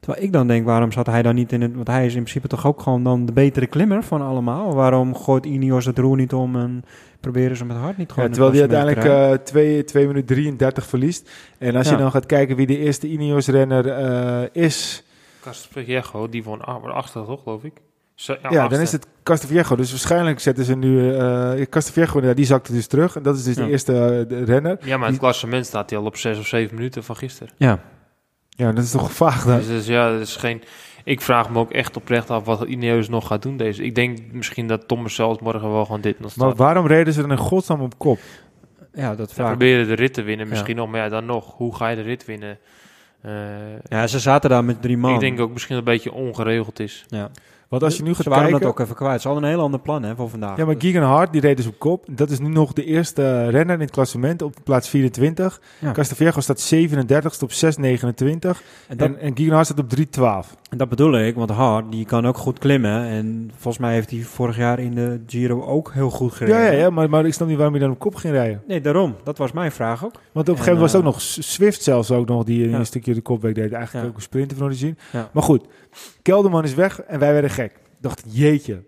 Terwijl 0.00 0.24
ik 0.24 0.32
dan 0.32 0.46
denk, 0.46 0.64
waarom 0.64 0.92
zat 0.92 1.06
hij 1.06 1.22
dan 1.22 1.34
niet 1.34 1.52
in 1.52 1.60
het... 1.62 1.74
Want 1.74 1.86
hij 1.86 2.06
is 2.06 2.14
in 2.14 2.20
principe 2.22 2.48
toch 2.48 2.66
ook 2.66 2.80
gewoon 2.80 3.04
dan 3.04 3.26
de 3.26 3.32
betere 3.32 3.66
klimmer 3.66 4.02
van 4.02 4.22
allemaal. 4.22 4.74
Waarom 4.74 5.14
gooit 5.16 5.46
Ineos 5.46 5.84
het 5.84 5.98
roer 5.98 6.16
niet 6.16 6.32
om 6.32 6.56
en 6.56 6.84
proberen 7.20 7.56
ze 7.56 7.64
met 7.64 7.76
Hart 7.76 7.96
niet 7.96 8.08
Ja, 8.08 8.14
gewoon... 8.14 8.30
terwijl 8.30 8.52
hij 8.52 8.60
uiteindelijk 8.60 9.04
eh 9.38 9.44
2, 9.44 9.84
2 9.84 10.06
minuten 10.06 10.26
33 10.36 10.86
verliest. 10.86 11.30
En 11.58 11.76
als 11.76 11.86
Ja. 11.86 11.92
je 11.92 11.98
dan 11.98 12.10
gaat 12.10 12.26
kijken 12.26 12.56
wie 12.56 12.66
de 12.66 12.78
eerste 12.78 13.08
Ineos-renner 13.08 13.88
eh, 13.88 14.62
is... 14.64 15.04
Castelviejo, 15.40 16.28
die 16.28 16.44
won 16.44 16.60
achter, 16.94 17.24
toch, 17.24 17.42
geloof 17.42 17.64
ik? 17.64 17.72
Ja, 18.50 18.68
dan 18.68 18.80
is 18.80 18.92
het 18.92 19.06
Castelviejo. 19.22 19.76
Dus 19.76 19.90
waarschijnlijk 19.90 20.40
zetten 20.40 20.64
ze 20.64 20.76
nu... 20.76 21.14
eh 21.16 21.52
Castelviejo, 21.70 22.26
ja, 22.26 22.34
die 22.34 22.44
zakte 22.44 22.72
dus 22.72 22.86
terug. 22.86 23.16
En 23.16 23.22
dat 23.22 23.36
is 23.36 23.44
dus 23.44 23.56
Ja. 23.56 23.64
de 23.64 23.70
eerste 23.70 23.92
eh, 23.92 24.28
de 24.28 24.44
renner. 24.44 24.78
Ja, 24.84 24.96
maar 24.96 25.08
het 25.08 25.18
klassement 25.18 25.66
staat 25.66 25.90
hij 25.90 25.98
al 25.98 26.04
op 26.04 26.16
zes 26.16 26.38
of 26.38 26.46
zeven 26.46 26.74
minuten 26.76 27.04
van 27.04 27.16
gisteren. 27.16 27.52
Ja, 27.56 27.80
Ja, 28.50 28.72
dat 28.72 28.84
is 28.84 28.90
toch 28.90 29.12
vaag 29.12 29.44
dan? 29.44 29.56
Dus, 29.56 29.66
dus 29.66 29.86
ja, 29.86 30.10
dat 30.12 30.20
is 30.20 30.36
geen... 30.36 30.62
Ik 31.04 31.20
vraag 31.20 31.50
me 31.50 31.58
ook 31.58 31.70
echt 31.70 31.96
oprecht 31.96 32.30
af 32.30 32.44
wat 32.44 32.62
Ineos 32.62 33.08
nog 33.08 33.26
gaat 33.26 33.42
doen 33.42 33.56
deze. 33.56 33.82
Ik 33.84 33.94
denk 33.94 34.18
misschien 34.32 34.66
dat 34.66 34.88
Thomas 34.88 35.14
zelfs 35.14 35.38
morgen 35.40 35.72
wel 35.72 35.84
gewoon 35.84 36.00
dit 36.00 36.20
nog 36.20 36.36
Maar 36.36 36.46
staat. 36.48 36.58
waarom 36.58 36.86
reden 36.86 37.12
ze 37.12 37.20
dan 37.20 37.30
in 37.30 37.36
godsnaam 37.36 37.80
op 37.80 37.98
kop? 37.98 38.18
ja 38.92 39.14
dat 39.14 39.28
Ze 39.28 39.34
vraag 39.34 39.50
ik. 39.52 39.58
proberen 39.58 39.86
de 39.88 39.94
rit 39.94 40.14
te 40.14 40.22
winnen 40.22 40.46
Ja. 40.46 40.52
misschien 40.52 40.76
nog. 40.76 40.88
Maar 40.90 41.00
ja, 41.00 41.08
dan 41.08 41.24
nog. 41.26 41.54
Hoe 41.56 41.74
ga 41.76 41.88
je 41.88 41.96
de 41.96 42.02
rit 42.02 42.24
winnen? 42.24 42.58
Eh, 43.20 43.32
Ja, 43.88 44.06
ze 44.06 44.18
zaten 44.18 44.50
daar 44.50 44.64
met 44.64 44.82
drie 44.82 44.96
man. 44.96 45.14
ik 45.14 45.20
denk 45.20 45.40
ook 45.40 45.52
misschien 45.52 45.76
dat 45.76 45.86
het 45.86 45.94
een 45.94 46.00
beetje 46.10 46.18
ongeregeld 46.26 46.80
is. 46.80 47.04
Ja. 47.08 47.30
Want 47.70 47.82
als 47.82 47.96
je 47.96 48.02
nu 48.02 48.14
gaat 48.14 48.22
Ze 48.22 48.28
waren 48.28 48.44
kijken... 48.44 48.60
dat 48.60 48.70
ook 48.70 48.80
even 48.80 48.94
kwijt. 48.94 49.20
Ze 49.20 49.28
hadden 49.28 49.46
een 49.46 49.54
heel 49.54 49.62
ander 49.62 49.80
plan 49.80 50.02
hè, 50.02 50.16
voor 50.16 50.30
vandaag. 50.30 50.56
Ja, 50.56 50.64
maar 50.64 50.74
Gigan 50.78 51.02
Hart, 51.02 51.32
die 51.32 51.40
reed 51.40 51.56
dus 51.56 51.66
op 51.66 51.78
kop. 51.78 52.04
Dat 52.10 52.30
is 52.30 52.38
nu 52.38 52.48
nog 52.48 52.72
de 52.72 52.84
eerste 52.84 53.22
eh, 53.22 53.50
renner 53.50 53.74
in 53.74 53.80
het 53.80 53.90
klassement 53.90 54.42
op 54.42 54.54
plaats 54.64 54.88
24. 54.88 55.60
Ja. 55.78 55.92
Castelviejo 55.92 56.40
staat 56.40 56.60
37 56.60 57.42
op 57.42 57.50
6,29. 57.50 57.56
en, 57.80 58.40
dat, 58.40 58.60
En, 58.88 59.18
en 59.18 59.36
Gigan 59.36 59.54
Hart 59.54 59.66
staat 59.66 59.78
op 59.78 59.90
3,12. 60.52 60.59
En 60.70 60.78
dat 60.78 60.88
bedoel 60.88 61.18
ik, 61.18 61.34
want 61.34 61.50
Hart 61.50 61.90
die 61.92 62.04
kan 62.04 62.26
ook 62.26 62.36
goed 62.36 62.58
klimmen. 62.58 63.04
En 63.04 63.50
volgens 63.56 63.78
mij 63.78 63.92
heeft 63.92 64.10
hij 64.10 64.20
vorig 64.20 64.56
jaar 64.56 64.78
in 64.78 64.94
de 64.94 65.20
Giro 65.26 65.64
ook 65.64 65.92
heel 65.92 66.10
goed 66.10 66.32
gereden. 66.32 66.60
Ja, 66.60 66.70
ja, 66.70 66.78
ja 66.78 66.90
maar, 66.90 67.08
maar 67.10 67.26
ik 67.26 67.34
snap 67.34 67.48
niet 67.48 67.56
waarom 67.56 67.74
hij 67.74 67.82
dan 67.84 67.92
op 67.92 67.98
kop 67.98 68.14
ging 68.14 68.32
rijden. 68.34 68.62
Nee, 68.66 68.80
daarom. 68.80 69.16
Dat 69.24 69.38
was 69.38 69.52
mijn 69.52 69.72
vraag 69.72 70.04
ook. 70.04 70.12
Want 70.12 70.22
op 70.22 70.34
een 70.34 70.40
En, 70.44 70.46
gegeven 70.46 70.72
moment 70.72 70.80
was 70.80 70.92
eh, 70.92 70.98
ook 70.98 71.12
nog 71.12 71.20
Swift 71.20 71.82
zelfs 71.82 72.10
ook 72.10 72.26
nog, 72.28 72.44
die 72.44 72.68
Ja. 72.68 72.78
een 72.78 72.86
stukje 72.86 73.14
de 73.14 73.20
kopweek 73.20 73.54
deed. 73.54 73.72
Eigenlijk 73.72 74.04
Ja. 74.04 74.10
ook 74.10 74.16
een 74.16 74.22
sprinter 74.22 74.56
van 74.56 74.66
origine. 74.66 74.94
Ja. 75.12 75.28
Maar 75.32 75.42
goed, 75.42 75.66
Kelderman 76.22 76.64
is 76.64 76.74
weg 76.74 77.00
en 77.02 77.18
wij 77.18 77.32
werden 77.32 77.50
gek. 77.50 77.72
Ik 77.72 77.80
dacht, 78.00 78.22
jeetje. 78.26 78.82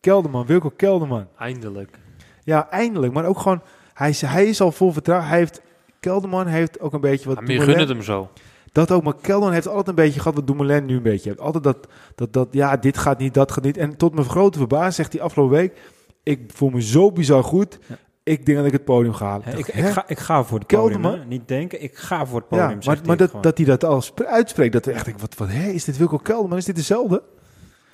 Kelderman, 0.00 0.46
Wilco 0.46 0.70
Kelderman. 0.76 1.26
Eindelijk. 1.38 1.98
Ja, 2.44 2.70
eindelijk. 2.70 3.12
Maar 3.12 3.24
ook 3.24 3.38
gewoon, 3.38 3.60
hij 3.94 4.08
is, 4.08 4.20
hij 4.20 4.46
is 4.46 4.60
al 4.60 4.72
vol 4.72 4.92
vertrouwen. 4.92 5.28
Hij 5.28 5.38
heeft, 5.38 5.62
Kelderman 6.00 6.46
heeft 6.46 6.80
ook 6.80 6.92
een 6.92 7.00
beetje 7.00 7.28
wat 7.28 7.40
Maar 7.40 7.50
je 7.52 7.60
gunt 7.60 7.78
het 7.78 7.88
hem 7.88 8.02
zo. 8.02 8.30
Dat 8.76 8.90
ook, 8.90 9.02
maar 9.02 9.14
Kelderman 9.20 9.52
heeft 9.52 9.68
altijd 9.68 9.88
een 9.88 9.94
beetje 9.94 10.20
gehad 10.20 10.34
wat 10.34 10.46
Dumoulin 10.46 10.84
nu 10.86 10.96
een 10.96 11.02
beetje 11.02 11.28
heeft. 11.28 11.40
Altijd 11.40 11.64
dat, 11.64 11.76
dat, 12.14 12.32
dat, 12.32 12.48
ja, 12.50 12.76
dit 12.76 12.98
gaat 12.98 13.18
niet, 13.18 13.34
dat 13.34 13.52
gaat 13.52 13.64
niet. 13.64 13.76
En 13.76 13.96
tot 13.96 14.14
mijn 14.14 14.26
grote 14.28 14.58
verbazing 14.58 14.94
zegt 14.94 15.12
hij 15.12 15.22
afgelopen 15.22 15.56
week, 15.56 15.78
ik 16.22 16.50
voel 16.54 16.70
me 16.70 16.82
zo 16.82 17.12
bizar 17.12 17.44
goed. 17.44 17.78
Ja. 17.86 17.96
Ik 18.22 18.46
denk 18.46 18.58
dat 18.58 18.66
ik 18.66 18.72
het 18.72 18.84
podium 18.84 19.14
ga 19.14 19.26
halen. 19.26 19.58
Ik 19.58 19.68
ik, 19.68 19.84
ga, 19.84 20.04
ik 20.08 20.18
ga 20.18 20.44
voor 20.44 20.58
het 20.58 20.66
podium. 20.66 20.90
Kelderman? 20.90 21.20
hè. 21.20 21.26
Niet 21.26 21.48
denken, 21.48 21.82
ik 21.82 21.96
ga 21.96 22.26
voor 22.26 22.38
het 22.38 22.48
podium. 22.48 22.68
ja, 22.68 22.76
maar, 22.86 22.96
hij 22.96 23.04
maar 23.06 23.16
dat, 23.16 23.28
gewoon. 23.28 23.42
dat 23.42 23.56
hij 23.56 23.66
dat 23.66 23.84
al 23.84 24.00
sp- 24.00 24.22
uitspreekt, 24.22 24.72
dat 24.72 24.84
we 24.84 24.92
echt 24.92 25.04
denken, 25.04 25.22
wat, 25.22 25.34
wat 25.36 25.48
hè, 25.48 25.68
is 25.68 25.84
dit 25.84 25.96
Wilco 25.96 26.16
Kelderman? 26.16 26.58
Is 26.58 26.64
dit 26.64 26.76
dezelfde? 26.76 27.22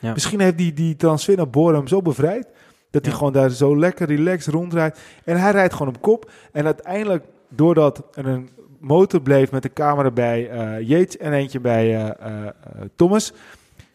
Ja. 0.01 0.13
Misschien 0.13 0.41
heeft 0.41 0.59
die, 0.59 0.73
die 0.73 0.97
transfer 0.97 1.37
naar 1.37 1.51
Bora 1.51 1.77
hem 1.77 1.87
zo 1.87 2.03
bevrijd, 2.03 2.47
dat 2.91 3.05
hij 3.05 3.15
gewoon 3.15 3.33
daar 3.33 3.51
zo 3.51 3.79
lekker 3.79 4.07
relaxed 4.07 4.55
rondrijdt. 4.55 5.01
En 5.25 5.41
hij 5.41 5.51
rijdt 5.51 5.73
gewoon 5.75 5.95
op 5.95 6.01
kop. 6.03 6.31
En 6.53 6.65
uiteindelijk, 6.65 7.25
doordat 7.49 8.03
er 8.15 8.27
een 8.27 8.49
motor 8.83 9.21
bleef 9.21 9.51
met 9.51 9.65
een 9.65 9.73
camera 9.73 10.11
bij 10.11 10.49
eh 10.51 10.89
Yates 10.89 11.17
en 11.17 11.33
eentje 11.33 11.61
bij 11.61 11.95
eh, 11.95 12.09
eh, 12.09 12.49
Thomas, 12.97 13.33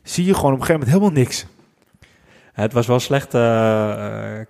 zie 0.03 0.25
je 0.25 0.33
gewoon 0.33 0.53
op 0.53 0.59
een 0.59 0.65
gegeven 0.65 0.87
moment 0.87 1.03
helemaal 1.03 1.23
niks. 1.23 1.45
Het 2.53 2.73
was 2.73 2.87
wel 2.87 2.99
slecht 2.99 3.33
eh, 3.33 3.41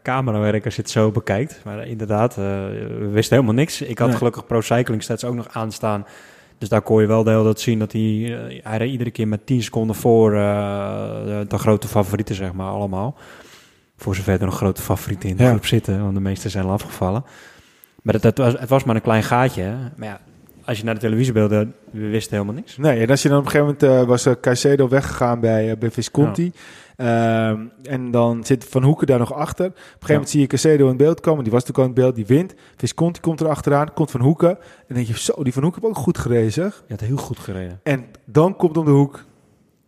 camerawerk 0.04 0.66
als 0.66 0.76
je 0.76 0.82
het 0.82 0.90
zo 0.92 1.12
bekijkt. 1.12 1.62
Maar 1.64 1.88
inderdaad, 1.88 2.36
we 2.36 3.10
wisten 3.12 3.36
helemaal 3.36 3.56
niks. 3.58 3.82
Ik 3.82 3.98
had 3.98 4.08
Nee. 4.08 4.18
gelukkig 4.18 4.46
Pro 4.46 4.62
Cycling 4.62 5.04
Stats 5.04 5.24
ook 5.26 5.36
nog 5.36 5.48
aanstaan. 5.52 6.06
Dus 6.58 6.70
daar 6.70 6.82
kon 6.82 7.02
je 7.02 7.08
wel 7.08 7.24
de 7.24 7.30
hele 7.30 7.44
tijd 7.44 7.60
zien 7.60 7.80
dat 7.80 7.92
hij... 7.92 8.02
hij 8.64 8.78
reed 8.78 8.92
iedere 8.92 9.12
keer 9.12 9.28
met 9.28 9.46
10 9.46 9.64
seconden 9.64 9.96
voor 9.96 10.32
de, 10.32 11.46
de 11.48 11.58
grote 11.58 11.88
favorieten, 11.88 12.36
zeg 12.36 12.54
maar, 12.54 12.70
allemaal. 12.70 13.16
Voor 13.98 14.16
zover 14.16 14.40
er 14.40 14.46
nog 14.46 14.56
grote 14.58 14.82
favorieten 14.82 15.30
in 15.30 15.36
de 15.38 15.44
Ja. 15.44 15.50
groep 15.50 15.66
zitten. 15.66 16.02
Want 16.02 16.14
de 16.16 16.22
meeste 16.22 16.50
zijn 16.50 16.66
al 16.66 16.72
afgevallen. 16.72 17.24
Maar 18.02 18.14
het, 18.14 18.24
het, 18.24 18.38
was, 18.38 18.54
het 18.60 18.70
was 18.70 18.84
maar 18.84 18.96
een 18.96 19.02
klein 19.02 19.24
gaatje. 19.24 19.62
hè. 19.62 19.76
Maar 19.96 20.08
ja, 20.08 20.20
als 20.66 20.78
je 20.78 20.84
naar 20.84 20.94
de 20.94 21.00
televisiebeelden... 21.00 21.74
We 21.92 22.08
wisten 22.08 22.34
helemaal 22.34 22.56
niks. 22.56 22.78
Nee, 22.78 23.00
en 23.00 23.10
als 23.10 23.22
je 23.22 23.30
dan 23.30 23.38
op 23.38 23.46
een 23.46 23.52
gegeven 23.52 23.76
moment 23.80 24.02
eh, 24.02 24.08
was 24.08 24.28
uh, 24.28 24.34
Caicedo 24.42 24.88
weggegaan 24.88 25.40
bij, 25.40 25.72
eh, 25.72 25.78
bij 25.78 25.92
Visconti. 25.92 26.52
Ehm, 26.96 27.62
en 27.84 28.12
dan 28.12 28.44
zit 28.44 28.66
Van 28.66 28.84
Hoeken 28.84 29.08
daar 29.08 29.20
nog 29.20 29.34
achter. 29.34 29.66
Op 29.66 29.74
een 29.74 29.82
gegeven 29.84 30.14
moment 30.14 30.30
zie 30.30 30.42
je 30.42 30.48
Caicedo 30.48 30.90
in 30.90 30.98
beeld 30.98 31.20
komen. 31.20 31.44
Die 31.44 31.54
was 31.54 31.66
natuurlijk 31.66 31.90
al 31.90 31.96
in 31.96 32.02
beeld, 32.04 32.16
die 32.16 32.38
wint. 32.38 32.56
Visconti 32.76 33.20
komt 33.20 33.40
er 33.40 33.48
achteraan, 33.48 33.94
komt 33.94 34.12
Van 34.12 34.22
Hoeken. 34.22 34.50
En 34.50 34.86
dan 34.88 34.96
denk 34.98 35.08
je, 35.08 35.20
zo, 35.20 35.44
die 35.44 35.54
Van 35.54 35.64
Hoeken 35.64 35.82
heeft 35.82 35.96
ook 35.96 36.04
goed 36.04 36.18
gereden, 36.18 36.52
zeg. 36.52 36.84
Je 36.88 36.94
had 36.94 37.02
heel 37.02 37.18
goed 37.18 37.40
gereden. 37.40 37.80
En 37.84 38.06
dan 38.26 38.56
komt 38.56 38.78
om 38.78 38.86
de 38.86 38.92
hoek 38.92 39.26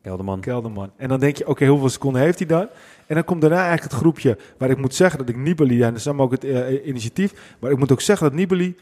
Kelderman. 0.02 0.40
Kelderman. 0.40 0.92
En 0.98 1.08
dan 1.08 1.20
denk 1.20 1.38
je, 1.38 1.48
oké, 1.48 1.66
hoeveel 1.66 1.90
seconden 1.90 2.22
heeft 2.22 2.40
hij 2.40 2.48
dan? 2.48 2.68
En 3.10 3.16
dan 3.16 3.24
komt 3.24 3.42
daarna 3.42 3.56
eigenlijk 3.58 3.92
het 3.92 4.00
groepje 4.02 4.38
waar 4.58 4.70
ik 4.70 4.78
moet 4.78 4.96
zeggen 4.96 5.20
dat 5.20 5.30
ik 5.30 5.38
Nibali, 5.38 5.82
en 5.82 5.88
dat 5.90 5.98
is 5.98 6.04
dan 6.04 6.20
ook 6.20 6.32
het 6.32 6.44
eh, 6.44 6.88
initiatief, 6.88 7.56
maar 7.60 7.72
ik 7.72 7.78
moet 7.78 7.92
ook 7.92 8.02
zeggen 8.02 8.28
dat 8.30 8.36
Nibali 8.36 8.76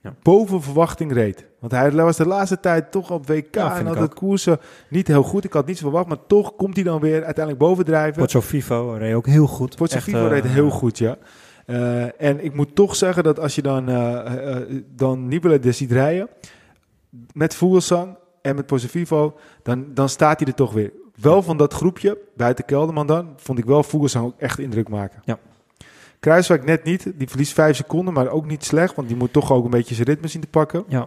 Ja. 0.00 0.14
boven 0.22 0.62
verwachting 0.62 1.12
reed. 1.12 1.46
Want 1.60 1.72
hij 1.72 1.90
was 1.90 2.16
de 2.16 2.26
laatste 2.26 2.60
tijd 2.60 2.90
toch 2.90 3.10
op 3.10 3.26
WK 3.26 3.54
Ja, 3.54 3.78
en 3.78 3.86
had 3.86 3.98
het 3.98 4.14
koersen 4.14 4.58
niet 4.88 5.06
heel 5.08 5.22
goed. 5.22 5.44
Ik 5.44 5.52
had 5.52 5.66
niets 5.66 5.80
verwacht, 5.80 6.06
maar 6.06 6.26
toch 6.26 6.56
komt 6.56 6.74
hij 6.74 6.84
dan 6.84 7.00
weer 7.00 7.24
uiteindelijk 7.24 7.58
bovendrijven. 7.58 8.22
Potso 8.22 8.40
Vivo 8.40 8.94
reed 8.98 9.14
ook 9.14 9.26
heel 9.26 9.46
goed. 9.46 9.80
Echt, 9.80 10.02
Vivo 10.04 10.24
eh, 10.24 10.28
reed 10.28 10.44
heel 10.44 10.70
goed, 10.70 10.98
ja. 10.98 11.16
Eh, 11.66 12.20
en 12.22 12.44
ik 12.44 12.54
moet 12.54 12.74
toch 12.74 12.96
zeggen 12.96 13.22
dat 13.22 13.40
als 13.40 13.54
je 13.54 13.62
dan, 13.62 13.88
eh, 13.88 14.56
eh, 14.56 14.82
dan 14.96 15.28
Nibali 15.28 15.58
dus 15.58 15.76
ziet 15.76 15.92
rijden, 15.92 16.28
met 17.32 17.54
Vogelsang 17.54 18.16
en 18.42 18.54
met 18.56 18.66
Potso 18.66 18.88
Vivo, 18.90 19.36
dan, 19.62 19.86
dan 19.94 20.08
staat 20.08 20.38
hij 20.38 20.48
er 20.48 20.54
toch 20.54 20.72
weer. 20.72 20.92
Wel 21.20 21.42
van 21.42 21.56
dat 21.56 21.74
groepje, 21.74 22.18
buiten 22.36 22.64
Kelderman 22.64 23.06
dan, 23.06 23.32
vond 23.36 23.58
ik 23.58 23.64
wel 23.64 23.82
Vogelsang 23.82 24.24
ook 24.24 24.34
echt 24.38 24.58
indruk 24.58 24.88
maken. 24.88 25.22
Ja. 25.24 25.38
Kruiswijk 26.20 26.64
net 26.64 26.84
niet. 26.84 27.12
Die 27.14 27.28
verliest 27.28 27.52
vijf 27.52 27.76
seconden, 27.76 28.14
maar 28.14 28.28
ook 28.28 28.46
niet 28.46 28.64
slecht. 28.64 28.94
Want 28.94 29.08
die 29.08 29.16
moet 29.16 29.32
toch 29.32 29.52
ook 29.52 29.64
een 29.64 29.70
beetje 29.70 29.94
zijn 29.94 30.06
ritme 30.06 30.28
zien 30.28 30.40
te 30.40 30.46
pakken. 30.46 30.84
Ja. 30.88 31.06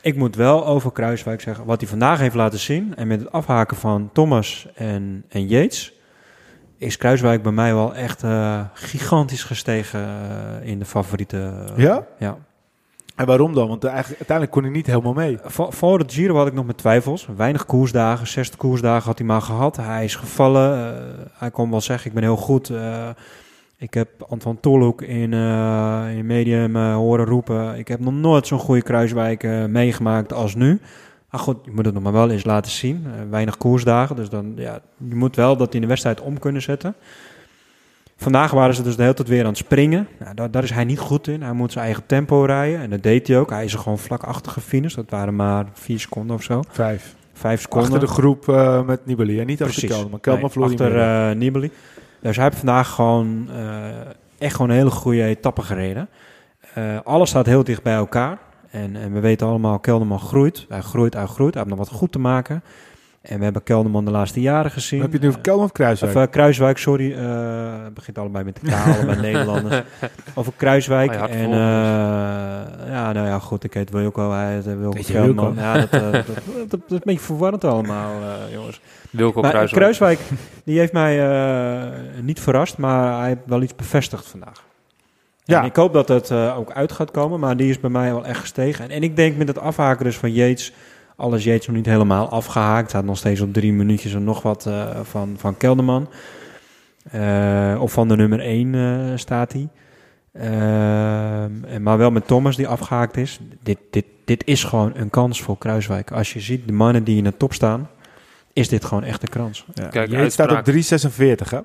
Ik 0.00 0.16
moet 0.16 0.36
wel 0.36 0.66
over 0.66 0.92
Kruiswijk 0.92 1.40
zeggen, 1.40 1.64
wat 1.64 1.80
hij 1.80 1.88
vandaag 1.90 2.18
heeft 2.18 2.34
laten 2.34 2.58
zien... 2.58 2.96
en 2.96 3.06
met 3.06 3.20
het 3.20 3.32
afhaken 3.32 3.76
van 3.76 4.10
Thomas 4.12 4.68
en, 4.74 5.24
en 5.28 5.46
Yates... 5.46 5.92
is 6.78 6.96
Kruiswijk 6.96 7.42
bij 7.42 7.52
mij 7.52 7.74
wel 7.74 7.94
echt 7.94 8.22
eh, 8.22 8.60
gigantisch 8.74 9.44
gestegen 9.44 10.00
eh, 10.00 10.68
in 10.68 10.78
de 10.78 10.84
favoriete... 10.84 11.66
eh, 11.76 11.78
Ja? 11.84 12.06
Ja. 12.18 12.38
En 13.20 13.26
waarom 13.26 13.54
dan? 13.54 13.68
Want 13.68 13.86
uiteindelijk 13.86 14.50
kon 14.50 14.62
hij 14.62 14.72
niet 14.72 14.86
helemaal 14.86 15.12
mee. 15.12 15.38
Voor, 15.44 15.98
het 15.98 16.12
Giro 16.12 16.36
had 16.36 16.46
ik 16.46 16.52
nog 16.52 16.66
met 16.66 16.78
twijfels. 16.78 17.28
Weinig 17.36 17.66
koersdagen, 17.66 18.26
60 18.26 18.58
koersdagen 18.58 19.06
had 19.06 19.18
hij 19.18 19.26
maar 19.26 19.42
gehad. 19.42 19.76
Hij 19.76 20.04
is 20.04 20.14
gevallen. 20.14 20.96
eh, 20.96 21.02
hij 21.32 21.50
kon 21.50 21.70
wel 21.70 21.80
zeggen, 21.80 22.06
ik 22.08 22.14
ben 22.14 22.22
heel 22.22 22.36
goed. 22.36 22.70
Eh, 22.70 23.08
ik 23.76 23.94
heb 23.94 24.08
Antoine 24.28 24.60
Tolhoek 24.60 25.02
in, 25.02 25.32
eh 25.32 26.04
in 26.16 26.26
Medium 26.26 26.76
horen 26.76 27.26
roepen. 27.26 27.78
Ik 27.78 27.88
heb 27.88 28.00
nog 28.00 28.14
nooit 28.14 28.46
zo'n 28.46 28.58
goede 28.58 28.82
Kruiswijk 28.82 29.42
meegemaakt 29.68 30.32
als 30.32 30.54
nu. 30.54 30.80
Maar 31.30 31.40
goed, 31.40 31.56
je 31.64 31.70
moet 31.70 31.84
het 31.84 31.94
nog 31.94 32.02
maar 32.02 32.12
wel 32.12 32.30
eens 32.30 32.44
laten 32.44 32.70
zien. 32.72 33.06
Weinig 33.30 33.56
koersdagen, 33.56 34.16
dus 34.16 34.28
dan, 34.28 34.52
ja, 34.56 34.80
je 34.96 35.14
moet 35.14 35.36
wel 35.36 35.56
dat 35.56 35.74
in 35.74 35.80
de 35.80 35.86
wedstrijd 35.86 36.20
om 36.20 36.38
kunnen 36.38 36.62
zetten. 36.62 36.94
Vandaag 38.20 38.50
waren 38.50 38.74
ze 38.74 38.82
dus 38.82 38.96
de 38.96 39.02
hele 39.02 39.14
tijd 39.14 39.28
weer 39.28 39.40
aan 39.40 39.46
het 39.48 39.56
springen. 39.56 40.08
Nou, 40.18 40.34
daar, 40.34 40.50
daar 40.50 40.62
is 40.62 40.70
hij 40.70 40.84
niet 40.84 40.98
goed 40.98 41.26
in. 41.28 41.42
Hij 41.42 41.52
moet 41.52 41.72
zijn 41.72 41.84
eigen 41.84 42.06
tempo 42.06 42.44
rijden. 42.44 42.80
En 42.80 42.90
dat 42.90 43.02
deed 43.02 43.28
hij 43.28 43.38
ook. 43.38 43.50
Hij 43.50 43.64
is 43.64 43.72
er 43.72 43.78
gewoon 43.78 43.98
vlak 43.98 44.22
achter 44.22 44.52
gefinished. 44.52 44.96
Dat 44.96 45.10
waren 45.10 45.36
maar 45.36 45.66
vier 45.72 46.00
seconden 46.00 46.36
of 46.36 46.42
zo. 46.42 46.62
Vijf. 46.70 47.14
Vijf 47.32 47.60
seconden. 47.60 47.92
Achter 47.92 48.06
de 48.08 48.14
groep 48.14 48.48
eh, 48.48 48.82
met 48.82 49.06
Nibali. 49.06 49.40
En 49.40 49.46
niet 49.46 49.62
achter 49.62 49.66
Precies. 49.76 49.90
Kelderman. 49.90 50.20
Kelderman 50.20 50.50
Nee, 50.56 50.68
verloor 50.68 50.88
niet 50.88 50.96
achter 50.96 51.18
meer. 51.20 51.30
eh, 51.30 51.36
Nibali. 51.36 51.70
Dus 52.20 52.36
hij 52.36 52.44
heeft 52.44 52.56
vandaag 52.56 52.88
gewoon 52.90 53.48
eh, 53.56 53.84
echt 54.38 54.54
gewoon 54.54 54.70
een 54.70 54.76
hele 54.76 54.90
goede 54.90 55.22
etappe 55.24 55.62
gereden. 55.62 56.08
Alles 57.04 57.28
staat 57.28 57.46
heel 57.46 57.64
dicht 57.64 57.82
bij 57.82 57.94
elkaar. 57.94 58.38
En, 58.70 58.96
en 58.96 59.12
we 59.12 59.20
weten 59.20 59.46
allemaal, 59.46 59.78
Kelderman 59.78 60.20
groeit. 60.20 60.66
Hij 60.68 60.80
groeit, 60.80 61.14
hij 61.14 61.26
groeit. 61.26 61.54
Hij 61.54 61.62
heeft 61.62 61.76
nog 61.76 61.88
wat 61.88 61.98
goed 61.98 62.12
te 62.12 62.18
maken. 62.18 62.62
En 63.20 63.38
we 63.38 63.44
hebben 63.44 63.62
Kelderman 63.62 64.04
de 64.04 64.10
laatste 64.10 64.40
jaren 64.40 64.70
gezien. 64.70 65.00
Heb 65.00 65.08
je 65.08 65.14
het 65.14 65.22
nu 65.22 65.28
over 65.28 65.40
Kelderman 65.40 65.68
of 65.68 65.72
Kruiswijk? 65.74 66.14
Of 66.16 66.22
eh, 66.22 66.30
Kruiswijk, 66.30 66.78
sorry. 66.78 67.12
eh, 67.12 67.82
het 67.84 67.94
begint 67.94 68.18
allebei 68.18 68.44
met 68.44 68.58
de 68.62 68.70
K, 68.70 68.74
allebei 68.96 69.20
Nederlanders. 69.32 69.82
Over 70.34 70.52
Kruiswijk. 70.56 71.10
Oh, 71.14 71.22
en 71.22 71.50
eh, 71.52 72.88
ja, 72.90 73.12
nou 73.12 73.26
ja, 73.26 73.38
goed. 73.38 73.64
Ik 73.64 73.74
heet 73.74 73.90
Wilco, 73.90 74.32
hij 74.32 74.54
heet 74.54 74.66
eh, 74.66 74.76
Wilco. 74.76 75.12
Wilco? 75.12 75.52
Ja, 75.56 75.72
dat, 75.78 75.90
eh, 75.92 76.00
dat, 76.12 76.26
dat, 76.26 76.70
dat 76.70 76.80
is 76.88 76.92
een 76.96 77.00
beetje 77.04 77.20
verwarrend 77.20 77.64
allemaal, 77.64 78.12
eh, 78.22 78.52
jongens. 78.52 78.80
Wilco 79.10 79.40
Maar 79.40 79.50
Kruiswijk. 79.50 79.82
Kruiswijk, 79.82 80.20
die 80.64 80.78
heeft 80.78 80.92
mij 80.92 81.28
eh, 81.30 81.88
niet 82.22 82.40
verrast, 82.40 82.78
maar 82.78 83.18
hij 83.18 83.28
heeft 83.28 83.40
wel 83.46 83.62
iets 83.62 83.74
bevestigd 83.74 84.26
vandaag. 84.26 84.64
Ja. 85.44 85.60
En 85.60 85.64
ik 85.66 85.76
hoop 85.76 85.92
dat 85.92 86.08
het 86.08 86.30
eh, 86.30 86.58
ook 86.58 86.72
uit 86.72 86.92
gaat 86.92 87.10
komen, 87.10 87.40
maar 87.40 87.56
die 87.56 87.70
is 87.70 87.80
bij 87.80 87.90
mij 87.90 88.12
wel 88.12 88.24
echt 88.26 88.40
gestegen. 88.40 88.84
En, 88.84 88.90
en 88.90 89.02
ik 89.02 89.16
denk 89.16 89.36
met 89.36 89.48
het 89.48 89.58
afhaken 89.58 90.04
dus 90.04 90.16
van 90.18 90.32
Yates, 90.32 90.72
alles 91.20 91.44
Yates 91.44 91.66
nog 91.66 91.76
niet 91.76 91.86
helemaal 91.86 92.28
afgehaakt. 92.28 92.92
Hij 92.92 93.00
had 93.00 93.08
nog 93.08 93.18
steeds 93.18 93.40
op 93.40 93.52
drie 93.52 93.72
minuutjes 93.72 94.14
en 94.14 94.24
nog 94.24 94.42
wat 94.42 94.66
eh, 94.66 95.00
van, 95.02 95.34
van 95.38 95.56
Kelderman. 95.56 96.08
Eh, 97.10 97.78
of 97.80 97.92
van 97.92 98.08
de 98.08 98.16
nummer 98.16 98.40
1 98.40 99.18
staat 99.18 99.52
hij. 99.52 99.68
Ehm, 100.32 101.64
en 101.64 101.82
maar 101.82 101.98
wel 101.98 102.10
met 102.10 102.26
Thomas 102.26 102.56
die 102.56 102.68
afgehaakt 102.68 103.16
is. 103.16 103.40
Dit, 103.62 103.78
dit, 103.90 104.04
dit 104.24 104.46
is 104.46 104.64
gewoon 104.64 104.92
een 104.94 105.10
kans 105.10 105.42
voor 105.42 105.58
Kruiswijk. 105.58 106.10
Als 106.10 106.32
je 106.32 106.40
ziet 106.40 106.66
de 106.66 106.72
mannen 106.72 107.04
die 107.04 107.16
in 107.16 107.24
de 107.24 107.36
top 107.36 107.52
staan, 107.52 107.88
is 108.52 108.68
dit 108.68 108.84
gewoon 108.84 109.04
echt 109.04 109.22
een 109.22 109.28
kans. 109.28 109.66
Ja. 109.74 109.86
Kijk, 109.86 110.10
Jeet 110.10 110.32
staat 110.32 110.50
op 110.50 110.66
uitspraak. 110.66 111.12
3,46 111.44 111.50
hè? 111.50 111.58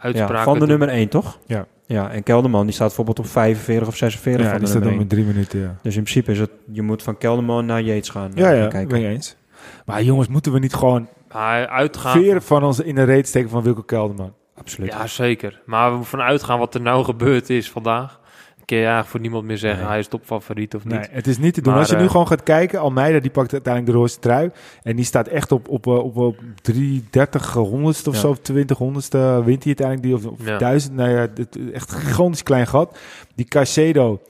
Uitspraken 0.00 0.36
Ja, 0.36 0.42
van 0.42 0.52
de 0.52 0.58
doen- 0.58 0.68
nummer 0.68 0.88
1, 0.88 1.08
toch? 1.08 1.38
Ja. 1.46 1.66
Ja, 1.86 2.10
en 2.10 2.22
Kelderman 2.22 2.64
die 2.64 2.74
staat 2.74 2.86
bijvoorbeeld 2.86 3.18
op 3.18 3.26
45 3.26 3.88
of 3.88 3.96
46 3.96 4.42
Ja, 4.44 4.48
van 4.50 4.58
die 4.58 4.64
de 4.66 4.70
staat 4.72 4.82
dan 4.82 4.90
1. 4.92 5.00
met 5.00 5.08
drie 5.08 5.24
minuten, 5.24 5.60
ja. 5.60 5.76
Dus 5.82 5.96
in 5.96 6.02
principe 6.02 6.30
is 6.32 6.38
het, 6.38 6.50
je 6.72 6.82
moet 6.82 7.02
van 7.02 7.18
Kelderman 7.18 7.66
naar 7.66 7.82
Yates 7.82 8.08
gaan. 8.08 8.30
Ja, 8.34 8.50
eh, 8.52 8.58
ja, 8.58 8.66
kijken. 8.68 8.88
ben 8.88 9.00
je 9.00 9.08
eens. 9.08 9.36
Maar 9.86 10.02
jongens, 10.02 10.28
moeten 10.28 10.52
we 10.52 10.58
niet 10.58 10.74
gewoon 10.74 11.08
Maar 11.32 11.68
uitgaan... 11.68 12.12
veren 12.20 12.42
van 12.42 12.64
ons 12.64 12.80
in 12.80 12.94
de 12.94 13.02
reet 13.02 13.28
steken 13.28 13.50
van 13.50 13.62
Wilco 13.62 13.82
Kelderman? 13.82 14.32
Absoluut. 14.58 14.92
Ja, 14.92 15.06
zeker. 15.06 15.60
Maar 15.66 15.88
we 15.90 15.96
moeten 15.96 16.10
vanuit 16.18 16.42
gaan 16.42 16.58
wat 16.58 16.74
er 16.74 16.80
nou 16.80 17.04
gebeurd 17.04 17.50
is 17.50 17.70
vandaag. 17.70 18.20
Kun 18.68 18.76
je 18.76 18.82
eigenlijk 18.82 19.10
voor 19.12 19.20
niemand 19.20 19.44
meer 19.44 19.58
zeggen 19.58 19.80
Nee. 19.80 19.88
hij 19.88 19.98
is 19.98 20.08
topfavoriet 20.08 20.74
of 20.74 20.84
niet. 20.84 20.94
Nee, 20.94 21.06
het 21.10 21.26
is 21.26 21.38
niet 21.38 21.54
te 21.54 21.60
doen. 21.60 21.72
Maar, 21.72 21.80
Als 21.82 21.90
je 21.90 21.96
nu 21.96 22.04
eh, 22.04 22.10
gewoon 22.10 22.26
gaat 22.26 22.42
kijken, 22.42 22.80
Almeida 22.80 23.18
die 23.18 23.30
pakt 23.30 23.52
uiteindelijk 23.52 23.92
de 23.94 23.98
roze 23.98 24.18
trui. 24.18 24.50
En 24.82 24.96
die 24.96 25.04
staat 25.04 25.26
echt 25.28 25.52
op, 25.52 25.68
op, 25.68 25.86
op, 25.86 26.16
op 26.16 26.36
330 26.62 27.52
honderdste 27.52 28.08
of 28.08 28.14
Ja. 28.14 28.20
zo, 28.20 28.28
of 28.28 28.38
20 28.38 28.78
honderdste 28.78 29.42
wint 29.44 29.64
hij 29.64 29.74
uiteindelijk. 29.78 30.02
Die, 30.22 30.30
of, 30.32 30.38
of 30.40 30.46
Ja. 30.46 30.58
1000, 30.58 30.94
nou 30.94 31.10
ja, 31.10 31.16
het, 31.16 31.58
echt 31.72 31.92
een 31.92 31.98
gigantisch 31.98 32.42
klein 32.42 32.66
gat. 32.66 32.98
Die 33.34 33.46
Caicedo, 33.46 34.20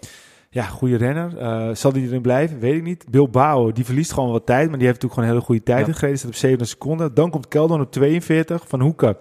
ja, 0.50 0.62
goede 0.62 0.96
renner. 0.96 1.38
Eh, 1.38 1.68
zal 1.72 1.92
die 1.92 2.06
erin 2.06 2.20
blijven? 2.22 2.58
Weet 2.58 2.74
ik 2.74 2.82
niet. 2.82 3.04
Bilbao, 3.10 3.72
die 3.72 3.84
verliest 3.84 4.12
gewoon 4.12 4.30
wat 4.30 4.46
tijd, 4.46 4.68
maar 4.68 4.78
die 4.78 4.86
heeft 4.86 5.02
natuurlijk 5.02 5.14
gewoon 5.14 5.28
een 5.28 5.34
hele 5.34 5.44
goede 5.46 5.62
tijd 5.62 5.80
Ja. 5.80 5.86
ingereden. 5.86 6.18
Staat 6.18 6.30
op 6.30 6.36
7 6.36 6.66
seconden. 6.66 7.14
Dan 7.14 7.30
komt 7.30 7.48
Kelderman 7.48 7.86
op 7.86 7.92
42 7.92 8.64
van 8.68 8.80
Hoeken. 8.80 9.16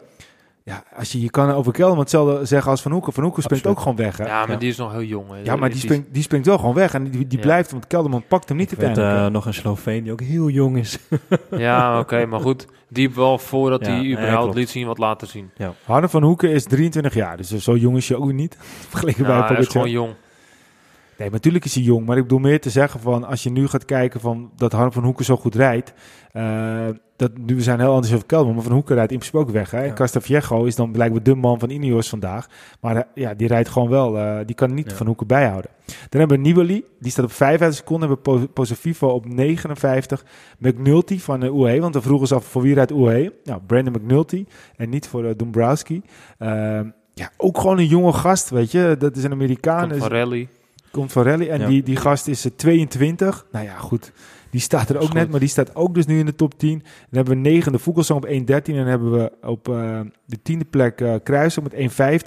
Ja, 0.67 0.83
als 0.97 1.11
je, 1.11 1.21
je 1.21 1.29
kan 1.29 1.51
over 1.51 1.71
Kelderman 1.71 2.01
hetzelfde 2.03 2.45
zeggen 2.45 2.71
als 2.71 2.81
Van 2.81 2.91
Hoeken. 2.91 3.13
Van 3.13 3.23
Hoeken 3.23 3.43
springt 3.43 3.65
Absoluut. 3.65 3.87
ook 3.87 3.97
gewoon 3.97 4.07
weg, 4.09 4.17
hè? 4.27 4.33
Ja, 4.33 4.39
maar 4.39 4.51
Ja. 4.51 4.57
die 4.59 4.69
is 4.69 4.77
nog 4.77 4.91
heel 4.91 5.03
jong. 5.03 5.29
hè. 5.29 5.37
Ja, 5.43 5.55
maar 5.55 5.69
die 5.69 5.79
springt, 5.79 6.13
die 6.13 6.21
springt 6.23 6.45
wel 6.45 6.57
gewoon 6.57 6.73
weg. 6.73 6.93
En 6.93 7.03
die, 7.09 7.27
die 7.27 7.37
Ja. 7.37 7.43
blijft, 7.43 7.71
want 7.71 7.87
Kelderman 7.87 8.23
pakt 8.27 8.47
hem 8.49 8.57
niet 8.57 8.71
Ik 8.71 8.77
weet 8.77 8.85
uiteindelijk. 8.87 9.27
eh, 9.27 9.33
nog 9.33 9.45
een 9.45 9.53
Sloveen 9.53 10.03
die 10.03 10.11
ook 10.11 10.21
heel 10.21 10.49
jong 10.49 10.77
is. 10.77 10.97
Ja, 11.57 11.99
oké, 11.99 12.25
maar 12.25 12.39
goed. 12.39 12.65
Die 12.89 13.03
heeft 13.05 13.15
wel 13.17 13.37
voordat 13.37 13.85
Ja, 13.85 13.91
hij 13.91 14.05
überhaupt 14.11 14.55
liet 14.55 14.69
zien 14.69 14.87
wat 14.87 14.97
laten 14.97 15.27
zien. 15.27 15.51
Harne 15.85 16.09
van 16.09 16.23
Hoeken 16.23 16.51
is 16.51 16.63
23 16.63 17.13
jaar, 17.13 17.37
dus 17.37 17.49
zo 17.57 17.75
jong 17.75 17.97
is 17.97 18.07
je 18.07 18.17
ook 18.17 18.31
niet. 18.33 18.57
Vergeleken 18.89 19.23
bij 19.25 19.35
Ja, 19.37 19.47
hij 19.47 19.57
is 19.57 19.67
gewoon 19.67 19.89
jong. 19.89 20.13
Nee, 21.17 21.29
natuurlijk 21.29 21.65
is 21.65 21.75
hij 21.75 21.83
jong, 21.83 22.05
maar 22.05 22.17
ik 22.17 22.23
bedoel 22.23 22.39
meer 22.39 22.61
te 22.61 22.69
zeggen 22.69 22.99
van... 22.99 23.23
als 23.23 23.43
je 23.43 23.49
nu 23.49 23.67
gaat 23.67 23.85
kijken 23.85 24.19
van 24.19 24.51
dat 24.55 24.71
Harne 24.71 24.91
van 24.91 25.03
Hoeken 25.03 25.25
zo 25.25 25.35
goed 25.37 25.55
rijdt... 25.55 25.93
eh, 26.31 26.85
dat, 27.15 27.37
nu 27.37 27.55
we 27.55 27.61
zijn 27.61 27.79
heel 27.79 27.93
anders 27.93 28.13
over 28.13 28.25
Kelderman, 28.25 28.55
maar 28.55 28.63
Van 28.63 28.73
Hoeken 28.73 28.95
rijdt 28.95 29.11
in 29.11 29.17
principe 29.17 29.41
ook 29.43 29.49
weg. 29.49 29.71
Hè? 29.71 29.77
En 29.79 29.85
Ja. 29.87 29.93
Castaviejo 29.93 30.63
is 30.63 30.75
dan 30.75 30.91
blijkbaar 30.91 31.23
de 31.23 31.35
man 31.35 31.59
van 31.59 31.69
Ineos 31.69 32.09
vandaag. 32.09 32.47
Maar 32.81 32.95
eh, 32.95 33.01
ja, 33.13 33.33
die 33.33 33.47
rijdt 33.47 33.69
gewoon 33.69 33.89
wel, 33.89 34.17
eh, 34.17 34.39
die 34.45 34.55
kan 34.55 34.73
niet 34.73 34.89
Ja. 34.89 34.95
Van 34.95 35.05
Hoeken 35.05 35.27
bijhouden. 35.27 35.71
Dan 36.09 36.19
hebben 36.19 36.37
we 36.37 36.43
Nibali, 36.47 36.83
die 36.99 37.11
staat 37.11 37.25
op 37.25 37.31
55 37.31 37.79
seconden. 37.85 38.09
hebben 38.09 38.33
we 38.33 38.39
Po- 38.39 38.47
Pozzovivo 38.53 39.07
op 39.07 39.25
59. 39.27 40.25
McNulty 40.59 41.19
van 41.19 41.39
de 41.39 41.45
UAE, 41.47 41.79
want 41.79 41.93
we 41.93 42.01
vroegen 42.01 42.21
ons 42.21 42.31
af 42.33 42.45
voor 42.45 42.61
wie 42.61 42.73
rijdt 42.73 42.91
UAE. 42.91 43.33
Nou, 43.43 43.61
Brandon 43.67 43.93
McNulty 43.93 44.45
en 44.75 44.89
niet 44.89 45.07
voor 45.07 45.37
Dombrowski. 45.37 46.01
Eh, 46.37 46.49
ja, 47.13 47.31
ook 47.37 47.57
gewoon 47.59 47.77
een 47.77 47.87
jonge 47.87 48.13
gast, 48.13 48.49
weet 48.49 48.71
je. 48.71 48.95
Dat 48.99 49.15
is 49.15 49.23
een 49.23 49.31
Amerikaan. 49.31 49.95
Van 49.97 50.07
rally. 50.09 50.47
Komt 50.97 51.11
van 51.11 51.23
Rally. 51.23 51.49
En 51.49 51.59
Ja. 51.59 51.67
die, 51.67 51.83
die 51.83 51.95
gast 51.95 52.27
is 52.27 52.45
eh, 52.45 52.51
22. 52.55 53.45
Nou 53.51 53.65
ja, 53.65 53.75
goed. 53.77 54.11
Die 54.49 54.61
staat 54.61 54.89
er 54.89 54.97
ook 54.99 55.13
net, 55.13 55.29
maar 55.29 55.39
die 55.39 55.49
staat 55.49 55.75
ook 55.75 55.93
dus 55.95 56.05
nu 56.05 56.19
in 56.19 56.25
de 56.25 56.35
top 56.35 56.57
10. 56.59 56.79
Dan 56.79 56.85
hebben 57.09 57.33
we 57.33 57.49
negende 57.49 57.79
Vogelsang 57.79 58.19
op 58.23 58.29
1.13. 58.29 58.33
En 58.45 58.61
dan 58.63 58.85
hebben 58.85 59.11
we 59.11 59.31
op 59.41 59.69
eh, 59.69 59.99
de 60.25 60.41
tiende 60.41 60.65
plek 60.65 61.01
eh 61.01 61.13
Kruisen 61.23 61.63
met 61.63 61.73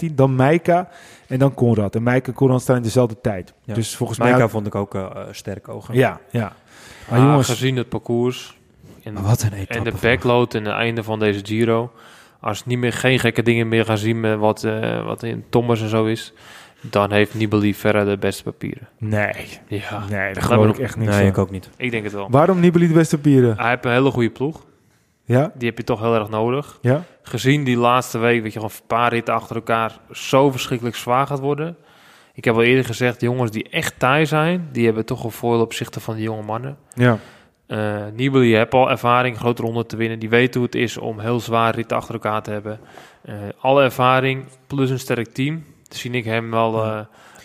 1.15. 0.09 0.15
Dan 0.15 0.35
Meika 0.35 0.89
en 1.27 1.39
dan 1.39 1.55
Conrad. 1.55 1.95
En 1.95 2.03
Meika 2.03 2.27
en 2.27 2.35
Conrad 2.35 2.63
staan 2.63 2.77
in 2.77 2.83
dezelfde 2.83 3.17
tijd. 3.21 3.55
Ja. 3.65 3.75
Dus 3.75 3.97
volgens 3.97 4.19
mij... 4.19 4.49
Vond 4.49 4.67
ik 4.67 4.75
ook 4.75 4.95
eh, 4.95 5.01
eh, 5.03 5.23
sterk 5.31 5.69
ogen. 5.69 5.95
Ja, 5.95 6.21
ja. 6.31 6.41
Maar 6.41 7.19
Maar 7.21 7.29
jongens, 7.29 7.49
gezien 7.49 7.77
het 7.77 7.89
parcours 7.89 8.59
en, 9.03 9.13
Maar 9.13 9.23
wat 9.23 9.43
een 9.43 9.53
etappe. 9.53 9.75
en 9.75 9.85
de 9.85 10.01
backload 10.01 10.55
en 10.55 10.65
het 10.65 10.75
einde 10.75 11.03
van 11.03 11.19
deze 11.19 11.41
Giro. 11.45 11.91
Als 12.41 12.67
niet 12.67 12.79
meer 12.79 12.93
geen 12.93 13.19
gekke 13.19 13.43
dingen 13.43 13.69
meer 13.69 13.85
gaan 13.85 13.99
zien 13.99 14.21
met 14.21 14.39
wat, 14.39 14.65
eh, 14.65 15.05
wat 15.05 15.23
in 15.23 15.45
Thomas 15.49 15.81
en 15.83 15.89
zo 15.89 16.05
is. 16.05 16.33
Dan 16.81 17.13
heeft 17.13 17.35
Nibali 17.35 17.75
verre 17.75 18.05
de 18.05 18.19
beste 18.19 18.43
papieren. 18.43 18.89
nee. 18.99 19.59
Ja, 19.67 20.05
Nee, 20.11 20.35
Laat 20.35 20.45
geloof 20.45 20.67
ik 20.67 20.79
echt 20.79 20.97
niks 20.97 21.11
Nee, 21.11 21.19
van. 21.19 21.27
ik 21.29 21.39
ook 21.39 21.51
niet. 21.51 21.71
ik 21.77 21.91
denk 21.91 22.05
het 22.05 22.13
wel. 22.13 22.31
Waarom 22.31 22.61
Nibali 22.61 22.89
de 22.89 22.95
beste 22.95 23.17
papieren? 23.17 23.57
Hij 23.59 23.69
heeft 23.69 23.85
een 23.85 23.91
hele 23.93 24.11
goede 24.11 24.31
ploeg. 24.31 24.67
Ja? 25.25 25.53
Die 25.55 25.69
heb 25.69 25.79
je 25.79 25.85
toch 25.85 26.01
heel 26.01 26.15
erg 26.15 26.29
nodig. 26.29 26.79
Ja? 26.81 27.03
Gezien 27.23 27.65
die 27.65 27.77
laatste 27.77 28.19
week, 28.19 28.43
weet 28.43 28.53
je, 28.53 28.59
gewoon 28.59 28.75
een 28.81 28.87
paar 28.87 29.13
ritten 29.13 29.35
achter 29.35 29.57
elkaar 29.57 29.99
zo 30.13 30.51
verschrikkelijk 30.51 30.97
zwaar 30.97 31.27
gaat 31.27 31.41
worden. 31.41 31.77
Ik 32.35 32.45
heb 32.45 32.55
al 32.55 32.63
eerder 32.63 32.85
gezegd, 32.85 33.21
de 33.21 33.27
jongens 33.27 33.51
die 33.51 33.69
echt 33.69 33.99
taai 33.99 34.27
zijn, 34.27 34.69
die 34.73 34.85
hebben 34.85 35.05
toch 35.05 35.25
een 35.25 35.31
voordeel 35.31 35.61
op 35.61 35.65
opzichte 35.67 36.01
van 36.01 36.15
de 36.17 36.23
jonge 36.23 36.43
mannen. 36.43 36.77
Ja. 36.95 37.19
Eh 37.67 37.97
Nibali 38.15 38.55
heeft 38.57 38.73
al 38.75 38.91
ervaring, 38.91 39.37
grote 39.39 39.63
ronde 39.63 39.87
te 39.87 39.97
winnen. 39.97 40.19
Die 40.19 40.29
weet 40.29 40.55
hoe 40.55 40.65
het 40.65 40.75
is 40.75 40.99
om 40.99 41.19
heel 41.19 41.41
zwaar 41.41 41.75
ritten 41.75 41.97
achter 41.97 42.15
elkaar 42.15 42.43
te 42.43 42.51
hebben. 42.51 42.81
Eh, 43.23 43.35
alle 43.61 43.83
ervaring 43.83 44.45
plus 44.67 44.91
een 44.91 44.99
sterk 44.99 45.29
team. 45.33 45.65
Zie 45.95 46.11
ik 46.11 46.25
hem 46.25 46.51
wel 46.51 46.85
eh, 46.85 46.97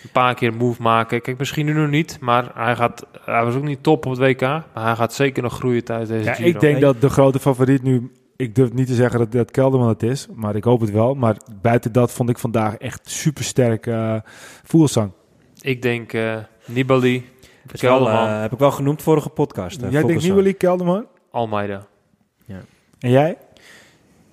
een 0.02 0.10
paar 0.12 0.34
keer 0.34 0.48
een 0.48 0.56
move 0.56 0.82
maken. 0.82 1.20
Kijk, 1.22 1.38
misschien 1.38 1.66
nu 1.66 1.72
nog 1.72 1.90
niet, 1.90 2.18
maar 2.20 2.50
hij, 2.54 2.76
gaat, 2.76 3.06
hij 3.24 3.44
was 3.44 3.54
ook 3.54 3.62
niet 3.62 3.82
top 3.82 4.06
op 4.06 4.10
het 4.12 4.20
WK. 4.20 4.40
Maar 4.40 4.64
hij 4.84 4.96
gaat 4.96 5.14
zeker 5.14 5.42
nog 5.42 5.54
groeien 5.54 5.84
tijdens 5.84 6.08
deze 6.10 6.24
Ja, 6.24 6.34
Giro. 6.34 6.48
ik 6.48 6.60
denk 6.60 6.80
dat 6.80 7.00
de 7.00 7.08
grote 7.10 7.38
favoriet 7.38 7.82
nu... 7.82 8.10
Ik 8.36 8.54
durf 8.54 8.72
niet 8.72 8.86
te 8.86 8.94
zeggen 8.94 9.18
dat 9.18 9.32
dat 9.32 9.50
Kelderman 9.50 9.88
het 9.88 10.02
is, 10.02 10.26
maar 10.34 10.56
ik 10.56 10.64
hoop 10.64 10.80
het 10.80 10.90
wel. 10.90 11.14
Maar 11.14 11.36
buiten 11.62 11.92
dat 11.92 12.12
vond 12.12 12.28
ik 12.30 12.38
vandaag 12.38 12.76
echt 12.76 13.10
supersterk 13.10 13.86
eh 13.86 14.16
voelsang. 14.64 15.10
Ik 15.60 15.82
denk 15.82 16.12
eh, 16.12 16.36
Nibali, 16.66 17.18
wel, 17.66 17.76
Kelderman, 17.76 18.28
heb 18.28 18.52
ik 18.52 18.58
wel 18.58 18.70
genoemd 18.70 19.02
vorige 19.02 19.28
podcast. 19.28 19.82
eh, 19.82 19.90
Jij 19.90 20.02
denkt. 20.02 20.22
Nibali, 20.22 20.52
Kelderman? 20.56 21.06
Almeida. 21.30 21.86
En 22.98 23.10
jij? 23.10 23.36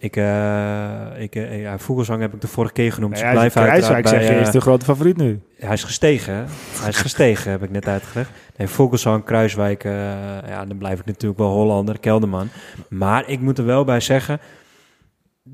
Ik, 0.03 0.15
eh 0.15 1.21
ik, 1.21 1.35
eh, 1.35 1.61
ja, 1.61 1.77
Vogelsang 1.77 2.21
heb 2.21 2.33
ik 2.33 2.41
de 2.41 2.47
vorige 2.47 2.73
keer 2.73 2.93
genoemd. 2.93 3.13
Nee, 3.13 3.23
dus 3.23 3.31
blijf 3.31 3.53
Kruiswijk 3.53 3.79
uiteraard 3.79 4.09
zeg 4.09 4.21
je, 4.21 4.27
bij, 4.27 4.41
is 4.41 4.47
eh, 4.47 4.53
de 4.53 4.61
grote 4.61 4.85
favoriet 4.85 5.17
nu. 5.17 5.39
Hij 5.57 5.73
is 5.73 5.83
gestegen, 5.83 6.33
hè? 6.33 6.43
Hij 6.79 6.89
is 6.89 6.97
gestegen, 6.97 7.51
heb 7.51 7.63
ik 7.63 7.69
net 7.69 7.87
uitgelegd. 7.87 8.29
Nee, 8.57 8.67
Vogelsang, 8.67 9.23
Kruiswijk, 9.23 9.83
ja, 9.83 10.65
dan 10.65 10.77
blijf 10.77 10.99
ik 10.99 11.05
natuurlijk 11.05 11.39
wel 11.39 11.49
Hollander, 11.49 11.99
Kelderman. 11.99 12.47
Maar 12.89 13.29
ik 13.29 13.39
moet 13.39 13.57
er 13.57 13.65
wel 13.65 13.83
bij 13.83 13.99
zeggen, 13.99 14.39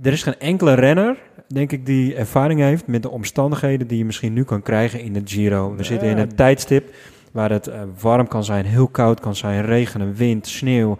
er 0.01 0.11
is 0.11 0.23
geen 0.23 0.39
enkele 0.39 0.73
renner, 0.73 1.17
denk 1.47 1.71
ik, 1.71 1.85
die 1.85 2.15
ervaring 2.15 2.59
heeft 2.59 2.87
met 2.87 3.03
de 3.03 3.09
omstandigheden 3.09 3.87
die 3.87 3.97
je 3.97 4.05
misschien 4.05 4.33
nu 4.33 4.43
kan 4.43 4.61
krijgen 4.61 5.01
in 5.01 5.13
de 5.13 5.21
Giro. 5.25 5.75
We 5.75 5.83
zitten 5.83 6.07
in 6.07 6.17
een 6.17 6.35
tijdstip 6.35 6.93
waar 7.31 7.49
het 7.49 7.71
warm 8.01 8.27
kan 8.27 8.43
zijn, 8.43 8.65
heel 8.65 8.87
koud 8.87 9.19
kan 9.19 9.35
zijn, 9.35 9.65
regenen, 9.65 10.13
wind, 10.13 10.47
sneeuw. 10.47 10.97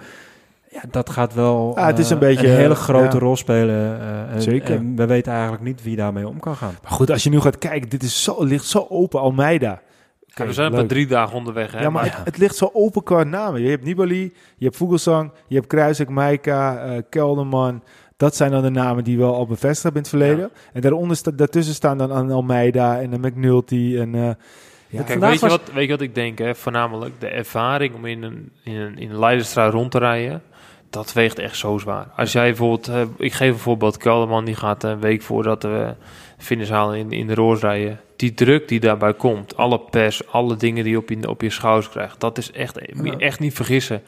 Ja, 0.72 0.82
dat 0.91 1.10
gaat 1.10 1.34
wel 1.34 1.72
Ja, 1.76 1.86
het 1.86 2.00
is 2.00 2.06
eh, 2.06 2.12
een 2.12 2.20
beetje, 2.20 2.48
hele 2.48 2.76
grote 2.76 3.16
ja. 3.18 3.20
rol 3.24 3.36
spelen. 3.36 4.00
eh, 4.02 4.34
en- 4.34 4.41
Zeker. 4.41 4.76
En 4.76 4.96
we 4.96 5.06
weten 5.06 5.32
eigenlijk 5.32 5.64
niet 5.64 5.84
wie 5.84 5.96
daarmee 5.96 6.28
om 6.28 6.40
kan 6.40 6.56
gaan. 6.56 6.74
Maar 6.82 6.91
goed, 6.91 7.12
als 7.12 7.24
je 7.24 7.30
nu 7.30 7.40
gaat 7.40 7.58
kijken, 7.58 7.90
dit 7.90 8.04
is 8.04 8.24
zo, 8.24 8.44
ligt 8.44 8.66
zo 8.66 8.86
open, 8.90 9.20
Almeida. 9.20 9.82
Ja, 10.26 10.46
we 10.46 10.54
zijn 10.54 10.70
leuk. 10.70 10.80
maar 10.80 10.88
drie 10.88 11.08
dagen 11.08 11.36
onderweg. 11.38 11.72
Hè? 11.72 11.78
Ja, 11.82 11.90
maar 11.90 12.04
maar 12.06 12.16
het, 12.18 12.26
het 12.26 12.38
ligt 12.38 12.56
zo 12.56 12.70
open 12.74 13.04
qua 13.04 13.24
namen. 13.24 13.62
Je 13.62 13.70
hebt 13.70 13.84
Nibali, 13.84 14.34
je 14.58 14.66
hebt 14.66 14.78
Vogelsang, 14.78 15.32
je 15.48 15.56
hebt 15.56 15.68
Kruiswijk, 15.68 16.10
Maika, 16.10 16.78
eh, 16.84 17.02
Kelderman. 17.10 17.84
Dat 18.18 18.36
zijn 18.36 18.52
dan 18.52 18.62
de 18.62 18.70
namen 18.70 19.04
die 19.04 19.18
wel 19.18 19.36
al 19.36 19.46
bevestigd 19.46 19.84
hebben 19.84 20.04
in 20.04 20.10
het 20.10 20.18
verleden. 20.20 20.50
En 20.74 20.82
daaronder 20.82 21.18
sta, 21.18 21.32
daartussen 21.32 21.74
staan 21.76 21.98
dan 21.98 22.12
aan 22.14 22.32
Almeida 22.32 23.00
en 23.02 23.10
de 23.10 23.18
McNulty. 23.20 23.96
En, 24.00 24.16
eh, 24.16 24.30
ja, 24.90 25.03
Kijk, 25.03 25.20
weet, 25.20 25.34
je 25.34 25.40
was- 25.40 25.49
wat, 25.49 25.72
weet 25.74 25.86
je 25.86 25.91
wat 25.91 26.02
ik 26.02 26.16
denk? 26.16 26.38
Hè? 26.38 26.56
Voornamelijk 26.56 27.20
de 27.20 27.28
ervaring 27.28 27.95
om 27.95 28.06
in 28.06 28.24
een, 28.24 28.52
in 28.64 28.76
een, 28.76 28.98
in 28.98 29.10
een 29.10 29.20
Leidenstraat 29.20 29.74
rond 29.74 29.91
te 29.91 29.98
rijden. 29.98 30.41
Dat 30.90 31.14
weegt 31.14 31.40
echt 31.40 31.56
zo 31.57 31.78
zwaar. 31.78 32.07
Als 32.16 32.32
jij 32.32 32.48
bijvoorbeeld, 32.48 32.88
eh, 32.88 33.02
ik 33.18 33.34
geef 33.34 33.52
een 33.52 33.60
voorbeeld, 33.60 33.98
Kelderman 33.98 34.45
die 34.45 34.56
gaat 34.56 34.84
een 34.84 34.99
week 34.99 35.22
voordat 35.22 35.64
we 35.64 35.95
finish 36.38 36.70
halen 36.70 36.98
in, 36.98 37.11
in 37.11 37.28
de 37.28 37.34
Roos 37.34 37.60
rijden. 37.61 37.99
Die 38.20 38.34
druk 38.34 38.68
die 38.68 38.80
daarbij 38.80 39.14
komt, 39.14 39.58
alle 39.58 39.80
pers, 39.80 40.28
alle 40.28 40.56
dingen 40.56 40.84
die 40.84 40.91
je 40.91 40.98
op 40.98 41.10
je, 41.10 41.30
op 41.30 41.41
je 41.41 41.50
schouders 41.50 41.90
krijgt, 41.90 42.20
dat 42.20 42.38
is 42.38 42.52
echt, 42.52 42.94
moet 42.94 43.06
je 43.06 43.18
echt 43.18 43.40
niet 43.40 43.54
vergissen. 43.54 44.02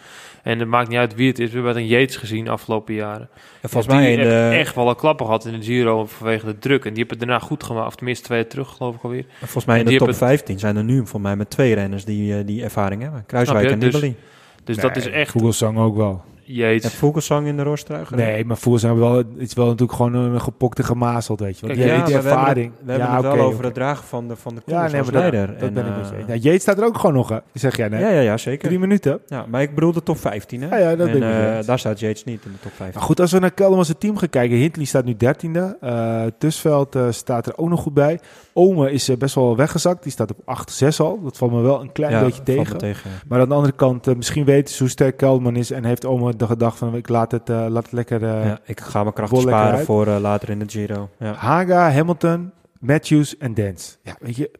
En 0.43 0.59
het 0.59 0.67
maakt 0.67 0.89
niet 0.89 0.97
uit 0.97 1.15
wie 1.15 1.27
het 1.27 1.39
is. 1.39 1.47
We 1.47 1.53
hebben 1.53 1.71
het 1.73 1.81
een 1.81 1.87
Yates 1.87 2.15
gezien 2.15 2.45
de 2.45 2.51
afgelopen 2.51 2.93
jaren. 2.93 3.29
En 3.61 3.69
volgens 3.69 3.93
mij 3.93 4.11
in 4.11 4.19
de, 4.19 4.49
echt 4.53 4.75
wel 4.75 4.89
een 4.89 4.95
klappen 4.95 5.25
gehad 5.25 5.45
in 5.45 5.59
de 5.59 5.65
Giro 5.65 6.05
vanwege 6.05 6.45
de 6.45 6.59
druk. 6.59 6.85
En 6.85 6.93
die 6.93 6.99
hebben 6.99 7.17
het 7.17 7.27
daarna 7.27 7.45
goed 7.45 7.63
gemaakt. 7.63 7.87
Of 7.87 7.95
tenminste 7.95 8.25
twee 8.25 8.39
jaar 8.39 8.47
terug, 8.47 8.69
geloof 8.69 8.95
ik 8.95 9.03
alweer. 9.03 9.25
Volgens 9.39 9.65
mij 9.65 9.79
in 9.79 9.85
de 9.85 9.89
top 9.89 9.99
hebben 9.99 10.17
15 10.17 10.59
zijn 10.59 10.75
er 10.75 10.83
nu 10.83 11.07
voor 11.07 11.21
mij 11.21 11.35
met 11.35 11.49
twee 11.49 11.73
renners 11.73 12.05
die 12.05 12.37
eh, 12.37 12.45
die 12.45 12.63
ervaring 12.63 13.01
hebben. 13.01 13.23
Kruiswijk 13.25 13.69
en 13.69 13.71
je? 13.71 13.77
Dus- 13.77 13.93
Nibali. 13.93 14.15
Dus 14.63 14.77
dat 14.77 14.95
is 14.95 15.07
echt 15.07 15.31
Vogelsang 15.31 15.77
ook 15.77 15.95
wel. 15.95 16.23
En 16.51 16.57
Yates. 16.57 16.93
Vogelsang 16.93 17.47
in 17.47 17.57
de 17.57 17.63
Roorstruig. 17.63 18.11
Nee, 18.11 18.45
maar 18.45 18.57
Vogelsang 18.57 18.99
wel, 18.99 19.23
is 19.37 19.53
wel 19.53 19.65
natuurlijk 19.65 19.93
gewoon 19.93 20.13
een 20.13 20.41
gepokte 20.41 20.83
gemazeld, 20.83 21.39
weet 21.39 21.59
je. 21.59 21.65
Want 21.67 21.79
Kijk, 21.79 21.89
die 21.89 21.97
ja, 21.97 22.05
die 22.05 22.13
maar 22.13 22.23
we 22.23 22.27
hebben 22.29 22.39
ervaring. 22.45 22.71
het, 22.77 22.85
we 22.85 22.91
hebben 22.91 23.09
Ja, 23.09 23.15
het 23.15 23.35
wel 23.35 23.45
over 23.45 23.63
het 23.63 23.73
dragen 23.73 24.03
van 24.05 24.27
de, 24.27 24.35
van 24.35 24.55
de 24.55 24.61
koers 24.61 24.77
Ja, 24.77 24.87
nee, 24.87 24.99
als 24.99 25.09
dat, 25.11 25.23
En, 25.33 25.73
ben 25.73 25.85
ik. 26.19 26.27
Nou, 26.27 26.39
Jeet 26.39 26.61
staat 26.61 26.77
er 26.77 26.85
ook 26.85 26.97
gewoon 26.97 27.15
nog, 27.15 27.29
hè? 27.29 27.37
zeg 27.53 27.77
jij 27.77 27.87
net. 27.87 27.99
ja, 28.01 28.09
ja, 28.09 28.19
ja, 28.21 28.37
zeker. 28.37 28.67
Drie 28.67 28.79
minuten. 28.79 29.19
Ja, 29.27 29.45
maar 29.49 29.61
ik 29.61 29.75
bedoel 29.75 29.91
de 29.91 30.03
top 30.03 30.17
15, 30.17 30.61
hè? 30.61 30.67
Ja, 30.77 30.89
ja, 30.89 30.95
dat 30.95 31.07
en, 31.07 31.13
eh, 31.59 31.65
daar 31.65 31.79
staat 31.79 31.99
Yates 31.99 32.23
niet 32.23 32.45
in 32.45 32.51
de 32.51 32.59
top 32.61 32.71
15. 32.75 32.97
Maar 32.99 33.07
goed, 33.07 33.19
als 33.19 33.31
we 33.31 33.39
naar 33.39 33.51
Kelderman's 33.51 33.93
team 33.97 34.17
gaan 34.17 34.29
kijken. 34.29 34.57
Hindley 34.57 34.85
staat 34.85 35.05
nu 35.05 35.15
dertiende. 35.17 35.77
eh 35.81 36.23
Tusveld 36.37 36.95
eh, 36.95 37.05
staat 37.09 37.47
er 37.47 37.57
ook 37.57 37.69
nog 37.69 37.81
goed 37.81 37.93
bij. 37.93 38.19
Ome 38.53 38.91
is 38.91 39.09
eh, 39.09 39.17
best 39.17 39.35
wel 39.35 39.55
weggezakt. 39.55 40.03
Die 40.03 40.11
staat 40.11 40.31
op 40.31 40.59
8-6 40.83 40.97
al. 40.97 41.21
Dat 41.23 41.37
valt 41.37 41.51
me 41.51 41.61
wel 41.61 41.81
een 41.81 41.91
klein 41.91 42.11
ja, 42.11 42.21
beetje 42.21 42.43
tegen. 42.43 43.11
Maar 43.27 43.39
aan 43.39 43.49
de 43.49 43.55
andere 43.55 43.73
kant, 43.73 44.07
eh, 44.07 44.15
misschien 44.15 44.45
weten 44.45 44.73
ze 44.73 44.79
hoe 44.79 44.91
sterk 44.91 45.17
Kelderman 45.17 45.55
is. 45.55 45.71
En 45.71 45.85
heeft 45.85 46.05
Ome 46.05 46.35
de 46.35 46.45
gedachte 46.45 46.77
van, 46.77 46.95
ik 46.95 47.09
laat 47.09 47.31
het, 47.31 47.49
eh, 47.49 47.65
laat 47.69 47.83
het 47.83 47.91
lekker... 47.91 48.21
ja, 48.21 48.59
ik 48.65 48.79
ga 48.79 49.01
mijn 49.01 49.13
krachten 49.13 49.37
lekker 49.37 49.55
sparen 49.55 49.77
uit. 49.77 49.85
voor 49.85 50.05
later 50.05 50.49
in 50.49 50.59
de 50.59 50.69
Giro. 50.69 51.09
Ja. 51.19 51.33
Haga, 51.33 51.91
Hamilton, 51.91 52.51
Matthews 52.79 53.37
en 53.37 53.53
Dance. 53.53 53.95
Ja, 54.03 54.15
weet 54.19 54.35
je, 54.35 54.51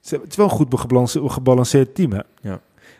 het 0.00 0.28
is 0.28 0.36
wel 0.36 0.46
een 0.46 0.52
goed 0.52 0.86
gebalanceerd, 1.14 1.94
team, 1.94 2.12
hè? 2.12 2.20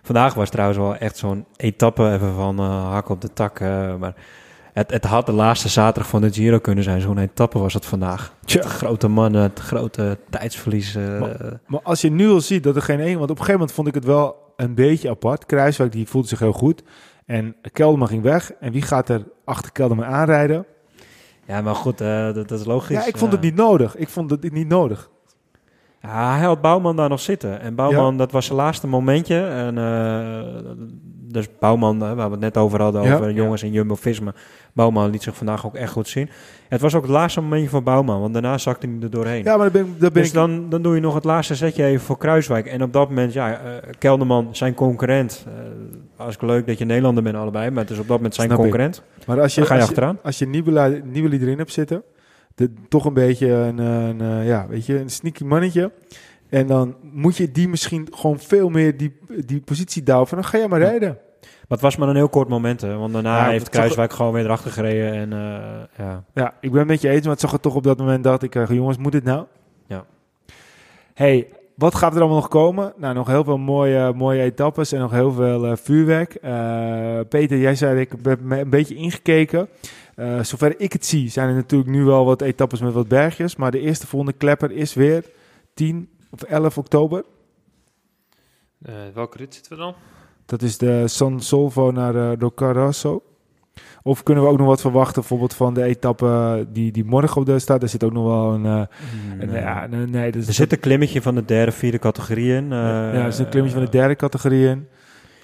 Vandaag 0.02 0.34
was 0.34 0.50
trouwens 0.50 0.78
wel 0.78 0.96
echt 0.96 1.16
zo'n 1.16 1.44
etappe 1.56 2.12
even 2.12 2.34
van 2.34 2.58
hak 2.58 3.08
op 3.08 3.20
de 3.20 3.32
tak. 3.32 3.60
maar 3.98 4.14
het, 4.72 4.90
het 4.90 5.04
had 5.04 5.26
de 5.26 5.32
laatste 5.32 5.68
zaterdag 5.68 6.10
van 6.10 6.20
de 6.20 6.32
Giro 6.32 6.58
kunnen 6.58 6.84
zijn. 6.84 7.00
Zo'n 7.00 7.18
etappe 7.18 7.58
was 7.58 7.74
het 7.74 7.86
vandaag. 7.86 8.34
Tja. 8.44 8.62
Grote 8.62 9.08
mannen, 9.08 9.42
het 9.42 9.58
grote 9.58 10.18
tijdsverlies. 10.30 10.94
Maar 11.66 11.80
als 11.82 12.00
je 12.00 12.10
nu 12.10 12.28
al 12.28 12.40
ziet 12.40 12.62
dat 12.62 12.76
er 12.76 12.82
geen 12.82 13.00
één... 13.00 13.18
Want 13.18 13.22
op 13.22 13.38
een 13.38 13.44
gegeven 13.44 13.52
moment 13.52 13.72
vond 13.72 13.88
ik 13.88 13.94
het 13.94 14.04
wel 14.04 14.36
een 14.56 14.74
beetje 14.74 15.10
apart. 15.10 15.46
Kruiswijk, 15.46 15.92
die 15.92 16.08
voelde 16.08 16.28
zich 16.28 16.38
heel 16.38 16.52
goed. 16.52 16.82
En 17.26 17.56
Kelderman 17.72 18.08
ging 18.08 18.22
weg. 18.22 18.52
En 18.60 18.72
wie 18.72 18.82
gaat 18.82 19.08
er 19.08 19.22
achter 19.44 19.72
Kelderman 19.72 20.06
aanrijden? 20.06 20.66
ja, 21.46 21.60
maar 21.60 21.74
goed, 21.74 22.00
eh, 22.00 22.24
dat, 22.34 22.48
dat 22.48 22.60
is 22.60 22.66
logisch. 22.66 22.96
Ja, 22.96 23.06
ik 23.06 23.16
vond 23.16 23.32
het 23.32 23.40
Eh, 23.40 23.46
niet 23.46 23.56
nodig. 23.56 23.96
Ik 23.96 24.08
vond 24.08 24.30
het 24.30 24.52
niet 24.52 24.68
nodig. 24.68 25.10
Ja, 26.02 26.36
hij 26.36 26.46
had 26.46 26.60
Bouwman 26.60 26.96
daar 26.96 27.08
nog 27.08 27.20
zitten. 27.20 27.60
En 27.60 27.74
Bouwman, 27.74 28.16
dat 28.16 28.32
was 28.32 28.46
zijn 28.46 28.58
laatste 28.58 28.86
momentje. 28.86 29.46
En, 29.46 29.78
eh, 29.78 30.70
dus 31.32 31.46
Bouwman, 31.58 31.98
waar 31.98 32.16
we 32.16 32.22
het 32.30 32.40
net 32.40 32.56
over 32.56 32.82
hadden, 32.82 33.02
Ja. 33.02 33.14
over 33.14 33.32
jongens 33.32 33.62
in 33.62 33.72
Jumbo-Visma. 33.72 34.34
Bouwman 34.72 35.10
liet 35.10 35.22
zich 35.22 35.36
vandaag 35.36 35.66
ook 35.66 35.74
echt 35.74 35.92
goed 35.92 36.08
zien. 36.08 36.28
Het 36.68 36.80
was 36.80 36.94
ook 36.94 37.02
het 37.02 37.10
laatste 37.10 37.40
momentje 37.40 37.68
van 37.68 37.84
Bouwman, 37.84 38.20
want 38.20 38.32
daarna 38.32 38.58
zakte 38.58 38.86
hij 38.86 38.96
er 39.02 39.10
doorheen. 39.10 39.44
Ja, 39.44 39.56
maar 39.56 39.72
dan 39.72 39.82
ben, 39.82 39.92
ik- 39.92 39.98
ben 39.98 40.12
dus 40.12 40.26
ik... 40.28 40.32
dan, 40.34 40.68
dan 40.68 40.82
doe 40.82 40.94
je 40.94 41.00
nog 41.00 41.14
het 41.14 41.24
laatste 41.24 41.54
zetje 41.54 41.84
even 41.84 42.04
voor 42.06 42.18
Kruiswijk. 42.18 42.66
En 42.66 42.82
op 42.82 42.92
dat 42.92 43.08
moment, 43.08 43.32
ja, 43.32 43.52
eh, 43.60 43.72
Kelderman, 43.98 44.48
zijn 44.52 44.74
concurrent. 44.74 45.44
eh 45.46 45.52
hartstikke 46.16 46.54
leuk 46.54 46.66
dat 46.66 46.78
je 46.78 46.84
Nederlander 46.84 47.22
bent 47.22 47.36
allebei, 47.36 47.70
maar 47.70 47.82
het 47.82 47.92
is 47.92 47.98
op 47.98 48.06
dat 48.08 48.16
moment 48.16 48.34
zijn 48.34 48.46
Snap 48.46 48.58
ik. 48.58 48.64
concurrent. 48.64 49.02
Maar 49.26 49.40
als 49.40 49.54
je, 49.54 49.60
Dan 49.60 49.68
ga 49.68 49.74
je 49.74 49.80
als 49.80 49.90
je, 49.94 50.16
als 50.22 50.38
je 50.38 50.46
Nibali, 50.46 51.38
erin 51.42 51.58
hebt 51.58 51.72
zitten... 51.72 52.02
De, 52.54 52.70
toch 52.88 53.04
een 53.04 53.14
beetje 53.14 53.48
een, 53.48 53.78
een, 53.78 54.20
eh, 54.20 54.46
ja, 54.46 54.66
weet 54.68 54.86
je, 54.86 54.98
een 55.00 55.10
sneaky 55.10 55.44
mannetje... 55.44 55.90
En 56.50 56.66
dan 56.66 56.96
moet 57.12 57.36
je 57.36 57.52
die 57.52 57.68
misschien 57.68 58.08
gewoon 58.10 58.38
veel 58.38 58.68
meer 58.68 58.96
die, 58.96 59.18
die 59.46 59.60
positie 59.60 60.02
duwen. 60.02 60.26
Dan 60.30 60.44
ga 60.44 60.58
je 60.58 60.68
maar 60.68 60.80
rijden. 60.80 61.18
Maar 61.40 61.78
het 61.78 61.80
was 61.80 61.96
maar 61.96 62.08
een 62.08 62.16
heel 62.16 62.28
kort 62.28 62.48
moment, 62.48 62.80
hè, 62.80 62.96
want 62.96 63.12
daarna 63.12 63.36
Ja, 63.36 63.50
heeft 63.50 63.66
het 63.66 63.74
Kruiswijk 63.74 64.12
gewoon 64.12 64.32
weer 64.32 64.44
erachter 64.44 64.70
gereden. 64.70 65.12
En, 65.12 65.32
eh, 65.32 66.04
ja. 66.06 66.24
Ja, 66.34 66.54
ik 66.60 66.70
ben 66.70 66.78
het 66.78 66.88
met 66.88 67.00
je 67.00 67.08
eens, 67.08 67.22
maar 67.22 67.32
het 67.32 67.40
zag 67.40 67.52
er 67.52 67.60
toch 67.60 67.74
op 67.74 67.82
dat 67.82 67.98
moment 67.98 68.24
dacht 68.24 68.42
ik, 68.42 68.54
eh, 68.54 68.68
jongens, 68.68 68.96
moet 68.96 69.12
dit 69.12 69.24
nou? 69.24 69.46
Ja. 69.86 70.04
Hey, 71.14 71.48
wat 71.74 71.94
gaat 71.94 72.14
er 72.14 72.20
allemaal 72.20 72.38
nog 72.38 72.48
komen? 72.48 72.92
Nou, 72.96 73.14
nog 73.14 73.26
heel 73.26 73.44
veel 73.44 73.58
mooie, 73.58 74.12
mooie 74.12 74.42
etappes 74.42 74.92
en 74.92 75.00
nog 75.00 75.10
heel 75.10 75.32
veel 75.32 75.66
eh, 75.66 75.76
vuurwerk. 75.76 76.38
Peter, 77.28 77.58
jij 77.58 77.74
zei, 77.74 78.00
ik 78.00 78.12
heb 78.22 78.40
me 78.40 78.60
een 78.60 78.70
beetje 78.70 78.94
ingekeken. 78.94 79.68
Zover 80.42 80.80
ik 80.80 80.92
het 80.92 81.06
zie, 81.06 81.28
zijn 81.28 81.48
er 81.48 81.54
natuurlijk 81.54 81.90
nu 81.90 82.04
wel 82.04 82.24
wat 82.24 82.40
etappes 82.40 82.80
met 82.80 82.92
wat 82.92 83.08
bergjes. 83.08 83.56
Maar 83.56 83.70
de 83.70 83.80
eerste 83.80 84.06
volgende 84.06 84.36
klepper 84.36 84.70
is 84.70 84.94
weer 84.94 85.24
10 85.74 86.08
of 86.30 86.42
11 86.42 86.78
oktober. 86.78 87.24
Eh, 88.82 88.94
welke 89.14 89.36
rit 89.38 89.54
zitten 89.54 89.72
we 89.72 89.78
dan? 89.78 89.94
Dat 90.46 90.62
is 90.62 90.78
de 90.78 91.08
San 91.08 91.40
Solvo 91.40 91.90
naar 91.90 92.14
uh. 92.14 93.16
Of 94.02 94.22
kunnen 94.22 94.44
we 94.44 94.50
ook 94.50 94.58
nog 94.58 94.66
wat 94.66 94.80
verwachten, 94.80 95.14
bijvoorbeeld 95.20 95.54
van 95.54 95.74
de 95.74 95.82
etappe 95.82 96.66
die, 96.72 96.92
die 96.92 97.04
morgen 97.04 97.40
op 97.40 97.46
de 97.46 97.58
staat? 97.58 97.80
Daar 97.80 97.88
zit 97.88 98.04
ook 98.04 98.12
nog 98.12 98.24
wel 98.24 98.52
een... 98.52 98.66
eh, 98.66 98.82
een- 99.40 99.48
Nee. 99.48 99.60
ja, 99.60 99.86
nee, 99.86 100.06
nee, 100.06 100.32
dat 100.32 100.40
is 100.42 100.48
Er 100.48 100.54
zit 100.54 100.72
een 100.72 100.80
klimmetje 100.80 101.22
van 101.22 101.34
de 101.34 101.44
derde, 101.44 101.72
vierde 101.72 101.98
categorie 101.98 102.54
in. 102.54 102.68
ja, 102.68 103.12
eh, 103.12 103.20
er 103.20 103.26
is 103.26 103.38
een 103.38 103.48
klimmetje 103.48 103.76
van 103.76 103.84
de 103.86 103.90
derde 103.92 104.16
categorie 104.16 104.68
in. 104.68 104.88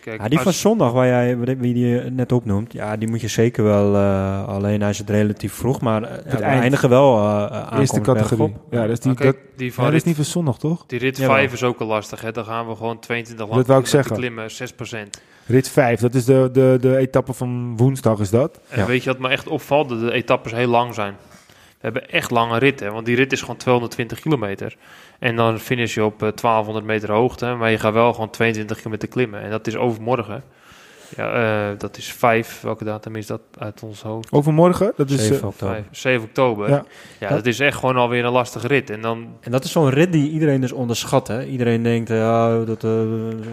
Kijk, 0.06 0.20
Ja, 0.22 0.28
die 0.28 0.38
van 0.38 0.46
als- 0.46 0.60
zondag, 0.60 0.92
waar 0.92 1.06
jij, 1.06 1.38
wie 1.38 1.74
die 1.74 1.86
je 1.86 2.00
net 2.10 2.32
opnoemt, 2.32 2.72
ja, 2.72 2.96
die 2.96 3.08
moet 3.08 3.20
je 3.20 3.28
zeker 3.28 3.64
wel. 3.64 3.94
eh, 3.94 4.48
alleen 4.48 4.80
hij 4.80 4.90
is 4.90 4.98
het 4.98 5.10
relatief 5.10 5.52
vroeg, 5.52 5.80
maar 5.80 6.02
uh, 6.02 6.08
ja, 6.10 6.16
we 6.22 6.42
eind. 6.42 6.62
eindigen 6.62 6.88
wel 6.88 7.16
uh, 7.18 7.66
Eerste 7.78 8.00
categorie. 8.00 8.54
Ja, 8.70 8.80
dat 8.80 8.90
is 8.90 9.00
die, 9.00 9.14
dat, 9.14 9.36
die 9.56 9.66
ja, 9.66 9.72
van 9.72 9.84
dat 9.84 9.92
is 9.92 10.02
niet 10.02 10.16
van 10.16 10.24
zondag, 10.24 10.58
toch? 10.58 10.84
die 10.86 10.98
rit 10.98 11.16
Jawel. 11.16 11.36
5 11.36 11.52
is 11.52 11.62
ook 11.62 11.80
al 11.80 11.86
lastig. 11.86 12.20
Hè? 12.20 12.32
Dan 12.32 12.44
gaan 12.44 12.68
we 12.68 12.76
gewoon 12.76 12.98
22 12.98 13.44
lang 13.46 13.58
Dat 13.58 13.66
wou 13.66 13.80
ik 13.80 13.86
zeggen. 13.86 14.16
klimmen, 14.16 14.50
6%. 14.50 15.20
Rit 15.46 15.68
5, 15.68 16.00
dat 16.00 16.14
is 16.14 16.24
de, 16.24 16.48
de, 16.52 16.78
de 16.80 16.96
etappe 16.96 17.32
van 17.32 17.76
woensdag, 17.76 18.18
is 18.20 18.30
dat? 18.30 18.60
En 18.68 18.78
Ja. 18.80 18.86
weet 18.86 19.02
je 19.04 19.10
wat 19.10 19.18
me 19.18 19.28
echt 19.28 19.48
opvalt? 19.48 19.88
Dat 19.88 20.00
de 20.00 20.12
etappes 20.12 20.52
heel 20.52 20.68
lang 20.68 20.94
zijn. 20.94 21.14
We 21.86 21.92
hebben 21.92 22.10
echt 22.10 22.30
lange 22.30 22.58
ritten, 22.58 22.92
want 22.92 23.06
die 23.06 23.16
rit 23.16 23.32
is 23.32 23.40
gewoon 23.40 23.56
220 23.56 24.20
kilometer. 24.20 24.76
En 25.18 25.36
dan 25.36 25.58
finish 25.58 25.94
je 25.94 26.04
op 26.04 26.22
eh, 26.22 26.28
1200 26.34 26.84
meter 26.86 27.12
hoogte, 27.12 27.46
maar 27.54 27.70
je 27.70 27.78
gaat 27.78 27.92
wel 27.92 28.12
gewoon 28.12 28.30
22 28.30 28.76
kilometer 28.76 29.08
klimmen. 29.08 29.40
En 29.42 29.50
dat 29.50 29.66
is 29.66 29.76
overmorgen. 29.76 30.42
Ja, 31.16 31.32
eh, 31.70 31.78
dat 31.78 31.96
is 31.96 32.12
5. 32.12 32.60
Welke 32.60 32.84
datum 32.84 33.16
is 33.16 33.26
dat 33.26 33.40
uit 33.58 33.82
ons 33.82 34.02
hoofd? 34.02 34.32
Overmorgen, 34.32 34.92
dat 34.96 35.10
is... 35.10 35.20
7 35.26 35.36
eh, 35.40 35.46
oktober. 35.46 35.74
5, 35.74 35.86
7 35.90 36.26
oktober. 36.26 36.68
Ja. 36.68 36.84
Ja. 37.20 37.28
dat 37.28 37.46
is 37.46 37.60
echt 37.60 37.78
gewoon 37.78 37.96
alweer 37.96 38.24
een 38.24 38.32
lastige 38.32 38.66
rit. 38.66 38.90
En 38.90 39.00
dan, 39.00 39.28
En 39.40 39.50
dat 39.50 39.64
is 39.64 39.72
zo'n 39.72 39.90
rit 39.90 40.12
die 40.12 40.30
iedereen 40.30 40.60
dus 40.60 40.72
onderschat. 40.72 41.28
Hè? 41.28 41.44
Iedereen 41.44 41.82
denkt, 41.82 42.10
eh, 42.10 42.16
oh, 42.16 42.66
dat 42.66 42.84
eh, 42.84 42.90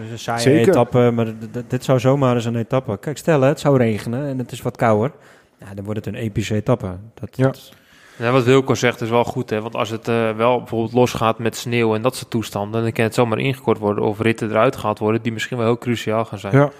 is 0.04 0.10
een 0.10 0.18
saaie 0.18 0.40
Zeker. 0.40 0.68
etappe, 0.68 1.10
maar 1.14 1.26
dit 1.68 1.84
zou 1.84 1.98
zomaar 2.00 2.34
eens 2.34 2.44
een 2.44 2.56
etappe. 2.56 2.98
Kijk, 2.98 3.18
stel 3.18 3.40
hè, 3.40 3.48
het 3.48 3.60
zou 3.60 3.76
regenen 3.78 4.26
en 4.28 4.38
het 4.38 4.52
is 4.52 4.62
wat 4.62 4.76
kouder. 4.76 5.12
Ja, 5.60 5.74
dan 5.74 5.84
wordt 5.84 6.04
het 6.04 6.14
een 6.14 6.20
epische 6.20 6.54
etappe. 6.54 6.96
Dat, 7.14 7.36
Ja. 7.36 7.44
dat- 7.44 7.72
ja, 8.16 8.32
wat 8.32 8.44
Wilco 8.44 8.74
zegt 8.74 9.00
is 9.00 9.10
wel 9.10 9.24
goed. 9.24 9.50
Hè? 9.50 9.60
Want 9.60 9.76
als 9.76 9.90
het 9.90 10.08
eh, 10.08 10.36
wel 10.36 10.58
bijvoorbeeld 10.58 10.92
losgaat 10.92 11.38
met 11.38 11.56
sneeuw 11.56 11.94
en 11.94 12.02
dat 12.02 12.16
soort 12.16 12.30
toestanden, 12.30 12.82
dan 12.82 12.92
kan 12.92 13.04
het 13.04 13.14
zomaar 13.14 13.38
ingekort 13.38 13.78
worden 13.78 14.04
of 14.04 14.20
ritten 14.20 14.50
eruit 14.50 14.76
gehaald 14.76 14.98
worden 14.98 15.22
die 15.22 15.32
misschien 15.32 15.56
wel 15.56 15.66
heel 15.66 15.78
cruciaal 15.78 16.24
gaan 16.24 16.38
zijn. 16.38 16.56
ja. 16.56 16.70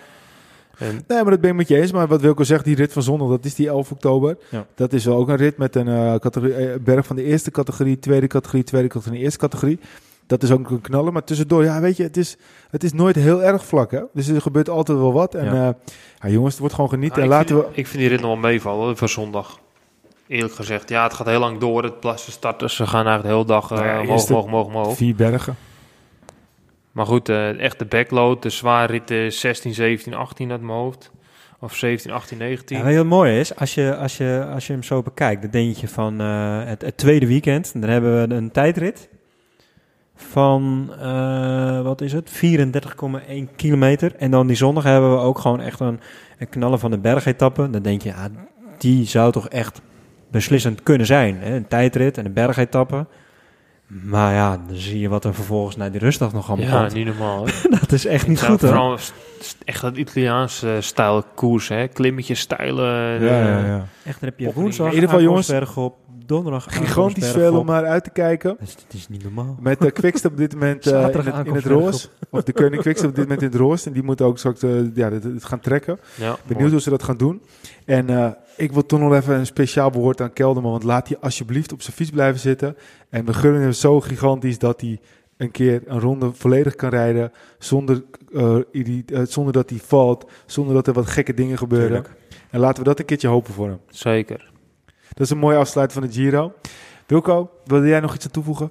En, 0.78 1.04
Nee, 1.08 1.22
maar 1.22 1.30
dat 1.30 1.40
ben 1.40 1.50
ik 1.50 1.56
met 1.56 1.68
je 1.68 1.80
eens. 1.80 1.92
Maar 1.92 2.06
wat 2.06 2.20
Wilco 2.20 2.44
zegt, 2.44 2.64
die 2.64 2.76
rit 2.76 2.92
van 2.92 3.02
zondag, 3.02 3.28
dat 3.28 3.44
is 3.44 3.54
die 3.54 3.68
11 3.68 3.90
oktober. 3.90 4.36
Ja. 4.48 4.66
Dat 4.74 4.92
is 4.92 5.04
wel 5.04 5.16
ook 5.16 5.28
een 5.28 5.36
rit 5.36 5.56
met 5.56 5.76
een 5.76 5.88
eh, 5.88 6.14
categorie, 6.14 6.54
eh, 6.54 6.80
berg 6.80 7.06
van 7.06 7.16
de 7.16 7.22
eerste 7.22 7.50
categorie, 7.50 7.98
tweede 7.98 8.26
categorie, 8.26 8.64
tweede 8.64 8.88
categorie, 8.88 9.20
eerste 9.20 9.38
categorie. 9.38 9.78
Dat 10.26 10.42
is 10.42 10.50
ook 10.50 10.70
een 10.70 10.80
knallen. 10.80 11.12
Maar 11.12 11.24
tussendoor, 11.24 11.64
ja, 11.64 11.80
weet 11.80 11.96
je, 11.96 12.02
het 12.02 12.16
is, 12.16 12.36
het 12.70 12.84
is 12.84 12.92
nooit 12.92 13.16
heel 13.16 13.42
erg 13.42 13.64
vlak. 13.64 13.90
Hè? 13.90 14.00
Dus 14.12 14.28
er 14.28 14.40
gebeurt 14.40 14.68
altijd 14.68 14.98
wel 14.98 15.12
wat. 15.12 15.34
En 15.34 15.44
Ja. 15.44 15.54
ja. 15.54 15.76
ja, 16.20 16.28
jongens, 16.28 16.50
het 16.50 16.60
wordt 16.60 16.74
gewoon 16.74 16.90
genieten. 16.90 17.18
Nou, 17.18 17.32
en 17.32 17.38
ik, 17.40 17.40
laten 17.40 17.56
vind, 17.56 17.74
we... 17.74 17.80
ik 17.80 17.86
vind 17.86 17.98
die 17.98 18.08
rit 18.08 18.20
nog 18.20 18.30
wel 18.30 18.50
meevallen 18.50 18.96
voor 18.96 19.08
zondag. 19.08 19.58
Eerlijk 20.26 20.54
gezegd, 20.54 20.88
ja, 20.88 21.02
het 21.02 21.14
gaat 21.14 21.26
heel 21.26 21.38
lang 21.40 21.58
door. 21.58 21.82
Het 21.82 22.00
plassen 22.00 22.32
starters, 22.32 22.74
ze 22.76 22.86
gaan 22.86 23.06
eigenlijk 23.06 23.22
de 23.28 23.32
hele 23.34 23.60
dag 23.60 23.70
eh 23.70 23.76
Nou 23.76 23.88
ja, 23.88 24.00
omhoog, 24.00 24.08
eerste- 24.16 24.32
omhoog, 24.34 24.46
omhoog, 24.46 24.66
omhoog. 24.66 24.96
Vier 24.96 25.14
bergen. 25.14 25.56
Maar 26.92 27.06
goed, 27.06 27.28
eh, 27.28 27.58
echt 27.60 27.78
de 27.78 27.84
backload, 27.84 28.42
de 28.42 28.50
zware 28.50 28.92
ritten 28.92 29.32
16, 29.32 29.74
17, 29.74 30.14
18 30.14 30.50
uit 30.50 30.60
mijn 30.60 30.78
hoofd. 30.78 31.10
Of 31.60 31.74
17, 31.74 32.10
18, 32.12 32.38
19. 32.38 32.76
Ja, 32.76 32.82
wat 32.82 32.92
heel 32.92 33.04
mooi 33.04 33.38
is, 33.40 33.56
als 33.56 33.74
je, 33.74 33.96
als, 33.96 34.16
je, 34.16 34.46
als 34.54 34.66
je 34.66 34.72
hem 34.72 34.82
zo 34.82 35.02
bekijkt, 35.02 35.42
dan 35.42 35.50
denk 35.50 35.76
je 35.76 35.88
van 35.88 36.20
eh, 36.20 36.64
het, 36.64 36.82
het 36.82 36.96
tweede 36.96 37.26
weekend, 37.26 37.72
dan 37.80 37.90
hebben 37.90 38.28
we 38.28 38.34
een 38.34 38.50
tijdrit 38.50 39.08
van, 40.16 40.92
eh, 41.00 41.80
wat 41.82 42.00
is 42.00 42.12
het, 42.12 42.30
34,1 42.30 43.48
kilometer. 43.56 44.14
En 44.16 44.30
dan 44.30 44.46
die 44.46 44.56
zondag 44.56 44.84
hebben 44.84 45.10
we 45.12 45.18
ook 45.22 45.38
gewoon 45.38 45.60
echt 45.60 45.80
een, 45.80 46.00
een 46.38 46.48
knallen 46.48 46.78
van 46.78 46.90
de 46.90 46.98
bergetappe. 46.98 47.70
Dan 47.70 47.82
denk 47.82 48.02
je, 48.02 48.08
ja, 48.08 48.28
die 48.78 49.06
zou 49.06 49.32
toch 49.32 49.48
echt 49.48 49.80
beslissend 50.34 50.82
kunnen 50.82 51.06
zijn. 51.06 51.36
Hè? 51.40 51.54
Een 51.54 51.68
tijdrit 51.68 52.18
en 52.18 52.24
een 52.24 52.32
bergetappe. 52.32 53.06
Maar 53.86 54.34
ja, 54.34 54.60
dan 54.66 54.76
zie 54.76 55.00
je 55.00 55.08
wat 55.08 55.24
er 55.24 55.34
vervolgens 55.34 55.76
naar 55.76 55.90
die 55.90 56.00
rustdag 56.00 56.32
nog 56.32 56.48
allemaal 56.48 56.66
ja, 56.66 56.80
komt. 56.80 56.94
niet 56.94 57.06
normaal. 57.06 57.46
Dat 57.80 57.92
is 57.92 58.06
echt 58.06 58.26
niet 58.26 58.40
Ja, 58.40 58.46
goed, 58.46 58.60
hoor. 58.60 59.00
Echt 59.64 59.80
dat 59.80 59.96
Italiaanse 59.96 60.76
stijl 60.80 61.22
koers, 61.34 61.68
hè. 61.68 61.88
Klimmetjes, 61.88 62.40
stijlen. 62.40 63.22
Ja, 63.22 63.40
eh, 63.40 63.44
ja, 63.44 63.66
ja. 63.66 63.86
Echt, 64.04 64.20
dan 64.20 64.28
heb 64.28 64.38
je 64.38 64.52
woensdag 64.52 64.86
in 64.86 64.94
ieder 64.94 65.08
geval, 65.08 65.24
jongens, 65.24 65.50
op, 65.74 65.94
donderdag 66.26 66.66
Gigantisch 66.68 67.30
veel 67.30 67.58
om 67.58 67.66
naar 67.66 67.84
uit 67.84 68.04
te 68.04 68.10
kijken. 68.10 68.50
Het 68.58 68.68
is, 68.68 68.74
het 68.84 68.94
is 68.94 69.08
niet 69.08 69.22
normaal. 69.22 69.56
Met 69.60 69.80
de 69.80 69.90
Quickstep 69.90 70.30
op 70.30 70.36
dit 70.36 70.52
moment 70.52 70.86
eh, 70.86 70.92
in, 70.92 71.04
het, 71.04 71.14
in 71.14 71.20
het 71.20 71.34
aankomstberg 71.34 71.76
roos. 71.76 72.10
Of 72.30 72.42
de 72.42 72.52
Koning 72.52 72.82
Quickstep 72.82 73.08
op 73.08 73.14
dit 73.14 73.24
moment 73.24 73.42
in 73.42 73.48
het 73.48 73.56
roos. 73.56 73.86
En 73.86 73.92
die 73.92 74.02
moeten 74.02 74.26
ook 74.26 74.38
straks 74.38 74.62
eh, 74.62 74.94
ja, 74.94 75.10
het, 75.10 75.24
het 75.24 75.44
gaan 75.44 75.60
trekken. 75.60 75.98
ja, 76.14 76.36
Benieuwd 76.42 76.58
mooi. 76.58 76.70
hoe 76.70 76.80
ze 76.80 76.90
dat 76.90 77.02
gaan 77.02 77.16
doen. 77.16 77.42
En 77.84 78.10
eh, 78.10 78.30
ik 78.56 78.72
wil 78.72 78.86
toch 78.86 79.00
nog 79.00 79.14
even 79.14 79.34
een 79.34 79.46
speciaal 79.46 79.92
woord 79.92 80.20
aan 80.20 80.32
Kelderman. 80.32 80.70
Want 80.70 80.82
laat 80.84 81.08
hij 81.08 81.18
alsjeblieft 81.20 81.72
op 81.72 81.82
zijn 81.82 81.96
fiets 81.96 82.10
blijven 82.10 82.40
zitten. 82.40 82.76
En 83.08 83.24
we 83.24 83.34
gunnen 83.34 83.60
hem 83.60 83.72
zo 83.72 84.00
gigantisch 84.00 84.58
dat 84.58 84.80
hij 84.80 85.00
een 85.36 85.50
keer 85.50 85.82
een 85.86 86.00
ronde 86.00 86.30
volledig 86.32 86.74
kan 86.74 86.90
rijden. 86.90 87.32
Zonder, 87.58 88.04
eh, 88.32 88.56
eh, 88.72 89.26
zonder 89.26 89.52
dat 89.52 89.70
hij 89.70 89.78
valt. 89.78 90.30
Zonder 90.46 90.74
dat 90.74 90.86
er 90.86 90.92
wat 90.92 91.06
gekke 91.06 91.34
dingen 91.34 91.58
gebeuren. 91.58 91.88
Tuurlijk. 92.02 92.10
En 92.50 92.60
laten 92.60 92.78
we 92.82 92.88
dat 92.88 92.98
een 92.98 93.04
keertje 93.04 93.28
hopen 93.28 93.54
voor 93.54 93.68
hem. 93.68 93.80
Zeker. 93.88 94.50
Dat 95.08 95.20
is 95.26 95.30
een 95.30 95.38
mooie 95.38 95.56
afsluiting 95.56 96.00
van 96.00 96.10
de 96.10 96.20
Giro. 96.20 96.52
Wilco, 97.06 97.50
wilde 97.64 97.86
jij 97.88 98.00
nog 98.00 98.14
iets 98.14 98.24
aan 98.24 98.30
toevoegen? 98.30 98.70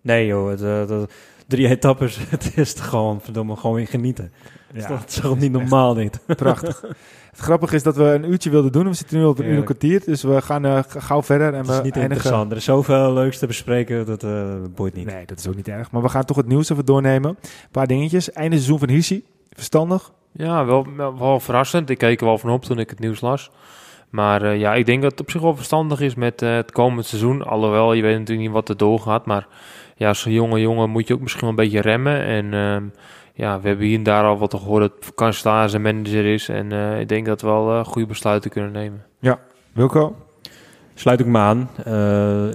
Nee 0.00 0.26
joh, 0.26 0.48
het, 0.50 0.62
eh, 0.62 0.86
dat- 0.86 1.12
drie 1.52 1.68
etappes, 1.68 2.18
het 2.28 2.52
is 2.56 2.72
gewoon, 2.72 3.20
verdomme, 3.20 3.56
gewoon 3.56 3.76
weer 3.76 3.86
genieten. 3.86 4.32
Ja, 4.74 4.88
dat 4.88 5.04
is 5.08 5.14
toch 5.14 5.38
niet 5.38 5.52
normaal 5.52 5.94
dit? 5.94 6.20
Prachtig. 6.26 6.82
Het 7.32 7.40
grappige 7.40 7.74
is 7.74 7.82
dat 7.82 7.96
we 7.96 8.04
een 8.04 8.30
uurtje 8.30 8.50
wilden 8.50 8.72
doen. 8.72 8.88
We 8.88 8.94
zitten 8.94 9.18
nu 9.18 9.24
op 9.24 9.38
een 9.38 9.46
uur 9.46 9.56
en 9.56 9.64
kwartier. 9.64 10.02
Dus 10.04 10.22
we 10.22 10.42
gaan 10.42 10.64
eh, 10.64 10.78
gauw 10.88 11.22
verder. 11.22 11.52
En 11.52 11.58
Het 11.58 11.66
we 11.66 11.72
is 11.72 11.82
niet 11.82 11.94
eindigen... 11.94 12.16
interessant. 12.16 12.50
Er 12.50 12.56
is 12.56 12.64
zoveel 12.64 13.12
leuks 13.12 13.38
te 13.38 13.46
bespreken, 13.46 14.06
dat 14.06 14.22
eh 14.22 14.54
boeit 14.74 14.94
niet. 14.94 15.06
Nee, 15.06 15.26
dat 15.26 15.38
is 15.38 15.48
ook 15.48 15.56
niet 15.56 15.68
erg. 15.68 15.90
Maar 15.90 16.02
we 16.02 16.08
gaan 16.08 16.24
toch 16.24 16.36
het 16.36 16.46
nieuws 16.46 16.70
even 16.70 16.84
doornemen. 16.84 17.30
Een 17.30 17.68
paar 17.70 17.86
dingetjes. 17.86 18.32
Einde 18.32 18.56
seizoen 18.56 18.78
van 18.78 18.88
Hirsi. 18.88 19.24
Verstandig. 19.50 20.12
Ja, 20.32 20.64
wel, 20.64 20.86
wel, 21.18 21.40
verrassend. 21.40 21.90
Ik 21.90 21.98
keek 21.98 22.20
er 22.20 22.26
wel 22.26 22.38
van 22.38 22.50
op 22.50 22.64
toen 22.64 22.78
ik 22.78 22.90
het 22.90 22.98
nieuws 22.98 23.20
las. 23.20 23.50
Maar 24.10 24.42
eh, 24.42 24.58
ja, 24.58 24.74
ik 24.74 24.86
denk 24.86 25.02
dat 25.02 25.10
het 25.10 25.20
op 25.20 25.30
zich 25.30 25.40
wel 25.40 25.56
verstandig 25.56 26.00
is 26.00 26.14
met 26.14 26.40
het 26.40 26.72
komend 26.72 27.06
seizoen. 27.06 27.42
Alhoewel, 27.42 27.92
je 27.92 28.02
weet 28.02 28.18
natuurlijk 28.18 28.46
niet 28.46 28.56
wat 28.56 28.68
er 28.68 28.76
doorgaat. 28.76 29.26
Maar 29.26 29.46
ja, 30.02 30.08
als 30.08 30.24
jonge 30.24 30.60
jongen 30.60 30.90
moet 30.90 31.08
je 31.08 31.14
ook 31.14 31.20
misschien 31.20 31.40
wel 31.40 31.50
een 31.50 31.56
beetje 31.56 31.80
remmen. 31.80 32.24
En 32.24 32.54
ehm, 32.54 32.84
ja, 33.34 33.60
we 33.60 33.68
hebben 33.68 33.86
hier 33.86 33.96
en 33.96 34.02
daar 34.02 34.24
al 34.24 34.38
wat 34.38 34.54
gehoord 34.54 34.82
dat 34.82 35.14
Kanselaar 35.14 35.68
zijn 35.68 35.82
manager 35.82 36.24
is. 36.24 36.48
En 36.48 36.72
eh, 36.72 37.00
ik 37.00 37.08
denk 37.08 37.26
dat 37.26 37.40
we 37.40 37.46
wel 37.46 37.72
eh, 37.72 37.84
goede 37.84 38.06
besluiten 38.06 38.50
kunnen 38.50 38.72
nemen. 38.72 39.04
Wilco? 39.72 40.16
Sluit 40.94 41.20
ik 41.20 41.26
me 41.26 41.38
aan. 41.38 41.68
Eh, 41.84 41.92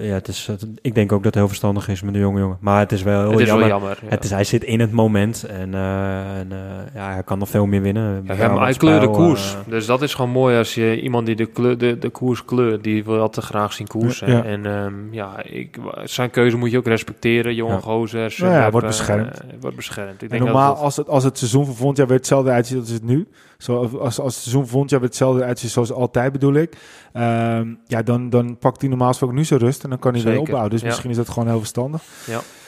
ja, 0.08 0.14
het 0.14 0.28
is, 0.28 0.46
het- 0.46 0.66
ik 0.82 0.94
denk 0.94 1.12
ook 1.12 1.18
dat 1.22 1.24
het 1.24 1.34
heel 1.34 1.48
verstandig 1.48 1.88
is 1.88 2.02
met 2.02 2.12
de 2.14 2.20
jonge 2.20 2.40
jongen. 2.40 2.56
Maar 2.60 2.80
het 2.80 2.92
is 2.92 3.02
wel 3.02 3.20
heel 3.20 3.30
het 3.30 3.40
is 3.40 3.46
jammer. 3.46 3.68
wel 3.68 3.78
jammer. 3.78 3.98
ja. 4.02 4.08
Het 4.08 4.24
is, 4.24 4.30
hij 4.30 4.44
zit 4.44 4.64
in 4.64 4.80
het 4.80 4.92
moment 4.92 5.44
en, 5.44 5.74
eh, 5.74 6.38
en 6.38 6.52
eh, 6.52 6.58
ja, 6.94 7.12
hij 7.12 7.22
kan 7.22 7.38
nog 7.38 7.48
veel 7.48 7.66
meer 7.66 7.82
winnen. 7.82 8.22
Ja, 8.26 8.34
ja, 8.34 8.48
maar 8.52 8.62
hij 8.64 8.74
kleurt 8.74 9.00
de 9.00 9.10
koers. 9.10 9.56
dus 9.66 9.86
dat 9.86 10.02
is 10.02 10.14
gewoon 10.14 10.30
mooi 10.30 10.56
als 10.58 10.74
je 10.74 11.00
iemand 11.00 11.26
die 11.26 11.36
de, 11.36 11.46
kleur, 11.46 11.78
de, 11.78 11.98
de 11.98 12.08
koers 12.08 12.44
kleurt, 12.44 12.84
die 12.84 13.04
wil 13.04 13.20
altijd 13.20 13.46
graag 13.46 13.72
zien 13.72 13.86
koersen. 13.86 14.30
Ja. 14.30 14.44
En 14.44 14.66
ehm, 14.66 14.94
ja, 15.10 15.42
ik, 15.42 15.76
zijn 16.04 16.30
keuze 16.30 16.56
moet 16.56 16.70
je 16.70 16.78
ook 16.78 16.86
respecteren. 16.86 17.54
Jonge 17.54 17.72
Ja. 17.72 17.80
gozer. 17.80 18.34
Nou 18.38 18.52
ja, 18.52 18.70
wordt 18.70 18.86
beschermd. 18.86 19.40
wordt 19.60 19.76
beschermd. 19.76 20.14
Ik 20.14 20.20
En 20.22 20.28
denk 20.28 20.42
normaal, 20.42 20.66
dat 20.66 20.74
het- 20.76 20.84
als, 20.84 20.96
het, 20.96 21.08
als 21.08 21.24
het 21.24 21.38
seizoen 21.38 21.64
van 21.66 21.74
volgend 21.74 21.98
jaar 21.98 22.06
weer 22.06 22.16
hetzelfde 22.16 22.50
uitziet 22.50 22.78
als 22.78 22.90
het 22.90 23.04
nu. 23.04 23.26
Zo, 23.58 23.84
als, 23.98 24.20
als 24.20 24.34
het 24.34 24.42
seizoen 24.42 24.66
volgend 24.66 24.90
jaar 24.90 25.00
weer 25.00 25.08
hetzelfde 25.08 25.44
uitziet 25.44 25.70
zoals 25.70 25.92
altijd 25.92 26.32
bedoel 26.32 26.54
ik. 26.54 26.76
ehm, 27.12 27.74
ja, 27.86 28.02
dan, 28.02 28.30
dan 28.30 28.58
pakt 28.58 28.80
hij 28.80 28.90
normaal 28.90 29.08
gesproken 29.08 29.36
nu 29.36 29.44
zijn 29.44 29.60
rust. 29.60 29.84
En 29.84 29.90
dan 29.90 29.98
kan 29.98 30.14
hij 30.14 30.22
weer 30.22 30.38
opbouwen. 30.40 30.70
Dus 30.70 30.80
ja. 30.80 30.86
misschien 30.86 31.10
is 31.10 31.16
dat 31.16 31.28
gewoon 31.28 31.48
heel 31.48 31.58
verstandig. 31.58 32.02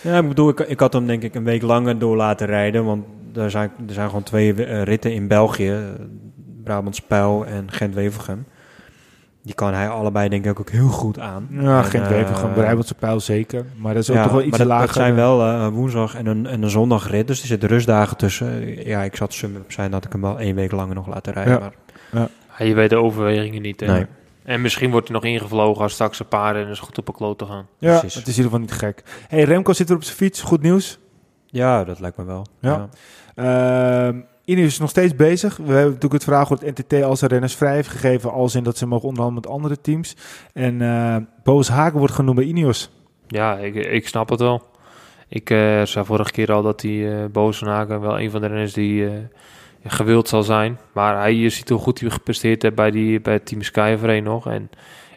Ja, 0.02 0.18
ik 0.18 0.28
bedoel, 0.28 0.48
ik, 0.48 0.60
ik 0.60 0.80
had 0.80 0.92
hem 0.92 1.06
denk 1.06 1.22
ik 1.22 1.34
een 1.34 1.44
week 1.44 1.62
langer 1.62 1.98
door 1.98 2.16
laten 2.16 2.46
rijden. 2.46 2.84
Want 2.84 3.04
er 3.34 3.50
zijn, 3.50 3.70
er 3.86 3.94
zijn 3.94 4.06
gewoon 4.06 4.22
twee 4.22 4.64
eh, 4.64 4.82
ritten 4.82 5.12
in 5.12 5.28
België. 5.28 5.76
Brabant 6.64 6.96
Spijl 6.96 7.46
en 7.46 7.72
Gent-Wevelgem. 7.72 8.46
Die 9.50 9.58
kan 9.58 9.74
hij 9.74 9.88
allebei 9.88 10.28
denk 10.28 10.44
ik 10.46 10.60
ook 10.60 10.70
heel 10.70 10.88
goed 10.88 11.18
aan. 11.18 11.48
Ja, 11.50 11.78
En, 11.78 11.84
geen 11.84 12.00
eh, 12.00 12.06
twijfel. 12.06 12.34
Gewoon 12.34 12.52
Brabantse 12.52 12.94
pijl 12.94 13.20
zeker. 13.20 13.64
Maar 13.76 13.94
dat 13.94 14.02
is 14.02 14.10
ook 14.10 14.16
ja, 14.16 14.22
toch 14.22 14.32
wel 14.32 14.40
iets 14.40 14.50
maar 14.50 14.58
dat, 14.58 14.68
lager. 14.68 14.86
dat 14.86 14.94
zijn 14.96 15.14
wel 15.14 15.42
eh, 15.42 15.68
woensdag 15.68 16.14
en 16.14 16.26
een, 16.26 16.46
en 16.46 16.62
een 16.62 16.70
zondagrit. 16.70 17.26
Dus 17.26 17.40
er 17.40 17.46
zitten 17.46 17.68
rustdagen 17.68 18.16
tussen. 18.16 18.84
Ja, 18.86 19.02
ik 19.02 19.16
zat 19.16 19.32
sum 19.32 19.56
op 19.56 19.72
zijn 19.72 19.90
dat 19.90 20.04
ik 20.04 20.12
hem 20.12 20.20
wel 20.20 20.38
één 20.38 20.54
week 20.54 20.70
langer 20.72 20.94
nog 20.94 21.06
laten 21.06 21.32
rijden. 21.32 21.52
Ja. 21.52 21.70
Maar, 22.10 22.28
Ja, 22.58 22.64
je 22.64 22.74
weet 22.74 22.90
de 22.90 22.96
overwegingen 22.96 23.62
niet. 23.62 23.80
hè. 23.80 23.86
Nee. 23.86 24.06
En 24.42 24.60
misschien 24.60 24.90
wordt 24.90 25.08
hij 25.08 25.16
nog 25.16 25.24
ingevlogen 25.24 25.82
als 25.82 25.92
straks 25.92 26.20
een 26.20 26.28
paar 26.28 26.56
en 26.56 26.68
is 26.68 26.78
goed 26.78 26.98
op 26.98 27.08
een 27.08 27.14
kloot 27.14 27.38
te 27.38 27.46
gaan. 27.46 27.66
ja, 27.78 27.98
precies. 27.98 28.14
het 28.14 28.26
is 28.26 28.38
in 28.38 28.44
ieder 28.44 28.58
geval 28.58 28.58
niet 28.58 28.72
gek. 28.72 29.02
hey, 29.28 29.42
Remco 29.42 29.72
zit 29.72 29.88
weer 29.88 29.96
op 29.96 30.04
zijn 30.04 30.16
fiets. 30.16 30.42
Goed 30.42 30.62
nieuws. 30.62 30.98
ja, 31.46 31.84
dat 31.84 32.00
lijkt 32.00 32.16
me 32.16 32.24
wel. 32.24 32.46
Ja. 32.60 32.88
Ehm 33.34 34.18
Ineos 34.50 34.66
is 34.66 34.78
nog 34.78 34.90
steeds 34.90 35.16
bezig. 35.16 35.56
We 35.56 35.72
hebben 35.72 35.92
natuurlijk 35.92 36.24
het 36.24 36.50
of 36.50 36.60
het 36.60 36.78
NTT 36.78 37.02
als 37.02 37.22
renners 37.22 37.54
vrij 37.54 37.74
heeft 37.74 37.88
gegeven. 37.88 38.32
Als 38.32 38.54
in 38.54 38.62
dat 38.62 38.76
ze 38.76 38.86
mogen 38.86 39.08
onderhandelen 39.08 39.42
met 39.42 39.52
andere 39.52 39.80
teams. 39.80 40.16
En 40.52 40.82
eh 40.82 41.16
Boos 41.44 41.68
Haken 41.68 41.98
wordt 41.98 42.14
genoemd 42.14 42.36
bij 42.36 42.44
Ineos. 42.44 42.90
Ja, 43.26 43.56
ik, 43.56 43.74
ik 43.74 44.08
snap 44.08 44.28
het 44.28 44.40
wel. 44.40 44.62
Ik 45.28 45.50
eh, 45.50 45.82
zei 45.82 46.04
vorige 46.04 46.30
keer 46.30 46.52
al 46.52 46.62
dat 46.62 46.80
die 46.80 47.10
eh 47.10 47.24
Boos 47.32 47.60
Haken 47.60 48.00
wel 48.00 48.20
een 48.20 48.30
van 48.30 48.40
de 48.40 48.46
renners 48.46 48.72
die 48.72 49.06
eh, 49.06 49.12
gewild 49.84 50.28
zal 50.28 50.42
zijn. 50.42 50.78
Maar 50.92 51.18
hij 51.18 51.34
je 51.34 51.48
ziet 51.48 51.68
hoe 51.68 51.78
goed 51.78 52.00
hij 52.00 52.10
gepresteerd 52.10 52.62
heeft 52.62 52.74
bij, 52.74 52.90
die, 52.90 53.20
bij 53.20 53.38
Team 53.38 53.62
Sky 53.62 54.20
nog. 54.22 54.46
En 54.46 54.70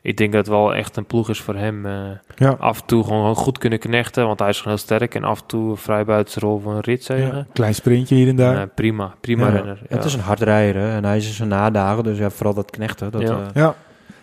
ik 0.04 0.18
denk 0.18 0.32
dat 0.32 0.46
het 0.46 0.56
wel 0.56 0.76
echt 0.76 0.98
een 0.98 1.06
ploeg 1.06 1.30
is 1.30 1.42
voor 1.42 1.56
hem. 1.56 1.86
eh, 1.86 1.94
Ja. 2.36 2.56
af 2.60 2.80
en 2.80 2.86
toe 2.86 3.04
gewoon 3.04 3.36
goed 3.36 3.58
kunnen 3.58 3.80
knechten, 3.80 4.26
want 4.28 4.40
hij 4.40 4.50
is 4.50 4.58
gewoon 4.58 4.74
heel 4.74 4.84
sterk. 4.84 5.16
En 5.16 5.24
af 5.24 5.40
en 5.40 5.46
toe 5.46 5.78
vrij 5.78 6.06
buiten 6.06 6.34
zijn 6.34 6.46
rol 6.46 6.60
van 6.60 6.74
een 6.76 6.82
rit 6.82 7.04
zeggen. 7.04 7.48
Klein 7.54 7.76
sprintje 7.76 8.16
hier 8.16 8.28
en 8.28 8.36
daar. 8.36 8.56
Eh, 8.62 8.68
prima, 8.76 9.14
prima 9.22 9.46
Ja. 9.48 9.52
renner. 9.54 9.80
Ja. 9.90 9.96
Het 9.96 10.06
is 10.06 10.14
een 10.14 10.20
hard 10.20 10.42
rijder 10.42 10.82
hè, 10.82 10.96
en 10.96 11.06
hij 11.06 11.18
is 11.18 11.28
in 11.28 11.34
zijn 11.34 11.50
nadagen. 11.50 12.04
Dus 12.04 12.18
ja, 12.18 12.30
vooral 12.30 12.54
dat 12.54 12.70
knechten. 12.72 13.12
Dat, 13.12 13.22
Ja. 13.22 13.30
eh, 13.30 13.46
Ja. 13.54 13.76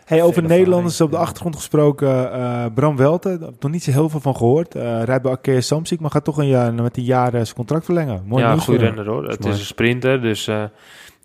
Hey, 0.04 0.22
over 0.22 0.42
Nederlanders 0.42 1.00
op 1.00 1.10
de 1.10 1.16
achtergrond 1.16 1.56
gesproken. 1.56 2.32
eh, 2.32 2.64
Bram 2.74 2.96
Welten, 2.96 3.30
daar 3.38 3.46
heb 3.48 3.56
ik 3.56 3.62
nog 3.62 3.72
niet 3.72 3.82
zo 3.82 3.90
heel 3.90 4.08
veel 4.08 4.20
van 4.20 4.36
gehoord. 4.36 4.74
Eh 4.74 5.02
rijdt 5.02 5.22
bij 5.22 5.30
Arkea 5.32 5.60
Samsic, 5.60 6.00
maar 6.00 6.10
gaat 6.10 6.24
toch 6.24 6.38
een 6.38 6.46
jaar, 6.46 6.74
met 6.74 6.96
een 6.96 7.02
jaar 7.04 7.30
zijn 7.30 7.54
contract 7.54 7.84
verlengen. 7.84 8.22
Mooi 8.24 8.42
ja, 8.42 8.50
nieuws 8.50 8.64
goede 8.64 8.78
voor 8.78 8.88
hem. 8.88 8.96
renner 8.96 9.14
hoor. 9.14 9.28
Het 9.28 9.40
mooi. 9.40 9.52
is 9.54 9.60
een 9.60 9.66
sprinter, 9.66 10.20
dus 10.20 10.46
eh, 10.48 10.62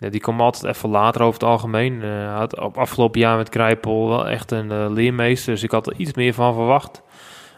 ja, 0.06 0.12
die 0.12 0.22
komt 0.22 0.40
altijd 0.40 0.76
even 0.76 0.90
later 0.90 1.22
over 1.22 1.40
het 1.40 1.50
algemeen. 1.50 2.02
Hij 2.02 2.26
had 2.26 2.60
op 2.60 2.78
afgelopen 2.78 3.20
jaar 3.20 3.38
met 3.38 3.50
Krijpel 3.50 4.10
wel 4.10 4.28
echt 4.28 4.52
een 4.52 4.72
eh, 4.72 4.86
leermeester, 4.90 5.54
dus 5.54 5.64
ik 5.64 5.72
had 5.72 5.88
er 5.88 5.94
iets 5.98 6.14
meer 6.14 6.34
van 6.34 6.54
verwacht. 6.54 7.02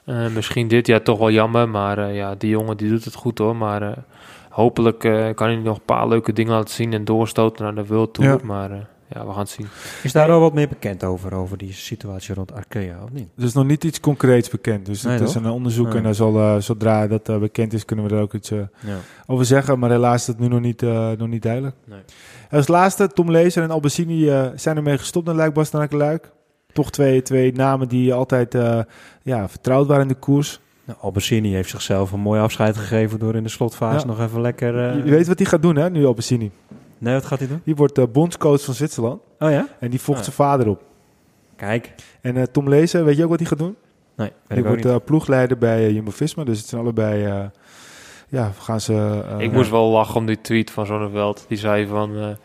Eh, 0.06 0.28
misschien 0.28 0.68
dit 0.68 0.88
jaar 0.88 1.02
toch 1.02 1.18
wel 1.18 1.32
jammer, 1.32 1.70
maar 1.70 2.14
ja, 2.14 2.36
die 2.36 2.50
jongen 2.50 2.78
die 2.78 2.90
doet 2.90 3.06
het 3.06 3.16
goed 3.16 3.38
hoor. 3.38 3.56
Maar 3.56 3.94
hopelijk 4.50 5.00
kan 5.36 5.48
hij 5.48 5.56
nog 5.56 5.78
een 5.78 5.86
paar 5.86 6.08
leuke 6.08 6.34
dingen 6.34 6.54
laten 6.54 6.74
zien 6.74 6.94
en 6.94 7.06
doorstoten 7.06 7.64
naar 7.64 7.76
de 7.76 7.86
World 7.86 8.14
Tour. 8.14 8.30
Ja. 8.30 8.38
Maar 8.44 8.88
ja, 9.10 9.26
we 9.26 9.30
gaan 9.32 9.40
het 9.40 9.50
zien. 9.50 9.68
Is 10.04 10.12
daar 10.12 10.32
al 10.32 10.40
wat 10.40 10.54
meer 10.54 10.68
bekend 10.68 11.04
over, 11.04 11.34
over 11.34 11.58
die 11.58 11.74
situatie 11.74 12.34
rond 12.36 12.54
Arkea, 12.54 13.04
of 13.04 13.12
niet? 13.12 13.28
Er 13.38 13.44
is 13.44 13.54
nog 13.54 13.66
niet 13.66 13.84
iets 13.84 14.00
concreets 14.00 14.50
bekend. 14.50 14.86
Dus 14.86 15.02
Nee, 15.04 15.18
het 15.20 15.28
is 15.30 15.36
een 15.36 15.50
onderzoek 15.50 15.88
Nee. 15.88 15.96
en 15.98 16.04
dan 16.04 16.16
zal, 16.16 16.38
eh, 16.38 16.58
zodra 16.58 17.08
dat 17.08 17.30
eh, 17.30 17.38
bekend 17.38 17.74
is, 17.74 17.86
kunnen 17.86 18.06
we 18.08 18.16
er 18.16 18.22
ook 18.22 18.34
iets 18.34 18.52
eh, 18.52 18.58
Ja. 18.80 18.98
over 19.26 19.46
zeggen. 19.46 19.80
Maar 19.80 19.90
helaas 19.90 20.22
is 20.22 20.28
het 20.28 20.40
nu 20.40 20.48
nog 20.48 20.62
niet, 20.62 20.84
eh, 20.84 21.12
nog 21.18 21.28
niet 21.28 21.42
duidelijk. 21.44 21.76
Nee. 21.86 22.00
En 22.50 22.58
als 22.58 22.68
laatste, 22.68 23.08
Tom 23.08 23.32
Lezer 23.32 23.64
en 23.64 23.72
Albacini 23.72 24.32
zijn 24.56 24.78
ermee 24.78 24.98
gestopt 24.98 25.26
naar 25.26 25.36
Luik, 25.36 25.72
naar 25.72 25.88
Luik. 25.92 26.32
Toch 26.74 26.92
twee, 26.92 27.22
twee 27.22 27.54
namen 27.54 27.88
die 27.88 28.14
altijd 28.14 28.56
eh, 28.56 28.80
ja, 29.24 29.50
vertrouwd 29.50 29.88
waren 29.88 30.02
in 30.02 30.08
de 30.08 30.14
koers. 30.14 30.60
Nou, 30.86 31.00
Albertini 31.02 31.54
heeft 31.54 31.70
zichzelf 31.70 32.12
een 32.12 32.20
mooi 32.20 32.42
afscheid 32.42 32.78
gegeven 32.78 33.20
door 33.20 33.36
in 33.36 33.44
de 33.44 33.50
slotfase 33.50 34.00
Ja. 34.00 34.06
nog 34.14 34.22
even 34.22 34.42
lekker... 34.42 34.88
eh, 34.90 34.96
Je, 34.96 35.04
je 35.04 35.10
weet 35.12 35.28
wat 35.28 35.38
hij 35.40 35.48
gaat 35.48 35.62
doen, 35.62 35.76
hè, 35.76 35.90
nu 35.90 36.06
Albacini. 36.06 36.52
Nee, 36.98 37.14
wat 37.14 37.26
gaat 37.26 37.40
hij 37.40 37.48
doen? 37.48 37.62
Die 37.64 37.76
wordt 37.76 37.98
eh, 37.98 38.04
bondscoach 38.12 38.62
van 38.64 38.74
Zwitserland. 38.74 39.22
Oh 39.40 39.52
ja? 39.52 39.68
En 39.80 39.90
die 39.90 40.02
volgt 40.02 40.20
Ah. 40.20 40.26
zijn 40.26 40.36
vader 40.36 40.68
op. 40.68 40.82
Kijk. 41.56 41.94
En 42.22 42.38
eh, 42.38 42.44
Tom 42.44 42.70
Lezen, 42.70 43.06
weet 43.06 43.18
je 43.18 43.24
ook 43.24 43.30
wat 43.30 43.40
hij 43.40 43.48
gaat 43.48 43.58
doen? 43.58 43.76
Nee, 44.16 44.28
weet 44.28 44.38
Die 44.48 44.58
ik 44.58 44.64
ook 44.64 44.70
wordt 44.70 44.84
niet. 44.84 44.94
eh, 44.94 45.00
ploegleider 45.06 45.58
bij 45.58 45.92
Jumbo-Visma. 45.92 46.44
Dus 46.44 46.58
het 46.58 46.68
zijn 46.68 46.82
allebei... 46.82 47.26
eh, 47.26 47.46
ja, 48.30 48.52
gaan 48.60 48.82
ze... 48.82 49.24
ik 49.38 49.52
moest 49.52 49.70
wel 49.70 49.90
lachen 49.90 50.16
om 50.16 50.26
die 50.26 50.42
tweet 50.42 50.72
van 50.72 50.86
Zonneveld. 50.86 51.46
Die 51.48 51.58
zei 51.58 51.88
van... 51.88 52.38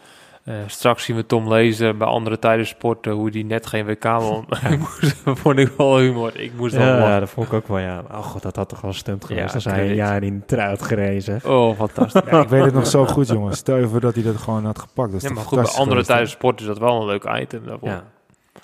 eh, 0.45 0.55
straks 0.67 1.05
zien 1.05 1.17
we 1.17 1.27
Tom 1.27 1.49
lezen 1.49 1.99
bij 1.99 2.07
andere 2.07 2.39
tijden 2.39 2.67
sporten 2.67 3.13
hoe 3.13 3.31
die 3.31 3.45
net 3.45 3.67
geen 3.67 3.87
WK 3.87 4.05
won. 4.05 4.45
ik 4.71 4.79
moest, 4.79 5.15
vond 5.25 5.59
ik 5.59 5.73
wel 5.77 5.99
humor. 5.99 6.41
Ik 6.41 6.53
moest 6.57 6.75
wel 6.75 6.87
Ja, 6.87 6.99
lachen. 6.99 7.21
dat 7.21 7.31
vond 7.31 7.47
ik 7.47 7.53
ook 7.53 7.69
wel, 7.69 7.79
ja. 7.79 8.03
Oh 8.11 8.19
god, 8.23 8.43
dat 8.43 8.57
had 8.57 8.69
toch 8.69 8.81
wel 8.81 8.93
stunt 8.93 9.25
geweest 9.25 9.65
Ja, 9.65 9.71
hij 9.71 9.89
een 9.89 9.95
jaar 9.95 10.23
in 10.23 10.43
truit 10.47 10.83
gerezen. 10.83 11.41
Oh, 11.45 11.77
fantastisch. 11.77 12.23
Ja, 12.31 12.41
ik 12.43 12.49
weet 12.49 12.65
het 12.65 12.75
nog 12.75 12.87
zo 12.87 13.07
goed, 13.07 13.29
jongens. 13.29 13.59
Stel 13.59 13.77
je 13.77 13.89
voor 13.89 14.01
dat 14.01 14.15
hij 14.15 14.23
dat 14.23 14.37
gewoon 14.37 14.65
had 14.65 14.79
gepakt. 14.79 15.13
Dat 15.13 15.23
is 15.23 15.29
Ja, 15.29 15.35
toch 15.35 15.37
maar 15.37 15.65
goed, 15.65 15.73
bij 15.73 15.81
andere 15.81 16.05
tijden 16.05 16.29
sport 16.29 16.61
is 16.61 16.67
dat 16.67 16.79
wel 16.79 17.01
een 17.01 17.07
leuk 17.07 17.25
item 17.41 17.67
daarvoor. 17.67 17.89
Ja. 17.89 18.05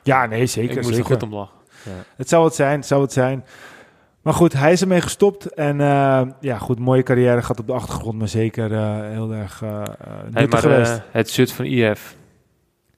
Ja, 0.02 0.26
nee, 0.26 0.46
zeker. 0.46 0.76
ik 0.76 0.82
moest 0.82 0.98
er 0.98 1.05
goed 1.05 1.22
om 1.22 1.34
lachen. 1.34 1.55
Ja. 1.84 1.90
Het 2.16 2.28
zou 2.28 2.44
het 2.44 2.55
zijn, 2.55 2.78
het 2.78 2.86
zou 2.86 3.02
het 3.02 3.12
zijn. 3.12 3.44
Maar 4.28 4.36
goed, 4.36 4.52
hij 4.52 4.72
is 4.72 4.80
ermee 4.80 5.00
gestopt. 5.00 5.46
En 5.46 5.80
eh, 5.80 6.22
ja, 6.40 6.59
goed, 6.59 6.78
mooie 6.78 7.02
carrière 7.02 7.42
gaat 7.42 7.59
op 7.60 7.66
de 7.66 7.72
achtergrond, 7.72 8.18
maar 8.18 8.28
zeker 8.28 8.72
eh, 8.72 9.00
heel 9.00 9.32
erg 9.32 9.62
eh 9.62 9.68
eh, 9.68 9.84
Hey, 10.32 10.42
nuttig 10.42 10.50
maar 10.50 10.60
geweest. 10.60 11.02
het 11.10 11.30
shirt 11.30 11.52
van 11.52 11.64
IF, 11.64 12.16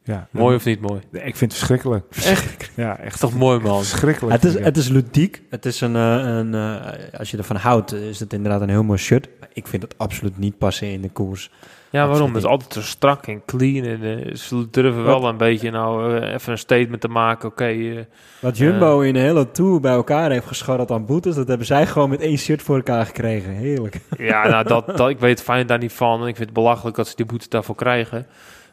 ja, 0.02 0.28
mooi 0.31 0.57
of 0.57 0.65
niet 0.65 0.81
mooi? 0.81 1.01
Nee, 1.11 1.23
ik 1.23 1.36
vind 1.36 1.51
het 1.51 1.52
verschrikkelijk. 1.52 2.05
Echt? 2.24 2.70
Ja, 2.77 2.98
echt 2.98 3.20
toch 3.20 3.35
mooi, 3.35 3.61
man? 3.61 3.85
verschrikkelijk. 3.85 4.43
Het 4.43 4.44
is, 4.44 4.59
het 4.65 4.77
is 4.77 4.89
ludiek. 4.89 5.43
Het 5.51 5.66
is 5.66 5.81
een, 5.81 5.94
een 5.94 6.55
eh, 6.55 7.19
als 7.19 7.31
je 7.31 7.36
ervan 7.36 7.57
houdt, 7.57 7.93
is 7.93 8.20
het 8.20 8.32
inderdaad 8.32 8.61
een 8.61 8.69
heel 8.69 8.85
mooi 8.85 8.98
shirt. 8.98 9.28
Maar 9.40 9.48
ik 9.52 9.66
vind 9.66 9.82
het 9.82 9.98
absoluut 9.98 10.39
niet 10.39 10.59
passen 10.59 10.93
in 10.93 11.01
de 11.01 11.11
koers. 11.11 11.51
Ja, 11.91 12.07
waarom? 12.09 12.29
Het 12.29 12.37
is 12.37 12.49
altijd 12.49 12.73
zo 12.73 12.81
strak 12.83 13.27
en 13.27 13.43
clean. 13.47 13.85
En 13.85 14.03
eh, 14.27 14.35
ze 14.35 14.69
durven 14.71 15.05
wel 15.05 15.25
een 15.29 15.37
beetje 15.37 15.71
nou 15.71 16.17
eh, 16.21 16.33
even 16.33 16.53
een 16.53 16.59
statement 16.59 17.01
te 17.01 17.09
maken. 17.09 17.49
Oké, 17.49 17.65
eh, 17.65 17.99
Wat 18.41 18.59
Jumbo 18.59 19.01
in 19.01 19.12
de 19.12 19.19
hele 19.19 19.51
tour 19.51 19.81
bij 19.81 19.93
elkaar 19.93 20.31
heeft 20.31 20.47
gescharreld 20.47 20.91
aan 20.91 21.07
boetes, 21.07 21.35
dat 21.35 21.49
hebben 21.49 21.67
zij 21.67 21.87
gewoon 21.87 22.09
met 22.11 22.21
één 22.21 22.39
shirt 22.39 22.62
voor 22.62 22.77
elkaar 22.77 23.07
gekregen. 23.07 23.53
Heerlijk. 23.53 24.01
ja, 24.19 24.49
nou, 24.49 24.65
dat, 24.67 24.87
dat, 24.97 25.09
ik 25.09 25.19
weet 25.19 25.43
fijn 25.43 25.67
daar 25.67 25.79
niet 25.79 25.93
van. 25.93 26.21
En 26.23 26.29
ik 26.29 26.37
vind 26.37 26.49
het 26.49 26.55
belachelijk 26.59 26.97
dat 26.97 27.09
ze 27.09 27.17
die 27.17 27.27
boete 27.27 27.49
daarvoor 27.49 27.75
krijgen. 27.75 28.27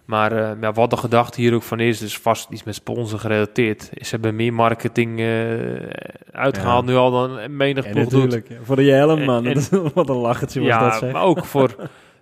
Maar 0.05 0.33
ja, 0.61 0.71
wat 0.71 0.89
de 0.89 0.97
gedachte 0.97 1.41
hier 1.41 1.53
ook 1.53 1.63
van 1.63 1.79
is, 1.79 2.01
is 2.01 2.17
vast 2.17 2.49
iets 2.49 2.63
met 2.63 2.75
sponsor 2.75 3.19
gerelateerd. 3.19 3.83
Ze 3.93 4.07
hebben 4.09 4.35
meer 4.35 4.53
marketing 4.53 5.19
eh, 5.19 5.25
uitgehaald 6.31 6.85
Ja. 6.85 6.91
nu 6.91 6.97
al 6.97 7.11
dan 7.11 7.55
menig 7.57 7.89
ploeg 7.89 8.03
doet. 8.07 8.11
natuurlijk. 8.11 8.49
ja. 8.49 8.55
Voor 8.63 8.75
de 8.75 8.83
helm, 8.91 9.23
man. 9.23 9.45
En- 9.45 9.53
Dat 9.53 9.69
wat 9.93 10.09
een 10.09 10.15
lachertje 10.15 10.59
was 10.59 10.69
dat, 10.69 10.79
Ja, 10.79 10.97
zeg. 10.97 11.11
maar 11.11 11.23
ook 11.23 11.45
voor, 11.45 11.75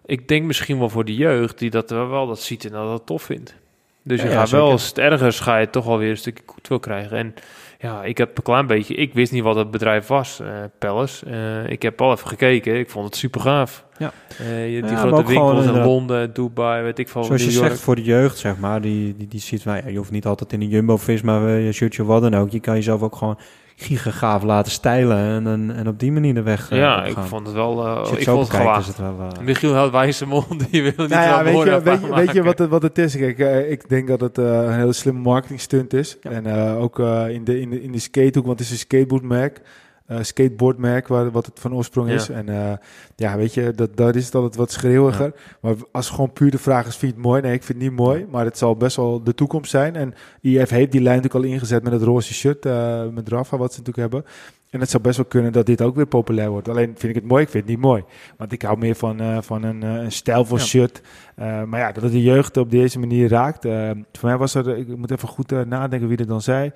ik 0.05 0.27
denk 0.27 0.45
misschien 0.45 0.79
wel 0.79 0.89
voor 0.89 1.05
de 1.05 1.15
jeugd 1.15 1.59
die 1.59 1.69
dat 1.69 1.89
wel, 1.89 2.09
wel 2.09 2.27
dat 2.27 2.41
ziet 2.41 2.65
en 2.65 2.71
dat 2.71 2.87
dat 2.87 3.05
tof 3.05 3.23
vindt. 3.23 3.55
Dus 4.03 4.21
je 4.21 4.27
ja, 4.27 4.33
gaat 4.33 4.49
wel, 4.49 4.71
als 4.71 4.87
het 4.87 4.97
ergens 4.97 5.39
ga 5.39 5.57
je 5.57 5.69
toch 5.69 5.87
alweer 5.87 6.09
een 6.09 6.17
stukje 6.17 6.43
goed 6.45 6.67
wil 6.67 6.79
krijgen. 6.79 7.17
En 7.17 7.33
ja, 7.79 8.03
ik 8.03 8.17
heb 8.17 8.37
een 8.37 8.43
klein 8.43 8.67
beetje, 8.67 8.95
ik 8.95 9.13
wist 9.13 9.31
niet 9.31 9.43
wat 9.43 9.55
het 9.55 9.71
bedrijf 9.71 10.07
was, 10.07 10.39
eh 10.39 10.47
Palace. 10.79 11.25
Eh, 11.25 11.69
ik 11.71 11.81
heb 11.81 12.01
al 12.01 12.11
even 12.11 12.27
gekeken, 12.27 12.79
ik 12.79 12.89
vond 12.89 13.05
het 13.05 13.15
super 13.15 13.41
gaaf. 13.41 13.85
Ja. 13.97 14.11
Je- 14.37 14.69
die 14.71 14.81
maar 14.81 14.97
grote 14.97 15.23
winkels 15.27 15.65
in 15.65 15.83
Londen, 15.83 16.33
Dubai, 16.33 16.83
weet 16.83 16.99
ik 16.99 17.09
veel. 17.09 17.23
Zoals 17.23 17.43
je 17.43 17.51
York. 17.51 17.67
zegt, 17.67 17.79
voor 17.81 17.95
de 17.95 18.03
jeugd, 18.03 18.37
zeg 18.37 18.57
maar, 18.57 18.81
die, 18.81 19.15
die, 19.17 19.27
die 19.27 19.39
ziet, 19.39 19.65
nou 19.65 19.77
ja, 19.83 19.87
je 19.89 19.97
hoeft 19.97 20.11
niet 20.11 20.25
altijd 20.25 20.53
in 20.53 20.61
een 20.61 20.67
Jumbo-Visma 20.69 21.45
eh, 21.47 21.65
je 21.65 21.71
shirtje 21.71 22.03
wat 22.05 22.21
dan 22.21 22.35
ook. 22.35 22.49
Je 22.51 22.59
kan 22.59 22.75
jezelf 22.75 23.01
ook 23.01 23.15
gewoon 23.15 23.37
gigagaaf 23.77 24.43
laten 24.43 24.71
stijlen 24.71 25.17
en, 25.17 25.47
en, 25.47 25.75
en 25.75 25.87
op 25.87 25.99
die 25.99 26.11
manier 26.11 26.33
de 26.33 26.41
weg 26.41 26.71
eh, 26.71 26.77
ja, 26.77 27.05
ik 27.05 27.17
vond 27.17 27.45
het 27.45 27.55
wel, 27.55 27.85
eh, 27.85 28.09
het 28.09 28.19
ik 28.19 28.23
vond 28.23 28.47
het 28.47 28.57
gewaagd. 28.57 28.79
is 28.81 28.87
het 28.87 28.97
wel... 28.97 29.17
eh, 29.19 29.43
Michiel 29.43 29.73
had 29.73 29.91
wijze 29.91 30.25
mond, 30.27 30.45
die 30.71 30.81
wil 30.83 30.93
niet 30.97 31.09
Nou 31.09 31.23
ja, 31.23 31.43
wel 31.43 31.63
weet 31.63 31.73
je, 31.73 31.81
weet, 31.81 32.01
je, 32.01 32.15
weet 32.15 32.31
je 32.31 32.43
wat 32.43 32.57
het, 32.59 32.69
wat 32.69 32.81
het 32.81 32.97
is? 32.97 33.15
Kijk, 33.17 33.37
ik 33.69 33.89
denk 33.89 34.07
dat 34.07 34.21
het 34.21 34.37
eh, 34.37 34.45
een 34.45 34.73
hele 34.73 34.93
slimme 34.93 35.19
marketing 35.21 35.59
stunt 35.61 35.93
is. 35.93 36.17
Ja. 36.21 36.29
En 36.31 36.45
eh, 36.45 36.81
ook 36.81 36.99
eh, 36.99 37.29
in, 37.29 37.43
de, 37.43 37.59
in, 37.61 37.69
de, 37.69 37.81
in 37.81 37.91
de 37.91 37.99
skatehoek, 37.99 38.45
want 38.45 38.59
het 38.59 38.67
is 38.67 38.71
een 38.73 38.79
skateboardmerk. 38.79 39.57
eh 39.57 39.63
skateboardmerk, 40.07 41.07
waar, 41.07 41.31
wat 41.31 41.45
het 41.45 41.59
van 41.59 41.73
oorsprong 41.73 42.09
is. 42.09 42.27
Ja. 42.27 42.33
En 42.33 42.49
eh, 42.49 42.77
ja, 43.15 43.37
weet 43.37 43.53
je, 43.53 43.71
dat, 43.75 43.97
dat 43.97 44.15
is 44.15 44.25
het 44.25 44.35
altijd 44.35 44.55
wat 44.55 44.71
schreeuwiger. 44.71 45.33
Maar 45.61 45.75
als 45.91 46.09
gewoon 46.09 46.33
puur 46.33 46.51
de 46.51 46.57
vraag 46.57 46.87
is, 46.87 46.95
vind 46.95 47.11
je 47.11 47.17
het 47.17 47.27
mooi? 47.27 47.41
Nee, 47.41 47.53
ik 47.53 47.63
vind 47.63 47.81
het 47.81 47.87
niet 47.87 47.97
mooi. 47.99 48.25
Maar 48.29 48.45
het 48.45 48.57
zal 48.57 48.75
best 48.75 48.95
wel 48.95 49.23
de 49.23 49.33
toekomst 49.33 49.71
zijn. 49.71 49.95
En 49.95 50.13
IF 50.41 50.69
heeft 50.69 50.91
die 50.91 51.01
lijn 51.01 51.15
natuurlijk 51.15 51.45
al 51.45 51.51
ingezet 51.51 51.83
met 51.83 51.93
het 51.93 52.01
roze 52.01 52.33
shirt, 52.33 52.65
eh, 52.65 53.07
met 53.07 53.29
Rafa, 53.29 53.57
wat 53.57 53.73
ze 53.73 53.79
natuurlijk 53.79 54.13
hebben. 54.13 54.31
En 54.75 54.81
het 54.81 54.89
zou 54.89 55.03
best 55.03 55.17
wel 55.17 55.25
kunnen 55.25 55.51
dat 55.51 55.65
dit 55.65 55.81
ook 55.81 55.95
weer 55.95 56.05
populair 56.05 56.49
wordt. 56.49 56.69
Alleen 56.69 56.85
vind 56.97 57.03
ik 57.03 57.15
het 57.15 57.27
mooi, 57.31 57.43
ik 57.43 57.49
vind 57.49 57.63
het 57.63 57.71
niet 57.73 57.81
mooi. 57.83 58.03
Want 58.37 58.51
ik 58.51 58.61
hou 58.61 58.77
meer 58.77 58.95
van, 58.95 59.19
eh, 59.19 59.37
van 59.41 59.63
een, 59.63 59.83
eh, 59.83 59.93
een 59.93 60.11
stijlvol 60.11 60.57
Ja. 60.57 60.63
shirt. 60.63 61.01
Eh, 61.35 61.63
maar 61.63 61.79
ja, 61.79 61.91
dat 61.91 62.03
het 62.03 62.11
de 62.11 62.21
jeugd 62.21 62.57
op 62.57 62.71
deze 62.71 62.99
manier 62.99 63.29
raakt. 63.29 63.63
voor 64.11 64.29
mij 64.29 64.37
was 64.37 64.55
er, 64.55 64.77
ik 64.77 64.97
moet 64.97 65.11
even 65.11 65.27
goed 65.27 65.65
nadenken 65.67 66.07
wie 66.07 66.17
er 66.17 66.27
dan 66.27 66.41
zei. 66.41 66.71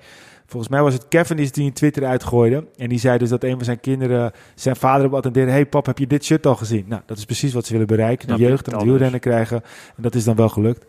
Volgens 0.46 0.72
mij 0.72 0.82
was 0.82 0.94
het 0.94 1.08
Kevin 1.08 1.36
die 1.36 1.64
in 1.64 1.72
Twitter 1.72 2.04
uitgooide. 2.04 2.66
En 2.76 2.88
die 2.88 2.98
zei 2.98 3.18
dus 3.18 3.28
dat 3.28 3.44
een 3.44 3.54
van 3.56 3.64
zijn 3.64 3.80
kinderen 3.80 4.32
zijn 4.54 4.76
vader 4.76 5.06
op 5.06 5.14
attendeerde. 5.14 5.50
hey 5.50 5.66
pap, 5.66 5.86
heb 5.86 5.98
je 5.98 6.06
dit 6.06 6.24
shirt 6.24 6.46
al 6.46 6.56
gezien? 6.56 6.84
Nou, 6.88 7.02
dat 7.06 7.18
is 7.18 7.24
precies 7.24 7.52
wat 7.52 7.66
ze 7.66 7.72
willen 7.72 7.86
bereiken. 7.86 8.28
De 8.28 8.34
jeugd 8.34 8.44
en 8.48 8.54
het 8.56 8.64
dat 8.64 8.80
dus. 8.80 8.88
wielrennen 8.88 9.20
krijgen. 9.20 9.62
En 9.96 10.02
dat 10.02 10.14
is 10.14 10.24
dan 10.24 10.36
wel 10.36 10.48
gelukt. 10.48 10.86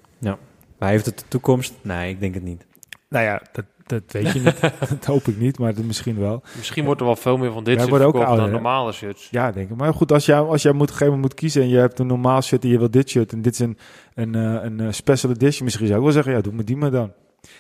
Maar 0.78 0.90
heeft 0.90 1.06
het 1.06 1.20
de 1.20 1.26
toekomst? 1.28 1.74
Nee, 1.82 2.10
ik 2.10 2.20
denk 2.20 2.34
het 2.34 2.44
niet. 2.44 2.66
Nou 3.10 3.26
ja, 3.26 3.42
dat, 3.52 3.66
dat 3.91 4.11
weet 4.11 4.31
je 4.31 4.39
niet. 4.39 4.59
dat 4.89 5.05
hoop 5.05 5.27
ik 5.27 5.38
niet, 5.38 5.59
maar 5.59 5.73
dat 5.73 5.84
misschien 5.84 6.19
wel. 6.19 6.43
Misschien 6.57 6.85
wordt 6.85 6.99
er 6.99 7.05
wel 7.05 7.15
veel 7.15 7.38
meer 7.38 7.51
van 7.51 7.63
dit 7.63 7.76
Wij 7.76 7.85
soort 7.85 7.89
worden 7.89 8.07
ook 8.07 8.13
dan 8.13 8.26
ouder, 8.26 8.45
hè? 8.45 8.51
normale 8.51 8.91
shirts. 8.91 9.27
Ja, 9.31 9.51
denk 9.51 9.69
ik. 9.69 9.76
Maar 9.76 9.93
goed, 9.93 10.11
als 10.11 10.26
jij, 10.26 10.39
als 10.39 10.61
jij 10.61 10.72
moet, 10.72 10.81
op 10.81 10.88
een 10.88 10.93
gegeven 10.93 11.13
moment 11.13 11.31
moet 11.31 11.39
kiezen 11.39 11.61
en 11.61 11.69
je 11.69 11.77
hebt 11.77 11.99
een 11.99 12.07
normaal 12.07 12.41
shirt 12.41 12.63
en 12.63 12.69
je 12.69 12.77
wilt 12.77 12.93
dit 12.93 13.09
shirt 13.09 13.31
en 13.31 13.41
dit 13.41 13.53
is 13.53 13.59
een, 13.59 13.77
een, 14.13 14.35
eh, 14.35 14.63
een 14.63 14.80
eh, 14.80 14.88
special 14.91 15.31
edition, 15.31 15.63
misschien 15.63 15.88
zou 15.88 15.97
ik 15.99 16.05
wel 16.05 16.13
zeggen, 16.13 16.34
ja, 16.34 16.41
doe 16.41 16.53
me 16.53 16.63
die 16.63 16.77
maar 16.77 16.91
dan. 16.91 17.11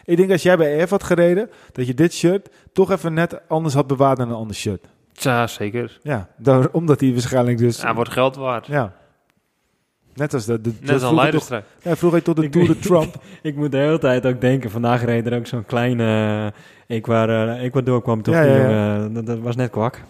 Ik 0.05 0.17
denk 0.17 0.31
als 0.31 0.43
jij 0.43 0.57
bij 0.57 0.79
EF 0.79 0.89
had 0.89 1.03
gereden, 1.03 1.49
dat 1.71 1.87
je 1.87 1.93
dit 1.93 2.13
shirt 2.13 2.49
toch 2.73 2.91
even 2.91 3.13
net 3.13 3.41
anders 3.47 3.73
had 3.73 3.87
bewaard 3.87 4.17
dan 4.17 4.29
een 4.29 4.35
ander 4.35 4.55
shirt. 4.55 4.87
Ja, 5.13 5.47
zeker. 5.47 5.99
Ja, 6.03 6.29
omdat 6.71 6.99
hij 6.99 7.11
waarschijnlijk 7.11 7.57
dus... 7.57 7.81
Ja, 7.81 7.93
wordt 7.93 8.11
geld 8.11 8.35
waard. 8.35 8.65
ja. 8.65 8.99
Net 10.15 10.33
als 10.33 10.45
de... 10.45 10.61
de 10.61 10.69
Net 10.69 10.79
als 10.79 10.89
een 10.89 10.97
vroeger 10.97 11.09
toch, 11.09 11.21
leiderstrijd. 11.21 11.63
ja, 11.81 11.95
vroeger 11.95 12.13
heet 12.13 12.23
tot 12.23 12.35
de 12.35 12.49
Tour 12.49 12.67
de 12.67 12.79
Trump. 12.79 13.15
Ik 13.41 13.55
moet 13.55 13.71
de 13.71 13.77
hele 13.77 13.99
tijd 13.99 14.25
ook 14.25 14.41
denken, 14.41 14.69
vandaag 14.71 15.05
reed 15.05 15.25
er 15.25 15.37
ook 15.37 15.47
zo'n 15.47 15.65
kleine 15.65 16.53
Ecuador, 16.87 17.49
Ecuador 17.49 18.01
kwam 18.01 18.21
toch, 18.21 18.33
Ja, 18.35 18.41
die 18.41 18.51
ja, 18.51 18.57
ja. 18.57 18.63
jongen, 18.95 19.13
dat, 19.13 19.25
dat 19.25 19.39
was 19.39 19.55
net 19.55 19.69
kwak. 19.69 20.01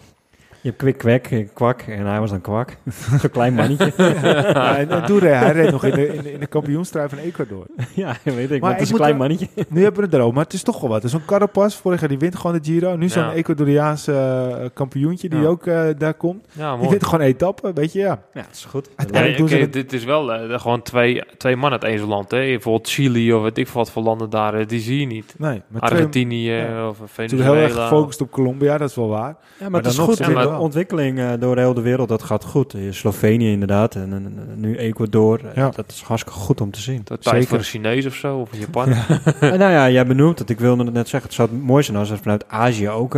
Je 0.64 0.68
hebt 0.70 0.82
kwik, 0.82 0.98
kwek, 0.98 1.28
eh, 1.32 1.48
kwak 1.54 1.82
en 1.82 2.06
hij 2.06 2.20
was 2.20 2.30
dan 2.30 2.42
kwak. 2.42 2.78
zo'n 3.22 3.30
klein 3.32 3.54
mannetje. 3.54 3.94
ja, 4.54 4.78
en, 4.78 4.90
en 4.90 5.06
toen 5.06 5.20
reed 5.20 5.34
hij 5.34 5.52
reed 5.52 5.72
nog 5.72 5.84
in 5.86 5.92
de, 5.94 6.08
in 6.08 6.24
de, 6.40 6.48
de 6.92 7.08
van 7.10 7.18
Ecuador. 7.18 7.66
ja, 7.96 8.16
weet 8.24 8.44
ik, 8.44 8.50
Maar 8.50 8.60
maar 8.60 8.72
het 8.72 8.82
is 8.82 8.90
een 8.90 8.96
klein 8.96 9.18
wel- 9.18 9.28
mannetje. 9.28 9.48
Nu 9.70 9.82
hebben 9.84 10.00
we 10.00 10.06
het 10.06 10.16
erover, 10.16 10.34
maar 10.34 10.44
het 10.44 10.54
is 10.54 10.64
toch 10.64 10.82
wel 10.82 10.90
wat. 10.90 11.04
Zo'n 11.06 11.26
Carapaz, 11.26 11.76
vorig 11.76 12.00
jaar 12.00 12.10
die 12.10 12.18
wint 12.18 12.36
gewoon 12.36 12.56
de 12.62 12.72
Giro. 12.72 12.96
Nu 12.96 13.10
zo'n 13.10 13.24
Ja. 13.24 13.34
Ecuadoriaanse 13.34 14.14
eh, 14.62 14.66
kampioentje 14.74 15.30
die 15.30 15.40
Ja. 15.40 15.46
ook 15.48 15.66
eh, 15.66 15.84
daar 15.98 16.14
komt. 16.14 16.46
Ja, 16.52 16.78
Die 16.78 16.90
wint 16.90 17.06
gewoon 17.06 17.26
etappen, 17.26 17.74
weet 17.76 17.94
je, 17.94 18.00
ja. 18.00 18.20
Ja, 18.34 18.42
dat 18.42 18.52
is 18.54 18.66
goed. 18.66 18.86
Ja, 18.86 18.94
Uiteindelijk 18.96 19.38
doen 19.38 19.48
oké, 19.48 19.56
ze 19.56 19.62
het- 19.62 19.74
dit 19.74 19.94
is 19.94 20.04
wel 20.04 20.34
eh, 20.34 20.60
gewoon 20.60 20.82
twee, 20.82 21.24
twee 21.38 21.56
man 21.56 21.72
uit 21.72 21.84
één 21.84 22.00
zo'n 22.00 22.08
land. 22.10 22.32
Hè. 22.32 22.38
Bijvoorbeeld 22.38 22.90
Chili 22.90 23.34
of 23.34 23.42
weet 23.42 23.58
ik 23.58 23.68
veel 23.68 23.82
wat 23.82 23.92
voor 23.92 24.04
landen 24.04 24.30
daar, 24.30 24.54
eh, 24.54 24.68
die 24.68 24.80
zie 24.80 25.00
je 25.00 25.06
niet. 25.06 25.36
Nee, 25.38 25.62
maar 25.68 25.82
Argentinië 25.82 26.52
ja. 26.52 26.88
of 26.88 26.98
Ze 26.98 27.04
zijn 27.16 27.30
heel 27.30 27.40
erg 27.40 27.54
Venezuela. 27.62 27.88
gefocust 27.88 28.22
op 28.22 28.32
Colombia, 28.32 28.78
dat 28.78 28.90
is 28.90 28.96
wel 28.96 29.08
waar. 29.08 29.20
Ja, 29.30 29.36
maar, 29.60 29.72
Maar 29.72 29.82
het 29.82 29.92
is 29.92 29.98
goed. 29.98 30.16
ze 30.16 30.22
Ja, 30.22 30.28
winnen 30.28 30.46
maar 30.46 30.51
wel. 30.52 30.60
ontwikkeling 30.62 31.20
eh, 31.20 31.30
door 31.40 31.58
heel 31.58 31.74
de 31.74 31.82
wereld, 31.82 32.10
dat 32.10 32.24
gaat 32.24 32.44
goed. 32.44 32.74
Eh, 32.74 32.82
Slovenië 32.90 33.52
inderdaad 33.52 33.96
en, 33.96 34.02
en- 34.14 34.34
en 34.50 34.60
nu 34.60 34.78
Ecuador. 34.78 35.40
Eh, 35.46 35.56
Ja. 35.56 35.70
Dat 35.70 35.86
is 35.92 36.02
hartstikke 36.02 36.40
goed 36.40 36.62
om 36.62 36.72
te 36.72 36.82
zien. 36.82 37.02
Dat 37.04 37.22
tijd 37.22 37.34
Zeker. 37.36 37.48
voor 37.50 37.58
een 37.58 37.64
Chinees 37.64 38.06
of 38.06 38.14
zo, 38.14 38.38
of 38.38 38.52
een 38.52 38.60
Japan. 38.60 38.90
Nou 39.60 39.72
ja, 39.72 39.90
jij 39.90 40.06
benoemt 40.08 40.40
het. 40.40 40.50
Ik 40.50 40.60
wilde 40.60 40.84
het 40.84 40.94
net 40.94 41.08
zeggen. 41.10 41.30
Het 41.30 41.38
zou 41.40 41.52
mooi 41.52 41.84
zijn 41.84 41.98
als 41.98 42.10
er 42.10 42.18
vanuit 42.18 42.48
Azië 42.48 42.90
ook 42.90 43.14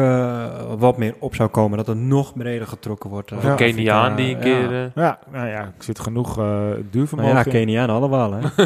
wat 0.78 0.98
meer 0.98 1.16
op 1.20 1.36
zou 1.36 1.50
komen. 1.50 1.78
Dat 1.78 1.88
er 1.88 1.96
nog 1.96 2.34
breder 2.34 2.68
getrokken 2.68 3.10
wordt. 3.10 3.32
Of 3.32 3.44
een 3.44 3.50
Ja. 3.50 3.56
Keniaan 3.56 4.16
die 4.16 4.26
een 4.26 4.38
Ja. 4.38 4.44
keer... 4.44 4.92
Ja, 4.96 5.20
nou 5.32 5.48
ja, 5.48 5.62
ik 5.78 5.84
zit 5.84 6.00
genoeg 6.00 6.36
Nou 6.36 6.76
duurvermogen 6.92 7.34
ja, 7.36 7.46
in. 7.46 7.52
Keniaan 7.52 7.90
allemaal. 7.90 8.34
Hè? 8.34 8.40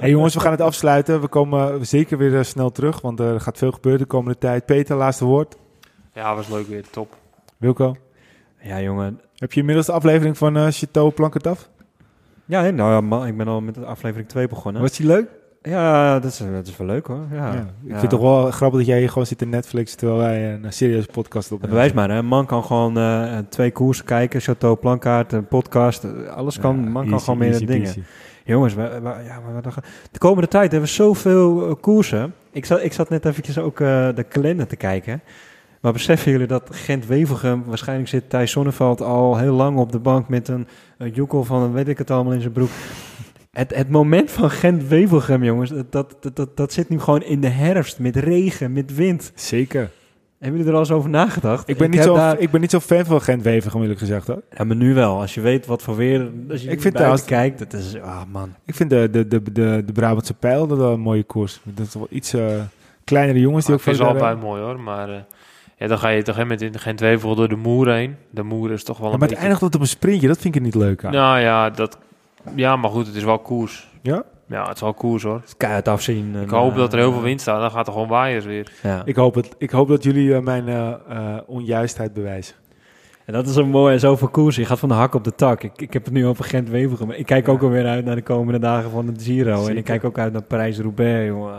Hey 0.00 0.10
jongens, 0.10 0.34
we 0.34 0.40
gaan 0.40 0.50
het 0.52 0.60
afsluiten. 0.60 1.20
We 1.20 1.28
komen 1.28 1.86
zeker 1.86 2.18
weer 2.18 2.44
snel 2.44 2.70
terug, 2.72 3.00
want 3.00 3.20
er 3.20 3.40
gaat 3.40 3.58
veel 3.58 3.70
gebeuren 3.72 4.00
de 4.00 4.06
komende 4.06 4.38
tijd. 4.38 4.66
Peter, 4.66 4.96
laatste 4.96 5.24
woord. 5.24 5.56
ja, 6.14 6.34
was 6.34 6.48
leuk 6.48 6.66
weer. 6.66 6.84
Top. 6.90 7.16
Wilco, 7.60 7.94
ja, 8.62 8.80
jongen. 8.80 9.20
heb 9.36 9.52
je 9.52 9.60
inmiddels 9.60 9.86
de 9.86 9.92
aflevering 9.92 10.38
van 10.38 10.56
eh 10.56 10.66
Chateau 10.70 11.10
Plank 11.10 11.34
het 11.34 11.46
af? 11.46 11.70
Ja, 12.44 12.70
nou 12.70 12.92
ja, 12.92 13.00
man, 13.00 13.26
ik 13.26 13.36
ben 13.36 13.48
al 13.48 13.60
met 13.60 13.84
aflevering 13.84 14.28
2 14.28 14.48
begonnen. 14.48 14.82
Was 14.82 14.96
die 14.96 15.06
leuk? 15.06 15.28
Ja, 15.62 16.14
dat 16.20 16.30
is, 16.30 16.38
dat 16.52 16.66
is 16.66 16.76
wel 16.76 16.86
leuk 16.86 17.06
hoor. 17.06 17.26
Ja. 17.32 17.36
Ja. 17.36 17.52
Ik 17.52 17.56
Ja. 17.56 17.88
vind 17.88 18.00
het 18.00 18.10
toch 18.10 18.20
wel 18.20 18.50
grappig 18.50 18.78
dat 18.78 18.88
jij 18.88 18.98
hier 18.98 19.08
gewoon 19.08 19.26
zit 19.26 19.38
te 19.38 19.46
Netflix 19.46 19.94
terwijl 19.94 20.18
wij 20.18 20.52
een, 20.52 20.64
eh, 20.64 20.70
serieuze 20.70 21.08
podcast 21.12 21.52
opnemen. 21.52 21.74
Bewijs 21.74 21.92
maar, 21.92 22.10
hè. 22.10 22.16
een 22.16 22.26
man 22.26 22.46
kan 22.46 22.64
gewoon 22.64 22.98
eh, 22.98 23.38
twee 23.48 23.70
koersen 23.72 24.04
kijken, 24.04 24.40
Chateau 24.40 24.76
Plankaart, 24.76 25.32
een 25.32 25.46
podcast, 25.46 26.04
eh, 26.04 26.10
alles 26.26 26.58
kan. 26.58 26.82
Ja, 26.84 26.88
man 26.90 27.08
kan 27.08 27.20
gewoon 27.20 27.38
meer 27.38 27.66
dingen. 27.66 27.94
Jongens, 28.44 28.74
we, 28.74 28.82
we- 29.02 29.22
ja, 29.24 29.40
maar 29.40 29.62
we- 29.62 29.70
de 30.10 30.18
komende 30.18 30.48
tijd 30.48 30.70
hebben 30.70 30.88
we 30.88 30.94
zoveel 30.94 31.68
eh, 31.68 31.74
koersen. 31.80 32.34
Ik 32.52 32.64
zat, 32.64 32.82
ik 32.82 32.92
zat 32.92 33.08
net 33.08 33.24
eventjes 33.24 33.58
ook 33.58 33.80
eh, 33.80 34.08
de 34.14 34.22
kalender 34.22 34.66
te 34.66 34.76
kijken. 34.76 35.20
Maar 35.80 35.92
beseffen 35.92 36.32
jullie 36.32 36.46
dat 36.46 36.68
Gent-Wevelgem, 36.70 37.64
waarschijnlijk 37.66 38.08
zit 38.08 38.30
Thijs 38.30 38.50
Sonneveld 38.50 39.00
al 39.00 39.36
heel 39.38 39.54
lang 39.54 39.78
op 39.78 39.92
de 39.92 39.98
bank 39.98 40.28
met 40.28 40.48
een, 40.48 40.66
een 40.98 41.10
joekel 41.10 41.44
van 41.44 41.62
een 41.62 41.72
weet 41.72 41.88
ik 41.88 41.98
het 41.98 42.10
allemaal 42.10 42.32
in 42.32 42.40
zijn 42.40 42.52
broek. 42.52 42.68
Het, 43.50 43.74
het 43.74 43.90
moment 43.90 44.30
van 44.30 44.50
Gent-Wevelgem, 44.50 45.44
jongens, 45.44 45.70
dat, 45.70 45.92
dat, 45.92 46.16
dat, 46.20 46.36
dat, 46.36 46.56
dat 46.56 46.72
zit 46.72 46.88
nu 46.88 47.00
gewoon 47.00 47.22
in 47.22 47.40
de 47.40 47.48
herfst. 47.48 47.98
Met 47.98 48.16
regen, 48.16 48.72
met 48.72 48.94
wind. 48.94 49.32
Zeker. 49.34 49.90
Hebben 50.38 50.58
jullie 50.58 50.66
er 50.72 50.78
al 50.78 50.84
eens 50.84 50.94
over 50.96 51.10
nagedacht? 51.10 51.68
Ik 51.68 51.76
ben, 51.78 51.90
niet 51.90 52.02
zo, 52.02 52.14
daar- 52.14 52.38
ik 52.38 52.50
ben 52.50 52.60
niet 52.60 52.70
zo 52.70 52.80
fan 52.80 53.04
van 53.04 53.20
Gent-Wevergem, 53.20 53.80
eerlijk 53.80 53.98
gezegd. 53.98 54.26
Hoor. 54.26 54.42
Ja, 54.56 54.64
maar 54.64 54.76
nu 54.76 54.94
wel. 54.94 55.20
Als 55.20 55.34
je 55.34 55.40
weet 55.40 55.66
wat 55.66 55.82
voor 55.82 55.96
weer... 55.96 56.30
Als 56.50 56.60
je 56.62 56.66
Ik 56.66 56.72
ik 56.72 56.80
vind 56.80 56.94
trouwens- 56.94 57.24
kijkt, 57.24 57.58
dat 57.58 57.72
is... 57.72 57.96
Ah, 58.00 58.20
man. 58.32 58.54
Ik 58.64 58.74
vind 58.74 58.90
de, 58.90 59.08
de, 59.10 59.28
de, 59.28 59.42
de, 59.52 59.82
de 59.86 59.92
Brabantse 59.92 60.34
Pijl 60.34 60.66
dat 60.66 60.78
wel 60.78 60.92
een 60.92 61.00
mooie 61.00 61.22
koers. 61.24 61.60
Dat 61.62 61.86
is 61.86 61.94
wel 61.94 62.06
iets 62.10 62.32
eh, 62.32 62.46
kleinere 63.04 63.40
jongens 63.40 63.66
die 63.66 63.74
Maar 63.74 63.82
ook 63.84 63.88
ik 63.92 63.96
vind 63.96 64.08
vaak 64.08 64.16
ze 64.16 64.20
daar- 64.20 64.30
altijd 64.30 64.48
mooi 64.50 64.62
hoor. 64.62 64.80
Maar 64.80 65.08
eh, 65.08 65.20
ja, 65.80 65.86
dan 65.86 65.98
ga 65.98 66.08
je 66.08 66.22
toch 66.22 66.44
met 66.44 66.62
in 66.62 66.78
geen 66.78 66.96
twijfel 66.96 67.34
door 67.34 67.48
de 67.48 67.56
moer 67.56 67.92
heen. 67.92 68.16
De 68.30 68.42
moer 68.42 68.70
is 68.70 68.84
toch 68.84 68.98
wel 68.98 69.06
Ja, 69.06 69.12
een 69.12 69.18
maar 69.18 69.28
het 69.28 69.36
beetje... 69.36 69.36
eindigt 69.36 69.62
altijd 69.62 69.74
op 69.74 69.80
een 69.80 69.96
sprintje, 69.96 70.26
dat 70.26 70.38
vind 70.38 70.54
ik 70.54 70.60
er 70.60 70.66
niet 70.66 70.74
leuk 70.74 71.04
aan. 71.04 71.12
Nou 71.12 71.40
ja, 71.40 71.70
dat... 71.70 71.98
Ja, 72.54 72.76
maar 72.76 72.90
goed, 72.90 73.06
het 73.06 73.16
is 73.16 73.24
wel 73.24 73.38
koers. 73.38 73.88
Ja? 74.02 74.22
Ja, 74.46 74.62
het 74.66 74.74
is 74.74 74.80
wel 74.80 74.94
koers 74.94 75.22
hoor. 75.22 75.42
Keihard 75.56 75.88
afzien. 75.88 76.30
en, 76.34 76.42
Ik 76.42 76.50
hoop 76.50 76.76
dat 76.76 76.92
er 76.92 76.98
heel 76.98 77.10
veel 77.10 77.18
eh, 77.18 77.24
wind 77.24 77.40
staat. 77.40 77.60
Dan 77.60 77.70
gaat 77.70 77.86
er 77.86 77.92
gewoon 77.92 78.08
waaiers 78.08 78.44
weer. 78.44 78.72
Ja. 78.82 79.02
Ik, 79.04 79.16
hoop 79.16 79.34
het, 79.34 79.54
ik 79.58 79.70
hoop 79.70 79.88
dat 79.88 80.02
jullie 80.02 80.34
eh, 80.34 80.40
mijn 80.40 80.68
eh, 80.68 80.88
eh, 81.08 81.36
onjuistheid 81.46 82.12
bewijzen. 82.14 82.54
En 83.24 83.32
dat 83.32 83.46
is 83.46 83.56
een 83.56 83.68
mooi, 83.68 83.98
zoveel 83.98 84.28
koers. 84.28 84.56
Je 84.56 84.64
gaat 84.64 84.78
van 84.78 84.88
de 84.88 84.94
hak 84.94 85.14
op 85.14 85.24
de 85.24 85.34
tak. 85.34 85.62
Ik, 85.62 85.72
ik 85.82 85.92
heb 85.92 86.04
het 86.04 86.12
nu 86.14 86.26
over 86.26 86.44
Gent-Wevelgem. 86.44 87.06
maar 87.06 87.16
Ik 87.16 87.26
kijk 87.26 87.48
ook 87.48 87.62
alweer 87.62 87.86
uit 87.86 88.04
naar 88.04 88.14
de 88.14 88.22
komende 88.22 88.58
dagen 88.58 88.90
van 88.90 89.06
het 89.06 89.22
Giro. 89.22 89.66
En 89.66 89.76
ik 89.76 89.84
kijk 89.84 90.04
ook 90.04 90.18
uit 90.18 90.32
naar 90.32 90.42
Parijs-Roubaix, 90.42 91.26
jongen. 91.26 91.54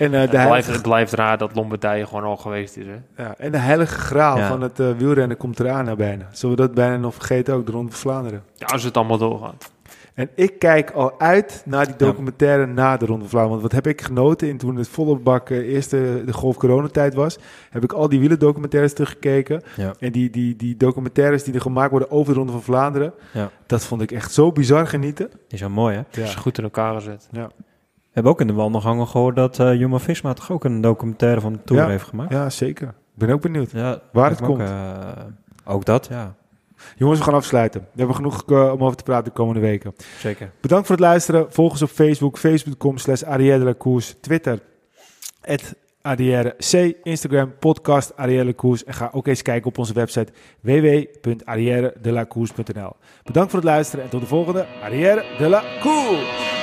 En, 0.00 0.14
eh, 0.14 0.20
Het 0.20 0.30
blijft, 0.30 0.48
heilige, 0.48 0.72
het 0.72 0.82
blijft 0.82 1.12
raar 1.12 1.38
dat 1.38 1.54
Lombardije 1.54 2.06
gewoon 2.06 2.24
al 2.24 2.36
geweest 2.36 2.76
is. 2.76 2.86
Hè? 2.86 3.22
ja, 3.22 3.34
en 3.38 3.52
de 3.52 3.58
heilige 3.58 3.98
graal 3.98 4.36
Ja. 4.38 4.48
van 4.48 4.60
het 4.60 4.80
eh, 4.80 4.90
wielrennen 4.98 5.36
komt 5.36 5.60
eraan 5.60 5.96
bijna. 5.96 6.28
Zullen 6.32 6.56
we 6.56 6.62
dat 6.62 6.74
bijna 6.74 6.96
nog 6.96 7.14
vergeten 7.14 7.54
ook, 7.54 7.66
de 7.66 7.72
Ronde 7.72 7.90
van 7.90 8.00
Vlaanderen. 8.00 8.42
Ja, 8.54 8.66
als 8.66 8.82
het 8.82 8.96
allemaal 8.96 9.18
doorgaat. 9.18 9.72
En 10.14 10.28
ik 10.34 10.58
kijk 10.58 10.90
al 10.90 11.20
uit 11.20 11.62
naar 11.66 11.84
die 11.84 11.94
Ja. 11.98 12.04
documentaire 12.06 12.66
na 12.66 12.96
de 12.96 13.06
Ronde 13.06 13.20
van 13.20 13.28
Vlaanderen. 13.30 13.60
Want 13.60 13.72
wat 13.72 13.84
heb 13.84 13.92
ik 13.94 14.00
genoten 14.02 14.48
in 14.48 14.58
toen 14.58 14.76
het 14.76 14.88
volle 14.88 15.16
bak 15.18 15.50
eh, 15.50 15.58
eerste 15.58 16.22
de 16.26 16.32
golf 16.32 16.56
coronatijd 16.56 17.14
was. 17.14 17.38
Heb 17.70 17.84
ik 17.84 17.92
al 17.92 18.08
die 18.08 18.20
wielendocumentaires 18.20 18.92
teruggekeken. 18.92 19.62
Ja. 19.76 19.92
En 19.98 20.12
die, 20.12 20.30
die, 20.30 20.56
die 20.56 20.76
documentaires 20.76 21.44
die 21.44 21.54
er 21.54 21.60
gemaakt 21.60 21.90
worden 21.90 22.10
over 22.10 22.32
de 22.32 22.38
Ronde 22.38 22.52
van 22.52 22.62
Vlaanderen. 22.62 23.12
Ja. 23.32 23.50
Dat 23.66 23.84
vond 23.84 24.02
ik 24.02 24.12
echt 24.12 24.32
zo 24.32 24.52
bizar 24.52 24.86
genieten. 24.86 25.30
Is 25.48 25.60
wel 25.60 25.70
mooi, 25.70 25.94
hè? 25.94 26.02
Het 26.10 26.16
is 26.16 26.34
goed 26.34 26.58
in 26.58 26.64
elkaar 26.64 26.94
gezet. 26.94 27.28
We 28.12 28.16
hebben 28.16 28.32
ook 28.32 28.40
in 28.40 28.46
de 28.46 28.52
wandelgangen 28.52 29.06
gehoord 29.08 29.36
dat 29.36 29.58
eh 29.58 29.74
Jumbo-Visma 29.74 30.32
toch 30.32 30.52
ook 30.52 30.64
een 30.64 30.80
documentaire 30.80 31.40
van 31.40 31.52
de 31.52 31.58
Tour 31.64 31.82
Ja. 31.82 31.88
heeft 31.88 32.04
gemaakt. 32.04 32.32
Ja, 32.32 32.50
zeker. 32.50 32.88
Ik 32.88 32.94
ben 33.26 33.30
ook 33.30 33.40
benieuwd. 33.40 33.70
Ja, 33.70 34.00
Waar 34.12 34.30
het 34.30 34.40
me 34.40 34.46
ook, 34.48 34.56
komt. 34.56 34.68
eh, 34.68 34.98
ook 35.64 35.84
dat, 35.84 36.06
ja. 36.10 36.34
Jongens, 36.96 37.18
we 37.18 37.24
gaan 37.24 37.34
afsluiten. 37.34 37.80
We 37.80 37.86
hebben 37.98 38.16
genoeg 38.16 38.42
eh, 38.46 38.72
om 38.72 38.84
over 38.84 38.96
te 38.96 39.02
praten 39.02 39.24
de 39.24 39.30
komende 39.30 39.60
weken. 39.60 39.94
Zeker. 40.18 40.50
Bedankt 40.60 40.86
voor 40.86 40.96
het 40.96 41.04
luisteren. 41.04 41.46
Volg 41.52 41.70
ons 41.70 41.82
op 41.82 41.88
Facebook, 41.88 42.38
facebook.com 42.38 42.98
slash 42.98 43.22
Arrière 43.22 43.58
de 43.58 43.64
la 43.64 43.74
Course, 43.78 44.20
Twitter, 44.20 44.58
Arrière 46.02 46.54
C, 46.70 46.94
Instagram, 47.02 47.52
podcast 47.58 48.16
Arrière 48.16 48.40
de 48.40 48.46
la 48.46 48.54
Course. 48.54 48.84
En 48.84 48.94
ga 48.94 49.08
ook 49.12 49.26
eens 49.26 49.42
kijken 49.42 49.68
op 49.68 49.78
onze 49.78 49.92
website 49.92 50.32
www.arrièredelacourse.nl. 50.60 52.92
Bedankt 53.24 53.50
voor 53.50 53.60
het 53.60 53.68
luisteren 53.68 54.04
en 54.04 54.10
tot 54.10 54.20
de 54.20 54.26
volgende 54.26 54.66
Arrière 54.82 55.24
de 55.38 55.48
la 55.48 55.62
Course. 55.80 56.59